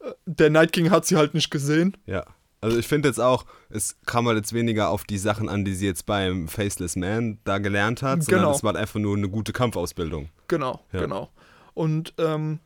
äh, 0.00 0.12
der 0.24 0.48
Night 0.50 0.72
King 0.72 0.90
hat 0.90 1.04
sie 1.06 1.16
halt 1.16 1.34
nicht 1.34 1.50
gesehen. 1.50 1.96
ja. 2.06 2.24
Also 2.60 2.78
ich 2.78 2.86
finde 2.88 3.08
jetzt 3.08 3.20
auch, 3.20 3.44
es 3.68 3.96
kam 4.06 4.26
halt 4.26 4.38
jetzt 4.38 4.52
weniger 4.52 4.88
auf 4.88 5.04
die 5.04 5.18
Sachen 5.18 5.48
an, 5.48 5.64
die 5.64 5.74
sie 5.74 5.86
jetzt 5.86 6.06
beim 6.06 6.48
Faceless 6.48 6.96
Man 6.96 7.38
da 7.44 7.58
gelernt 7.58 8.02
hat, 8.02 8.22
sondern 8.24 8.44
Genau. 8.44 8.54
es 8.56 8.64
war 8.64 8.74
einfach 8.74 8.98
nur 8.98 9.16
eine 9.16 9.28
gute 9.28 9.52
Kampfausbildung. 9.52 10.30
Genau, 10.48 10.80
Ja. 10.92 11.00
genau. 11.00 11.30
Und 11.74 12.14
ähm, 12.18 12.60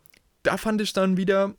da 0.44 0.56
fand 0.56 0.80
ich 0.80 0.92
dann 0.92 1.16
wieder, 1.16 1.54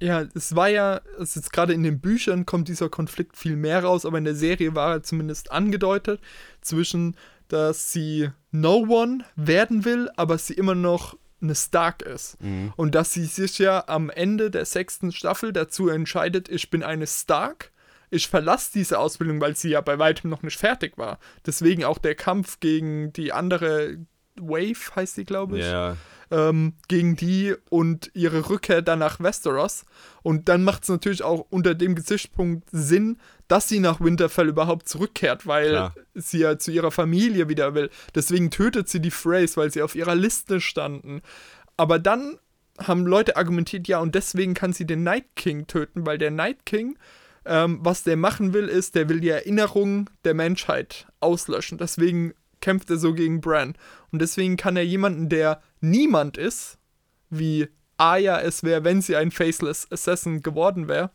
ja, 0.00 0.24
es 0.34 0.54
war 0.54 0.68
ja, 0.68 1.00
es 1.18 1.36
ist 1.36 1.52
gerade 1.52 1.72
in 1.72 1.82
den 1.82 2.00
Büchern 2.00 2.44
kommt 2.46 2.68
dieser 2.68 2.88
Konflikt 2.90 3.36
viel 3.36 3.56
mehr 3.56 3.82
raus, 3.82 4.04
aber 4.04 4.18
in 4.18 4.24
der 4.24 4.34
Serie 4.36 4.74
war 4.74 4.92
er 4.96 5.02
zumindest 5.02 5.50
angedeutet 5.50 6.20
zwischen, 6.60 7.16
dass 7.48 7.92
sie 7.92 8.28
No 8.52 8.84
One 8.88 9.24
werden 9.36 9.84
will, 9.86 10.10
aber 10.16 10.36
sie 10.38 10.52
immer 10.54 10.74
noch 10.74 11.16
eine 11.40 11.54
Stark 11.54 12.02
ist. 12.02 12.36
Und 12.76 12.94
dass 12.94 13.12
sie 13.12 13.24
sich 13.24 13.58
ja 13.58 13.84
am 13.86 14.10
Ende 14.10 14.50
der 14.50 14.64
sechsten 14.64 15.12
Staffel 15.12 15.52
dazu 15.52 15.88
entscheidet, 15.88 16.48
ich 16.48 16.70
bin 16.70 16.82
eine 16.82 17.06
Stark. 17.06 17.72
Ich 18.10 18.28
verlasse 18.28 18.70
diese 18.74 18.98
Ausbildung, 18.98 19.40
weil 19.40 19.54
sie 19.54 19.70
ja 19.70 19.80
bei 19.80 19.98
weitem 19.98 20.30
noch 20.30 20.42
nicht 20.42 20.58
fertig 20.58 20.96
war. 20.96 21.18
Deswegen 21.44 21.84
auch 21.84 21.98
der 21.98 22.14
Kampf 22.14 22.58
gegen 22.58 23.12
die 23.12 23.32
andere 23.32 23.98
Wave, 24.36 24.96
heißt 24.96 25.16
die, 25.16 25.24
glaube 25.24 25.58
ich 25.58 25.64
Ja, 25.64 25.96
ähm, 26.30 26.74
gegen 26.88 27.16
die 27.16 27.54
und 27.70 28.10
ihre 28.14 28.48
Rückkehr 28.50 28.82
dann 28.82 28.98
nach 28.98 29.20
Westeros. 29.20 29.84
Und 30.22 30.48
dann 30.48 30.64
macht 30.64 30.82
es 30.82 30.88
natürlich 30.88 31.22
auch 31.22 31.46
unter 31.50 31.74
dem 31.74 31.94
Gesichtspunkt 31.94 32.68
Sinn, 32.70 33.18
dass 33.48 33.68
sie 33.68 33.80
nach 33.80 34.00
Winterfell 34.00 34.48
überhaupt 34.48 34.88
zurückkehrt, 34.88 35.46
weil 35.46 35.70
Klar. 35.70 35.94
sie 36.14 36.38
ja 36.38 36.58
zu 36.58 36.70
ihrer 36.70 36.90
Familie 36.90 37.48
wieder 37.48 37.74
will. 37.74 37.90
Deswegen 38.14 38.50
tötet 38.50 38.88
sie 38.88 39.00
die 39.00 39.10
Freys, 39.10 39.56
weil 39.56 39.72
sie 39.72 39.82
auf 39.82 39.94
ihrer 39.94 40.14
Liste 40.14 40.60
standen. 40.60 41.22
Aber 41.76 41.98
dann 41.98 42.38
haben 42.78 43.06
Leute 43.06 43.36
argumentiert, 43.36 43.88
ja, 43.88 43.98
und 43.98 44.14
deswegen 44.14 44.54
kann 44.54 44.72
sie 44.72 44.86
den 44.86 45.02
Night 45.02 45.34
King 45.34 45.66
töten, 45.66 46.06
weil 46.06 46.18
der 46.18 46.30
Night 46.30 46.64
King, 46.64 46.98
ähm, 47.44 47.78
was 47.82 48.04
der 48.04 48.16
machen 48.16 48.52
will, 48.52 48.68
ist, 48.68 48.94
der 48.94 49.08
will 49.08 49.20
die 49.20 49.30
Erinnerung 49.30 50.10
der 50.24 50.34
Menschheit 50.34 51.06
auslöschen. 51.20 51.78
Deswegen 51.78 52.34
kämpft 52.60 52.90
er 52.90 52.98
so 52.98 53.14
gegen 53.14 53.40
Bran. 53.40 53.74
Und 54.12 54.20
deswegen 54.20 54.56
kann 54.56 54.76
er 54.76 54.84
jemanden, 54.84 55.28
der 55.28 55.60
niemand 55.80 56.36
ist, 56.36 56.78
wie 57.30 57.68
Arya 57.96 58.40
es 58.40 58.62
wäre, 58.62 58.84
wenn 58.84 59.02
sie 59.02 59.16
ein 59.16 59.30
Faceless 59.30 59.88
Assassin 59.90 60.42
geworden 60.42 60.88
wäre, 60.88 61.10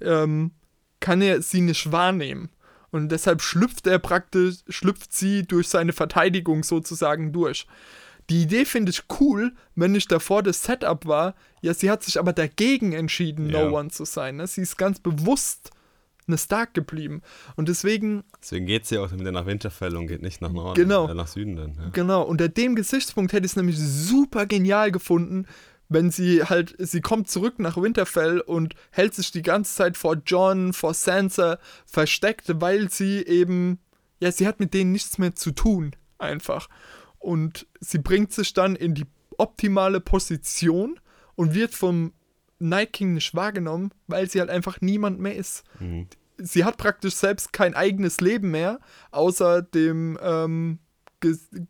ähm, 0.00 0.52
kann 1.02 1.20
er 1.20 1.42
sie 1.42 1.60
nicht 1.60 1.92
wahrnehmen. 1.92 2.48
Und 2.90 3.10
deshalb 3.10 3.42
schlüpft 3.42 3.86
er 3.86 3.98
praktisch, 3.98 4.56
schlüpft 4.68 5.12
sie 5.12 5.42
durch 5.42 5.68
seine 5.68 5.92
Verteidigung 5.92 6.62
sozusagen 6.62 7.32
durch. 7.32 7.66
Die 8.30 8.42
Idee 8.42 8.64
finde 8.64 8.90
ich 8.90 9.02
cool, 9.20 9.52
wenn 9.74 9.92
nicht 9.92 10.10
davor 10.12 10.42
das 10.42 10.62
Setup 10.62 11.06
war. 11.06 11.34
Ja, 11.60 11.74
sie 11.74 11.90
hat 11.90 12.02
sich 12.02 12.18
aber 12.18 12.32
dagegen 12.32 12.92
entschieden, 12.92 13.50
Ja. 13.50 13.64
No 13.68 13.76
One 13.78 13.90
zu 13.90 14.04
sein. 14.04 14.36
Ne? 14.36 14.46
Sie 14.46 14.60
ist 14.62 14.78
ganz 14.78 15.00
bewusst 15.00 15.70
eine 16.28 16.38
Stark 16.38 16.72
geblieben. 16.74 17.20
Und 17.56 17.68
deswegen 17.68 18.22
deswegen 18.40 18.66
geht 18.66 18.86
sie 18.86 18.98
auch 18.98 19.10
wieder 19.12 19.32
nach 19.32 19.46
Winterfell 19.46 19.96
und 19.96 20.06
geht 20.06 20.22
nicht 20.22 20.40
nach 20.40 20.52
Norden, 20.52 20.80
Genau. 20.80 21.08
äh, 21.08 21.14
nach 21.14 21.26
Süden 21.26 21.56
dann. 21.56 21.74
Ja. 21.74 21.88
Genau, 21.92 22.22
unter 22.22 22.48
dem 22.48 22.76
Gesichtspunkt 22.76 23.32
hätte 23.32 23.44
ich 23.44 23.52
es 23.52 23.56
nämlich 23.56 23.76
super 23.78 24.46
genial 24.46 24.92
gefunden, 24.92 25.46
wenn 25.92 26.10
sie 26.10 26.44
halt, 26.44 26.74
sie 26.78 27.00
kommt 27.00 27.28
zurück 27.28 27.58
nach 27.58 27.76
Winterfell 27.76 28.40
und 28.40 28.74
hält 28.90 29.14
sich 29.14 29.30
die 29.30 29.42
ganze 29.42 29.74
Zeit 29.74 29.96
vor 29.96 30.16
John, 30.26 30.72
vor 30.72 30.94
Sansa 30.94 31.58
versteckt, 31.86 32.60
weil 32.60 32.90
sie 32.90 33.22
eben, 33.26 33.78
ja, 34.20 34.30
sie 34.32 34.46
hat 34.46 34.60
mit 34.60 34.74
denen 34.74 34.92
nichts 34.92 35.18
mehr 35.18 35.34
zu 35.34 35.50
tun, 35.52 35.94
einfach. 36.18 36.68
Und 37.18 37.66
sie 37.80 37.98
bringt 37.98 38.32
sich 38.32 38.52
dann 38.52 38.76
in 38.76 38.94
die 38.94 39.06
optimale 39.38 40.00
Position 40.00 40.98
und 41.34 41.54
wird 41.54 41.74
vom 41.74 42.12
Night 42.58 42.92
King 42.92 43.14
nicht 43.14 43.34
wahrgenommen, 43.34 43.90
weil 44.06 44.28
sie 44.30 44.40
halt 44.40 44.50
einfach 44.50 44.80
niemand 44.80 45.18
mehr 45.18 45.34
ist 45.36 45.64
Mhm. 45.80 46.06
sie 46.38 46.64
hat 46.64 46.76
praktisch 46.76 47.14
selbst 47.14 47.52
kein 47.52 47.74
eigenes 47.74 48.20
Leben 48.20 48.50
mehr, 48.50 48.80
außer 49.10 49.62
dem 49.62 50.18
ähm, 50.22 50.78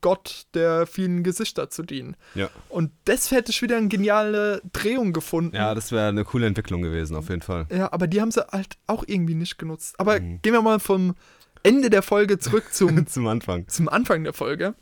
Gott 0.01 0.47
der 0.55 0.87
vielen 0.87 1.23
Gesichter 1.23 1.71
zu 1.71 1.83
dienen. 1.83 2.17
Ja. 2.35 2.49
Und 2.69 2.91
das 3.05 3.31
hätte 3.31 3.51
ich 3.51 3.63
wieder 3.63 3.77
eine 3.77 3.89
geniale 3.89 4.61
Drehung 4.73 5.13
gefunden. 5.13 5.55
ja, 5.57 5.75
das 5.75 5.93
wäre 5.93 6.09
eine 6.09 6.25
coole 6.25 6.47
Entwicklung 6.47 6.83
gewesen, 6.83 7.17
auf 7.17 7.29
jeden 7.29 7.43
Fall. 7.43 7.67
Ja, 7.71 7.93
aber 7.93 8.07
die 8.07 8.21
haben 8.21 8.31
sie 8.31 8.47
halt 8.51 8.77
auch 8.87 9.05
irgendwie 9.07 9.35
nicht 9.35 9.59
genutzt. 9.59 9.95
Aber 9.99 10.21
Mhm. 10.21 10.41
gehen 10.43 10.53
wir 10.53 10.63
mal 10.63 10.81
vom 10.81 11.15
Ende 11.63 11.91
der 11.91 12.03
Folge 12.03 12.39
zurück 12.39 12.65
zum, 12.73 13.07
Zum 13.07 13.27
Anfang. 13.27 13.69
zum 13.69 13.89
Anfang 13.89 14.25
der 14.25 14.33
Folge. 14.33 14.75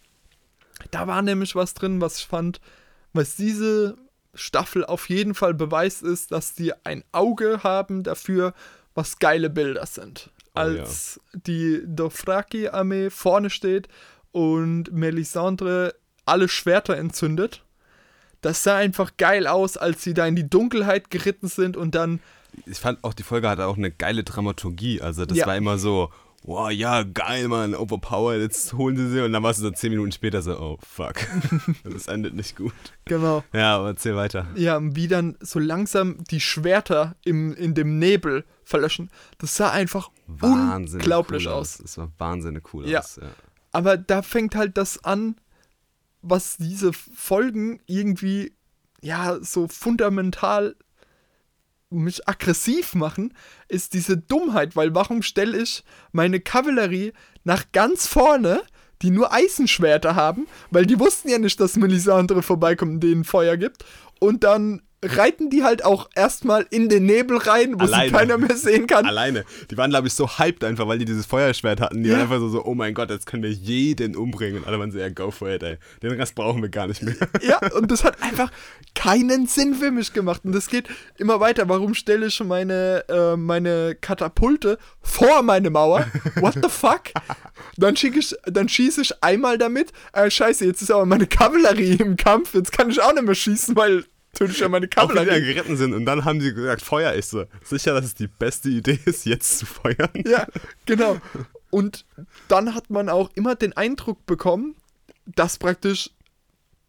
Da 0.91 1.07
war 1.07 1.21
nämlich 1.23 1.55
was 1.55 1.75
drin, 1.75 2.01
was 2.01 2.19
ich 2.19 2.27
fand, 2.27 2.61
was 3.13 3.37
diese 3.37 3.97
Staffel 4.35 4.85
auf 4.85 5.09
jeden 5.11 5.35
Fall 5.35 5.53
beweist 5.55 6.03
ist, 6.03 6.31
dass 6.33 6.55
die 6.55 6.73
ein 6.87 7.03
Auge 7.13 7.63
haben 7.65 8.03
dafür, 8.05 8.55
was 8.95 9.19
geile 9.19 9.51
Bilder 9.51 9.85
sind. 9.87 10.31
Oh 10.55 10.61
Als 10.61 11.21
die 11.35 11.83
Dothraki-Armee 11.85 13.11
vorne 13.11 13.51
steht 13.51 13.89
und 14.33 14.93
Melisandre 14.93 15.95
alle 16.27 16.49
Schwerter 16.49 16.97
entzündet. 16.97 17.65
Das 18.41 18.63
sah 18.63 18.77
einfach 18.77 19.13
geil 19.19 19.47
aus, 19.47 19.77
als 19.77 20.03
sie 20.03 20.15
da 20.15 20.27
in 20.27 20.37
die 20.37 20.49
Dunkelheit 20.49 21.11
geritten 21.11 21.49
sind 21.49 21.77
und 21.77 21.95
dann 21.95 22.21
Ich 22.67 22.79
fand 22.79 23.03
auch, 23.05 23.13
die 23.15 23.23
Folge 23.23 23.49
hatte 23.49 23.67
auch 23.67 23.77
eine 23.77 23.91
geile 23.91 24.25
Dramaturgie. 24.25 25.01
Also 25.01 25.25
das 25.27 25.37
Ja. 25.39 25.47
war 25.47 25.57
immer 25.57 25.79
so, 25.79 26.11
wow, 26.43 26.71
ja, 26.71 27.03
geil, 27.03 27.49
Mann, 27.49 27.75
overpowered, 27.75 28.41
jetzt 28.41 28.73
holen 28.73 28.97
sie 28.97 29.11
sie. 29.11 29.21
Und 29.21 29.33
dann 29.35 29.43
warst 29.43 29.59
du 29.61 29.65
so 29.65 29.71
zehn 29.71 29.91
Minuten 29.91 30.11
später 30.13 30.41
so, 30.41 30.59
oh, 30.59 30.79
fuck. 30.81 31.17
das 31.85 32.07
endet 32.09 32.35
nicht 32.35 32.57
gut. 32.57 32.73
genau 33.05 33.45
Ja, 33.53 33.77
aber 33.77 33.89
erzähl 33.89 34.17
weiter. 34.17 34.47
ja, 34.57 34.79
wie 34.83 35.07
dann 35.07 35.37
so 35.41 35.59
langsam 35.59 36.17
die 36.31 36.41
Schwerter 36.41 37.15
im, 37.25 37.53
in 37.55 37.75
dem 37.75 37.99
Nebel 37.99 38.45
verlöschen. 38.65 39.11
Das 39.39 39.55
sah 39.57 39.71
einfach 39.71 40.11
Wahnsinnig 40.27 41.05
unglaublich 41.05 41.47
cool 41.47 41.53
aus. 41.53 41.79
Es 41.81 41.99
war 41.99 42.11
wahnsinnig 42.19 42.73
cool 42.73 42.89
Ja. 42.89 43.01
aus. 43.01 43.17
Ja. 43.21 43.29
Aber 43.73 43.97
da 43.97 44.23
fängt 44.23 44.55
halt 44.55 44.77
das 44.77 45.05
an, 45.05 45.37
was 46.23 46.57
diese 46.57 46.93
Folgen 46.93 47.81
irgendwie, 47.87 48.53
ja, 49.01 49.39
so 49.43 49.69
fundamental 49.69 50.77
mich 51.91 52.29
aggressiv 52.29 52.95
machen, 52.95 53.35
ist 53.69 53.95
diese 53.95 54.17
Dummheit, 54.17 54.77
weil 54.77 54.95
warum 54.95 55.23
stelle 55.23 55.59
ich 55.59 55.85
meine 56.13 56.41
Kavallerie 56.41 57.13
nach 57.43 57.73
ganz 57.73 58.07
vorne, 58.07 58.63
die 59.03 59.11
nur 59.11 59.33
Eisenschwerter 59.33 60.15
haben, 60.15 60.47
weil 60.71 60.87
die 60.87 61.01
wussten 61.01 61.31
ja 61.31 61.39
nicht, 61.39 61.59
dass 61.59 61.77
Melisandre 61.77 62.43
vorbeikommt 62.43 62.93
und 62.93 63.01
denen 63.01 63.25
Feuer 63.25 63.57
gibt, 63.57 63.85
und 64.21 64.45
dann 64.45 64.83
reiten 65.03 65.49
die 65.49 65.63
halt 65.65 65.85
auch 65.85 66.11
erstmal 66.15 66.67
in 66.71 66.89
den 66.89 67.07
Nebel 67.07 67.39
rein, 67.39 67.75
wo 67.81 67.85
Alleine. 67.85 68.09
sie 68.11 68.15
keiner 68.15 68.39
mehr 68.39 68.57
sehen 68.57 68.87
kann. 68.87 69.07
Alleine. 69.07 69.45
Die 69.71 69.77
waren, 69.77 69.91
glaube 69.91 70.09
ich, 70.09 70.15
so 70.15 70.29
hyped 70.39 70.63
einfach, 70.65 70.87
weil 70.87 70.99
die 70.99 71.07
dieses 71.07 71.25
Feuerschwert 71.27 71.81
hatten. 71.81 72.03
Die 72.03 72.09
Ja. 72.11 72.17
waren 72.17 72.23
einfach 72.23 72.39
so, 72.39 72.49
so, 72.51 72.65
oh 72.65 72.75
mein 72.75 72.93
Gott, 72.93 73.11
jetzt 73.11 73.25
können 73.27 73.43
wir 73.43 73.51
jeden 73.51 74.15
umbringen. 74.17 74.59
Und 74.59 74.67
alle 74.67 74.79
waren 74.79 74.93
so, 74.93 74.99
ja, 74.99 75.09
go 75.09 75.31
for 75.31 75.49
it, 75.49 75.63
ey. 75.63 75.79
Den 76.03 76.13
Rest 76.13 76.35
brauchen 76.35 76.61
wir 76.63 76.69
gar 76.69 76.87
nicht 76.87 77.03
mehr. 77.03 77.15
Ja, 77.43 77.59
und 77.73 77.91
das 77.91 78.05
hat 78.05 78.23
einfach 78.23 78.51
keinen 78.95 79.47
Sinn 79.47 79.75
für 79.75 79.91
mich 79.91 80.13
gemacht. 80.13 80.43
Und 80.45 80.53
das 80.53 80.69
geht 80.69 80.89
immer 81.17 81.41
weiter. 81.41 81.69
Warum 81.69 81.95
stelle 81.95 82.27
ich 82.27 82.39
meine, 82.45 83.05
äh, 83.09 83.37
meine 83.37 83.97
Katapulte 84.01 84.79
vor 85.01 85.43
meine 85.43 85.71
Mauer? 85.71 86.07
What 86.37 86.55
the 86.63 86.69
fuck? 86.69 87.05
Dann, 87.77 87.95
ich, 87.95 88.37
dann 88.45 88.69
schieße 88.69 89.01
ich 89.01 89.23
einmal 89.23 89.57
damit. 89.57 89.93
Äh, 90.13 90.31
scheiße, 90.31 90.67
jetzt 90.67 90.83
ist 90.83 90.91
aber 90.91 91.07
meine 91.07 91.27
Kavallerie 91.27 91.95
im 91.95 92.17
Kampf. 92.17 92.55
Jetzt 92.55 92.73
kann 92.73 92.91
ich 92.91 93.01
auch 93.01 93.13
nicht 93.15 93.25
mehr 93.25 93.35
schießen, 93.35 93.75
weil 93.77 94.05
ich 94.39 94.59
ja 94.61 94.69
meine 94.69 94.89
Auch 94.97 95.09
wenn 95.09 95.09
die 95.09 95.15
dann 95.15 95.27
Kavallerie. 95.27 95.55
geritten 95.55 95.77
sind. 95.77 95.93
Und 95.95 96.07
dann 96.07 96.25
haben 96.25 96.41
sie 96.41 96.55
gesagt, 96.55 96.83
Feuer 96.83 97.13
ist 97.13 97.31
so. 97.31 97.45
Sicher, 97.65 97.95
dass 97.95 98.05
es 98.07 98.15
die 98.15 98.27
beste 98.29 98.69
Idee 98.69 98.99
ist, 99.05 99.27
jetzt 99.27 99.59
zu 99.59 99.67
feuern? 99.67 100.11
Ja, 100.27 100.47
genau. 100.87 101.19
Und 101.71 102.05
dann 102.49 102.75
hat 102.75 102.91
man 102.91 103.09
auch 103.09 103.31
immer 103.35 103.55
den 103.55 103.77
Eindruck 103.77 104.25
bekommen, 104.27 104.75
dass 105.27 105.59
praktisch 105.59 106.11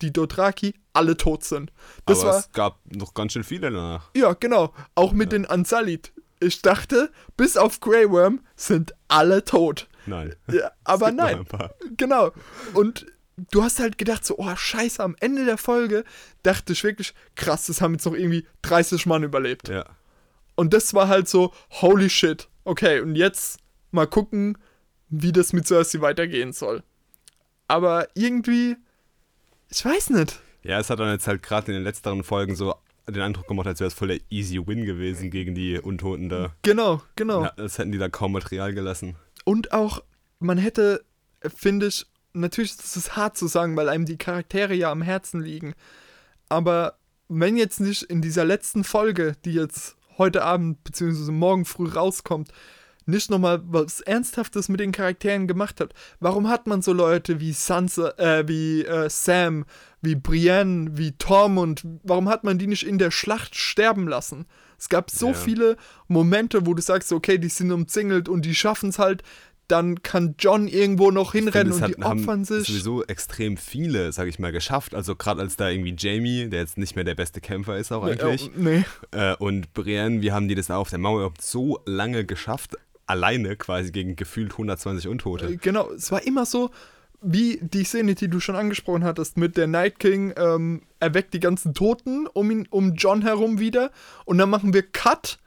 die 0.01 0.11
Dothraki 0.13 0.73
alle 0.93 1.15
tot 1.17 1.43
sind. 1.43 1.71
Das 2.05 2.21
Aber 2.21 2.29
war, 2.31 2.39
es 2.39 2.51
gab 2.53 2.79
noch 2.85 3.13
ganz 3.13 3.33
schön 3.33 3.43
viele 3.43 3.69
danach. 3.71 4.09
ja, 4.15 4.33
genau. 4.33 4.73
Auch 4.95 5.11
mit 5.13 5.31
den 5.31 5.45
Ansalit. 5.45 6.11
Ich 6.39 6.61
dachte, 6.63 7.11
bis 7.37 7.55
auf 7.55 7.79
Grey 7.81 8.09
Worm 8.09 8.41
sind 8.55 8.95
alle 9.07 9.43
tot. 9.45 9.87
Nein. 10.07 10.33
Ja, 10.51 10.71
aber 10.83 11.11
nein. 11.11 11.45
Genau. 11.97 12.31
Und 12.73 13.05
du 13.51 13.63
hast 13.63 13.79
halt 13.79 13.97
gedacht, 13.97 14.25
so, 14.25 14.37
oh, 14.37 14.55
scheiße, 14.55 15.01
am 15.03 15.15
Ende 15.19 15.45
der 15.45 15.57
Folge 15.57 16.03
dachte 16.43 16.73
ich 16.73 16.83
wirklich, 16.83 17.13
krass, 17.35 17.67
das 17.67 17.81
haben 17.81 17.93
jetzt 17.93 18.05
noch 18.05 18.13
irgendwie 18.13 18.45
30 18.61 19.05
Mann 19.05 19.23
überlebt. 19.23 19.69
Ja. 19.69 19.85
Und 20.55 20.73
das 20.73 20.93
war 20.93 21.07
halt 21.07 21.27
so, 21.27 21.53
holy 21.69 22.09
shit. 22.09 22.47
Okay, 22.63 22.99
und 22.99 23.15
jetzt 23.15 23.59
mal 23.91 24.07
gucken, 24.07 24.57
wie 25.09 25.31
das 25.31 25.53
mit 25.53 25.67
Cersei 25.67 26.01
weitergehen 26.01 26.53
soll. 26.53 26.83
Aber 27.67 28.07
irgendwie, 28.13 28.75
ich 29.69 29.83
weiß 29.83 30.11
nicht. 30.11 30.39
Ja, 30.63 30.79
es 30.79 30.89
hat 30.89 30.99
dann 30.99 31.11
jetzt 31.11 31.27
halt 31.27 31.41
gerade 31.41 31.67
in 31.71 31.73
den 31.73 31.83
letzteren 31.83 32.23
Folgen 32.23 32.55
so 32.55 32.75
den 33.07 33.21
Eindruck 33.21 33.47
gemacht, 33.47 33.67
als 33.67 33.79
wäre 33.79 33.87
es 33.87 33.93
voll 33.93 34.09
der 34.09 34.19
easy 34.29 34.65
Win 34.65 34.85
gewesen 34.85 35.31
gegen 35.31 35.55
die 35.55 35.79
Untoten 35.79 36.29
da. 36.29 36.53
Genau, 36.61 37.01
genau. 37.15 37.43
Ja, 37.43 37.53
als 37.57 37.77
hätten 37.77 37.91
die 37.91 37.97
da 37.97 38.09
kaum 38.09 38.33
Material 38.33 38.73
gelassen. 38.73 39.15
Und 39.43 39.71
auch, 39.71 40.03
man 40.39 40.57
hätte, 40.57 41.03
finde 41.41 41.87
ich, 41.87 42.05
natürlich 42.33 42.71
ist 42.71 42.95
es 42.95 43.15
hart 43.15 43.37
zu 43.37 43.47
sagen, 43.47 43.75
weil 43.75 43.89
einem 43.89 44.05
die 44.05 44.17
Charaktere 44.17 44.73
ja 44.73 44.91
am 44.91 45.01
Herzen 45.01 45.41
liegen. 45.41 45.73
Aber 46.49 46.97
wenn 47.29 47.55
jetzt 47.57 47.79
nicht 47.79 48.03
in 48.03 48.21
dieser 48.21 48.45
letzten 48.45 48.83
Folge, 48.83 49.35
die 49.45 49.53
jetzt 49.53 49.95
heute 50.17 50.43
Abend 50.43 50.83
bzw. 50.83 51.31
morgen 51.31 51.65
früh 51.65 51.87
rauskommt, 51.87 52.49
nicht 53.05 53.31
nochmal 53.31 53.61
was 53.65 54.01
Ernsthaftes 54.01 54.69
mit 54.69 54.79
den 54.79 54.91
Charakteren 54.91 55.47
gemacht 55.47 55.81
hat. 55.81 55.93
Warum 56.19 56.47
hat 56.49 56.67
man 56.67 56.81
so 56.83 56.93
Leute 56.93 57.39
wie 57.39 57.51
Sansa, 57.51 58.09
äh, 58.17 58.47
wie 58.47 58.83
äh, 58.85 59.09
Sam, 59.09 59.65
wie 60.01 60.15
Brienne, 60.15 60.91
wie 60.97 61.13
Tom 61.13 61.57
und 61.57 61.83
warum 62.03 62.29
hat 62.29 62.43
man 62.43 62.59
die 62.59 62.67
nicht 62.67 62.85
in 62.85 62.99
der 62.99 63.09
Schlacht 63.11 63.55
sterben 63.55 64.07
lassen? 64.07 64.45
Es 64.77 64.87
gab 64.87 65.09
so 65.09 65.29
Ja. 65.29 65.33
viele 65.33 65.77
Momente, 66.07 66.65
wo 66.65 66.73
du 66.73 66.81
sagst, 66.81 67.11
okay, 67.11 67.37
die 67.39 67.49
sind 67.49 67.71
umzingelt 67.71 68.29
und 68.29 68.45
die 68.45 68.55
schaffen 68.55 68.89
es 68.89 68.99
halt. 68.99 69.23
Dann 69.67 70.03
kann 70.03 70.35
John 70.37 70.67
irgendwo 70.67 71.11
noch 71.11 71.31
hinrennen 71.31 71.71
finde, 71.71 71.87
es 71.87 71.91
und 71.91 71.97
die 71.97 72.03
hat- 72.03 72.09
haben 72.09 72.19
opfern 72.19 72.43
sich. 72.43 72.67
sowieso 72.67 73.03
extrem 73.05 73.55
viele, 73.55 74.11
sag 74.11 74.27
ich 74.27 74.37
mal, 74.37 74.51
geschafft. 74.51 74.93
Also 74.93 75.15
gerade 75.15 75.39
als 75.41 75.55
da 75.55 75.69
irgendwie 75.69 75.95
Jamie, 75.97 76.49
der 76.49 76.59
jetzt 76.59 76.77
nicht 76.77 76.95
mehr 76.95 77.05
der 77.05 77.15
beste 77.15 77.39
Kämpfer 77.39 77.77
ist 77.77 77.91
auch 77.93 78.03
eigentlich, 78.03 78.47
Äh, 78.47 78.51
nee. 78.57 78.83
äh, 79.11 79.35
und 79.37 79.73
Brienne, 79.73 80.21
wie 80.21 80.31
haben 80.33 80.47
die 80.49 80.55
das 80.55 80.67
da 80.67 80.75
auf 80.77 80.89
der 80.89 80.99
Mauer 80.99 81.17
überhaupt 81.19 81.41
so 81.41 81.79
lange 81.85 82.25
geschafft? 82.25 82.75
Alleine 83.05 83.55
quasi 83.55 83.91
gegen 83.91 84.15
gefühlt 84.17 84.51
120 84.53 85.07
Untote. 85.07 85.45
Äh, 85.47 85.55
Genau, 85.57 85.89
es 85.91 86.11
war 86.11 86.21
immer 86.25 86.45
so, 86.45 86.71
wie 87.21 87.59
die 87.61 87.83
Szene, 87.85 88.15
die 88.15 88.27
du 88.29 88.39
schon 88.41 88.55
angesprochen 88.55 89.03
hattest, 89.05 89.37
mit 89.37 89.55
der 89.55 89.67
Night 89.67 89.99
King 89.99 90.33
ähm, 90.35 90.81
erweckt 90.99 91.33
die 91.33 91.39
ganzen 91.39 91.73
Toten 91.73 92.27
um 92.27 92.51
ihn, 92.51 92.67
um 92.71 92.95
John 92.95 93.21
herum 93.21 93.59
wieder 93.59 93.91
und 94.25 94.37
dann 94.37 94.49
machen 94.49 94.73
wir 94.73 94.81
Cut. 94.83 95.39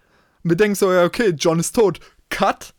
Wir 0.44 0.56
denken 0.56 0.76
so, 0.76 0.90
ja, 0.92 1.04
okay, 1.04 1.34
John 1.36 1.58
ist 1.58 1.74
tot. 1.74 2.00
Cut. 2.30 2.74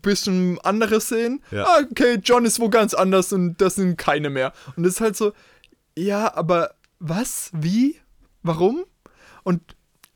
Bisschen 0.00 0.58
andere 0.60 1.00
Szenen. 1.00 1.42
Ja. 1.50 1.64
Ah, 1.64 1.82
okay, 1.90 2.18
John 2.22 2.44
ist 2.44 2.60
wo 2.60 2.68
ganz 2.68 2.94
anders 2.94 3.32
und 3.32 3.60
das 3.60 3.76
sind 3.76 3.96
keine 3.96 4.30
mehr. 4.30 4.52
Und 4.76 4.82
das 4.82 4.94
ist 4.94 5.00
halt 5.00 5.16
so, 5.16 5.32
ja, 5.96 6.34
aber 6.34 6.74
was? 6.98 7.50
Wie? 7.52 7.96
Warum? 8.42 8.84
Und 9.42 9.62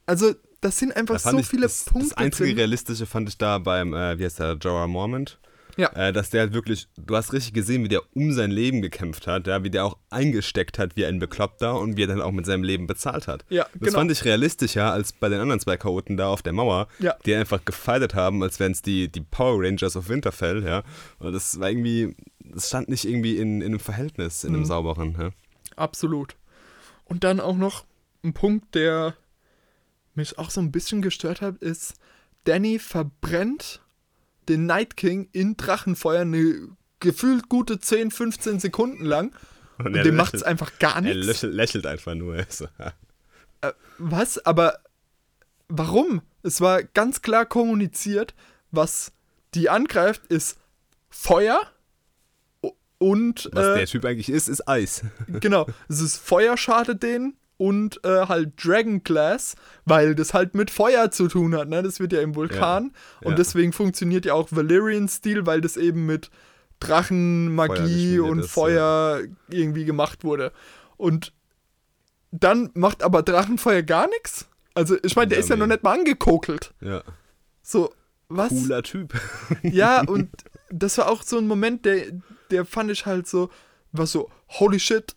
also, 0.06 0.34
das 0.60 0.78
sind 0.78 0.94
einfach 0.94 1.18
so 1.18 1.38
ich, 1.38 1.46
viele 1.46 1.62
das, 1.62 1.84
Punkte. 1.84 2.10
Das 2.10 2.18
einzige 2.18 2.50
drin. 2.50 2.58
Realistische 2.58 3.06
fand 3.06 3.28
ich 3.28 3.38
da 3.38 3.58
beim, 3.58 3.94
äh, 3.94 4.18
wie 4.18 4.24
heißt 4.24 4.40
der, 4.40 4.54
Jorah 4.54 4.86
Mormont. 4.86 5.38
Ja. 5.80 5.88
Äh, 5.94 6.12
dass 6.12 6.30
der 6.30 6.42
halt 6.42 6.52
wirklich, 6.52 6.88
du 6.96 7.16
hast 7.16 7.32
richtig 7.32 7.54
gesehen, 7.54 7.82
wie 7.84 7.88
der 7.88 8.02
um 8.14 8.32
sein 8.32 8.50
Leben 8.50 8.82
gekämpft 8.82 9.26
hat, 9.26 9.46
ja, 9.46 9.64
wie 9.64 9.70
der 9.70 9.84
auch 9.84 9.96
eingesteckt 10.10 10.78
hat 10.78 10.96
wie 10.96 11.06
ein 11.06 11.18
Bekloppter 11.18 11.78
und 11.78 11.96
wie 11.96 12.02
er 12.04 12.06
dann 12.08 12.20
auch 12.20 12.32
mit 12.32 12.46
seinem 12.46 12.62
Leben 12.62 12.86
bezahlt 12.86 13.26
hat. 13.28 13.44
Ja, 13.48 13.64
das 13.74 13.80
genau. 13.88 13.98
fand 13.98 14.10
ich 14.12 14.24
realistischer 14.24 14.92
als 14.92 15.12
bei 15.12 15.28
den 15.28 15.40
anderen 15.40 15.60
zwei 15.60 15.76
Chaoten 15.76 16.16
da 16.16 16.28
auf 16.28 16.42
der 16.42 16.52
Mauer, 16.52 16.88
Ja. 16.98 17.16
die 17.24 17.34
einfach 17.34 17.64
gefeitet 17.64 18.14
haben, 18.14 18.42
als 18.42 18.60
wären 18.60 18.72
es 18.72 18.82
die, 18.82 19.08
die 19.10 19.20
Power 19.22 19.62
Rangers 19.64 19.96
of 19.96 20.08
Winterfell, 20.08 20.64
ja. 20.64 20.82
Und 21.18 21.32
das 21.32 21.58
war 21.58 21.70
irgendwie, 21.70 22.14
das 22.40 22.68
stand 22.68 22.88
nicht 22.88 23.04
irgendwie 23.04 23.36
in, 23.38 23.60
in 23.62 23.68
einem 23.68 23.80
Verhältnis, 23.80 24.44
in 24.44 24.50
einem 24.50 24.60
Mhm. 24.60 24.66
sauberen, 24.66 25.16
ja. 25.18 25.30
Absolut. 25.76 26.36
Und 27.04 27.24
dann 27.24 27.40
auch 27.40 27.56
noch 27.56 27.84
ein 28.22 28.34
Punkt, 28.34 28.74
der 28.74 29.14
mich 30.14 30.38
auch 30.38 30.50
so 30.50 30.60
ein 30.60 30.70
bisschen 30.72 31.00
gestört 31.02 31.40
hat, 31.40 31.56
ist, 31.58 31.94
Danny 32.44 32.78
verbrennt 32.78 33.80
den 34.50 34.66
Night 34.66 34.96
King 34.96 35.28
in 35.32 35.56
Drachenfeuer 35.56 36.22
eine 36.22 36.68
gefühlt 36.98 37.48
gute 37.48 37.80
10, 37.80 38.10
15 38.10 38.60
Sekunden 38.60 39.04
lang. 39.04 39.32
Und 39.78 39.96
er 39.96 40.02
dem 40.04 40.16
macht 40.16 40.34
es 40.34 40.42
einfach 40.42 40.78
gar 40.78 40.96
Er 40.96 41.00
nichts. 41.02 41.26
lächelt, 41.26 41.54
lächelt 41.54 41.86
einfach 41.86 42.14
nur. 42.14 42.36
Äh, 43.62 43.72
was? 43.98 44.38
Aber 44.46 44.78
warum? 45.68 46.22
Es 46.42 46.62
war 46.62 46.82
ganz 46.82 47.20
klar 47.20 47.44
kommuniziert, 47.44 48.34
was 48.70 49.12
die 49.52 49.68
angreift, 49.68 50.22
ist 50.28 50.56
Feuer 51.10 51.60
und 52.96 53.50
Was 53.52 53.66
äh, 53.66 53.78
der 53.80 53.86
Typ 53.86 54.04
eigentlich 54.06 54.30
ist, 54.30 54.48
ist 54.48 54.66
Eis. 54.66 55.02
Genau, 55.40 55.66
es 55.90 56.00
ist 56.00 56.16
Feuer 56.16 56.56
schadet 56.56 57.02
denen 57.02 57.36
und 57.60 58.02
äh, 58.06 58.26
halt 58.26 58.52
Dragon 58.64 59.02
Glass, 59.04 59.54
weil 59.84 60.14
das 60.14 60.32
halt 60.32 60.54
mit 60.54 60.70
Feuer 60.70 61.10
zu 61.10 61.28
tun 61.28 61.54
hat, 61.54 61.68
ne? 61.68 61.82
Das 61.82 62.00
wird 62.00 62.14
ja 62.14 62.22
im 62.22 62.34
Vulkan 62.34 62.92
Ja, 62.94 63.26
und 63.26 63.32
ja. 63.32 63.36
deswegen 63.36 63.74
funktioniert 63.74 64.24
ja 64.24 64.32
auch 64.32 64.48
Valyrian 64.50 65.08
Stil, 65.08 65.44
weil 65.44 65.60
das 65.60 65.76
eben 65.76 66.06
mit 66.06 66.30
Drachenmagie 66.80 68.18
und 68.18 68.38
ist, 68.38 68.50
Feuer 68.50 69.20
irgendwie 69.50 69.84
gemacht 69.84 70.24
wurde. 70.24 70.52
Und 70.96 71.34
dann 72.30 72.70
macht 72.72 73.02
aber 73.02 73.22
Drachenfeuer 73.22 73.82
gar 73.82 74.08
nichts. 74.08 74.48
Also, 74.72 74.96
ich 75.02 75.14
meine, 75.14 75.28
der 75.28 75.38
Ja, 75.38 75.44
ist 75.44 75.50
ja 75.50 75.56
noch 75.56 75.66
nicht 75.66 75.82
mal 75.82 75.98
angekokelt. 75.98 76.72
Ja. 76.80 77.02
So, 77.60 77.92
was? 78.30 78.48
Cooler 78.48 78.82
Typ. 78.82 79.12
Ja, 79.62 80.00
und 80.00 80.30
das 80.70 80.96
war 80.96 81.10
auch 81.10 81.22
so 81.22 81.36
ein 81.36 81.46
Moment, 81.46 81.84
der, 81.84 82.04
der 82.50 82.64
fand 82.64 82.90
ich 82.90 83.04
halt 83.04 83.26
so, 83.26 83.50
war 83.92 84.06
so, 84.06 84.30
holy 84.48 84.80
shit, 84.80 85.14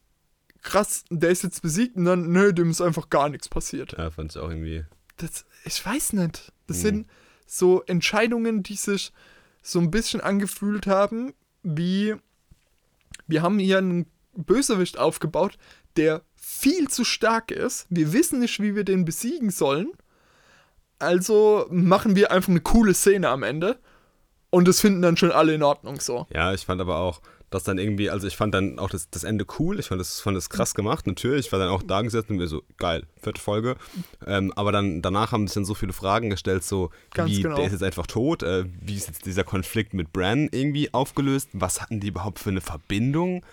krass, 0.63 1.03
der 1.09 1.29
ist 1.29 1.43
jetzt 1.43 1.61
besiegt 1.61 1.95
und 1.97 2.05
dann, 2.05 2.31
nö, 2.31 2.53
dem 2.53 2.69
ist 2.71 2.81
einfach 2.81 3.09
gar 3.09 3.29
nichts 3.29 3.49
passiert. 3.49 3.95
Ja, 3.97 4.09
fand 4.09 4.31
ich 4.31 4.41
auch 4.41 4.49
irgendwie. 4.49 4.85
Das, 5.17 5.45
ich 5.65 5.85
weiß 5.85 6.13
nicht. 6.13 6.51
Das 6.67 6.77
Mhm. 6.77 6.81
sind 6.81 7.07
so 7.45 7.83
Entscheidungen, 7.83 8.63
die 8.63 8.75
sich 8.75 9.11
so 9.61 9.79
ein 9.79 9.91
bisschen 9.91 10.21
angefühlt 10.21 10.87
haben, 10.87 11.33
wie 11.61 12.15
wir 13.27 13.41
haben 13.41 13.59
hier 13.59 13.77
einen 13.77 14.05
Bösewicht 14.35 14.97
aufgebaut, 14.97 15.57
der 15.95 16.23
viel 16.35 16.87
zu 16.89 17.03
stark 17.05 17.51
ist. 17.51 17.85
Wir 17.89 18.11
wissen 18.11 18.39
nicht, 18.39 18.59
wie 18.61 18.75
wir 18.75 18.83
den 18.83 19.05
besiegen 19.05 19.49
sollen. 19.51 19.91
Also 20.99 21.67
machen 21.69 22.15
wir 22.15 22.31
einfach 22.31 22.49
eine 22.49 22.61
coole 22.61 22.93
Szene 22.93 23.29
am 23.29 23.43
Ende. 23.43 23.79
Und 24.49 24.67
das 24.67 24.79
finden 24.81 25.01
dann 25.01 25.17
schon 25.17 25.31
alle 25.31 25.53
in 25.53 25.63
Ordnung 25.63 25.99
so. 25.99 26.27
Ja, 26.33 26.53
ich 26.53 26.65
fand 26.65 26.79
aber 26.81 26.97
auch, 26.97 27.21
dass 27.53 27.63
dann 27.63 27.77
irgendwie, 27.77 28.09
also 28.09 28.25
ich 28.25 28.35
fand 28.35 28.53
dann 28.55 28.79
auch 28.79 28.89
das, 28.89 29.09
das 29.11 29.23
Ende 29.23 29.45
cool, 29.59 29.79
ich 29.79 29.87
fand 29.87 30.01
das, 30.01 30.19
fand 30.21 30.35
das 30.35 30.49
krass 30.49 30.73
gemacht, 30.73 31.05
natürlich, 31.05 31.45
ich 31.45 31.51
war 31.51 31.59
dann 31.59 31.69
auch 31.69 31.83
da 31.83 32.01
gesessen 32.01 32.31
und 32.31 32.37
mir 32.37 32.47
so, 32.47 32.63
geil, 32.77 33.03
vierte 33.21 33.39
Folge. 33.39 33.75
Ähm, 34.25 34.51
aber 34.55 34.71
dann 34.71 35.01
danach 35.03 35.31
haben 35.31 35.47
sich 35.47 35.53
dann 35.53 35.65
so 35.65 35.75
viele 35.75 35.93
Fragen 35.93 36.29
gestellt, 36.31 36.63
so, 36.63 36.89
Ganz 37.13 37.29
wie, 37.29 37.41
genau. 37.43 37.55
der 37.57 37.65
ist 37.65 37.73
jetzt 37.73 37.83
einfach 37.83 38.07
tot, 38.07 38.41
äh, 38.41 38.65
wie 38.81 38.95
ist 38.95 39.07
jetzt 39.07 39.25
dieser 39.27 39.43
Konflikt 39.43 39.93
mit 39.93 40.11
Bran 40.11 40.49
irgendwie 40.51 40.93
aufgelöst, 40.93 41.49
was 41.53 41.79
hatten 41.81 41.99
die 41.99 42.07
überhaupt 42.07 42.39
für 42.39 42.49
eine 42.49 42.61
Verbindung? 42.61 43.45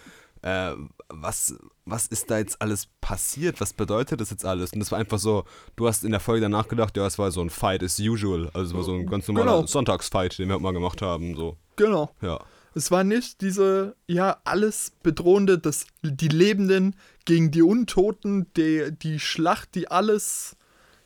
Äh, 0.42 0.72
was, 1.10 1.56
was 1.84 2.06
ist 2.06 2.30
da 2.30 2.38
jetzt 2.38 2.62
alles 2.62 2.88
passiert? 3.02 3.60
Was 3.60 3.74
bedeutet 3.74 4.22
das 4.22 4.30
jetzt 4.30 4.46
alles? 4.46 4.72
Und 4.72 4.80
das 4.80 4.90
war 4.90 4.98
einfach 4.98 5.18
so, 5.18 5.44
du 5.76 5.86
hast 5.86 6.04
in 6.04 6.12
der 6.12 6.20
Folge 6.20 6.40
danach 6.40 6.68
gedacht, 6.68 6.96
ja, 6.96 7.06
es 7.06 7.18
war 7.18 7.30
so 7.30 7.42
ein 7.42 7.50
Fight 7.50 7.82
as 7.82 7.98
usual. 7.98 8.48
Also 8.54 8.70
es 8.70 8.74
war 8.74 8.82
so 8.84 8.94
ein 8.94 9.06
ganz 9.06 9.28
normaler 9.28 9.56
Genau. 9.56 9.66
Sonntagsfight, 9.66 10.38
den 10.38 10.48
wir 10.48 10.54
halt 10.54 10.62
mal 10.62 10.72
gemacht 10.72 11.02
haben. 11.02 11.36
So, 11.36 11.58
Genau. 11.76 12.10
ja. 12.22 12.40
Es 12.74 12.90
war 12.90 13.02
nicht 13.04 13.40
diese, 13.40 13.96
ja, 14.06 14.38
alles 14.44 14.92
bedrohende, 15.02 15.58
das, 15.58 15.86
die 16.02 16.28
Lebenden 16.28 16.94
gegen 17.24 17.50
die 17.50 17.62
Untoten, 17.62 18.46
die, 18.56 18.90
die 18.92 19.18
Schlacht, 19.18 19.74
die 19.74 19.90
alles, 19.90 20.56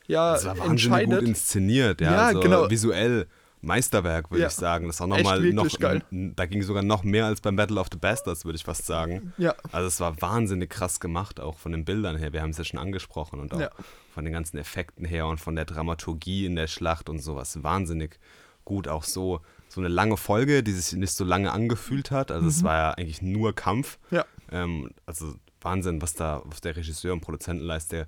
ja, 0.07 0.35
Das 0.35 0.45
war 0.45 0.59
wahnsinnig 0.59 1.07
gut 1.07 1.23
inszeniert, 1.23 2.01
ja. 2.01 2.13
Ja, 2.13 2.27
also 2.27 2.41
genau. 2.41 2.69
Visuell 2.71 3.27
Meisterwerk, 3.63 4.31
würde 4.31 4.43
Ja. 4.43 4.49
ich 4.49 4.53
sagen. 4.55 4.89
Das 4.89 5.01
war 5.01 5.07
nochmal 5.07 5.41
noch, 5.41 5.65
wirklich 5.65 5.81
geil. 5.81 6.03
n- 6.13 6.35
da 6.37 6.45
ging 6.45 6.63
sogar 6.63 6.83
noch 6.83 7.03
mehr 7.03 7.25
als 7.25 7.41
beim 7.41 7.57
Battle 7.57 7.81
of 7.81 7.87
the 7.91 7.97
Bastards, 7.99 8.45
würde 8.45 8.57
ich 8.57 8.65
fast 8.65 8.85
sagen. 8.85 9.33
Ja, 9.39 9.55
Also 9.73 9.89
es 9.89 10.01
war 10.01 10.21
wahnsinnig 10.21 10.69
krass 10.69 11.01
gemacht, 11.01 11.41
auch 11.41 11.57
von 11.57 11.73
den 11.73 11.87
Bildern 11.87 12.19
her. 12.19 12.35
Wir 12.35 12.43
haben 12.43 12.51
es 12.51 12.59
ja 12.59 12.65
schon 12.65 12.79
angesprochen 12.79 13.41
und 13.41 13.55
auch 13.55 13.61
Ja. 13.61 13.71
von 14.13 14.25
den 14.25 14.35
ganzen 14.35 14.59
Effekten 14.59 15.07
her 15.07 15.27
und 15.27 15.41
von 15.41 15.57
der 15.57 15.65
Dramaturgie 15.65 16.45
in 16.45 16.57
der 16.57 16.67
Schlacht 16.67 17.09
und 17.09 17.21
sowas. 17.21 17.63
Wahnsinnig 17.63 18.19
gut. 18.67 18.87
Auch 18.87 19.03
so, 19.05 19.41
so 19.75 19.81
eine 19.81 19.89
lange 19.89 20.17
Folge, 20.17 20.63
die 20.63 20.73
sich 20.73 20.93
nicht 20.99 21.13
so 21.13 21.25
lange 21.25 21.53
angefühlt 21.53 22.11
hat. 22.11 22.31
Also 22.31 22.49
es 22.49 22.63
war 22.63 22.77
ja 22.77 22.91
eigentlich 22.93 23.23
nur 23.23 23.55
Kampf. 23.55 23.99
ja, 24.11 24.25
Ähm, 24.51 24.91
also 25.07 25.35
Wahnsinn, 25.61 26.01
was 26.03 26.15
da, 26.15 26.43
was 26.45 26.61
der 26.61 26.77
Regisseur 26.77 27.13
und 27.13 27.21
Produzentenleiste 27.21 28.07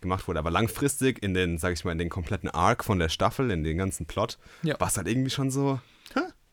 gemacht 0.00 0.26
wurde. 0.28 0.38
Aber 0.38 0.50
langfristig 0.50 1.22
in 1.22 1.34
den, 1.34 1.58
sag 1.58 1.72
ich 1.74 1.84
mal, 1.84 1.92
in 1.92 1.98
den 1.98 2.08
kompletten 2.08 2.48
Arc 2.50 2.84
von 2.84 2.98
der 2.98 3.08
Staffel, 3.08 3.50
in 3.50 3.64
den 3.64 3.76
ganzen 3.78 4.06
Plot, 4.06 4.38
Ja. 4.62 4.78
war 4.80 4.88
es 4.88 4.96
halt 4.96 5.06
irgendwie 5.08 5.30
schon 5.30 5.50
so. 5.50 5.78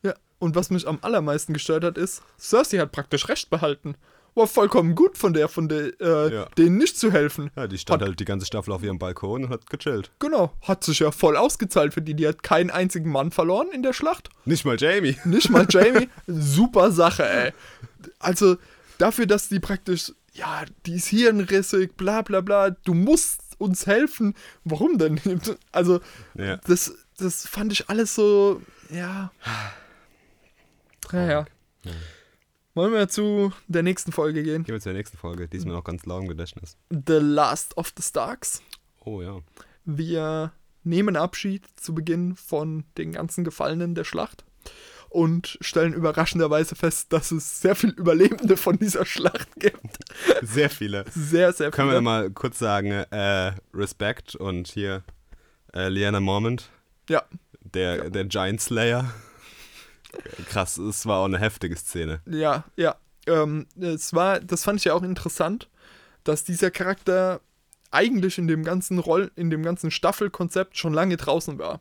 ja. 0.02 0.14
Und 0.40 0.54
was 0.54 0.70
mich 0.70 0.86
am 0.86 0.98
allermeisten 1.02 1.52
gestört 1.52 1.82
hat, 1.82 1.98
ist, 1.98 2.22
Cersei 2.38 2.78
hat 2.78 2.92
praktisch 2.92 3.28
recht 3.28 3.50
behalten. 3.50 3.96
War 4.38 4.46
vollkommen 4.46 4.94
gut 4.94 5.18
von 5.18 5.32
der, 5.32 5.48
von 5.48 5.68
der, 5.68 6.00
äh, 6.00 6.32
Ja. 6.34 6.44
denen 6.56 6.76
nicht 6.78 6.98
zu 6.98 7.10
helfen. 7.12 7.50
Ja, 7.56 7.66
die 7.66 7.76
stand 7.76 8.00
Hat- 8.00 8.08
halt 8.08 8.20
die 8.20 8.24
ganze 8.24 8.46
Staffel 8.46 8.72
auf 8.72 8.82
ihrem 8.82 8.98
Balkon 8.98 9.44
und 9.44 9.50
hat 9.50 9.68
gechillt. 9.68 10.10
Genau, 10.20 10.52
hat 10.62 10.84
sich 10.84 11.00
ja 11.00 11.10
voll 11.10 11.36
ausgezahlt 11.36 11.92
für 11.92 12.02
die. 12.02 12.14
Die 12.14 12.26
hat 12.28 12.42
keinen 12.42 12.70
einzigen 12.70 13.10
Mann 13.10 13.30
verloren 13.32 13.68
in 13.72 13.82
der 13.82 13.92
Schlacht. 13.92 14.30
Nicht 14.44 14.64
mal 14.64 14.76
Jamie. 14.80 15.16
Nicht 15.24 15.50
mal 15.50 15.66
Jamie. 15.68 16.08
Super 16.26 16.92
Sache, 16.92 17.28
ey. 17.28 17.52
Also 18.20 18.56
dafür, 18.98 19.26
dass 19.26 19.48
die 19.48 19.60
praktisch, 19.60 20.12
ja, 20.32 20.64
die 20.86 20.94
ist 20.96 21.08
hirnrissig, 21.08 21.96
bla 21.96 22.22
bla 22.22 22.40
bla, 22.40 22.70
du 22.70 22.94
musst 22.94 23.40
uns 23.58 23.86
helfen. 23.88 24.34
Warum 24.64 24.98
denn? 24.98 25.20
Also, 25.72 26.00
Ja. 26.34 26.58
das, 26.58 26.94
das 27.18 27.46
fand 27.48 27.72
ich 27.72 27.90
alles 27.90 28.14
so, 28.14 28.62
ja. 28.90 29.32
Ja, 31.12 31.26
ja. 31.26 31.46
Ja. 32.78 32.84
Wollen 32.84 32.92
wir 32.92 33.08
zu 33.08 33.52
der 33.66 33.82
nächsten 33.82 34.12
Folge 34.12 34.44
gehen? 34.44 34.62
Gehen 34.62 34.74
wir 34.74 34.80
zur 34.80 34.92
nächsten 34.92 35.16
Folge. 35.16 35.48
Die 35.48 35.56
ist 35.56 35.66
mir 35.66 35.72
noch 35.72 35.82
ganz 35.82 36.06
lau 36.06 36.18
im 36.20 36.28
Gedächtnis. 36.28 36.76
The 36.90 37.14
Last 37.20 37.76
of 37.76 37.92
the 37.96 38.02
Starks. 38.02 38.62
Oh 39.04 39.20
ja. 39.20 39.40
Wir 39.84 40.52
nehmen 40.84 41.16
Abschied 41.16 41.64
zu 41.74 41.92
Beginn 41.92 42.36
von 42.36 42.84
den 42.96 43.12
ganzen 43.12 43.42
Gefallenen 43.42 43.96
der 43.96 44.04
Schlacht 44.04 44.44
und 45.08 45.58
stellen 45.60 45.92
überraschenderweise 45.92 46.76
fest, 46.76 47.12
dass 47.12 47.32
es 47.32 47.60
sehr 47.60 47.74
viel 47.74 47.90
Überlebende 47.90 48.56
von 48.56 48.78
dieser 48.78 49.04
Schlacht 49.06 49.48
gibt. 49.58 49.98
Sehr 50.42 50.70
viele. 50.70 51.04
Sehr, 51.10 51.52
sehr 51.52 51.70
Können 51.70 51.88
wir 51.88 51.94
viele. 51.94 52.02
mal 52.02 52.30
kurz 52.30 52.58
sagen, 52.58 52.90
äh, 52.90 53.52
Respect 53.74 54.36
und 54.36 54.68
hier 54.68 55.02
äh, 55.74 55.88
Liana 55.88 56.20
Mormont, 56.20 56.68
Ja, 57.08 57.22
der, 57.60 58.10
der 58.10 58.26
Giant 58.26 58.60
Slayer. 58.60 59.10
Krass, 60.48 60.78
es 60.78 61.06
war 61.06 61.20
auch 61.20 61.26
eine 61.26 61.38
heftige 61.38 61.76
Szene. 61.76 62.20
ja, 62.26 62.64
ja. 62.76 62.96
Ähm, 63.26 63.66
es 63.78 64.14
war, 64.14 64.40
das 64.40 64.64
fand 64.64 64.78
ich 64.80 64.84
ja 64.84 64.94
auch 64.94 65.02
interessant, 65.02 65.68
dass 66.24 66.44
dieser 66.44 66.70
Charakter 66.70 67.40
eigentlich 67.90 68.38
in 68.38 68.48
dem 68.48 68.64
ganzen 68.64 68.98
Roll, 68.98 69.30
in 69.36 69.50
dem 69.50 69.62
ganzen 69.62 69.90
Staffelkonzept 69.90 70.76
schon 70.76 70.94
lange 70.94 71.16
draußen 71.16 71.58
war. 71.58 71.80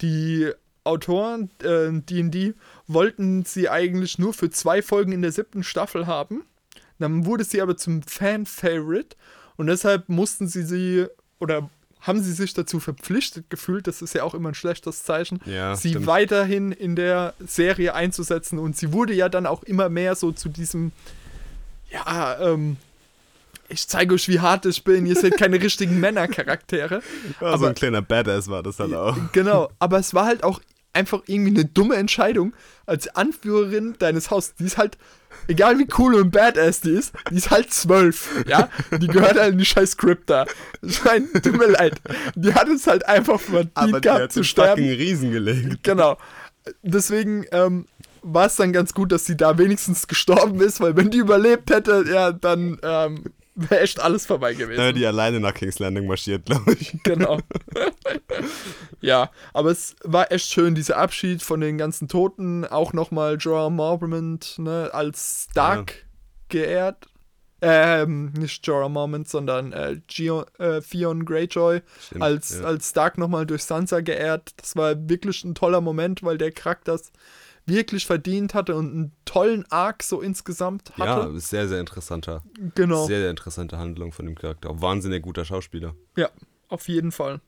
Die 0.00 0.50
Autoren 0.84 1.50
äh, 1.62 1.90
D&D 1.92 2.54
wollten 2.86 3.44
sie 3.44 3.68
eigentlich 3.68 4.18
nur 4.18 4.32
für 4.32 4.50
zwei 4.50 4.82
Folgen 4.82 5.12
in 5.12 5.22
der 5.22 5.32
siebten 5.32 5.62
Staffel 5.62 6.06
haben. 6.06 6.44
Dann 6.98 7.26
wurde 7.26 7.44
sie 7.44 7.60
aber 7.60 7.76
zum 7.76 8.02
Fan-Favorite 8.02 9.16
und 9.56 9.66
deshalb 9.66 10.08
mussten 10.08 10.48
sie 10.48 10.62
sie 10.62 11.06
oder 11.38 11.70
haben 12.00 12.22
sie 12.22 12.32
sich 12.32 12.54
dazu 12.54 12.80
verpflichtet 12.80 13.50
gefühlt, 13.50 13.86
das 13.86 14.02
ist 14.02 14.14
ja 14.14 14.22
auch 14.22 14.34
immer 14.34 14.50
ein 14.50 14.54
schlechtes 14.54 15.02
Zeichen, 15.02 15.40
Ja, 15.46 15.74
sie 15.76 15.90
stimmt. 15.90 16.06
weiterhin 16.06 16.72
in 16.72 16.94
der 16.96 17.34
Serie 17.46 17.94
einzusetzen 17.94 18.58
und 18.58 18.76
sie 18.76 18.92
wurde 18.92 19.12
ja 19.14 19.28
dann 19.28 19.46
auch 19.46 19.62
immer 19.64 19.88
mehr 19.88 20.14
so 20.14 20.30
zu 20.32 20.48
diesem, 20.48 20.92
ja, 21.90 22.38
ähm, 22.40 22.76
ich 23.68 23.86
zeige 23.86 24.14
euch, 24.14 24.28
wie 24.28 24.40
hart 24.40 24.64
ich 24.66 24.84
bin, 24.84 25.04
ihr 25.06 25.16
seid 25.16 25.36
keine 25.36 25.56
richtigen 25.62 26.00
Männercharaktere. 26.00 27.02
Ja, 27.40 27.40
so 27.40 27.46
aber- 27.46 27.68
ein 27.68 27.74
kleiner 27.74 28.02
Badass 28.02 28.48
war 28.48 28.62
das 28.62 28.78
halt 28.78 28.94
auch. 28.94 29.16
Genau, 29.32 29.70
aber 29.78 29.98
es 29.98 30.14
war 30.14 30.24
halt 30.26 30.42
auch 30.44 30.60
einfach 30.94 31.22
irgendwie 31.26 31.50
eine 31.50 31.64
dumme 31.66 31.96
Entscheidung 31.96 32.54
als 32.86 33.08
Anführerin 33.14 33.96
deines 33.98 34.30
Hauses. 34.30 34.54
Die 34.54 34.64
ist 34.64 34.78
halt, 34.78 34.96
egal 35.48 35.78
wie 35.78 35.88
cool 35.98 36.14
und 36.14 36.30
badass 36.30 36.80
die 36.80 36.92
ist, 36.92 37.12
die 37.30 37.36
ist 37.36 37.50
halt 37.50 37.72
zwölf, 37.72 38.44
ja? 38.46 38.68
Die 39.00 39.06
gehört 39.06 39.38
halt 39.38 39.52
in 39.52 39.58
die 39.58 39.64
scheiß 39.64 39.92
Skripta. 39.92 40.46
Schein, 40.86 41.28
tut 41.32 41.56
mir 41.56 41.68
leid. 41.68 42.00
Die 42.34 42.54
hat 42.54 42.68
es 42.68 42.86
halt 42.86 43.06
einfach 43.06 43.40
verdient 43.40 43.70
Aber 43.74 44.00
die 44.00 44.00
gehabt 44.00 44.22
hat 44.22 44.32
zu 44.32 44.44
sterben. 44.44 44.82
fucking 44.82 44.96
Riesen 44.96 45.30
gelegt. 45.32 45.82
Genau. 45.82 46.18
Deswegen 46.82 47.46
ähm, 47.52 47.86
war 48.22 48.46
es 48.46 48.56
dann 48.56 48.72
ganz 48.72 48.92
gut, 48.94 49.12
dass 49.12 49.24
sie 49.24 49.36
da 49.36 49.58
wenigstens 49.58 50.06
gestorben 50.06 50.60
ist, 50.60 50.80
weil 50.80 50.96
wenn 50.96 51.10
die 51.10 51.18
überlebt 51.18 51.70
hätte, 51.70 52.04
ja, 52.12 52.32
dann 52.32 52.78
ähm, 52.82 53.24
wäre 53.70 53.80
echt 53.80 54.00
alles 54.00 54.26
vorbei 54.26 54.54
gewesen. 54.54 54.78
Da 54.78 54.92
die 54.92 55.04
alleine 55.04 55.40
nach 55.40 55.54
King's 55.54 55.78
Landing 55.78 56.06
marschiert, 56.06 56.46
glaube 56.46 56.74
ich. 56.74 56.96
Genau. 57.02 57.38
ja, 59.00 59.30
aber 59.52 59.70
es 59.70 59.96
war 60.04 60.30
echt 60.30 60.50
schön, 60.50 60.74
dieser 60.74 60.96
Abschied 60.96 61.42
von 61.42 61.60
den 61.60 61.78
ganzen 61.78 62.08
Toten. 62.08 62.64
Auch 62.64 62.92
nochmal 62.92 63.36
Jorah 63.38 63.70
Mormont 63.70 64.58
ne, 64.58 64.90
als 64.92 65.48
Stark 65.50 66.06
geehrt. 66.48 67.06
Ähm, 67.60 68.32
nicht 68.38 68.64
Jorah 68.66 68.88
Mormont, 68.88 69.28
sondern 69.28 69.72
äh, 69.72 70.00
Gio, 70.06 70.44
äh, 70.58 70.80
Theon 70.80 71.24
Greyjoy 71.24 71.80
Stimmt, 72.00 72.22
als, 72.22 72.60
ja. 72.60 72.66
als 72.66 72.90
Stark 72.90 73.18
nochmal 73.18 73.46
durch 73.46 73.64
Sansa 73.64 74.00
geehrt. 74.00 74.52
Das 74.58 74.76
war 74.76 75.08
wirklich 75.08 75.42
ein 75.44 75.54
toller 75.54 75.80
Moment, 75.80 76.22
weil 76.22 76.38
der 76.38 76.52
Charakter 76.52 77.00
wirklich 77.68 78.06
verdient 78.06 78.54
hatte 78.54 78.74
und 78.76 78.90
einen 78.92 79.12
tollen 79.24 79.64
Arc 79.70 80.02
so 80.02 80.20
insgesamt 80.20 80.92
Ja, 80.96 81.06
hatte. 81.06 81.36
ist 81.36 81.50
sehr, 81.50 81.68
sehr 81.68 81.80
interessanter. 81.80 82.42
genau. 82.74 83.06
Sehr, 83.06 83.20
sehr 83.20 83.30
interessante 83.30 83.78
Handlung 83.78 84.12
von 84.12 84.26
dem 84.26 84.34
Charakter. 84.34 84.70
Auch 84.70 84.80
wahnsinnig 84.80 85.22
guter 85.22 85.44
Schauspieler. 85.44 85.94
Ja, 86.16 86.30
auf 86.68 86.88
jeden 86.88 87.12
Fall. 87.12 87.40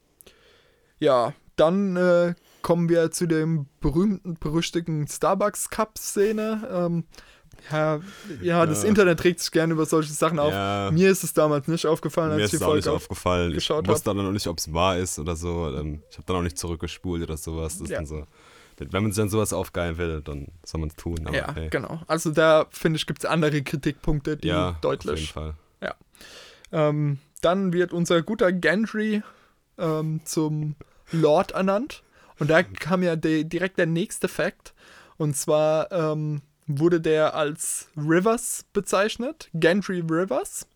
Ja, 0.99 1.33
dann 1.57 1.97
äh, 1.97 2.35
kommen 2.63 2.89
wir 2.89 3.11
zu 3.11 3.27
dem 3.27 3.67
berühmten, 3.81 4.35
berüchtigten 4.35 5.07
Starbucks 5.09 5.71
Cup-Szene. 5.71 6.69
Ähm, 6.73 7.05
ja, 7.71 8.01
ja, 8.41 8.65
das 8.67 8.83
Ja. 8.83 8.89
Internet 8.89 9.23
regt 9.25 9.41
sich 9.41 9.51
gerne 9.51 9.75
über 9.75 9.85
solche 9.85 10.13
Sachen 10.13 10.39
auf. 10.39 10.53
Ja. 10.53 10.91
Mir 10.93 11.11
ist 11.11 11.25
es 11.25 11.35
damals 11.35 11.69
nicht 11.69 11.85
aufgefallen, 11.87 12.29
Mir 12.31 12.35
als 12.37 12.45
ist 12.45 12.53
ich 12.55 12.59
die 12.61 12.65
es 12.65 12.69
auch 12.71 12.75
nicht 12.75 12.85
Folge 12.85 12.97
auf. 12.97 13.03
aufgefallen. 13.03 13.51
Ich 13.51 13.55
geschaut 13.57 13.87
wusste 13.89 14.11
dann 14.15 14.17
noch 14.25 14.33
nicht, 14.33 14.47
ob 14.47 14.59
es 14.59 14.73
wahr 14.73 14.97
ist 14.97 15.19
oder 15.19 15.37
so. 15.37 15.69
Ähm, 15.77 16.03
Ich 16.11 16.17
habe 16.17 16.27
dann 16.27 16.37
auch 16.37 16.43
nicht 16.43 16.57
zurückgespult 16.59 17.23
oder 17.23 17.37
sowas. 17.37 17.75
Das 17.79 17.83
ist 17.83 17.91
Ja. 17.91 18.05
so. 18.07 18.25
Wenn 18.81 19.03
man 19.03 19.13
sich 19.13 19.21
dann 19.21 19.29
sowas 19.29 19.53
aufgeilen 19.53 19.99
will, 19.99 20.23
dann 20.23 20.49
soll 20.65 20.81
man 20.81 20.91
es 20.91 20.97
tun. 20.97 21.19
Aber 21.27 21.37
Ja, 21.37 21.55
hey. 21.55 21.69
genau. 21.71 22.01
Also 22.07 22.31
da 22.31 22.67
finde 22.71 22.97
ich, 22.97 23.07
gibt 23.07 23.21
es 23.21 23.25
andere 23.25 23.63
Kritikpunkte, 23.63 24.37
die 24.37 24.49
ja 24.49 24.69
auf 24.69 24.75
jeden 24.75 24.81
deutlich. 24.83 25.33
Fall. 25.33 25.55
Ähm, 26.73 27.19
dann 27.41 27.73
wird 27.73 27.93
unser 27.93 28.23
guter 28.23 28.53
Gendry 28.53 29.23
ähm, 29.79 30.21
zum 30.25 30.77
Lord 31.11 31.53
ernannt. 31.53 32.03
Und 32.39 32.49
da 32.49 32.63
kam 32.63 33.03
ja 33.03 33.17
de 33.17 33.45
direkt 33.45 33.79
der 33.79 33.87
nächste 33.87 34.29
Fact. 34.29 34.73
Und 35.17 35.37
zwar 35.37 35.91
ähm, 35.93 36.43
wurde 36.67 37.01
der 37.01 37.35
als 37.35 37.89
Rivers 37.97 38.65
bezeichnet, 38.73 39.51
Gendry 39.55 40.01
Rivers. 40.01 40.67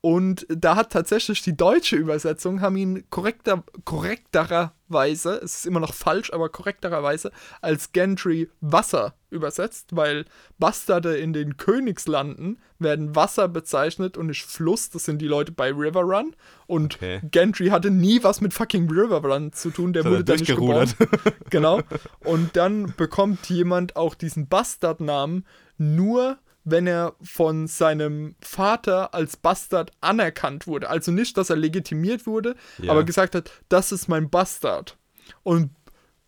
Und 0.00 0.46
da 0.48 0.76
hat 0.76 0.92
tatsächlich 0.92 1.42
die 1.42 1.56
deutsche 1.56 1.96
Übersetzung, 1.96 2.60
haben 2.60 2.76
ihn 2.76 3.04
korrekter, 3.10 3.64
korrektererweise, 3.84 5.40
es 5.42 5.56
ist 5.56 5.66
immer 5.66 5.80
noch 5.80 5.92
falsch, 5.92 6.32
aber 6.32 6.48
korrektererweise, 6.48 7.32
als 7.60 7.92
Gendry 7.92 8.48
Wasser 8.60 9.14
übersetzt, 9.30 9.96
weil 9.96 10.24
Bastarde 10.58 11.16
in 11.16 11.32
den 11.32 11.56
Königslanden 11.56 12.58
werden 12.78 13.16
Wasser 13.16 13.48
bezeichnet 13.48 14.16
und 14.16 14.28
nicht 14.28 14.44
Fluss, 14.44 14.88
das 14.90 15.04
sind 15.04 15.20
die 15.20 15.26
Leute 15.26 15.52
bei 15.52 15.70
River 15.72 16.02
Run. 16.02 16.34
Und 16.66 16.94
Okay. 16.94 17.20
Gendry 17.30 17.68
hatte 17.68 17.90
nie 17.90 18.22
was 18.22 18.40
mit 18.40 18.54
fucking 18.54 18.88
River 18.88 19.22
Run 19.24 19.52
zu 19.52 19.70
tun, 19.70 19.92
der 19.92 20.04
er 20.04 20.10
wurde 20.10 20.24
da 20.24 20.32
nicht 20.34 20.46
geboren. 20.46 20.88
durchgerudert. 20.98 21.50
Genau. 21.50 21.80
Und 22.20 22.56
dann 22.56 22.94
bekommt 22.96 23.48
jemand 23.50 23.96
auch 23.96 24.14
diesen 24.14 24.48
Bastardnamen 24.48 25.44
nur, 25.76 26.38
wenn 26.70 26.86
er 26.86 27.14
von 27.22 27.66
seinem 27.66 28.34
Vater 28.40 29.14
als 29.14 29.36
Bastard 29.36 29.90
anerkannt 30.00 30.66
wurde. 30.66 30.90
Also 30.90 31.12
nicht, 31.12 31.36
dass 31.36 31.50
er 31.50 31.56
legitimiert 31.56 32.26
wurde, 32.26 32.54
Ja. 32.78 32.92
aber 32.92 33.04
gesagt 33.04 33.34
hat, 33.34 33.50
das 33.68 33.92
ist 33.92 34.08
mein 34.08 34.30
Bastard. 34.30 34.96
Und 35.42 35.70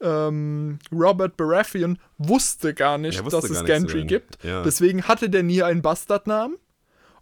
ähm, 0.01 0.79
Robert 0.93 1.37
Baratheon 1.37 1.99
wusste 2.19 2.73
gar 2.75 2.97
nicht, 2.99 3.23
wusste 3.25 3.41
dass 3.41 3.51
es 3.51 3.65
gar 3.65 3.79
über 3.81 3.95
ihn. 3.97 4.07
gibt. 4.07 4.43
Ja. 4.43 4.63
Deswegen 4.63 5.03
hatte 5.09 5.29
der 5.29 5.43
nie 5.43 5.63
einen 5.63 5.83
Bastardnamen. 5.83 6.57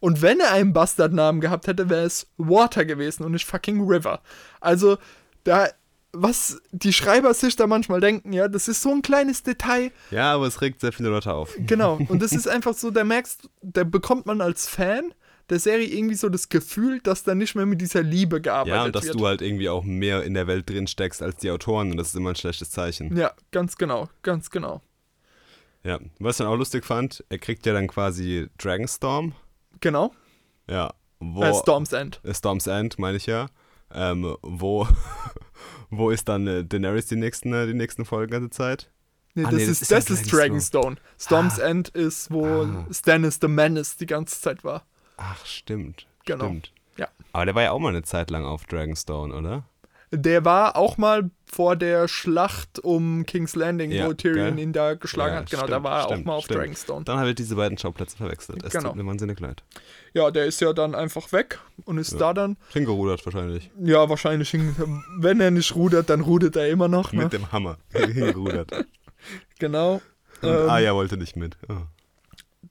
Und 0.01 0.23
wenn 0.23 0.39
er 0.39 0.53
einen 0.53 0.73
Bastardnamen 0.73 1.41
gehabt 1.41 1.67
hätte, 1.67 1.91
wäre 1.91 2.05
es 2.05 2.29
Water 2.37 2.85
gewesen 2.85 3.25
und 3.25 3.33
nicht 3.33 3.47
fucking 3.47 3.81
River. 3.89 4.21
Also, 4.61 4.97
da 5.43 5.69
was 6.13 6.61
die 6.73 6.93
Schreiber 6.93 7.35
sich 7.35 7.55
da 7.57 7.67
manchmal 7.67 8.01
denken, 8.01 8.33
ja, 8.33 8.49
das 8.49 8.67
ist 8.69 8.83
so 8.83 8.91
ein 8.91 9.03
kleines 9.03 9.43
Detail. 9.43 9.93
Ja, 10.11 10.33
aber 10.35 10.47
es 10.47 10.61
regt 10.63 10.81
sehr 10.81 10.93
viele 10.93 11.11
Leute 11.11 11.33
auf. 11.35 11.55
Genau. 11.59 11.99
Und 12.09 12.23
das 12.23 12.33
ist 12.33 12.49
einfach 12.49 12.75
so, 12.75 12.91
da 12.91 13.05
merkst, 13.05 13.49
da 13.63 13.85
bekommt 13.85 14.27
man 14.27 14.41
als 14.41 14.69
Fan 14.69 15.13
der 15.51 15.59
Serie 15.59 15.87
irgendwie 15.87 16.15
so 16.15 16.29
das 16.29 16.49
Gefühl, 16.51 17.01
dass 17.01 17.25
da 17.25 17.35
nicht 17.35 17.55
mehr 17.55 17.65
mit 17.67 17.81
dieser 17.81 18.03
Liebe 18.03 18.41
gearbeitet 18.41 18.77
Ja, 18.77 18.85
und 18.85 18.95
dass 18.97 19.05
wird. 19.07 19.19
du 19.19 19.27
halt 19.27 19.41
irgendwie 19.43 19.69
auch 19.71 19.83
mehr 19.83 20.23
in 20.25 20.35
der 20.35 20.47
Welt 20.47 20.69
drin 20.69 20.87
steckst 20.87 21.23
als 21.23 21.37
die 21.37 21.51
Autoren 21.51 21.91
und 21.91 21.97
das 21.97 22.09
ist 22.09 22.17
immer 22.17 22.31
ein 22.31 22.37
schlechtes 22.37 22.71
Zeichen. 22.71 23.17
ja, 23.17 23.33
ganz 23.51 23.77
genau, 23.77 24.09
ganz 24.23 24.51
genau. 24.51 24.83
Ja, 25.85 26.01
was 26.19 26.35
ich 26.35 26.39
dann 26.45 26.49
auch 26.53 26.57
lustig 26.59 26.85
fand, 26.85 27.25
er 27.31 27.39
kriegt 27.39 27.65
ja 27.65 27.73
dann 27.73 27.87
quasi 27.87 28.49
Dragonstorm. 28.59 29.33
Genau. 29.81 30.13
Ja, 30.69 30.93
wo. 31.21 31.43
Äh, 31.43 31.55
Storm's 31.55 31.93
End. 31.93 32.21
äh, 32.25 32.35
Storm's 32.35 32.67
End, 32.67 32.99
meine 32.99 33.17
ich 33.17 33.25
ja. 33.27 33.47
Ähm, 33.95 34.37
wo, 34.43 34.87
wo 35.91 36.11
ist 36.11 36.29
dann 36.29 36.47
äh, 36.47 36.65
Daenerys 36.65 37.07
die 37.07 37.17
nächsten, 37.17 37.53
äh, 37.53 37.67
die 37.67 37.75
nächsten 37.75 38.05
Folgen 38.05 38.33
ganze 38.33 38.51
Zeit? 38.51 38.91
Nee, 39.35 39.45
Ah, 39.45 39.51
das, 39.51 39.55
nee, 39.61 39.67
das 39.67 39.71
ist, 39.71 39.83
ist 39.83 39.91
ja 39.91 39.97
das 39.99 40.11
ist 40.11 40.33
Dragonstone. 40.33 40.97
Storm's 41.19 41.59
End 41.59 41.89
ist, 41.91 42.31
wo 42.31 42.45
Ah. 42.65 42.87
Stannis 42.91 43.39
the 43.41 43.49
Menace 43.49 43.97
die 43.97 44.07
ganze 44.07 44.41
Zeit 44.41 44.65
war. 44.65 44.85
Ach, 45.17 45.45
stimmt. 45.47 46.07
Genau. 46.25 46.45
Stimmt. 46.47 46.73
Ja. 46.97 47.09
Aber 47.33 47.45
der 47.47 47.55
war 47.55 47.63
ja 47.63 47.71
auch 47.73 47.79
mal 47.79 47.91
eine 47.91 48.03
Zeit 48.03 48.31
lang 48.31 48.45
auf 48.45 48.65
Dragonstone, 48.65 49.35
oder? 49.35 49.65
Der 50.11 50.45
war 50.45 50.77
auch 50.77 50.97
mal 50.97 51.31
vor 51.45 51.77
der 51.77 52.09
Schlacht 52.09 52.79
um 52.79 53.25
King's 53.27 53.55
Landing, 53.57 53.91
Ja, 53.91 54.07
wo 54.07 54.13
Tyrion 54.15 54.57
gell? 54.57 54.59
ihn 54.65 54.73
da 54.73 54.95
geschlagen 54.95 55.35
Ja, 55.35 55.41
hat. 55.41 55.51
Genau, 55.51 55.63
da 55.63 55.67
stimmt, 55.69 55.85
war 55.85 55.99
er 55.99 56.05
auch 56.05 56.11
stimmt, 56.11 56.27
mal 56.27 56.33
auf 56.35 56.45
stimmt. 56.45 56.61
Dragonstone. 56.61 57.05
Dann 57.05 57.19
habe 57.19 57.29
ich 57.31 57.35
diese 57.35 57.57
beiden 57.57 57.77
Schauplätze 57.79 58.17
verwechselt. 58.17 58.63
Es 58.65 58.73
Genau. 58.73 58.89
tut 58.91 58.97
mir 58.97 59.07
wahnsinnig 59.07 59.39
leid. 59.41 59.63
Ja, 60.15 60.31
der 60.31 60.47
ist 60.47 60.61
ja 60.61 60.73
dann 60.73 60.95
einfach 60.95 61.33
weg 61.33 61.59
und 61.85 61.99
ist 61.99 62.19
da 62.21 62.33
dann, 62.35 62.57
Hingerudert 62.73 63.25
wahrscheinlich. 63.27 63.71
ja, 63.83 64.09
wahrscheinlich, 64.09 64.55
wenn 65.19 65.41
er 65.41 65.51
nicht 65.51 65.75
rudert, 65.75 66.09
dann 66.11 66.21
rudert 66.23 66.57
er 66.57 66.69
immer 66.69 66.89
noch. 66.89 67.13
Ne? 67.13 67.25
Mit 67.25 67.33
dem 67.35 67.51
Hammer. 67.53 67.79
Hingerudert. 67.93 68.73
Und 68.73 68.87
Genau. 69.59 70.01
Ähm, 70.43 70.71
Aya 70.71 70.95
wollte 70.95 71.17
nicht 71.17 71.37
mit. 71.37 71.57
Oh. 71.69 71.75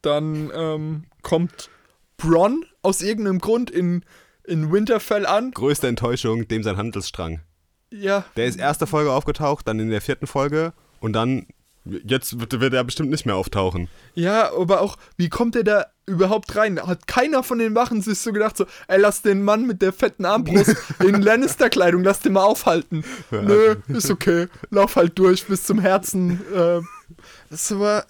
Dann 0.01 0.51
ähm, 0.55 1.03
kommt 1.21 1.69
Bronn 2.17 2.63
aus 2.81 3.01
irgendeinem 3.01 3.39
Grund 3.39 3.69
in, 3.69 4.03
in 4.47 4.71
Winterfell 4.71 5.25
an. 5.25 5.51
Größte 5.51 5.87
Enttäuschung, 5.87 6.47
dem 6.47 6.63
sein 6.63 6.77
Handelsstrang. 6.77 7.41
Ja, 7.91 8.25
Der 8.35 8.47
ist 8.47 8.59
erste 8.59 8.87
Folge 8.87 9.11
aufgetaucht, 9.11 9.67
dann 9.67 9.79
in 9.79 9.89
der 9.89 10.01
vierten 10.01 10.27
Folge 10.27 10.73
und 10.99 11.13
dann, 11.13 11.47
jetzt 11.85 12.37
wird, 12.39 12.59
wird 12.59 12.73
er 12.73 12.83
bestimmt 12.83 13.09
nicht 13.11 13.25
mehr 13.25 13.35
auftauchen. 13.35 13.87
ja, 14.13 14.51
aber 14.53 14.81
auch, 14.81 14.97
wie 15.15 15.29
kommt 15.29 15.55
er 15.55 15.63
da 15.63 15.85
überhaupt 16.05 16.55
rein? 16.57 16.81
Hat 16.85 17.07
keiner 17.07 17.43
von 17.43 17.59
den 17.59 17.75
Wachen 17.75 18.01
sich 18.01 18.19
so 18.19 18.33
gedacht, 18.33 18.57
so, 18.57 18.65
ey, 18.89 18.99
lass 18.99 19.21
den 19.21 19.41
Mann 19.43 19.67
mit 19.67 19.81
der 19.81 19.93
fetten 19.93 20.25
Armbrust 20.25 20.75
in 20.99 21.21
Lannister-Kleidung, 21.21 22.03
lass 22.03 22.19
den 22.19 22.33
mal 22.33 22.43
aufhalten. 22.43 23.05
Nö, 23.31 23.75
ist 23.87 24.11
okay, 24.11 24.47
lauf 24.69 24.95
halt 24.97 25.17
durch 25.17 25.45
bis 25.47 25.63
zum 25.63 25.79
Herzen. 25.79 26.41
Äh, 26.53 26.81
das 27.49 27.77
war, 27.79 28.05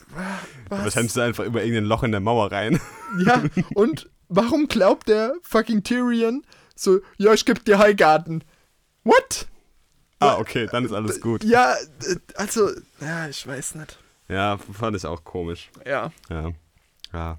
was? 0.69 0.83
Wahrscheinlich 0.85 1.11
ist 1.11 1.17
er 1.17 1.25
einfach 1.25 1.45
über 1.45 1.61
irgendein 1.61 1.85
Loch 1.85 2.01
in 2.03 2.11
der 2.11 2.19
Mauer 2.21 2.51
rein. 2.51 2.79
Ja, 3.19 3.43
und 3.75 4.09
warum 4.29 4.67
glaubt 4.67 5.07
der 5.07 5.35
fucking 5.41 5.83
Tyrion 5.83 6.43
so, 6.75 6.99
ja, 7.17 7.33
ich 7.33 7.45
geb 7.45 7.65
dir 7.65 7.79
Highgarten? 7.79 8.43
What? 9.03 9.47
ah, 10.19 10.37
okay, 10.37 10.67
dann 10.71 10.85
ist 10.85 10.91
alles 10.91 11.21
gut. 11.21 11.43
Ja, 11.43 11.75
also, 12.35 12.71
ja, 12.99 13.27
ich 13.27 13.45
weiß 13.45 13.75
nicht. 13.75 13.97
Ja, 14.27 14.57
fand 14.57 14.95
ich 14.97 15.05
auch 15.05 15.23
komisch. 15.23 15.69
Ja. 15.85 16.11
Ja. 16.29 16.51
Ja. 17.13 17.37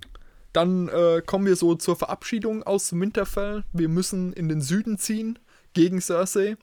Dann 0.53 0.89
äh, 0.89 1.23
kommen 1.25 1.47
wir 1.47 1.57
so 1.57 1.75
zur 1.75 1.97
Verabschiedung 1.97 2.63
aus 2.63 2.93
Winterfell. 2.93 3.65
Wir 3.73 3.89
müssen 3.89 4.33
in 4.33 4.49
den 4.49 4.63
Süden 4.63 4.99
ziehen, 4.99 5.39
gegen 5.75 6.01
Cersei. 6.01 6.57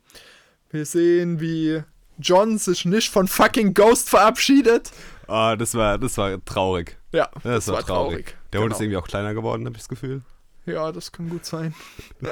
Wir 0.71 0.85
sehen, 0.85 1.39
wie 1.39 1.83
John 2.17 2.57
sich 2.57 2.85
nicht 2.85 3.09
von 3.11 3.27
fucking 3.27 3.73
Ghost 3.73 4.09
verabschiedet. 4.09 4.91
Ah, 5.27 5.55
das 5.55 5.75
war, 5.75 5.97
das 5.97 6.17
war 6.17 6.43
traurig. 6.43 6.97
Ja, 7.11 7.29
Das, 7.43 7.67
war, 7.67 7.85
traurig. 7.85 8.35
Der 8.55 8.61
Hund 8.61 8.69
Genau. 8.69 8.75
ist 8.77 8.81
irgendwie 8.81 8.97
auch 8.97 9.07
kleiner 9.07 9.33
geworden, 9.33 9.65
habe 9.65 9.75
ich 9.75 9.81
das 9.81 9.89
Gefühl. 9.89 10.21
Ja, 10.65 10.91
das 10.91 11.11
kann 11.11 11.29
gut 11.29 11.45
sein. 11.45 11.75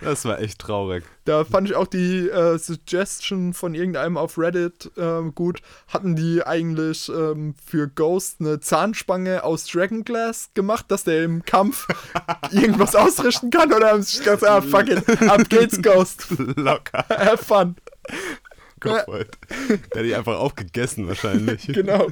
Das 0.00 0.24
war 0.24 0.40
echt 0.40 0.60
traurig. 0.60 1.04
Da 1.24 1.44
fand 1.44 1.68
ich 1.68 1.74
auch 1.74 1.86
die 1.88 2.28
äh, 2.28 2.56
Suggestion 2.56 3.52
von 3.52 3.74
irgendeinem 3.74 4.16
auf 4.16 4.38
Reddit 4.38 4.90
ähm, 4.96 5.34
gut. 5.34 5.60
Hatten 5.88 6.14
die 6.14 6.42
eigentlich 6.46 7.08
ähm, 7.08 7.54
für 7.66 7.88
Ghost 7.88 8.36
eine 8.40 8.60
Zahnspange 8.60 9.42
aus 9.42 9.66
Dragonglass 9.66 10.50
gemacht, 10.54 10.86
dass 10.88 11.02
der 11.04 11.24
im 11.24 11.44
Kampf 11.44 11.88
irgendwas 12.52 12.94
ausrichten 12.94 13.50
kann? 13.50 13.72
Oder 13.72 13.90
haben 13.90 14.02
sie 14.02 14.16
sich 14.18 14.24
gedacht, 14.24 14.44
ah, 14.44 14.62
fuck 14.62 14.88
it, 14.88 15.22
ab 15.28 15.48
geht's, 15.48 15.82
Ghost. 15.82 16.26
Locker. 16.38 17.04
Have 17.10 17.44
fun. 17.44 17.74
Gott, 18.80 19.04
Der 19.08 19.98
hat 19.98 20.04
die 20.04 20.14
einfach 20.14 20.38
aufgegessen 20.38 21.08
wahrscheinlich. 21.08 21.66
Genau. 21.66 22.06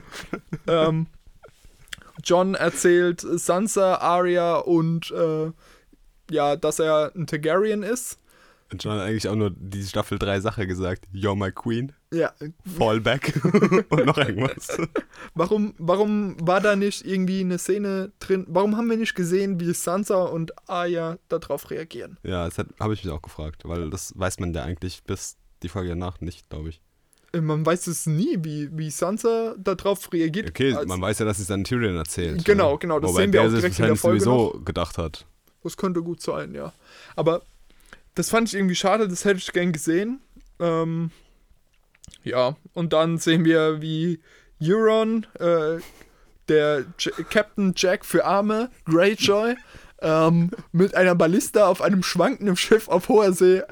ähm, 0.67 1.07
John 2.27 2.55
erzählt 2.55 3.21
Sansa, 3.21 3.95
Arya 3.97 4.57
und 4.57 5.11
äh, 5.13 5.53
ja, 6.31 6.57
dass 6.57 6.81
er 6.81 7.13
ein 7.15 7.27
Targaryen 7.27 7.83
ist. 7.83 8.19
Und 8.73 8.83
John 8.83 8.95
hat 8.95 9.03
eigentlich 9.03 9.29
auch 9.29 9.37
nur 9.37 9.51
die 9.51 9.85
Staffel 9.85 10.19
3 10.19 10.41
Sache 10.41 10.67
gesagt. 10.67 11.07
You're 11.15 11.37
my 11.37 11.53
queen, 11.53 11.93
Ja, 12.13 12.33
fall 12.77 13.01
back 13.01 13.33
und 13.91 14.07
noch 14.07 14.19
irgendwas. 14.19 14.77
Warum, 15.35 15.75
warum 15.79 16.37
war 16.45 16.61
da 16.61 16.75
nicht 16.75 17.07
irgendwie 17.07 17.41
eine 17.41 17.59
Szene 17.59 18.11
drin? 18.19 18.45
Warum 18.49 18.77
haben 18.77 18.91
wir 18.91 18.97
nicht 18.97 19.15
gesehen, 19.15 19.61
wie 19.61 19.73
Sansa 19.73 20.25
und 20.25 20.53
Arya 20.69 21.19
darauf 21.29 21.71
reagieren? 21.71 22.19
Ja, 22.25 22.45
das 22.47 22.59
habe 22.59 22.95
ich 22.95 23.05
mich 23.05 23.13
auch 23.13 23.23
gefragt, 23.23 23.63
weil 23.67 23.89
das 23.89 24.13
weiß 24.19 24.41
man 24.41 24.53
ja 24.53 24.65
eigentlich 24.65 25.05
bis 25.05 25.37
die 25.63 25.69
Folge 25.69 25.91
danach 25.91 26.21
nicht, 26.21 26.51
glaube 26.51 26.71
ich. 26.71 26.81
Äh, 27.37 27.41
Man 27.41 27.65
weiß 27.67 27.87
es 27.87 28.07
nie, 28.07 28.39
wie, 28.43 28.69
wie 28.73 28.91
Sansa 28.91 29.55
darauf 29.59 30.13
reagiert. 30.13 30.49
Okay, 30.51 30.73
als- 30.75 30.87
man 30.87 31.01
weiß 31.01 31.19
ja, 31.21 31.25
dass 31.25 31.39
es 31.39 31.47
dann 31.49 31.65
Tyrion 31.65 31.97
erzählt. 31.97 32.45
Genau, 32.45 32.73
ne? 32.73 32.79
genau, 32.79 33.01
das 33.01 33.11
Wobei 33.11 33.23
sehen 33.23 33.33
wir 33.33 33.43
auch 33.43 33.49
direkt 33.49 33.79
in 33.79 33.87
der 33.87 33.97
Folge 33.97 34.21
sowieso 34.21 34.61
gedacht 34.65 34.99
hat. 34.99 35.27
Das 35.63 35.77
könnte 35.77 36.03
gut 36.03 36.23
sein, 36.23 36.55
ja. 36.55 36.73
Aber 37.17 37.43
das 38.15 38.31
fand 38.31 38.49
ich 38.49 38.55
irgendwie 38.55 38.77
schade, 38.77 39.09
das 39.09 39.25
hätte 39.25 39.39
ich 39.39 39.53
gern 39.53 39.73
gesehen. 39.73 40.21
Ähm, 40.61 41.11
ja, 42.23 42.57
und 42.73 42.93
dann 42.93 43.19
sehen 43.19 43.45
wir, 43.45 43.81
wie 43.83 44.21
Euron, 44.63 45.27
äh, 45.39 45.79
der 46.49 46.85
J 46.99 47.13
Captain 47.31 47.73
Jack 47.77 48.05
für 48.05 48.25
Arme, 48.25 48.71
Greyjoy, 48.85 49.57
ähm, 50.01 50.51
mit 50.73 50.95
einer 50.95 51.15
Ballista 51.15 51.67
auf 51.67 51.83
einem 51.83 52.03
schwankenden 52.03 52.57
Schiff 52.57 52.89
auf 52.89 53.09
hoher 53.09 53.33
See 53.33 53.63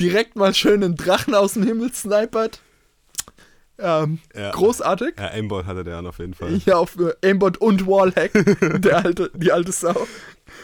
direkt 0.00 0.36
mal 0.36 0.54
schön 0.54 0.82
einen 0.84 0.96
Drachen 0.96 1.34
aus 1.34 1.54
dem 1.54 1.62
Himmel 1.62 1.92
snipert. 1.92 2.60
Ähm, 3.80 4.18
Ja. 4.34 4.50
Großartig. 4.50 5.14
Ja, 5.18 5.28
Aimbot 5.28 5.66
hatte 5.66 5.84
der 5.84 6.00
auf 6.04 6.18
jeden 6.18 6.34
Fall. 6.34 6.60
Ja, 6.66 6.76
auf 6.76 6.96
äh, 6.98 7.14
Aimbot 7.26 7.58
und 7.58 7.86
Wallhack, 7.86 8.32
der 8.82 9.04
alte, 9.04 9.30
die 9.34 9.52
alte 9.52 9.72
Sau. 9.72 10.06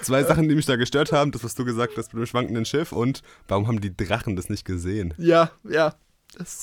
Zwei 0.02 0.24
Sachen, 0.24 0.48
die 0.48 0.54
mich 0.54 0.66
da 0.66 0.76
gestört 0.76 1.12
haben, 1.12 1.32
das, 1.32 1.44
was 1.44 1.54
du 1.54 1.64
gesagt 1.64 1.96
hast 1.96 2.12
mit 2.12 2.22
dem 2.22 2.26
schwankenden 2.26 2.64
Schiff 2.64 2.92
und 2.92 3.22
warum 3.48 3.66
haben 3.66 3.80
die 3.80 3.96
Drachen 3.96 4.36
das 4.36 4.48
nicht 4.50 4.64
gesehen? 4.64 5.14
Ja, 5.16 5.50
ja. 5.64 5.94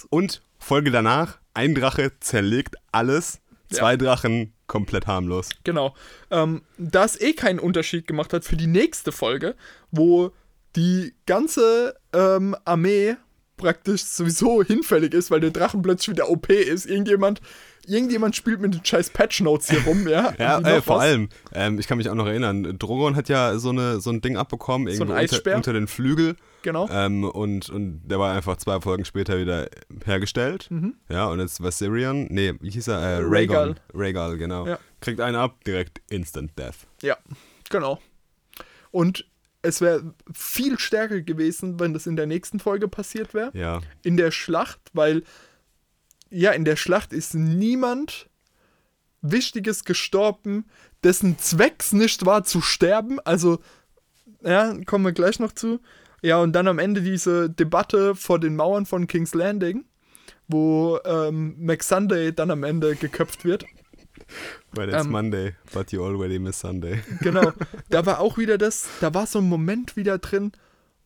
Und 0.10 0.42
Folge 0.60 0.92
danach, 0.92 1.40
ein 1.54 1.74
Drache 1.76 2.12
zerlegt 2.20 2.76
alles, 2.92 3.40
zwei 3.70 3.98
Drachen 3.98 4.54
komplett 4.68 5.08
harmlos. 5.08 5.50
Genau. 5.64 5.96
Ähm, 6.32 6.62
da 6.78 7.06
es 7.06 7.20
eh 7.20 7.34
keinen 7.34 7.60
Unterschied 7.60 8.08
gemacht 8.08 8.34
hat 8.34 8.46
für 8.46 8.56
die 8.56 8.68
nächste 8.68 9.12
Folge, 9.12 9.56
wo 9.92 10.32
die 10.76 11.14
ganze 11.26 11.96
ähm, 12.14 12.56
Armee 12.66 13.16
praktisch 13.58 14.04
sowieso 14.04 14.64
hinfällig 14.64 15.14
ist, 15.14 15.32
weil 15.32 15.40
der 15.40 15.52
Drachen 15.52 15.82
plötzlich 15.82 16.16
wieder 16.16 16.30
OP 16.30 16.50
ist. 16.50 16.86
Irgendjemand, 16.86 17.40
irgendjemand 17.86 18.36
spielt 18.36 18.60
mit 18.62 18.74
den 18.74 18.84
scheiß 18.84 19.12
Patch-Notes 19.12 19.70
hier 19.70 19.84
rum, 19.84 20.08
ja? 20.08 20.34
Ja, 20.40 20.58
ey, 20.60 20.78
noch 20.78 20.84
vor 20.84 20.98
was. 20.98 21.04
allem, 21.04 21.30
ähm, 21.54 21.80
ich 21.80 21.88
kann 21.88 21.98
mich 21.98 22.10
auch 22.10 22.16
noch 22.16 22.26
erinnern, 22.28 22.78
Drogon 22.80 23.16
hat 23.16 23.30
ja 23.30 23.58
so, 23.60 23.70
eine, 23.70 24.00
so 24.00 24.10
ein 24.10 24.22
Ding 24.22 24.38
abbekommen, 24.38 24.88
ein 24.88 24.94
irgendwo 24.94 25.14
unter, 25.14 25.56
unter 25.56 25.74
den 25.74 25.88
Flügel. 25.88 26.36
Genau. 26.64 26.88
Ähm, 26.90 27.26
und, 27.26 27.70
und 27.70 28.02
der 28.08 28.20
war 28.20 28.34
einfach 28.34 28.56
zwei 28.58 28.80
Folgen 28.80 29.04
später 29.06 29.38
wieder 29.38 29.68
hergestellt. 30.06 30.70
Ja, 31.10 31.26
und 31.28 31.40
jetzt 31.40 31.62
Viserion, 31.62 32.28
nee, 32.30 32.54
wie 32.62 32.70
hieß 32.72 32.88
er? 32.88 33.18
Äh, 33.20 33.22
Mhm. 33.22 33.34
Rhaegal. 33.34 33.76
Rhaegal, 33.94 34.38
genau. 34.38 34.66
Ja. 34.68 34.80
Kriegt 35.02 35.20
einen 35.20 35.36
ab, 35.36 35.64
direkt 35.66 36.02
Instant 36.10 36.58
Death. 36.58 36.88
Ja, 37.02 37.18
genau. 37.70 38.00
Und 38.92 39.26
es 39.64 39.82
wäre 39.82 40.14
viel 40.32 40.78
stärker 40.78 41.22
gewesen, 41.22 41.80
wenn 41.80 41.94
das 41.94 42.06
in 42.06 42.16
der 42.16 42.28
nächsten 42.28 42.60
Folge 42.60 42.88
passiert 42.88 43.34
wäre. 43.34 43.52
Ja. 43.54 43.82
in 44.04 44.18
der 44.18 44.32
Schlacht, 44.32 44.80
weil 44.94 45.24
ja, 46.30 46.52
in 46.52 46.66
der 46.66 46.76
Schlacht 46.76 47.14
ist 47.14 47.34
niemand 47.34 48.30
Wichtiges 49.22 49.86
gestorben, 49.86 50.66
dessen 51.04 51.38
Zwecks 51.38 51.94
nicht 51.94 52.26
war 52.26 52.44
zu 52.44 52.60
sterben. 52.60 53.20
Also, 53.22 53.60
ja, 54.44 54.76
kommen 54.86 55.06
wir 55.06 55.12
gleich 55.14 55.40
noch 55.40 55.54
zu. 55.54 55.80
Ja, 56.22 56.40
und 56.40 56.54
dann 56.54 56.68
am 56.68 56.80
Ende 56.80 57.02
diese 57.02 57.50
Debatte 57.50 58.16
vor 58.16 58.40
den 58.40 58.56
Mauern 58.56 58.86
von 58.86 59.08
King's 59.08 59.34
Landing, 59.34 59.86
wo 60.48 61.00
ähm, 61.06 61.56
McSunday 61.60 62.34
dann 62.34 62.52
am 62.52 62.64
Ende 62.64 62.96
geköpft 62.96 63.46
wird. 63.46 63.66
But 64.74 64.90
it's 64.90 65.06
Ähm, 65.06 65.12
Monday, 65.12 65.56
but 65.74 65.92
you 65.92 66.04
already 66.04 66.40
miss 66.40 66.60
Sunday. 66.60 67.02
Genau. 67.22 67.52
da 67.90 68.06
war 68.06 68.20
auch 68.20 68.38
wieder 68.38 68.58
das, 68.58 68.88
da 69.02 69.14
war 69.14 69.26
so 69.28 69.40
ein 69.40 69.50
Moment 69.50 69.96
wieder 69.96 70.18
drin, 70.18 70.52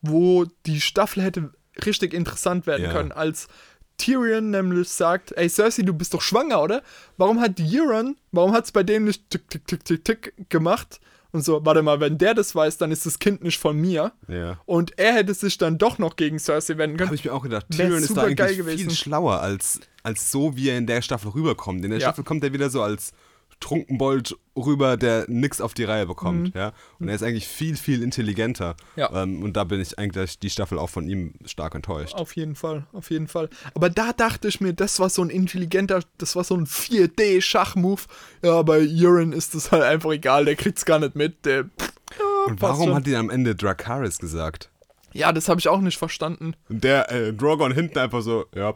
wo 0.02 0.46
die 0.66 0.80
Staffel 0.80 1.22
hätte 1.22 1.52
richtig 1.84 2.14
interessant 2.14 2.66
werden 2.66 2.84
Ja. 2.84 2.92
können. 2.92 3.12
Als 3.12 3.48
Tyrion 3.96 4.50
nämlich 4.50 4.88
sagt, 4.88 5.32
ey 5.32 5.48
Cersei, 5.48 5.82
du 5.82 5.92
bist 5.92 6.14
doch 6.14 6.22
schwanger, 6.22 6.62
oder? 6.62 6.82
Warum 7.16 7.40
hat 7.40 7.60
Euron, 7.60 8.16
warum 8.32 8.52
hat 8.52 8.64
es 8.66 8.72
bei 8.72 8.82
dem 8.84 9.04
nicht 9.04 9.28
tick, 9.30 9.48
tick, 9.50 9.66
tick, 9.66 9.84
tick, 9.84 10.04
tick 10.04 10.34
gemacht? 10.50 11.00
Und 11.30 11.44
so, 11.44 11.64
warte 11.64 11.82
mal, 11.82 12.00
wenn 12.00 12.16
der 12.16 12.32
das 12.34 12.54
weiß, 12.54 12.78
dann 12.78 12.90
ist 12.90 13.04
das 13.04 13.18
Kind 13.18 13.42
nicht 13.42 13.58
von 13.58 13.76
mir. 13.76 14.12
Ja. 14.28 14.58
Und 14.64 14.98
er 14.98 15.12
hätte 15.14 15.34
sich 15.34 15.58
dann 15.58 15.76
doch 15.76 15.98
noch 15.98 16.16
gegen 16.16 16.38
Cersei 16.38 16.78
wenden 16.78 16.96
können. 16.96 17.08
Habe 17.08 17.16
ich 17.16 17.24
mir 17.24 17.34
auch 17.34 17.42
gedacht, 17.42 17.66
Tyrion 17.70 18.02
ist 18.02 18.16
da 18.16 18.22
eigentlich 18.22 18.56
gewesen. 18.56 18.78
viel 18.78 18.90
schlauer 18.90 19.40
als, 19.40 19.80
als 20.02 20.30
so, 20.30 20.56
wie 20.56 20.70
er 20.70 20.78
in 20.78 20.86
der 20.86 21.02
Staffel 21.02 21.30
rüberkommt. 21.30 21.84
In 21.84 21.90
der 21.90 22.00
Ja. 22.00 22.06
Staffel 22.06 22.24
kommt 22.24 22.44
er 22.44 22.52
wieder 22.54 22.70
so 22.70 22.80
als 22.82 23.12
Trunkenbold 23.60 24.36
rüber, 24.56 24.96
der 24.96 25.24
nix 25.28 25.60
auf 25.60 25.74
die 25.74 25.84
Reihe 25.84 26.06
bekommt. 26.06 26.54
Ja? 26.54 26.72
Und 26.98 27.08
er 27.08 27.14
ist 27.14 27.22
eigentlich 27.22 27.46
viel, 27.48 27.76
viel 27.76 28.02
intelligenter. 28.02 28.76
Mhm. 28.94 29.00
Ja. 29.00 29.22
Ähm, 29.22 29.42
und 29.42 29.56
da 29.56 29.64
bin 29.64 29.80
ich 29.80 29.98
eigentlich 29.98 30.38
die 30.38 30.50
Staffel 30.50 30.78
auch 30.78 30.90
von 30.90 31.08
ihm 31.08 31.34
stark 31.44 31.74
enttäuscht. 31.74 32.14
Auf 32.14 32.36
jeden 32.36 32.54
Fall, 32.54 32.86
auf 32.92 33.10
jeden 33.10 33.28
Fall. 33.28 33.48
Aber 33.74 33.90
da 33.90 34.12
dachte 34.12 34.48
ich 34.48 34.60
mir, 34.60 34.72
das 34.72 35.00
war 35.00 35.10
so 35.10 35.22
ein 35.22 35.30
intelligenter, 35.30 36.00
das 36.18 36.36
war 36.36 36.44
so 36.44 36.54
ein 36.56 36.66
4D-Schachmove. 36.66 38.06
Ja, 38.42 38.62
bei 38.62 38.86
Euron 38.88 39.32
ist 39.32 39.54
das 39.54 39.72
halt 39.72 39.82
einfach 39.82 40.10
egal, 40.12 40.44
der 40.44 40.56
kriegt's 40.56 40.84
gar 40.84 40.98
nicht 40.98 41.16
mit. 41.16 41.44
Der, 41.44 41.64
pff, 41.64 41.92
ja, 42.18 42.24
Und 42.46 42.62
warum 42.62 42.86
schon. 42.86 42.94
hat 42.94 43.06
ihn 43.06 43.16
am 43.16 43.30
Ende 43.30 43.54
Dracarys 43.54 44.18
gesagt? 44.18 44.70
Ja, 45.12 45.32
das 45.32 45.48
habe 45.48 45.58
ich 45.58 45.68
auch 45.68 45.80
nicht 45.80 45.98
verstanden. 45.98 46.54
Und 46.68 46.84
der 46.84 47.10
äh, 47.10 47.32
Drogon 47.32 47.72
hinten 47.72 47.98
einfach 47.98 48.22
so, 48.22 48.44
ja, 48.54 48.74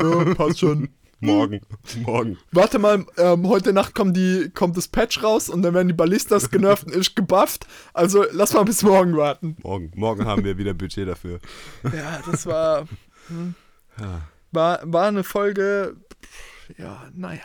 Ja, 0.00 0.34
passt 0.34 0.60
schon. 0.60 0.88
morgen, 1.24 1.60
morgen. 2.02 2.38
Warte 2.52 2.78
mal, 2.78 3.04
ähm, 3.16 3.48
heute 3.48 3.72
Nacht 3.72 3.94
kommt, 3.94 4.16
die, 4.16 4.50
kommt 4.54 4.76
das 4.76 4.88
Patch 4.88 5.22
raus 5.22 5.48
und 5.48 5.62
dann 5.62 5.74
werden 5.74 5.88
die 5.88 5.94
Ballistas 5.94 6.50
genervt 6.50 6.86
und 6.86 6.96
ich 6.96 7.14
gebufft. 7.14 7.66
Also 7.92 8.24
lass 8.32 8.52
mal 8.52 8.64
bis 8.64 8.82
morgen 8.82 9.16
warten. 9.16 9.56
Morgen, 9.62 9.92
morgen 9.94 10.26
haben 10.26 10.44
wir 10.44 10.58
wieder 10.58 10.74
Budget 10.74 11.08
dafür. 11.08 11.40
Ja, 11.84 12.20
das 12.30 12.46
war. 12.46 12.86
hm, 13.28 13.54
war, 14.52 14.80
war 14.84 15.08
eine 15.08 15.24
Folge. 15.24 15.96
Ja, 16.78 17.08
naja. 17.14 17.40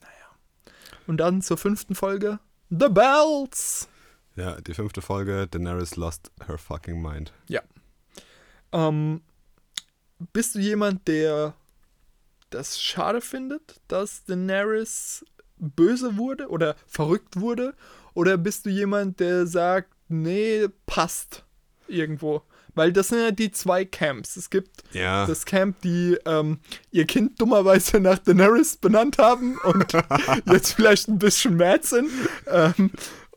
Naja. 0.00 0.72
Und 1.06 1.18
dann 1.18 1.42
zur 1.42 1.58
fünften 1.58 1.94
Folge. 1.94 2.38
The 2.70 2.88
Bells. 2.88 3.88
Ja, 4.34 4.60
die 4.60 4.74
fünfte 4.74 5.02
Folge, 5.02 5.46
Daenerys 5.46 5.96
lost 5.96 6.30
her 6.46 6.56
fucking 6.56 7.00
mind. 7.02 7.32
Ähm, 8.72 9.20
bist 10.32 10.54
du 10.54 10.58
jemand, 10.58 11.06
der 11.06 11.54
das 12.54 12.80
schade 12.80 13.20
findet, 13.20 13.80
dass 13.88 14.24
Daenerys 14.24 15.24
böse 15.58 16.16
wurde 16.16 16.48
oder 16.48 16.76
verrückt 16.86 17.40
wurde? 17.40 17.74
Oder 18.14 18.36
bist 18.36 18.66
du 18.66 18.70
jemand, 18.70 19.20
der 19.20 19.46
sagt, 19.46 19.90
nee, 20.08 20.66
passt 20.86 21.44
irgendwo? 21.88 22.42
Weil 22.74 22.92
das 22.92 23.08
sind 23.08 23.18
ja 23.18 23.30
die 23.30 23.52
zwei 23.52 23.84
Camps. 23.84 24.36
Es 24.36 24.48
gibt 24.48 24.82
Ja, 24.92 25.26
das 25.26 25.44
Camp, 25.44 25.80
die 25.82 26.16
ähm, 26.24 26.58
ihr 26.90 27.06
Kind 27.06 27.38
dummerweise 27.40 28.00
nach 28.00 28.18
Daenerys 28.18 28.76
benannt 28.76 29.18
haben 29.18 29.58
und 29.64 29.92
jetzt 30.50 30.72
vielleicht 30.74 31.08
ein 31.08 31.18
bisschen 31.18 31.56
mad 31.56 31.86
sind. 31.86 32.10
Ähm, 32.46 32.90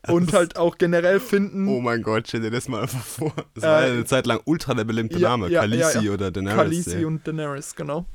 und 0.09 0.33
halt 0.33 0.57
auch 0.57 0.77
generell 0.77 1.19
finden, 1.19 1.67
oh 1.67 1.79
mein 1.81 2.01
Gott, 2.01 2.27
stell 2.27 2.41
dir 2.41 2.51
das 2.51 2.67
mal 2.67 2.81
einfach 2.83 3.03
vor. 3.03 3.33
Das 3.53 3.63
war 3.63 3.81
Äh, 3.83 3.87
ja 3.87 3.93
eine 3.93 4.05
Zeit 4.05 4.25
lang 4.25 4.39
ultra 4.45 4.73
der 4.73 4.83
beliebte 4.83 5.17
ja, 5.19 5.29
Name. 5.29 5.49
ja, 5.49 5.61
Khaleesi 5.61 5.97
ja, 5.97 6.01
ja. 6.03 6.11
oder 6.11 6.31
Daenerys. 6.31 6.55
Khaleesi 6.57 7.01
ja. 7.01 7.07
und 7.07 7.27
Daenerys, 7.27 7.75
genau. 7.75 8.05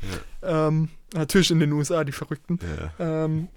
Ähm, 0.43 0.89
natürlich 1.15 1.51
in 1.51 1.61
den 1.61 1.73
USA, 1.73 2.05
die 2.05 2.13
Verrückten. 2.13 2.59
Ja. 2.99 3.25
Ähm, 3.25 3.49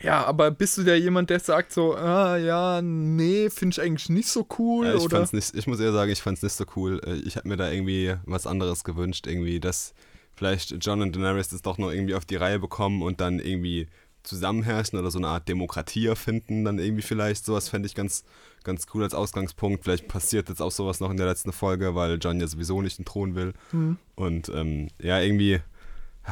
ja, 0.00 0.24
aber 0.24 0.50
bist 0.52 0.78
du 0.78 0.84
da 0.84 0.94
jemand, 0.94 1.28
der 1.30 1.40
sagt 1.40 1.72
so, 1.72 1.96
ah 1.96 2.36
ja, 2.36 2.80
nee, 2.82 3.50
finde 3.50 3.74
ich 3.74 3.80
eigentlich 3.80 4.08
nicht 4.10 4.28
so 4.28 4.46
cool? 4.58 4.86
Ja, 4.86 4.94
ich, 4.94 5.02
oder? 5.02 5.16
fand's 5.16 5.32
nicht, 5.32 5.54
ich 5.56 5.66
muss 5.66 5.80
eher 5.80 5.92
sagen, 5.92 6.10
ich 6.12 6.22
fand's 6.22 6.42
nicht 6.42 6.52
so 6.52 6.64
cool. 6.76 7.00
Äh, 7.04 7.14
Ich 7.26 7.36
habe 7.36 7.48
mir 7.48 7.56
da 7.56 7.70
irgendwie 7.70 8.14
was 8.24 8.46
anderes 8.46 8.84
gewünscht, 8.84 9.26
irgendwie, 9.26 9.58
dass 9.58 9.94
vielleicht 10.36 10.76
John 10.84 11.02
und 11.02 11.16
Daenerys 11.16 11.48
das 11.48 11.62
doch 11.62 11.78
noch 11.78 11.90
irgendwie 11.90 12.14
auf 12.14 12.24
die 12.24 12.36
Reihe 12.36 12.60
bekommen 12.60 13.02
und 13.02 13.20
dann 13.20 13.40
irgendwie 13.40 13.88
zusammenherrschen 14.28 14.98
oder 14.98 15.10
so 15.10 15.18
eine 15.18 15.28
Art 15.28 15.48
Demokratie 15.48 16.06
erfinden, 16.06 16.64
dann 16.64 16.78
irgendwie 16.78 17.02
vielleicht. 17.02 17.44
Sowas 17.44 17.68
fände 17.68 17.86
ich 17.86 17.94
ganz, 17.94 18.24
ganz 18.64 18.86
cool 18.94 19.02
als 19.02 19.14
Ausgangspunkt. 19.14 19.84
Vielleicht 19.84 20.06
passiert 20.08 20.48
jetzt 20.48 20.62
auch 20.62 20.70
sowas 20.70 21.00
noch 21.00 21.10
in 21.10 21.16
der 21.16 21.26
letzten 21.26 21.52
Folge, 21.52 21.94
weil 21.94 22.18
John 22.20 22.40
ja 22.40 22.46
sowieso 22.46 22.82
nicht 22.82 22.98
den 22.98 23.04
Thron 23.04 23.34
will. 23.34 23.54
Hm. 23.70 23.96
Und 24.14 24.48
ähm, 24.50 24.88
ja, 25.00 25.20
irgendwie, 25.20 25.60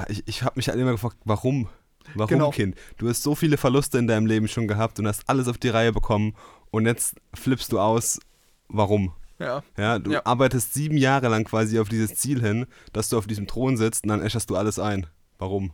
ich, 0.09 0.23
ich 0.27 0.43
habe 0.43 0.55
mich 0.57 0.69
halt 0.69 0.79
immer 0.79 0.93
gefragt, 0.93 1.17
warum? 1.25 1.69
Warum, 2.15 2.29
Genau. 2.29 2.51
Kind? 2.51 2.77
Du 2.99 3.09
hast 3.09 3.23
so 3.25 3.35
viele 3.35 3.57
Verluste 3.57 3.99
in 3.99 4.07
deinem 4.07 4.27
Leben 4.27 4.47
schon 4.47 4.69
gehabt 4.69 4.99
und 5.01 5.09
hast 5.09 5.29
alles 5.29 5.49
auf 5.49 5.59
die 5.59 5.71
Reihe 5.71 5.93
bekommen 5.93 6.35
und 6.71 6.87
jetzt 6.87 7.17
flippst 7.35 7.73
du 7.73 7.81
aus. 7.81 8.21
Warum? 8.69 9.13
Ja, 9.39 9.63
Ja, 9.77 9.99
du 9.99 10.13
Ja. 10.13 10.25
arbeitest 10.25 10.73
sieben 10.73 10.97
Jahre 10.97 11.29
lang 11.29 11.45
quasi 11.45 11.79
auf 11.81 11.89
dieses 11.89 12.15
Ziel 12.15 12.41
hin, 12.41 12.67
dass 12.93 13.09
du 13.09 13.19
auf 13.19 13.27
diesem 13.27 13.47
Thron 13.47 13.77
sitzt 13.77 14.05
und 14.05 14.09
dann 14.11 14.23
äscherst 14.23 14.49
du 14.51 14.57
alles 14.57 14.79
ein. 14.79 15.07
Warum? 15.39 15.73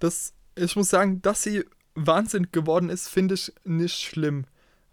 das, 0.00 0.34
ich 0.56 0.76
muss 0.76 0.90
sagen, 0.90 1.20
dass 1.22 1.42
sie 1.42 1.64
wahnsinnig 1.94 2.52
geworden 2.52 2.88
ist, 2.90 3.08
finde 3.08 3.34
ich 3.34 3.52
nicht 3.64 4.00
schlimm. 4.00 4.44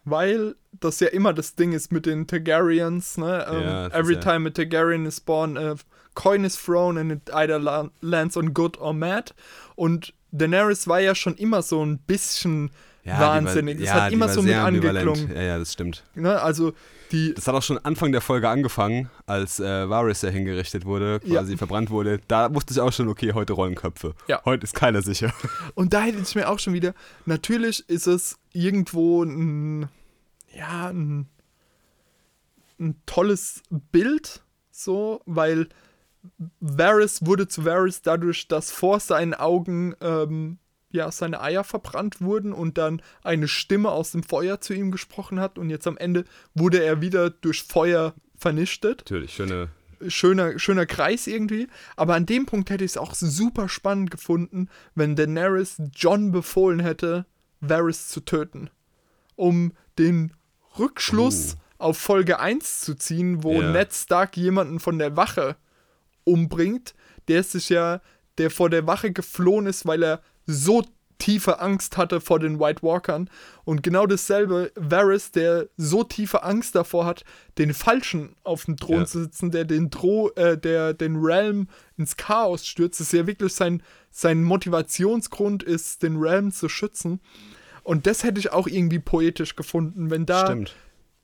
Weil 0.04 0.56
das 0.80 1.00
ja 1.00 1.08
immer 1.10 1.32
das 1.34 1.56
Ding 1.56 1.74
ist 1.74 1.92
mit 1.92 2.08
den 2.08 2.26
Targaryens, 2.26 3.18
ne? 3.18 3.46
Ähm, 3.50 3.62
Ja, 3.62 3.90
das 3.90 3.94
ist 3.94 4.00
every 4.00 4.16
ja- 4.16 4.20
time 4.22 4.50
a 4.50 4.52
Targaryen 4.52 5.06
is 5.06 5.20
born, 5.20 5.58
a 5.58 5.76
coin 6.16 6.44
is 6.44 6.56
thrown 6.56 6.98
and 6.98 7.12
it 7.12 7.34
either 7.34 7.60
la- 7.60 7.90
lands 8.02 8.36
on 8.36 8.54
good 8.54 8.80
or 8.80 8.94
mad. 8.94 9.34
Und 9.76 10.14
Daenerys 10.32 10.88
war 10.88 11.00
ja 11.00 11.14
schon 11.14 11.36
immer 11.36 11.62
so 11.62 11.86
ein 11.86 12.00
bisschen 12.00 12.72
wahnsinnig. 13.06 13.78
Die 13.78 13.84
Es 13.84 13.90
war, 13.90 13.98
ja, 13.98 14.04
hat 14.06 14.12
immer 14.14 14.30
so 14.30 14.42
mit 14.42 14.56
angeklungen. 14.56 15.32
Ja, 15.34 15.42
ja, 15.42 15.58
das 15.60 15.74
stimmt. 15.74 16.04
Ne? 16.16 16.40
Also 16.42 16.74
die, 17.12 17.34
Das 17.34 17.48
hat 17.48 17.56
auch 17.56 17.64
schon 17.64 17.78
Anfang 17.80 18.12
der 18.12 18.22
Folge 18.22 18.48
angefangen, 18.48 19.10
als 19.26 19.60
äh, 19.60 19.90
Varys 19.90 20.22
ja 20.22 20.30
hingerichtet 20.30 20.86
wurde, 20.86 21.20
quasi 21.20 21.52
Ja. 21.54 21.58
verbrannt 21.58 21.90
wurde. 21.90 22.20
Da 22.28 22.54
wusste 22.56 22.74
ich 22.74 22.80
auch 22.80 22.94
schon, 22.94 23.10
okay, 23.10 23.34
heute 23.34 23.54
rollen 23.54 23.76
Köpfe. 23.76 24.14
Ja. 24.28 24.42
Heute 24.46 24.64
ist 24.64 24.76
keiner 24.76 25.02
sicher. 25.02 25.34
Und 25.76 25.94
da 25.94 26.02
hätte 26.02 26.20
ich 26.22 26.36
mir 26.36 26.48
auch 26.50 26.60
schon 26.60 26.74
wieder, 26.74 26.94
natürlich 27.26 27.88
ist 27.90 28.08
es 28.08 28.38
irgendwo 28.54 29.24
ein, 29.24 29.90
ja, 30.54 30.88
ein, 30.90 31.28
ein 32.80 32.96
tolles 33.06 33.62
Bild, 33.70 34.42
so, 34.72 35.22
weil 35.26 35.68
Varys 36.60 37.26
wurde 37.26 37.48
zu 37.48 37.66
Varys 37.66 38.02
dadurch, 38.04 38.48
dass 38.48 38.72
vor 38.72 39.00
seinen 39.00 39.34
Augen, 39.34 39.96
ähm, 40.02 40.60
ja, 40.92 41.12
seine 41.12 41.42
Eier 41.42 41.64
verbrannt 41.64 42.22
wurden 42.22 42.54
und 42.54 42.78
dann 42.78 43.02
eine 43.24 43.48
Stimme 43.48 43.90
aus 43.92 44.12
dem 44.12 44.24
Feuer 44.24 44.62
zu 44.62 44.74
ihm 44.74 44.92
gesprochen 44.92 45.40
hat 45.40 45.58
und 45.58 45.70
jetzt 45.70 45.88
am 45.88 45.98
Ende 45.98 46.26
wurde 46.54 46.84
er 46.84 47.02
wieder 47.02 47.30
durch 47.30 47.64
Feuer 47.64 48.14
vernichtet 48.38 49.00
Natürlich, 49.02 49.34
schöne. 49.36 49.70
schöner, 50.08 50.58
schöner 50.58 50.86
Kreis 50.86 51.28
irgendwie. 51.28 51.68
Aber 51.96 52.16
an 52.16 52.26
dem 52.26 52.46
Punkt 52.46 52.70
hätte 52.70 52.84
ich 52.84 52.92
es 52.92 52.98
auch 52.98 53.14
super 53.14 53.70
spannend 53.70 54.10
gefunden, 54.12 54.68
wenn 54.96 55.16
Daenerys 55.16 55.82
John 55.96 56.32
befohlen 56.32 56.80
hätte, 56.80 57.26
Varys 57.60 58.08
zu 58.08 58.22
töten. 58.22 58.70
Um 59.36 59.74
den 60.00 60.34
Rückschluss 60.80 61.56
auf 61.78 61.98
Folge 61.98 62.40
1 62.40 62.82
zu 62.82 62.96
ziehen, 62.96 63.44
wo 63.44 63.62
Ja. 63.62 63.72
Ned 63.72 63.94
Stark 63.94 64.38
jemanden 64.38 64.80
von 64.80 64.98
der 65.00 65.16
Wache 65.18 65.56
umbringt, 66.24 66.94
der 67.28 67.44
sich 67.44 67.70
ja, 67.70 68.02
der 68.38 68.50
vor 68.52 68.70
der 68.70 68.88
Wache 68.88 69.12
geflohen 69.12 69.66
ist, 69.68 69.86
weil 69.86 70.04
er 70.04 70.22
so 70.46 70.84
tiefe 71.18 71.60
Angst 71.60 71.98
hatte 71.98 72.20
vor 72.20 72.40
den 72.40 72.60
White 72.60 72.82
Walkern. 72.82 73.30
Und 73.64 73.84
genau 73.84 74.08
dasselbe, 74.08 74.72
Varys, 74.76 75.30
der 75.32 75.68
so 75.78 76.04
tiefe 76.04 76.42
Angst 76.42 76.74
davor 76.74 77.06
hat, 77.06 77.24
den 77.60 77.76
Falschen 77.76 78.36
auf 78.44 78.66
dem 78.66 78.76
Thron 78.78 79.02
Ja. 79.02 79.06
zu 79.06 79.22
sitzen, 79.22 79.52
der 79.52 79.66
den 79.66 79.92
Dro 79.92 80.32
äh, 80.36 80.58
der 80.58 80.96
den 80.96 81.18
Realm 81.18 81.68
ins 81.96 82.18
Chaos 82.18 82.66
stürzt, 82.66 83.00
ist 83.02 83.14
ja 83.14 83.28
wirklich 83.28 83.54
sein, 83.54 83.84
sein 84.10 84.44
Motivationsgrund 84.44 85.62
ist, 85.62 86.02
den 86.02 86.18
Realm 86.18 86.52
zu 86.52 86.68
schützen. 86.70 87.22
Und 87.84 88.08
das 88.08 88.24
hätte 88.24 88.40
ich 88.40 88.52
auch 88.52 88.68
irgendwie 88.68 89.00
poetisch 89.00 89.56
gefunden, 89.56 90.10
wenn 90.10 90.26
da 90.26 90.48
Stimmt. 90.48 90.76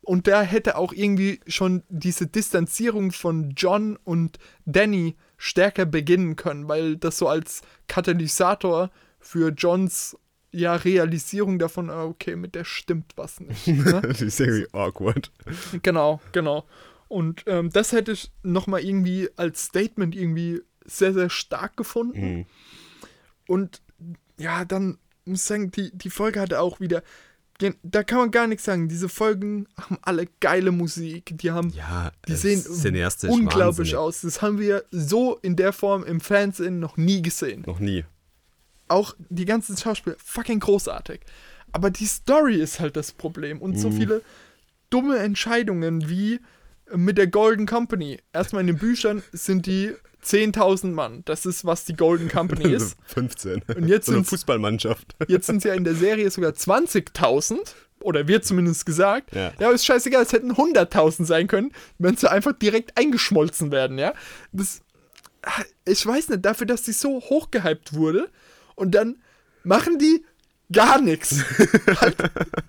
und 0.02 0.28
da 0.28 0.44
hätte 0.44 0.78
auch 0.78 0.94
irgendwie 0.94 1.40
schon 1.48 1.82
diese 1.90 2.28
Distanzierung 2.28 3.12
von 3.12 3.54
John 3.58 3.98
und 4.04 4.38
Danny 4.66 5.16
stärker 5.38 5.86
beginnen 5.86 6.36
können, 6.36 6.68
weil 6.68 6.98
das 6.98 7.18
so 7.18 7.28
als 7.28 7.62
Katalysator 7.88 8.92
für 9.20 9.50
Johns 9.50 10.18
ja, 10.52 10.76
Realisierung 10.76 11.60
davon, 11.60 11.90
ah, 11.90 12.06
okay, 12.06 12.36
mit 12.36 12.56
der 12.56 12.64
stimmt 12.64 13.14
was 13.16 13.40
nicht. 13.40 13.68
Ne? 13.68 14.02
die 14.20 14.26
ist 14.26 14.40
irgendwie 14.40 14.68
awkward. 14.74 15.32
genau, 15.84 16.22
genau. 16.32 16.66
Und 17.08 17.44
ähm, 17.48 17.70
das 17.70 17.92
hätte 17.92 18.14
ich 18.14 18.32
nochmal 18.44 18.82
irgendwie 18.84 19.30
als 19.36 19.66
Statement 19.66 20.16
irgendwie 20.16 20.62
sehr, 20.86 21.14
sehr 21.14 21.30
stark 21.30 21.78
gefunden. 21.78 22.38
Mhm. 22.38 22.46
Und 23.48 23.82
ja, 24.38 24.66
dann 24.66 24.98
muss 25.26 25.42
ich 25.42 25.46
sagen, 25.46 25.72
die, 25.72 25.96
die 25.96 26.10
Folge 26.10 26.40
hatte 26.40 26.60
auch 26.60 26.80
wieder. 26.80 27.04
Da 27.82 28.04
kann 28.04 28.20
man 28.20 28.32
gar 28.32 28.46
nichts 28.46 28.66
sagen. 28.66 28.88
Diese 28.88 29.10
Folgen 29.10 29.68
haben 29.78 29.98
alle 30.04 30.28
geile 30.40 30.72
Musik. 30.72 31.32
Die 31.40 31.50
haben 31.50 31.70
Ja, 31.70 32.12
die 32.28 32.36
sehen 32.36 32.64
unglaublich 32.68 33.94
wahnsinnig. 33.94 33.96
aus. 33.96 34.22
Das 34.22 34.44
haben 34.44 34.60
wir 34.60 34.84
so 34.92 35.38
in 35.42 35.56
der 35.56 35.74
Form 35.74 36.04
im 36.04 36.20
Fernsehen 36.20 36.80
noch 36.80 36.98
nie 36.98 37.24
gesehen. 37.24 37.64
Noch 37.66 37.80
nie. 37.80 38.06
Auch 38.88 39.16
die 39.30 39.46
ganzen 39.46 39.76
Schauspieler, 39.78 40.16
fucking 40.24 40.60
großartig. 40.60 41.22
Aber 41.72 41.90
die 41.90 42.06
Story 42.06 42.56
ist 42.56 42.80
halt 42.80 42.96
das 42.96 43.12
Problem. 43.12 43.62
Und 43.62 43.72
Mhm. 43.72 43.78
so 43.80 43.92
viele 43.92 44.22
dumme 44.90 45.18
Entscheidungen 45.20 46.10
wie 46.10 46.40
mit 46.94 47.18
der 47.18 47.28
Golden 47.28 47.66
Company. 47.66 48.20
Erstmal 48.32 48.62
in 48.62 48.68
den 48.68 48.78
Büchern 48.78 49.22
sind 49.34 49.66
die 49.66 49.94
10.000 50.24 50.94
Mann. 50.94 51.22
Das 51.26 51.46
ist, 51.46 51.66
was 51.66 51.84
die 51.86 51.96
Golden 51.96 52.30
Company 52.30 52.72
ist. 52.74 52.96
15. 53.08 53.62
Und 53.76 53.88
jetzt 53.90 54.06
so 54.06 54.14
eine 54.14 54.20
sind's- 54.20 54.30
Fußballmannschaft. 54.30 55.16
Jetzt 55.28 55.48
sind 55.48 55.58
es 55.58 55.64
ja 55.66 55.74
in 55.74 55.84
der 55.84 55.96
Serie 55.96 56.30
sogar 56.32 56.54
20.000. 56.54 57.76
Oder 58.00 58.28
wird 58.28 58.46
zumindest 58.46 58.86
gesagt. 58.86 59.34
Ja. 59.36 59.52
aber 59.60 59.74
ist 59.74 59.84
scheißegal, 59.86 60.22
es 60.22 60.32
hätten 60.32 60.52
100.000 60.54 61.26
sein 61.26 61.48
können, 61.48 61.72
wenn 61.98 62.16
sie 62.16 62.30
einfach 62.32 62.54
direkt 62.54 62.96
eingeschmolzen 62.98 63.72
werden, 63.72 63.98
ja. 63.98 64.14
Das, 64.52 64.82
ich 65.84 66.06
weiß 66.06 66.30
nicht, 66.30 66.46
dafür, 66.46 66.68
dass 66.68 66.84
die 66.84 66.92
so 66.92 67.20
hochgehypt 67.20 67.94
wurde 67.94 68.30
und 68.78 68.92
dann 68.92 69.18
machen 69.64 70.00
die 70.00 70.24
gar 70.72 71.02
nichts. 71.02 71.44
Halt, 72.02 72.18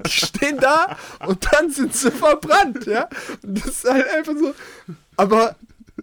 die 0.06 0.10
stehen 0.10 0.58
da 0.58 0.96
und 1.26 1.46
dann 1.52 1.70
sind 1.70 1.94
sie 1.94 2.10
verbrannt, 2.10 2.86
ja. 2.86 3.08
Und 3.42 3.58
das 3.58 3.66
ist 3.66 3.84
halt 3.84 4.08
einfach 4.08 4.34
so. 4.38 4.54
Aber, 5.16 5.56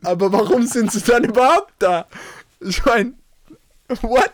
aber 0.03 0.31
warum 0.31 0.65
sind 0.67 0.91
sie 0.91 1.01
dann 1.01 1.23
überhaupt 1.23 1.73
da? 1.79 2.07
Ich 2.59 2.83
meine, 2.85 3.13
what? 4.01 4.31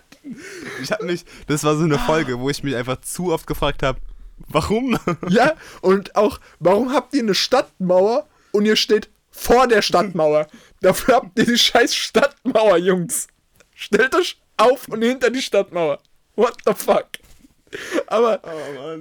Ich 0.81 0.91
hab 0.91 1.01
mich, 1.03 1.25
das 1.47 1.63
war 1.63 1.75
so 1.75 1.83
eine 1.83 1.97
Folge, 1.99 2.39
wo 2.39 2.49
ich 2.49 2.63
mich 2.63 2.75
einfach 2.75 3.01
zu 3.01 3.31
oft 3.31 3.47
gefragt 3.47 3.83
habe, 3.83 3.99
warum? 4.47 4.97
Ja, 5.29 5.53
und 5.81 6.15
auch, 6.15 6.39
warum 6.59 6.93
habt 6.93 7.13
ihr 7.13 7.21
eine 7.21 7.35
Stadtmauer 7.35 8.27
und 8.51 8.65
ihr 8.65 8.75
steht 8.75 9.09
vor 9.31 9.67
der 9.67 9.81
Stadtmauer? 9.81 10.47
Dafür 10.81 11.15
habt 11.15 11.39
ihr 11.39 11.45
die 11.45 11.57
scheiß 11.57 11.95
Stadtmauer, 11.95 12.77
Jungs. 12.77 13.27
Stellt 13.75 14.15
euch 14.15 14.41
auf 14.61 14.87
und 14.87 15.01
hinter 15.01 15.29
die 15.29 15.41
Stadtmauer. 15.41 15.99
What 16.35 16.55
the 16.65 16.73
fuck? 16.75 17.07
Aber 18.07 18.41
Oh 18.43 18.97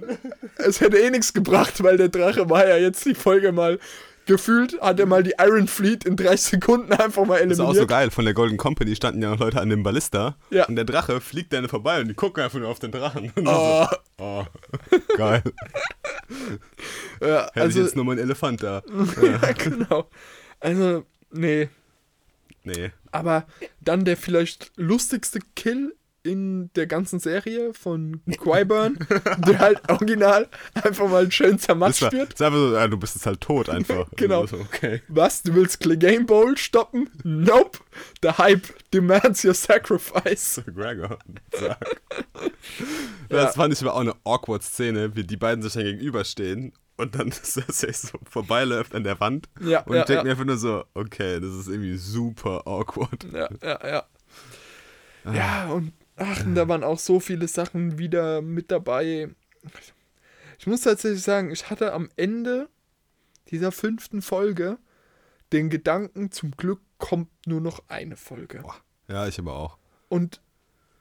es 0.58 0.80
hätte 0.80 0.98
eh 0.98 1.10
nichts 1.10 1.32
gebracht, 1.32 1.82
weil 1.82 1.96
der 1.96 2.08
Drache 2.08 2.48
war 2.48 2.66
ja 2.68 2.76
jetzt 2.76 3.04
die 3.04 3.14
Folge 3.14 3.52
mal 3.52 3.78
gefühlt, 4.26 4.80
hat 4.80 5.00
er 5.00 5.06
mal 5.06 5.24
die 5.24 5.34
Iron 5.40 5.66
Fleet 5.66 6.04
in 6.04 6.14
30 6.14 6.40
Sekunden 6.60 6.92
einfach 6.92 7.24
mal 7.26 7.40
Das 7.42 7.54
ist 7.54 7.60
auch 7.60 7.64
so 7.66 7.80
eliminiert. 7.80 7.88
geil. 7.88 8.10
Von 8.12 8.24
der 8.26 8.34
Golden 8.34 8.58
Company 8.58 8.94
standen 8.94 9.22
ja 9.22 9.30
noch 9.30 9.40
Leute 9.40 9.60
an 9.60 9.70
dem 9.70 9.82
Ballista. 9.82 10.36
Ja. 10.50 10.66
Und 10.66 10.76
der 10.76 10.84
Drache 10.84 11.20
fliegt 11.20 11.52
dann 11.52 11.68
vorbei 11.68 12.00
und 12.00 12.08
die 12.08 12.14
gucken 12.14 12.44
einfach 12.44 12.60
nur 12.60 12.68
auf 12.68 12.78
den 12.78 12.92
Drachen. 12.92 13.32
Oh, 13.44 13.86
so, 14.18 14.24
oh, 14.24 14.44
geil. 15.16 15.42
ja, 17.20 17.44
Hätte 17.46 17.50
ich 17.56 17.62
also, 17.62 17.80
jetzt 17.80 17.96
nur 17.96 18.04
mein 18.04 18.18
Elefant 18.18 18.62
da. 18.62 18.82
ja, 19.20 19.52
genau. 19.52 20.08
Also, 20.60 21.04
nee. 21.32 21.68
Nee. 22.62 22.92
Aber 23.12 23.46
dann 23.80 24.04
der 24.04 24.16
vielleicht 24.16 24.72
lustigste 24.76 25.40
Kill 25.56 25.94
in 26.22 26.70
der 26.74 26.86
ganzen 26.86 27.18
Serie 27.18 27.72
von 27.72 28.20
Qui-Burn, 28.26 28.98
der 29.46 29.58
halt 29.58 29.88
original 29.88 30.48
einfach 30.74 31.08
mal 31.08 31.30
schön 31.32 31.58
zermatscht 31.58 32.02
war, 32.02 32.12
wird. 32.12 32.36
so, 32.36 32.44
ja, 32.44 32.88
du 32.88 32.98
bist 32.98 33.14
jetzt 33.14 33.26
halt 33.26 33.40
tot 33.40 33.68
einfach. 33.68 34.08
Genau. 34.16 34.42
Und 34.42 34.50
so, 34.50 34.56
okay. 34.56 35.02
Was? 35.08 35.42
Du 35.42 35.54
willst 35.54 35.80
Clegane 35.80 36.24
Bowl 36.24 36.56
stoppen? 36.58 37.08
Nope. 37.24 37.78
The 38.22 38.32
Hype 38.32 38.66
demands 38.92 39.44
your 39.44 39.54
sacrifice. 39.54 40.60
Gregor. 40.74 41.18
Zack. 41.52 42.00
Das 43.30 43.54
fand 43.54 43.72
ich 43.72 43.80
aber 43.80 43.94
auch 43.94 44.00
eine 44.00 44.14
awkward 44.24 44.62
Szene, 44.62 45.16
wie 45.16 45.24
die 45.24 45.36
beiden 45.36 45.62
sich 45.62 45.72
dann 45.72 45.84
gegenüberstehen 45.84 46.72
und 47.00 47.14
dann 47.14 47.32
Cersei 47.32 47.92
so 47.92 48.18
vorbeiläuft 48.24 48.94
an 48.94 49.04
der 49.04 49.20
Wand. 49.20 49.48
Ja, 49.60 49.80
Und 49.82 49.94
ja, 49.94 50.00
ich 50.00 50.06
denke 50.06 50.20
ja. 50.20 50.24
mir 50.24 50.30
einfach 50.30 50.44
nur 50.44 50.58
so, 50.58 50.84
okay, 50.94 51.40
das 51.40 51.54
ist 51.54 51.68
irgendwie 51.68 51.96
super 51.96 52.66
awkward. 52.66 53.24
Ja, 53.32 53.48
ja, 53.62 53.86
ja. 53.86 54.04
Ah. 55.24 55.34
Ja, 55.34 55.68
und 55.70 55.92
ach, 56.16 56.44
und 56.44 56.54
da 56.54 56.68
waren 56.68 56.84
auch 56.84 56.98
so 56.98 57.20
viele 57.20 57.48
Sachen 57.48 57.98
wieder 57.98 58.42
mit 58.42 58.70
dabei. 58.70 59.30
Ich 60.58 60.66
muss 60.66 60.82
tatsächlich 60.82 61.22
sagen, 61.22 61.50
ich 61.50 61.70
hatte 61.70 61.92
am 61.92 62.08
Ende 62.16 62.68
dieser 63.50 63.72
fünften 63.72 64.22
Folge 64.22 64.78
den 65.52 65.68
Gedanken, 65.68 66.30
zum 66.30 66.52
Glück 66.52 66.80
kommt 66.98 67.28
nur 67.46 67.60
noch 67.60 67.82
eine 67.88 68.16
Folge. 68.16 68.62
Ja, 69.08 69.26
ich 69.26 69.38
aber 69.38 69.54
auch. 69.54 69.78
Und 70.08 70.40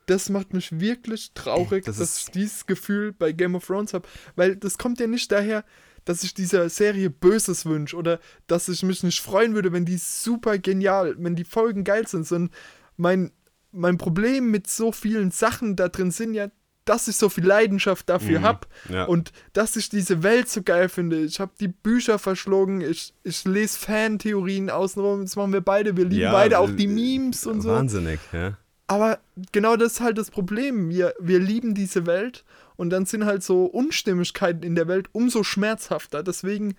das 0.10 0.30
macht 0.30 0.54
mich 0.54 0.80
wirklich 0.80 1.34
traurig, 1.34 1.86
Das 1.86 1.98
dass 1.98 2.18
ich 2.20 2.32
dieses 2.32 2.66
Gefühl 2.66 3.14
bei 3.14 3.32
Game 3.32 3.54
of 3.56 3.68
Thrones 3.68 3.94
habe. 3.94 4.08
Weil 4.36 4.56
das 4.56 4.78
kommt 4.78 5.00
ja 5.00 5.08
nicht 5.08 5.32
daher, 5.32 5.64
dass 6.06 6.24
ich 6.24 6.34
dieser 6.34 6.70
Serie 6.70 7.10
Böses 7.10 7.66
wünsche 7.66 7.96
oder 7.96 8.20
dass 8.48 8.70
ich 8.70 8.84
mich 8.84 9.04
nicht 9.04 9.22
freuen 9.22 9.54
würde, 9.56 9.72
wenn 9.74 9.86
die 9.86 9.98
super 9.98 10.58
genial, 10.58 11.16
wenn 11.20 11.36
die 11.36 11.44
Folgen 11.44 11.84
geil 11.84 12.08
sind, 12.08 12.26
sondern 12.28 12.52
mein, 12.98 13.32
mein 13.72 13.98
Problem 13.98 14.52
mit 14.52 14.68
so 14.68 14.92
vielen 14.92 15.32
Sachen 15.32 15.76
da 15.76 15.88
drin 15.90 16.12
sind 16.12 16.34
ja, 16.34 16.48
dass 16.86 17.08
ich 17.08 17.18
so 17.18 17.30
viel 17.30 17.46
Leidenschaft 17.46 18.10
dafür 18.10 18.40
Mhm, 18.40 18.44
habe 18.44 18.68
ja. 18.90 19.04
und 19.06 19.32
dass 19.54 19.76
ich 19.76 19.90
diese 19.90 20.24
Welt 20.24 20.50
so 20.50 20.64
geil 20.64 20.90
finde. 20.90 21.24
Ich 21.24 21.40
habe 21.40 21.52
die 21.60 21.68
Bücher 21.68 22.18
verschlungen, 22.18 22.82
ich, 22.82 23.14
ich 23.24 23.46
lese 23.46 23.78
Fantheorien 23.78 24.72
außenrum, 24.72 25.22
das 25.22 25.36
machen 25.36 25.54
wir 25.54 25.62
beide, 25.62 25.96
wir 25.98 26.06
lieben 26.06 26.22
Ja, 26.22 26.32
beide 26.32 26.58
auch 26.58 26.72
die 26.72 26.88
Memes 26.88 27.46
und 27.46 27.62
so. 27.62 27.70
Wahnsinnig, 27.70 28.20
ja. 28.34 28.58
Aber 28.90 29.20
genau 29.52 29.76
das 29.76 29.94
ist 29.94 30.02
halt 30.02 30.18
das 30.18 30.32
Problem. 30.32 30.90
Wir, 30.90 31.14
wir 31.20 31.38
lieben 31.40 31.76
diese 31.76 32.08
Welt 32.08 32.44
und 32.76 32.90
dann 32.90 33.06
sind 33.06 33.24
halt 33.24 33.44
so 33.44 33.66
Unstimmigkeiten 33.66 34.64
in 34.64 34.74
der 34.74 34.88
Welt 34.88 35.10
umso 35.12 35.44
schmerzhafter. 35.44 36.24
Deswegen 36.24 36.76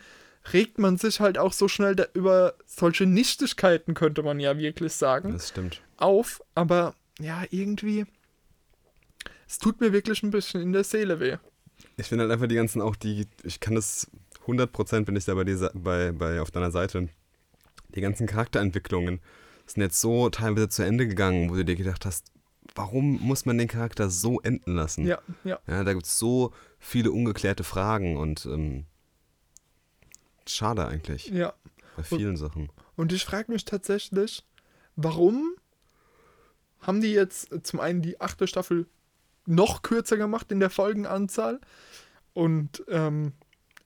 regt 0.52 0.78
man 0.78 0.96
sich 0.96 1.20
halt 1.20 1.38
auch 1.38 1.52
so 1.52 1.68
schnell 1.68 1.94
da 1.94 2.06
über 2.12 2.54
solche 2.66 3.06
Nichtigkeiten, 3.06 3.94
könnte 3.94 4.24
man 4.24 4.40
ja 4.40 4.58
wirklich 4.58 4.92
sagen, 4.92 5.34
Das 5.34 5.50
stimmt. 5.50 5.82
auf. 5.98 6.42
Aber 6.56 6.96
ja, 7.20 7.44
irgendwie, 7.50 8.06
es 9.46 9.60
tut 9.60 9.80
mir 9.80 9.92
wirklich 9.92 10.24
ein 10.24 10.32
bisschen 10.32 10.62
in 10.62 10.72
der 10.72 10.82
Seele 10.82 11.20
weh. 11.20 11.36
Ich 11.96 12.06
finde 12.06 12.24
halt 12.24 12.32
einfach 12.32 12.48
die 12.48 12.56
ganzen 12.56 12.82
auch 12.82 12.96
die, 12.96 13.28
ich 13.44 13.60
kann 13.60 13.76
das 13.76 14.10
100% 14.46 15.04
bin 15.04 15.14
ich 15.14 15.26
da 15.26 15.34
bei, 15.36 15.44
dieser, 15.44 15.70
bei, 15.74 16.10
bei 16.10 16.40
auf 16.40 16.50
deiner 16.50 16.72
Seite. 16.72 17.08
Die 17.94 18.00
ganzen 18.00 18.26
Charakterentwicklungen 18.26 19.20
sind 19.72 19.82
jetzt 19.82 20.00
so 20.00 20.28
teilweise 20.30 20.68
zu 20.68 20.82
Ende 20.82 21.06
gegangen, 21.08 21.50
wo 21.50 21.54
du 21.54 21.64
dir 21.64 21.76
gedacht 21.76 22.04
hast, 22.06 22.32
warum 22.74 23.20
muss 23.20 23.46
man 23.46 23.58
den 23.58 23.68
Charakter 23.68 24.10
so 24.10 24.40
enden 24.40 24.74
lassen? 24.74 25.06
Ja, 25.06 25.18
ja. 25.44 25.58
Ja, 25.66 25.84
da 25.84 25.92
gibt 25.92 26.06
es 26.06 26.18
so 26.18 26.52
viele 26.78 27.10
ungeklärte 27.12 27.64
Fragen 27.64 28.16
und 28.16 28.46
ähm, 28.46 28.84
schade 30.46 30.86
eigentlich 30.86 31.26
Ja. 31.28 31.52
bei 31.96 32.02
vielen 32.02 32.36
Sachen. 32.36 32.70
Und 32.96 33.12
ich 33.12 33.24
frage 33.24 33.50
mich 33.52 33.64
tatsächlich, 33.64 34.44
warum 34.96 35.54
haben 36.80 37.00
die 37.00 37.12
jetzt 37.12 37.48
zum 37.66 37.80
einen 37.80 38.02
die 38.02 38.20
achte 38.20 38.46
Staffel 38.46 38.86
noch 39.46 39.82
kürzer 39.82 40.16
gemacht 40.16 40.50
in 40.52 40.60
der 40.60 40.70
Folgenanzahl? 40.70 41.60
Und 42.32 42.84
ähm, 42.88 43.32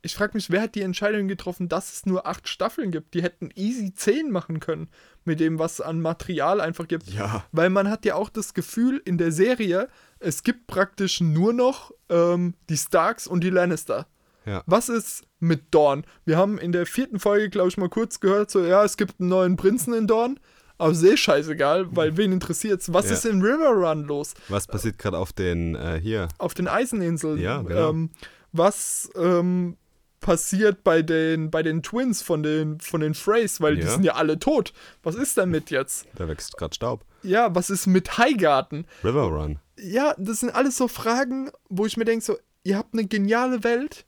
ich 0.04 0.14
frage 0.14 0.32
mich, 0.34 0.50
wer 0.50 0.60
hat 0.62 0.74
die 0.74 0.82
Entscheidung 0.82 1.28
getroffen, 1.28 1.68
dass 1.68 1.92
es 1.92 2.06
nur 2.06 2.26
acht 2.26 2.46
Staffeln 2.48 2.90
gibt? 2.90 3.14
Die 3.14 3.22
hätten 3.22 3.48
easy 3.54 3.94
zehn 3.94 4.30
machen 4.30 4.60
können 4.60 4.88
mit 5.24 5.40
dem, 5.40 5.58
was 5.58 5.74
es 5.74 5.80
an 5.80 6.00
Material 6.00 6.60
einfach 6.60 6.86
gibt. 6.86 7.08
Ja. 7.10 7.44
Weil 7.52 7.70
man 7.70 7.88
hat 7.88 8.04
ja 8.04 8.14
auch 8.14 8.28
das 8.28 8.52
Gefühl 8.54 9.00
in 9.04 9.16
der 9.18 9.32
Serie, 9.32 9.88
es 10.18 10.42
gibt 10.42 10.66
praktisch 10.66 11.20
nur 11.20 11.52
noch 11.52 11.90
ähm, 12.10 12.54
die 12.68 12.76
Starks 12.76 13.26
und 13.26 13.42
die 13.42 13.50
Lannister. 13.50 14.06
Ja. 14.44 14.62
Was 14.66 14.90
ist 14.90 15.22
mit 15.40 15.74
Dorn? 15.74 16.04
Wir 16.26 16.36
haben 16.36 16.58
in 16.58 16.72
der 16.72 16.84
vierten 16.84 17.18
Folge, 17.18 17.48
glaube 17.48 17.68
ich, 17.70 17.78
mal 17.78 17.88
kurz 17.88 18.20
gehört, 18.20 18.50
so, 18.50 18.62
ja, 18.62 18.84
es 18.84 18.98
gibt 18.98 19.18
einen 19.20 19.30
neuen 19.30 19.56
Prinzen 19.56 19.94
in 19.94 20.06
Dorn. 20.06 20.38
Aber 20.76 20.92
sehr 20.92 21.16
scheißegal, 21.16 21.96
weil 21.96 22.16
wen 22.16 22.32
interessiert's? 22.32 22.92
Was 22.92 23.06
Ja. 23.06 23.12
ist 23.12 23.24
in 23.24 23.40
River 23.40 23.70
Run 23.70 24.04
los? 24.04 24.34
Was 24.48 24.66
passiert 24.66 24.98
gerade 24.98 25.16
auf 25.16 25.32
den, 25.32 25.76
äh, 25.76 25.98
hier? 26.02 26.28
Auf 26.38 26.52
den 26.52 26.66
Eiseninseln? 26.68 27.38
Ja, 27.40 27.62
genau. 27.62 27.90
Ähm, 27.90 28.10
was 28.52 29.08
ähm, 29.16 29.76
passiert 30.24 30.82
bei 30.84 31.02
den, 31.02 31.50
bei 31.50 31.62
den 31.62 31.82
Twins 31.82 32.22
von 32.22 32.42
den, 32.42 32.80
von 32.80 33.00
den 33.02 33.12
Freys? 33.14 33.60
Weil 33.60 33.76
die 33.76 33.82
Ja. 33.82 33.90
sind 33.90 34.04
ja 34.04 34.14
alle 34.14 34.38
tot. 34.38 34.72
Was 35.02 35.14
ist 35.14 35.36
damit 35.36 35.70
jetzt? 35.70 36.06
Da 36.14 36.26
wächst 36.26 36.56
gerade 36.56 36.74
Staub. 36.74 37.04
Ja, 37.22 37.54
was 37.54 37.68
ist 37.70 37.86
mit 37.86 38.16
Highgarten? 38.18 38.86
River 39.04 39.24
Run. 39.28 39.58
ja, 39.78 40.14
das 40.18 40.40
sind 40.40 40.54
alles 40.54 40.76
so 40.78 40.88
Fragen, 40.88 41.50
wo 41.68 41.84
ich 41.86 41.96
mir 41.98 42.04
denke, 42.06 42.24
so, 42.24 42.38
ihr 42.64 42.78
habt 42.78 42.94
eine 42.94 43.06
geniale 43.06 43.62
Welt, 43.64 44.06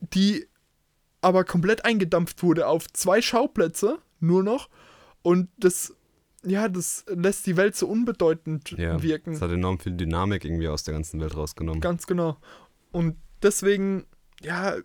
die 0.00 0.46
aber 1.20 1.44
komplett 1.44 1.84
eingedampft 1.84 2.42
wurde 2.42 2.66
auf 2.66 2.90
zwei 2.92 3.20
Schauplätze, 3.22 3.98
nur 4.20 4.42
noch. 4.42 4.68
Und 5.22 5.48
das, 5.58 5.94
ja, 6.44 6.68
das 6.68 7.04
lässt 7.08 7.46
die 7.46 7.56
Welt 7.56 7.76
so 7.76 7.86
unbedeutend 7.86 8.70
Ja. 8.78 9.02
wirken. 9.02 9.32
Es 9.34 9.42
hat 9.42 9.50
enorm 9.50 9.78
viel 9.78 9.92
Dynamik 9.92 10.44
irgendwie 10.44 10.68
aus 10.68 10.84
der 10.84 10.94
ganzen 10.94 11.20
Welt 11.20 11.36
rausgenommen. 11.36 11.80
Ganz 11.80 12.06
genau. 12.06 12.36
Und 12.92 13.16
deswegen, 13.42 14.06
ja, 14.42 14.76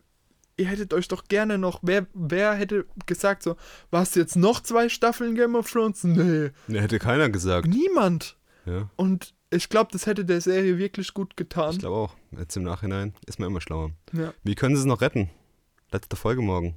ihr 0.60 0.68
hättet 0.68 0.93
euch 0.93 1.08
doch 1.08 1.24
gerne 1.25 1.58
noch, 1.58 1.79
wer, 1.82 2.05
wer 2.13 2.54
hätte 2.54 2.86
gesagt 3.05 3.43
so, 3.43 3.55
was 3.92 4.16
jetzt 4.16 4.36
noch 4.36 4.62
zwei 4.62 4.89
Staffeln 4.89 5.36
Game 5.36 5.55
of 5.55 5.71
Thrones? 5.71 6.04
Nee, 6.04 6.51
Ne, 6.67 6.82
hätte 6.82 7.00
keiner 7.00 7.29
gesagt. 7.29 7.67
niemand. 7.67 8.38
Ja. 8.66 8.89
Und 8.97 9.34
ich 9.51 9.70
glaube, 9.70 9.89
das 9.92 10.05
hätte 10.05 10.25
der 10.25 10.42
Serie 10.42 10.78
wirklich 10.78 11.13
gut 11.13 11.36
getan. 11.38 11.71
Ich 11.71 11.79
glaube 11.79 11.96
auch. 11.96 12.16
Jetzt 12.38 12.55
im 12.58 12.63
Nachhinein 12.63 13.13
ist 13.25 13.39
man 13.39 13.47
immer 13.50 13.62
schlauer. 13.62 13.92
Ja. 14.13 14.34
Wie 14.43 14.54
können 14.55 14.75
sie 14.75 14.82
es 14.82 14.86
noch 14.86 15.01
retten? 15.01 15.29
Letzte 15.92 16.16
Folge 16.16 16.42
morgen. 16.42 16.75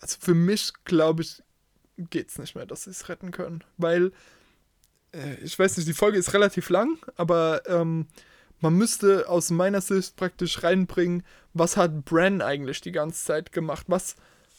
Also 0.00 0.18
für 0.20 0.34
mich, 0.34 0.72
glaube 0.84 1.22
ich, 1.22 1.42
geht's 1.96 2.38
nicht 2.38 2.54
mehr, 2.54 2.66
dass 2.66 2.84
sie 2.84 2.90
es 2.90 3.08
retten 3.08 3.30
können. 3.30 3.64
Weil, 3.78 4.12
äh, 5.12 5.34
ich 5.42 5.58
weiß 5.58 5.76
nicht, 5.76 5.88
die 5.88 5.94
Folge 5.94 6.18
ist 6.18 6.34
relativ 6.34 6.68
lang, 6.68 6.98
aber 7.16 7.62
ähm, 7.66 8.06
man 8.60 8.74
müsste 8.74 9.28
aus 9.28 9.50
meiner 9.50 9.80
Sicht 9.80 10.16
praktisch 10.16 10.62
reinbringen, 10.62 11.22
was 11.52 11.76
hat 11.76 12.04
Bran 12.04 12.40
eigentlich 12.42 12.80
die 12.80 12.92
ganze 12.92 13.24
Zeit 13.24 13.52
gemacht? 13.52 13.86
Was, 13.88 14.16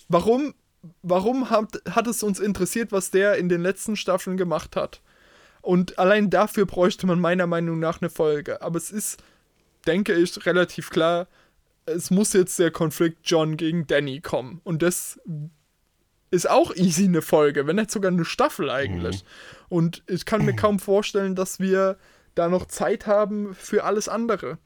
warum, 0.08 0.54
warum 1.02 1.50
hat, 1.50 1.82
hat 1.90 2.08
es 2.08 2.24
uns 2.24 2.40
interessiert, 2.40 2.92
was 2.92 3.12
der 3.12 3.36
in 3.36 3.50
den 3.50 3.62
letzten 3.62 3.96
Staffeln 3.96 4.38
gemacht 4.38 4.76
hat? 4.76 5.02
Und 5.62 5.98
allein 5.98 6.30
dafür 6.30 6.66
bräuchte 6.66 7.08
man 7.08 7.20
meiner 7.20 7.48
Meinung 7.48 7.80
nach 7.80 8.02
eine 8.02 8.12
Folge. 8.12 8.62
Aber 8.62 8.78
es 8.78 8.92
ist, 8.92 9.24
denke 9.88 10.14
ich, 10.14 10.46
relativ 10.46 10.92
klar, 10.92 11.28
es 11.86 12.12
muss 12.12 12.34
jetzt 12.34 12.60
der 12.60 12.72
Konflikt 12.72 13.20
John 13.24 13.58
gegen 13.58 13.88
Danny 13.88 14.22
kommen. 14.22 14.62
Und 14.64 14.84
das 14.84 15.20
ist 16.32 16.50
auch 16.50 16.76
easy 16.76 17.06
eine 17.06 17.22
Folge, 17.22 17.66
wenn 17.66 17.78
nicht 17.78 17.92
sogar 17.92 18.12
eine 18.12 18.26
Staffel 18.26 18.70
eigentlich. 18.70 19.24
Mhm. 19.24 19.28
Und 19.70 20.04
ich 20.08 20.26
kann 20.26 20.46
mir 20.46 20.56
kaum 20.56 20.80
vorstellen, 20.80 21.36
dass 21.36 21.60
wir 21.60 21.98
da 22.36 22.50
noch 22.50 22.68
Zeit 22.68 23.08
haben 23.08 23.56
für 23.56 23.84
alles 23.84 24.08
andere. 24.10 24.58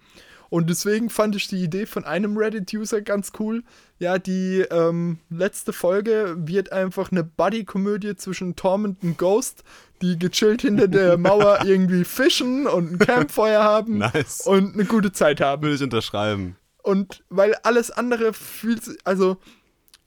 Und 0.49 0.69
deswegen 0.69 1.09
fand 1.09 1.35
ich 1.35 1.47
die 1.47 1.63
Idee 1.63 1.85
von 1.85 2.05
einem 2.05 2.35
Reddit-User 2.35 3.01
ganz 3.01 3.31
cool. 3.39 3.63
Ja, 3.99 4.17
die 4.17 4.65
ähm, 4.71 5.19
letzte 5.29 5.73
Folge 5.73 6.35
wird 6.37 6.71
einfach 6.71 7.11
eine 7.11 7.23
Buddy-Komödie 7.23 8.15
zwischen 8.15 8.55
Torment 8.55 9.03
und 9.03 9.17
Ghost, 9.17 9.63
die 10.01 10.17
gechillt 10.17 10.63
hinter 10.63 10.87
der 10.87 11.17
Mauer 11.19 11.59
irgendwie 11.65 12.03
fischen 12.03 12.65
und 12.65 12.93
ein 12.93 12.99
Campfeuer 12.99 13.63
haben 13.63 13.99
nice. 13.99 14.41
und 14.41 14.73
eine 14.73 14.85
gute 14.85 15.11
Zeit 15.11 15.39
haben. 15.39 15.61
Will 15.61 15.75
ich 15.75 15.83
unterschreiben. 15.83 16.55
Und 16.81 17.23
weil 17.29 17.53
alles 17.61 17.91
andere 17.91 18.33
fühlt 18.33 18.83
sich, 18.83 18.97
also 19.03 19.37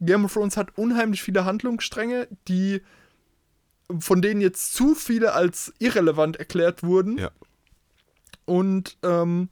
Game 0.00 0.24
of 0.24 0.32
Thrones 0.32 0.56
hat 0.56 0.76
unheimlich 0.76 1.22
viele 1.22 1.44
Handlungsstränge, 1.44 2.26
die 2.48 2.82
von 4.00 4.22
denen 4.22 4.40
jetzt 4.40 4.74
zu 4.74 4.94
viele 4.94 5.34
als 5.34 5.72
irrelevant 5.78 6.36
erklärt 6.36 6.82
wurden. 6.82 7.18
Ja. 7.18 7.30
Und 8.44 8.98
ähm, 9.02 9.48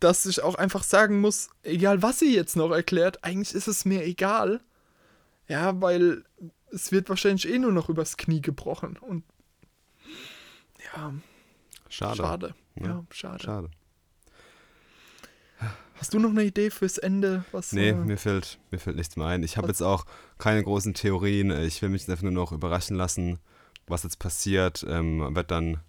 dass 0.00 0.26
ich 0.26 0.42
auch 0.42 0.56
einfach 0.56 0.82
sagen 0.82 1.20
muss, 1.20 1.48
egal 1.62 2.02
was 2.02 2.18
sie 2.18 2.34
jetzt 2.34 2.56
noch 2.56 2.70
erklärt, 2.70 3.24
eigentlich 3.24 3.54
ist 3.54 3.68
es 3.68 3.84
mir 3.84 4.04
egal. 4.04 4.60
Ja, 5.48 5.80
weil 5.80 6.24
es 6.70 6.92
wird 6.92 7.08
wahrscheinlich 7.08 7.48
eh 7.48 7.58
nur 7.58 7.72
noch 7.72 7.88
übers 7.88 8.16
Knie 8.16 8.40
gebrochen. 8.40 8.96
Und 8.98 9.24
ja. 10.94 11.14
Schade. 11.88 12.16
Schade. 12.16 12.54
Ja, 12.76 12.86
ja 12.86 13.04
schade. 13.10 13.44
Schade. 13.44 13.70
Hast 15.94 16.12
du 16.12 16.18
noch 16.18 16.30
eine 16.30 16.44
Idee 16.44 16.70
fürs 16.70 16.98
Ende? 16.98 17.44
Was, 17.52 17.72
nee, 17.72 17.90
äh 17.90 17.94
mir, 17.94 18.18
fällt, 18.18 18.58
mir 18.70 18.78
fällt 18.78 18.96
nichts 18.96 19.16
mehr 19.16 19.28
ein. 19.28 19.42
Ich 19.42 19.56
habe 19.56 19.68
jetzt 19.68 19.82
auch 19.82 20.04
keine 20.36 20.62
großen 20.62 20.92
Theorien. 20.92 21.50
Ich 21.50 21.80
will 21.80 21.88
mich 21.88 22.08
einfach 22.08 22.22
nur 22.22 22.32
noch 22.32 22.52
überraschen 22.52 22.96
lassen, 22.96 23.38
was 23.86 24.02
jetzt 24.02 24.18
passiert. 24.18 24.84
Ähm, 24.86 25.34
wird 25.34 25.50
dann 25.50 25.80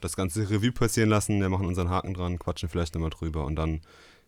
das 0.00 0.16
ganze 0.16 0.48
Revue 0.50 0.72
passieren 0.72 1.10
lassen, 1.10 1.40
wir 1.40 1.48
machen 1.48 1.66
unseren 1.66 1.90
Haken 1.90 2.14
dran, 2.14 2.38
quatschen 2.38 2.68
vielleicht 2.68 2.94
nochmal 2.94 3.10
drüber 3.10 3.44
und 3.44 3.56
dann 3.56 3.80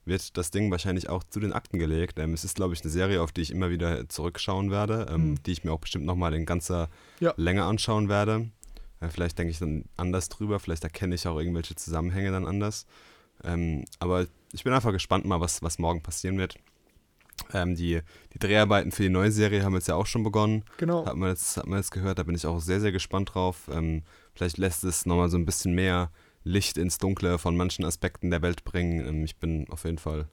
wird 0.04 0.36
das 0.36 0.50
Ding 0.50 0.70
wahrscheinlich 0.70 1.08
auch 1.08 1.22
zu 1.22 1.38
den 1.38 1.52
Akten 1.52 1.78
gelegt. 1.78 2.18
Ähm, 2.18 2.32
es 2.32 2.44
ist, 2.44 2.56
glaube 2.56 2.74
ich, 2.74 2.82
eine 2.82 2.90
Serie, 2.90 3.22
auf 3.22 3.30
die 3.30 3.42
ich 3.42 3.50
immer 3.50 3.70
wieder 3.70 4.08
zurückschauen 4.08 4.70
werde, 4.70 5.06
ähm, 5.10 5.30
mhm. 5.30 5.42
die 5.42 5.52
ich 5.52 5.64
mir 5.64 5.72
auch 5.72 5.80
bestimmt 5.80 6.06
nochmal 6.06 6.34
in 6.34 6.46
ganzer 6.46 6.88
ja. 7.20 7.34
Länge 7.36 7.64
anschauen 7.64 8.08
werde. 8.08 8.50
Äh, 9.00 9.08
vielleicht 9.08 9.38
denke 9.38 9.50
ich 9.50 9.58
dann 9.58 9.84
anders 9.96 10.28
drüber, 10.28 10.58
vielleicht 10.58 10.84
erkenne 10.84 11.14
ich 11.14 11.26
auch 11.28 11.38
irgendwelche 11.38 11.74
Zusammenhänge 11.76 12.32
dann 12.32 12.46
anders. 12.46 12.86
Ähm, 13.44 13.84
aber 13.98 14.26
ich 14.52 14.64
bin 14.64 14.72
einfach 14.72 14.92
gespannt 14.92 15.24
mal, 15.24 15.40
was, 15.40 15.62
was 15.62 15.78
morgen 15.78 16.02
passieren 16.02 16.38
wird. 16.38 16.56
Ähm, 17.52 17.74
die, 17.74 18.00
die 18.34 18.38
Dreharbeiten 18.38 18.92
für 18.92 19.02
die 19.02 19.08
neue 19.08 19.32
Serie 19.32 19.64
haben 19.64 19.74
jetzt 19.74 19.88
ja 19.88 19.94
auch 19.94 20.06
schon 20.06 20.22
begonnen. 20.22 20.64
Genau. 20.76 21.06
Hat 21.06 21.16
man 21.16 21.30
jetzt, 21.30 21.56
hat 21.56 21.66
man 21.66 21.78
jetzt 21.78 21.90
gehört, 21.90 22.18
da 22.18 22.22
bin 22.22 22.34
ich 22.34 22.46
auch 22.46 22.60
sehr, 22.60 22.80
sehr 22.80 22.92
gespannt 22.92 23.34
drauf. 23.34 23.68
Ähm, 23.72 24.02
vielleicht 24.34 24.58
lässt 24.58 24.84
es 24.84 25.06
nochmal 25.06 25.28
so 25.28 25.36
ein 25.36 25.46
bisschen 25.46 25.74
mehr 25.74 26.10
Licht 26.44 26.78
ins 26.78 26.98
Dunkle 26.98 27.38
von 27.38 27.56
manchen 27.56 27.84
Aspekten 27.84 28.30
der 28.30 28.42
Welt 28.42 28.64
bringen. 28.64 29.06
Ähm, 29.06 29.24
ich 29.24 29.36
bin 29.36 29.66
auf 29.70 29.84
jeden 29.84 29.98
Fall 29.98 30.28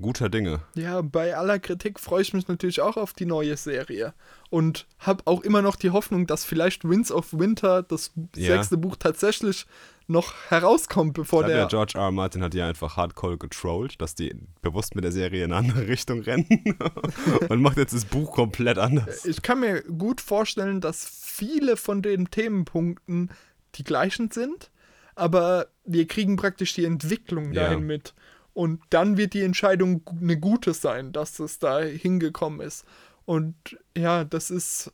guter 0.00 0.28
Dinge. 0.28 0.60
Ja, 0.74 1.02
bei 1.02 1.36
aller 1.36 1.58
Kritik 1.58 2.00
freue 2.00 2.22
ich 2.22 2.32
mich 2.34 2.48
natürlich 2.48 2.80
auch 2.80 2.96
auf 2.96 3.12
die 3.12 3.26
neue 3.26 3.56
Serie. 3.56 4.14
Und 4.50 4.86
habe 4.98 5.22
auch 5.26 5.42
immer 5.42 5.62
noch 5.62 5.76
die 5.76 5.90
Hoffnung, 5.90 6.26
dass 6.26 6.44
vielleicht 6.44 6.88
Winds 6.88 7.12
of 7.12 7.32
Winter, 7.32 7.82
das 7.82 8.12
ja. 8.36 8.56
sechste 8.56 8.76
Buch, 8.76 8.96
tatsächlich 8.96 9.66
noch 10.10 10.34
herauskommt, 10.48 11.14
bevor 11.14 11.44
der. 11.44 11.56
Ja, 11.56 11.66
George 11.66 11.92
R. 11.94 12.06
R. 12.06 12.10
Martin 12.10 12.42
hat 12.42 12.54
ja 12.54 12.68
einfach 12.68 12.96
hardcore 12.96 13.38
getrollt, 13.38 14.00
dass 14.02 14.14
die 14.14 14.34
bewusst 14.60 14.94
mit 14.94 15.04
der 15.04 15.12
Serie 15.12 15.44
in 15.44 15.52
eine 15.52 15.68
andere 15.68 15.86
Richtung 15.86 16.20
rennen 16.20 16.78
und 17.48 17.62
macht 17.62 17.76
jetzt 17.76 17.94
das 17.94 18.04
Buch 18.04 18.32
komplett 18.32 18.76
anders. 18.76 19.24
Ich 19.24 19.40
kann 19.42 19.60
mir 19.60 19.82
gut 19.82 20.20
vorstellen, 20.20 20.80
dass 20.80 21.06
viele 21.06 21.76
von 21.76 22.02
den 22.02 22.30
Themenpunkten 22.30 23.30
die 23.76 23.84
gleichen 23.84 24.30
sind, 24.30 24.70
aber 25.14 25.68
wir 25.84 26.06
kriegen 26.08 26.36
praktisch 26.36 26.74
die 26.74 26.84
Entwicklung 26.84 27.52
dahin 27.52 27.80
ja. 27.80 27.84
mit. 27.84 28.14
Und 28.60 28.82
dann 28.90 29.16
wird 29.16 29.32
die 29.32 29.40
Entscheidung 29.40 30.02
eine 30.20 30.38
gute 30.38 30.74
sein, 30.74 31.12
dass 31.12 31.38
es 31.38 31.60
da 31.60 31.80
hingekommen 31.80 32.60
ist. 32.60 32.84
Und 33.24 33.54
ja, 33.96 34.22
das 34.22 34.50
ist 34.50 34.92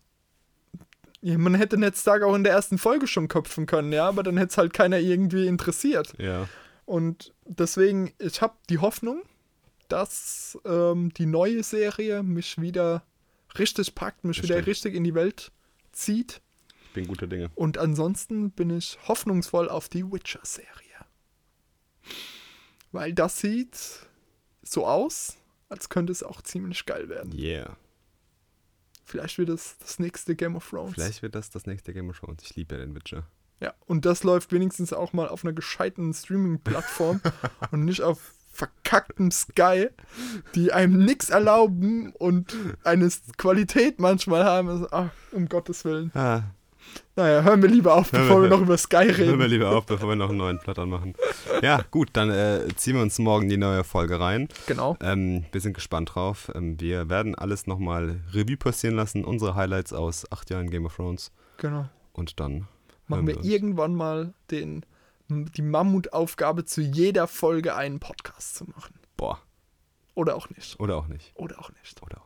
ja, 1.21 1.37
man 1.37 1.57
hätte 1.57 1.77
Netztag 1.77 2.23
auch 2.23 2.37
in 2.37 2.45
der 2.45 2.53
ersten 2.53 2.79
Folge 2.79 3.09
schon 3.09 3.27
köpfen 3.27 3.67
können, 3.67 3.93
ja, 3.93 4.07
aber 4.07 4.23
dann 4.23 4.37
hätte 4.37 4.51
es 4.51 4.57
halt 4.57 4.73
keiner 4.73 5.01
irgendwie 5.01 5.49
interessiert. 5.49 6.15
Ja. 6.17 6.49
Und 6.85 7.35
deswegen, 7.45 8.13
ich 8.21 8.41
habe 8.41 8.55
die 8.71 8.79
Hoffnung, 8.79 9.23
dass 9.89 10.57
ähm, 10.65 11.13
die 11.15 11.27
neue 11.27 11.65
Serie 11.65 12.23
mich 12.23 12.61
wieder 12.61 13.03
richtig 13.59 13.97
packt, 13.97 14.23
mich 14.23 14.43
Bestimmt. 14.43 14.61
wieder 14.61 14.67
richtig 14.69 14.95
in 14.95 15.03
die 15.03 15.17
Welt 15.17 15.51
zieht. 15.91 16.41
Ich 16.85 16.93
bin 16.93 17.09
guter 17.09 17.27
Dinge. 17.27 17.51
Und 17.57 17.79
ansonsten 17.79 18.53
bin 18.53 18.71
ich 18.71 18.97
hoffnungsvoll 19.09 19.69
auf 19.69 19.89
die 19.89 20.05
Witcher-Serie. 20.05 20.71
Weil 22.97 23.13
das 23.13 23.39
sieht 23.39 23.77
so 24.63 24.87
aus, 24.87 25.37
als 25.69 25.91
könnte 25.91 26.13
es 26.13 26.23
auch 26.23 26.41
ziemlich 26.41 26.87
geil 26.87 27.11
werden. 27.11 27.39
Yeah. 27.39 27.77
Vielleicht 29.05 29.37
wird 29.37 29.51
das 29.51 29.77
das 29.79 29.99
nächste 29.99 30.35
Game 30.35 30.57
of 30.57 30.69
Thrones. 30.69 30.95
Vielleicht 30.95 31.21
wird 31.21 31.35
das 31.35 31.51
das 31.51 31.67
nächste 31.67 31.93
Game 31.93 32.09
of 32.09 32.19
Thrones. 32.19 32.43
Ich 32.43 32.57
liebe 32.57 32.75
ja 32.75 32.81
den 32.81 32.95
Witcher. 32.95 33.25
Ja, 33.61 33.75
und 33.85 34.07
das 34.07 34.25
läuft 34.25 34.51
wenigstens 34.53 34.95
auch 34.95 35.13
mal 35.13 35.29
auf 35.29 35.45
einer 35.45 35.53
gescheiten 35.53 36.15
Streaming-Plattform 36.15 37.21
und 37.71 37.85
nicht 37.85 38.01
auf 38.01 38.35
verkacktem 38.51 39.31
Sky, 39.31 39.91
die 40.55 40.73
einem 40.73 41.05
nichts 41.05 41.29
erlauben 41.29 42.13
und 42.15 42.57
eine 42.83 43.11
Qualität 43.37 44.01
manchmal 44.01 44.45
haben. 44.45 44.69
Also, 44.69 44.89
ach, 44.91 45.11
um 45.33 45.51
Gottes 45.51 45.85
Willen. 45.85 46.11
Ah, 46.15 46.45
naja, 47.17 47.43
hören 47.43 47.63
wir 47.63 47.69
lieber 47.69 47.95
auf, 47.95 48.11
bevor 48.11 48.37
wir, 48.37 48.43
wir, 48.43 48.49
noch 48.51 48.61
über 48.61 48.77
Sky 48.77 48.97
reden. 48.97 49.31
Hören 49.31 49.39
wir 49.39 49.49
lieber 49.49 49.71
auf, 49.71 49.87
bevor 49.87 50.11
wir 50.11 50.17
noch 50.17 50.29
einen 50.29 50.39
neuen 50.39 50.59
Plattern 50.59 50.91
machen. 50.91 51.15
Ja, 51.63 51.81
gut, 51.91 52.11
dann 52.13 52.31
äh, 52.31 52.69
ziehen 52.77 52.95
wir 52.97 53.03
uns 53.03 53.19
morgen 53.19 53.49
die 53.49 53.57
neue 53.57 53.85
Folge 53.85 54.21
rein. 54.21 54.49
Genau. 54.67 54.97
Ähm, 55.01 55.47
wir 55.51 55.61
sind 55.63 55.73
gespannt 55.73 56.15
drauf. 56.15 56.53
Ähm, 56.55 56.79
wir 56.79 57.09
werden 57.09 57.35
alles 57.35 57.67
nochmal 57.67 58.21
Revue 58.33 58.59
passieren 58.59 58.97
lassen, 58.97 59.25
unsere 59.25 59.55
Highlights 59.55 59.93
aus 59.93 60.31
acht 60.31 60.51
Jahren 60.51 60.69
Game 60.69 60.85
of 60.85 60.97
Thrones. 60.97 61.33
Genau. 61.57 61.89
Und 62.13 62.39
dann 62.39 62.69
machen 63.09 63.27
wir, 63.27 63.37
wir 63.37 63.45
irgendwann 63.45 63.95
mal 63.95 64.35
den, 64.51 64.85
die 65.29 65.63
Mammutaufgabe, 65.63 66.67
zu 66.67 66.83
jeder 66.83 67.29
Folge 67.29 67.75
einen 67.77 67.99
Podcast 67.99 68.57
zu 68.57 68.65
machen. 68.65 68.95
Boah. 69.17 69.41
Oder 70.15 70.37
auch 70.37 70.51
nicht. 70.51 70.79
Oder 70.81 70.97
auch 70.97 71.09
nicht. 71.09 71.33
Oder 71.35 71.59
auch 71.61 71.71
nicht. 71.71 72.03
Oder 72.03 72.19
auch 72.19 72.26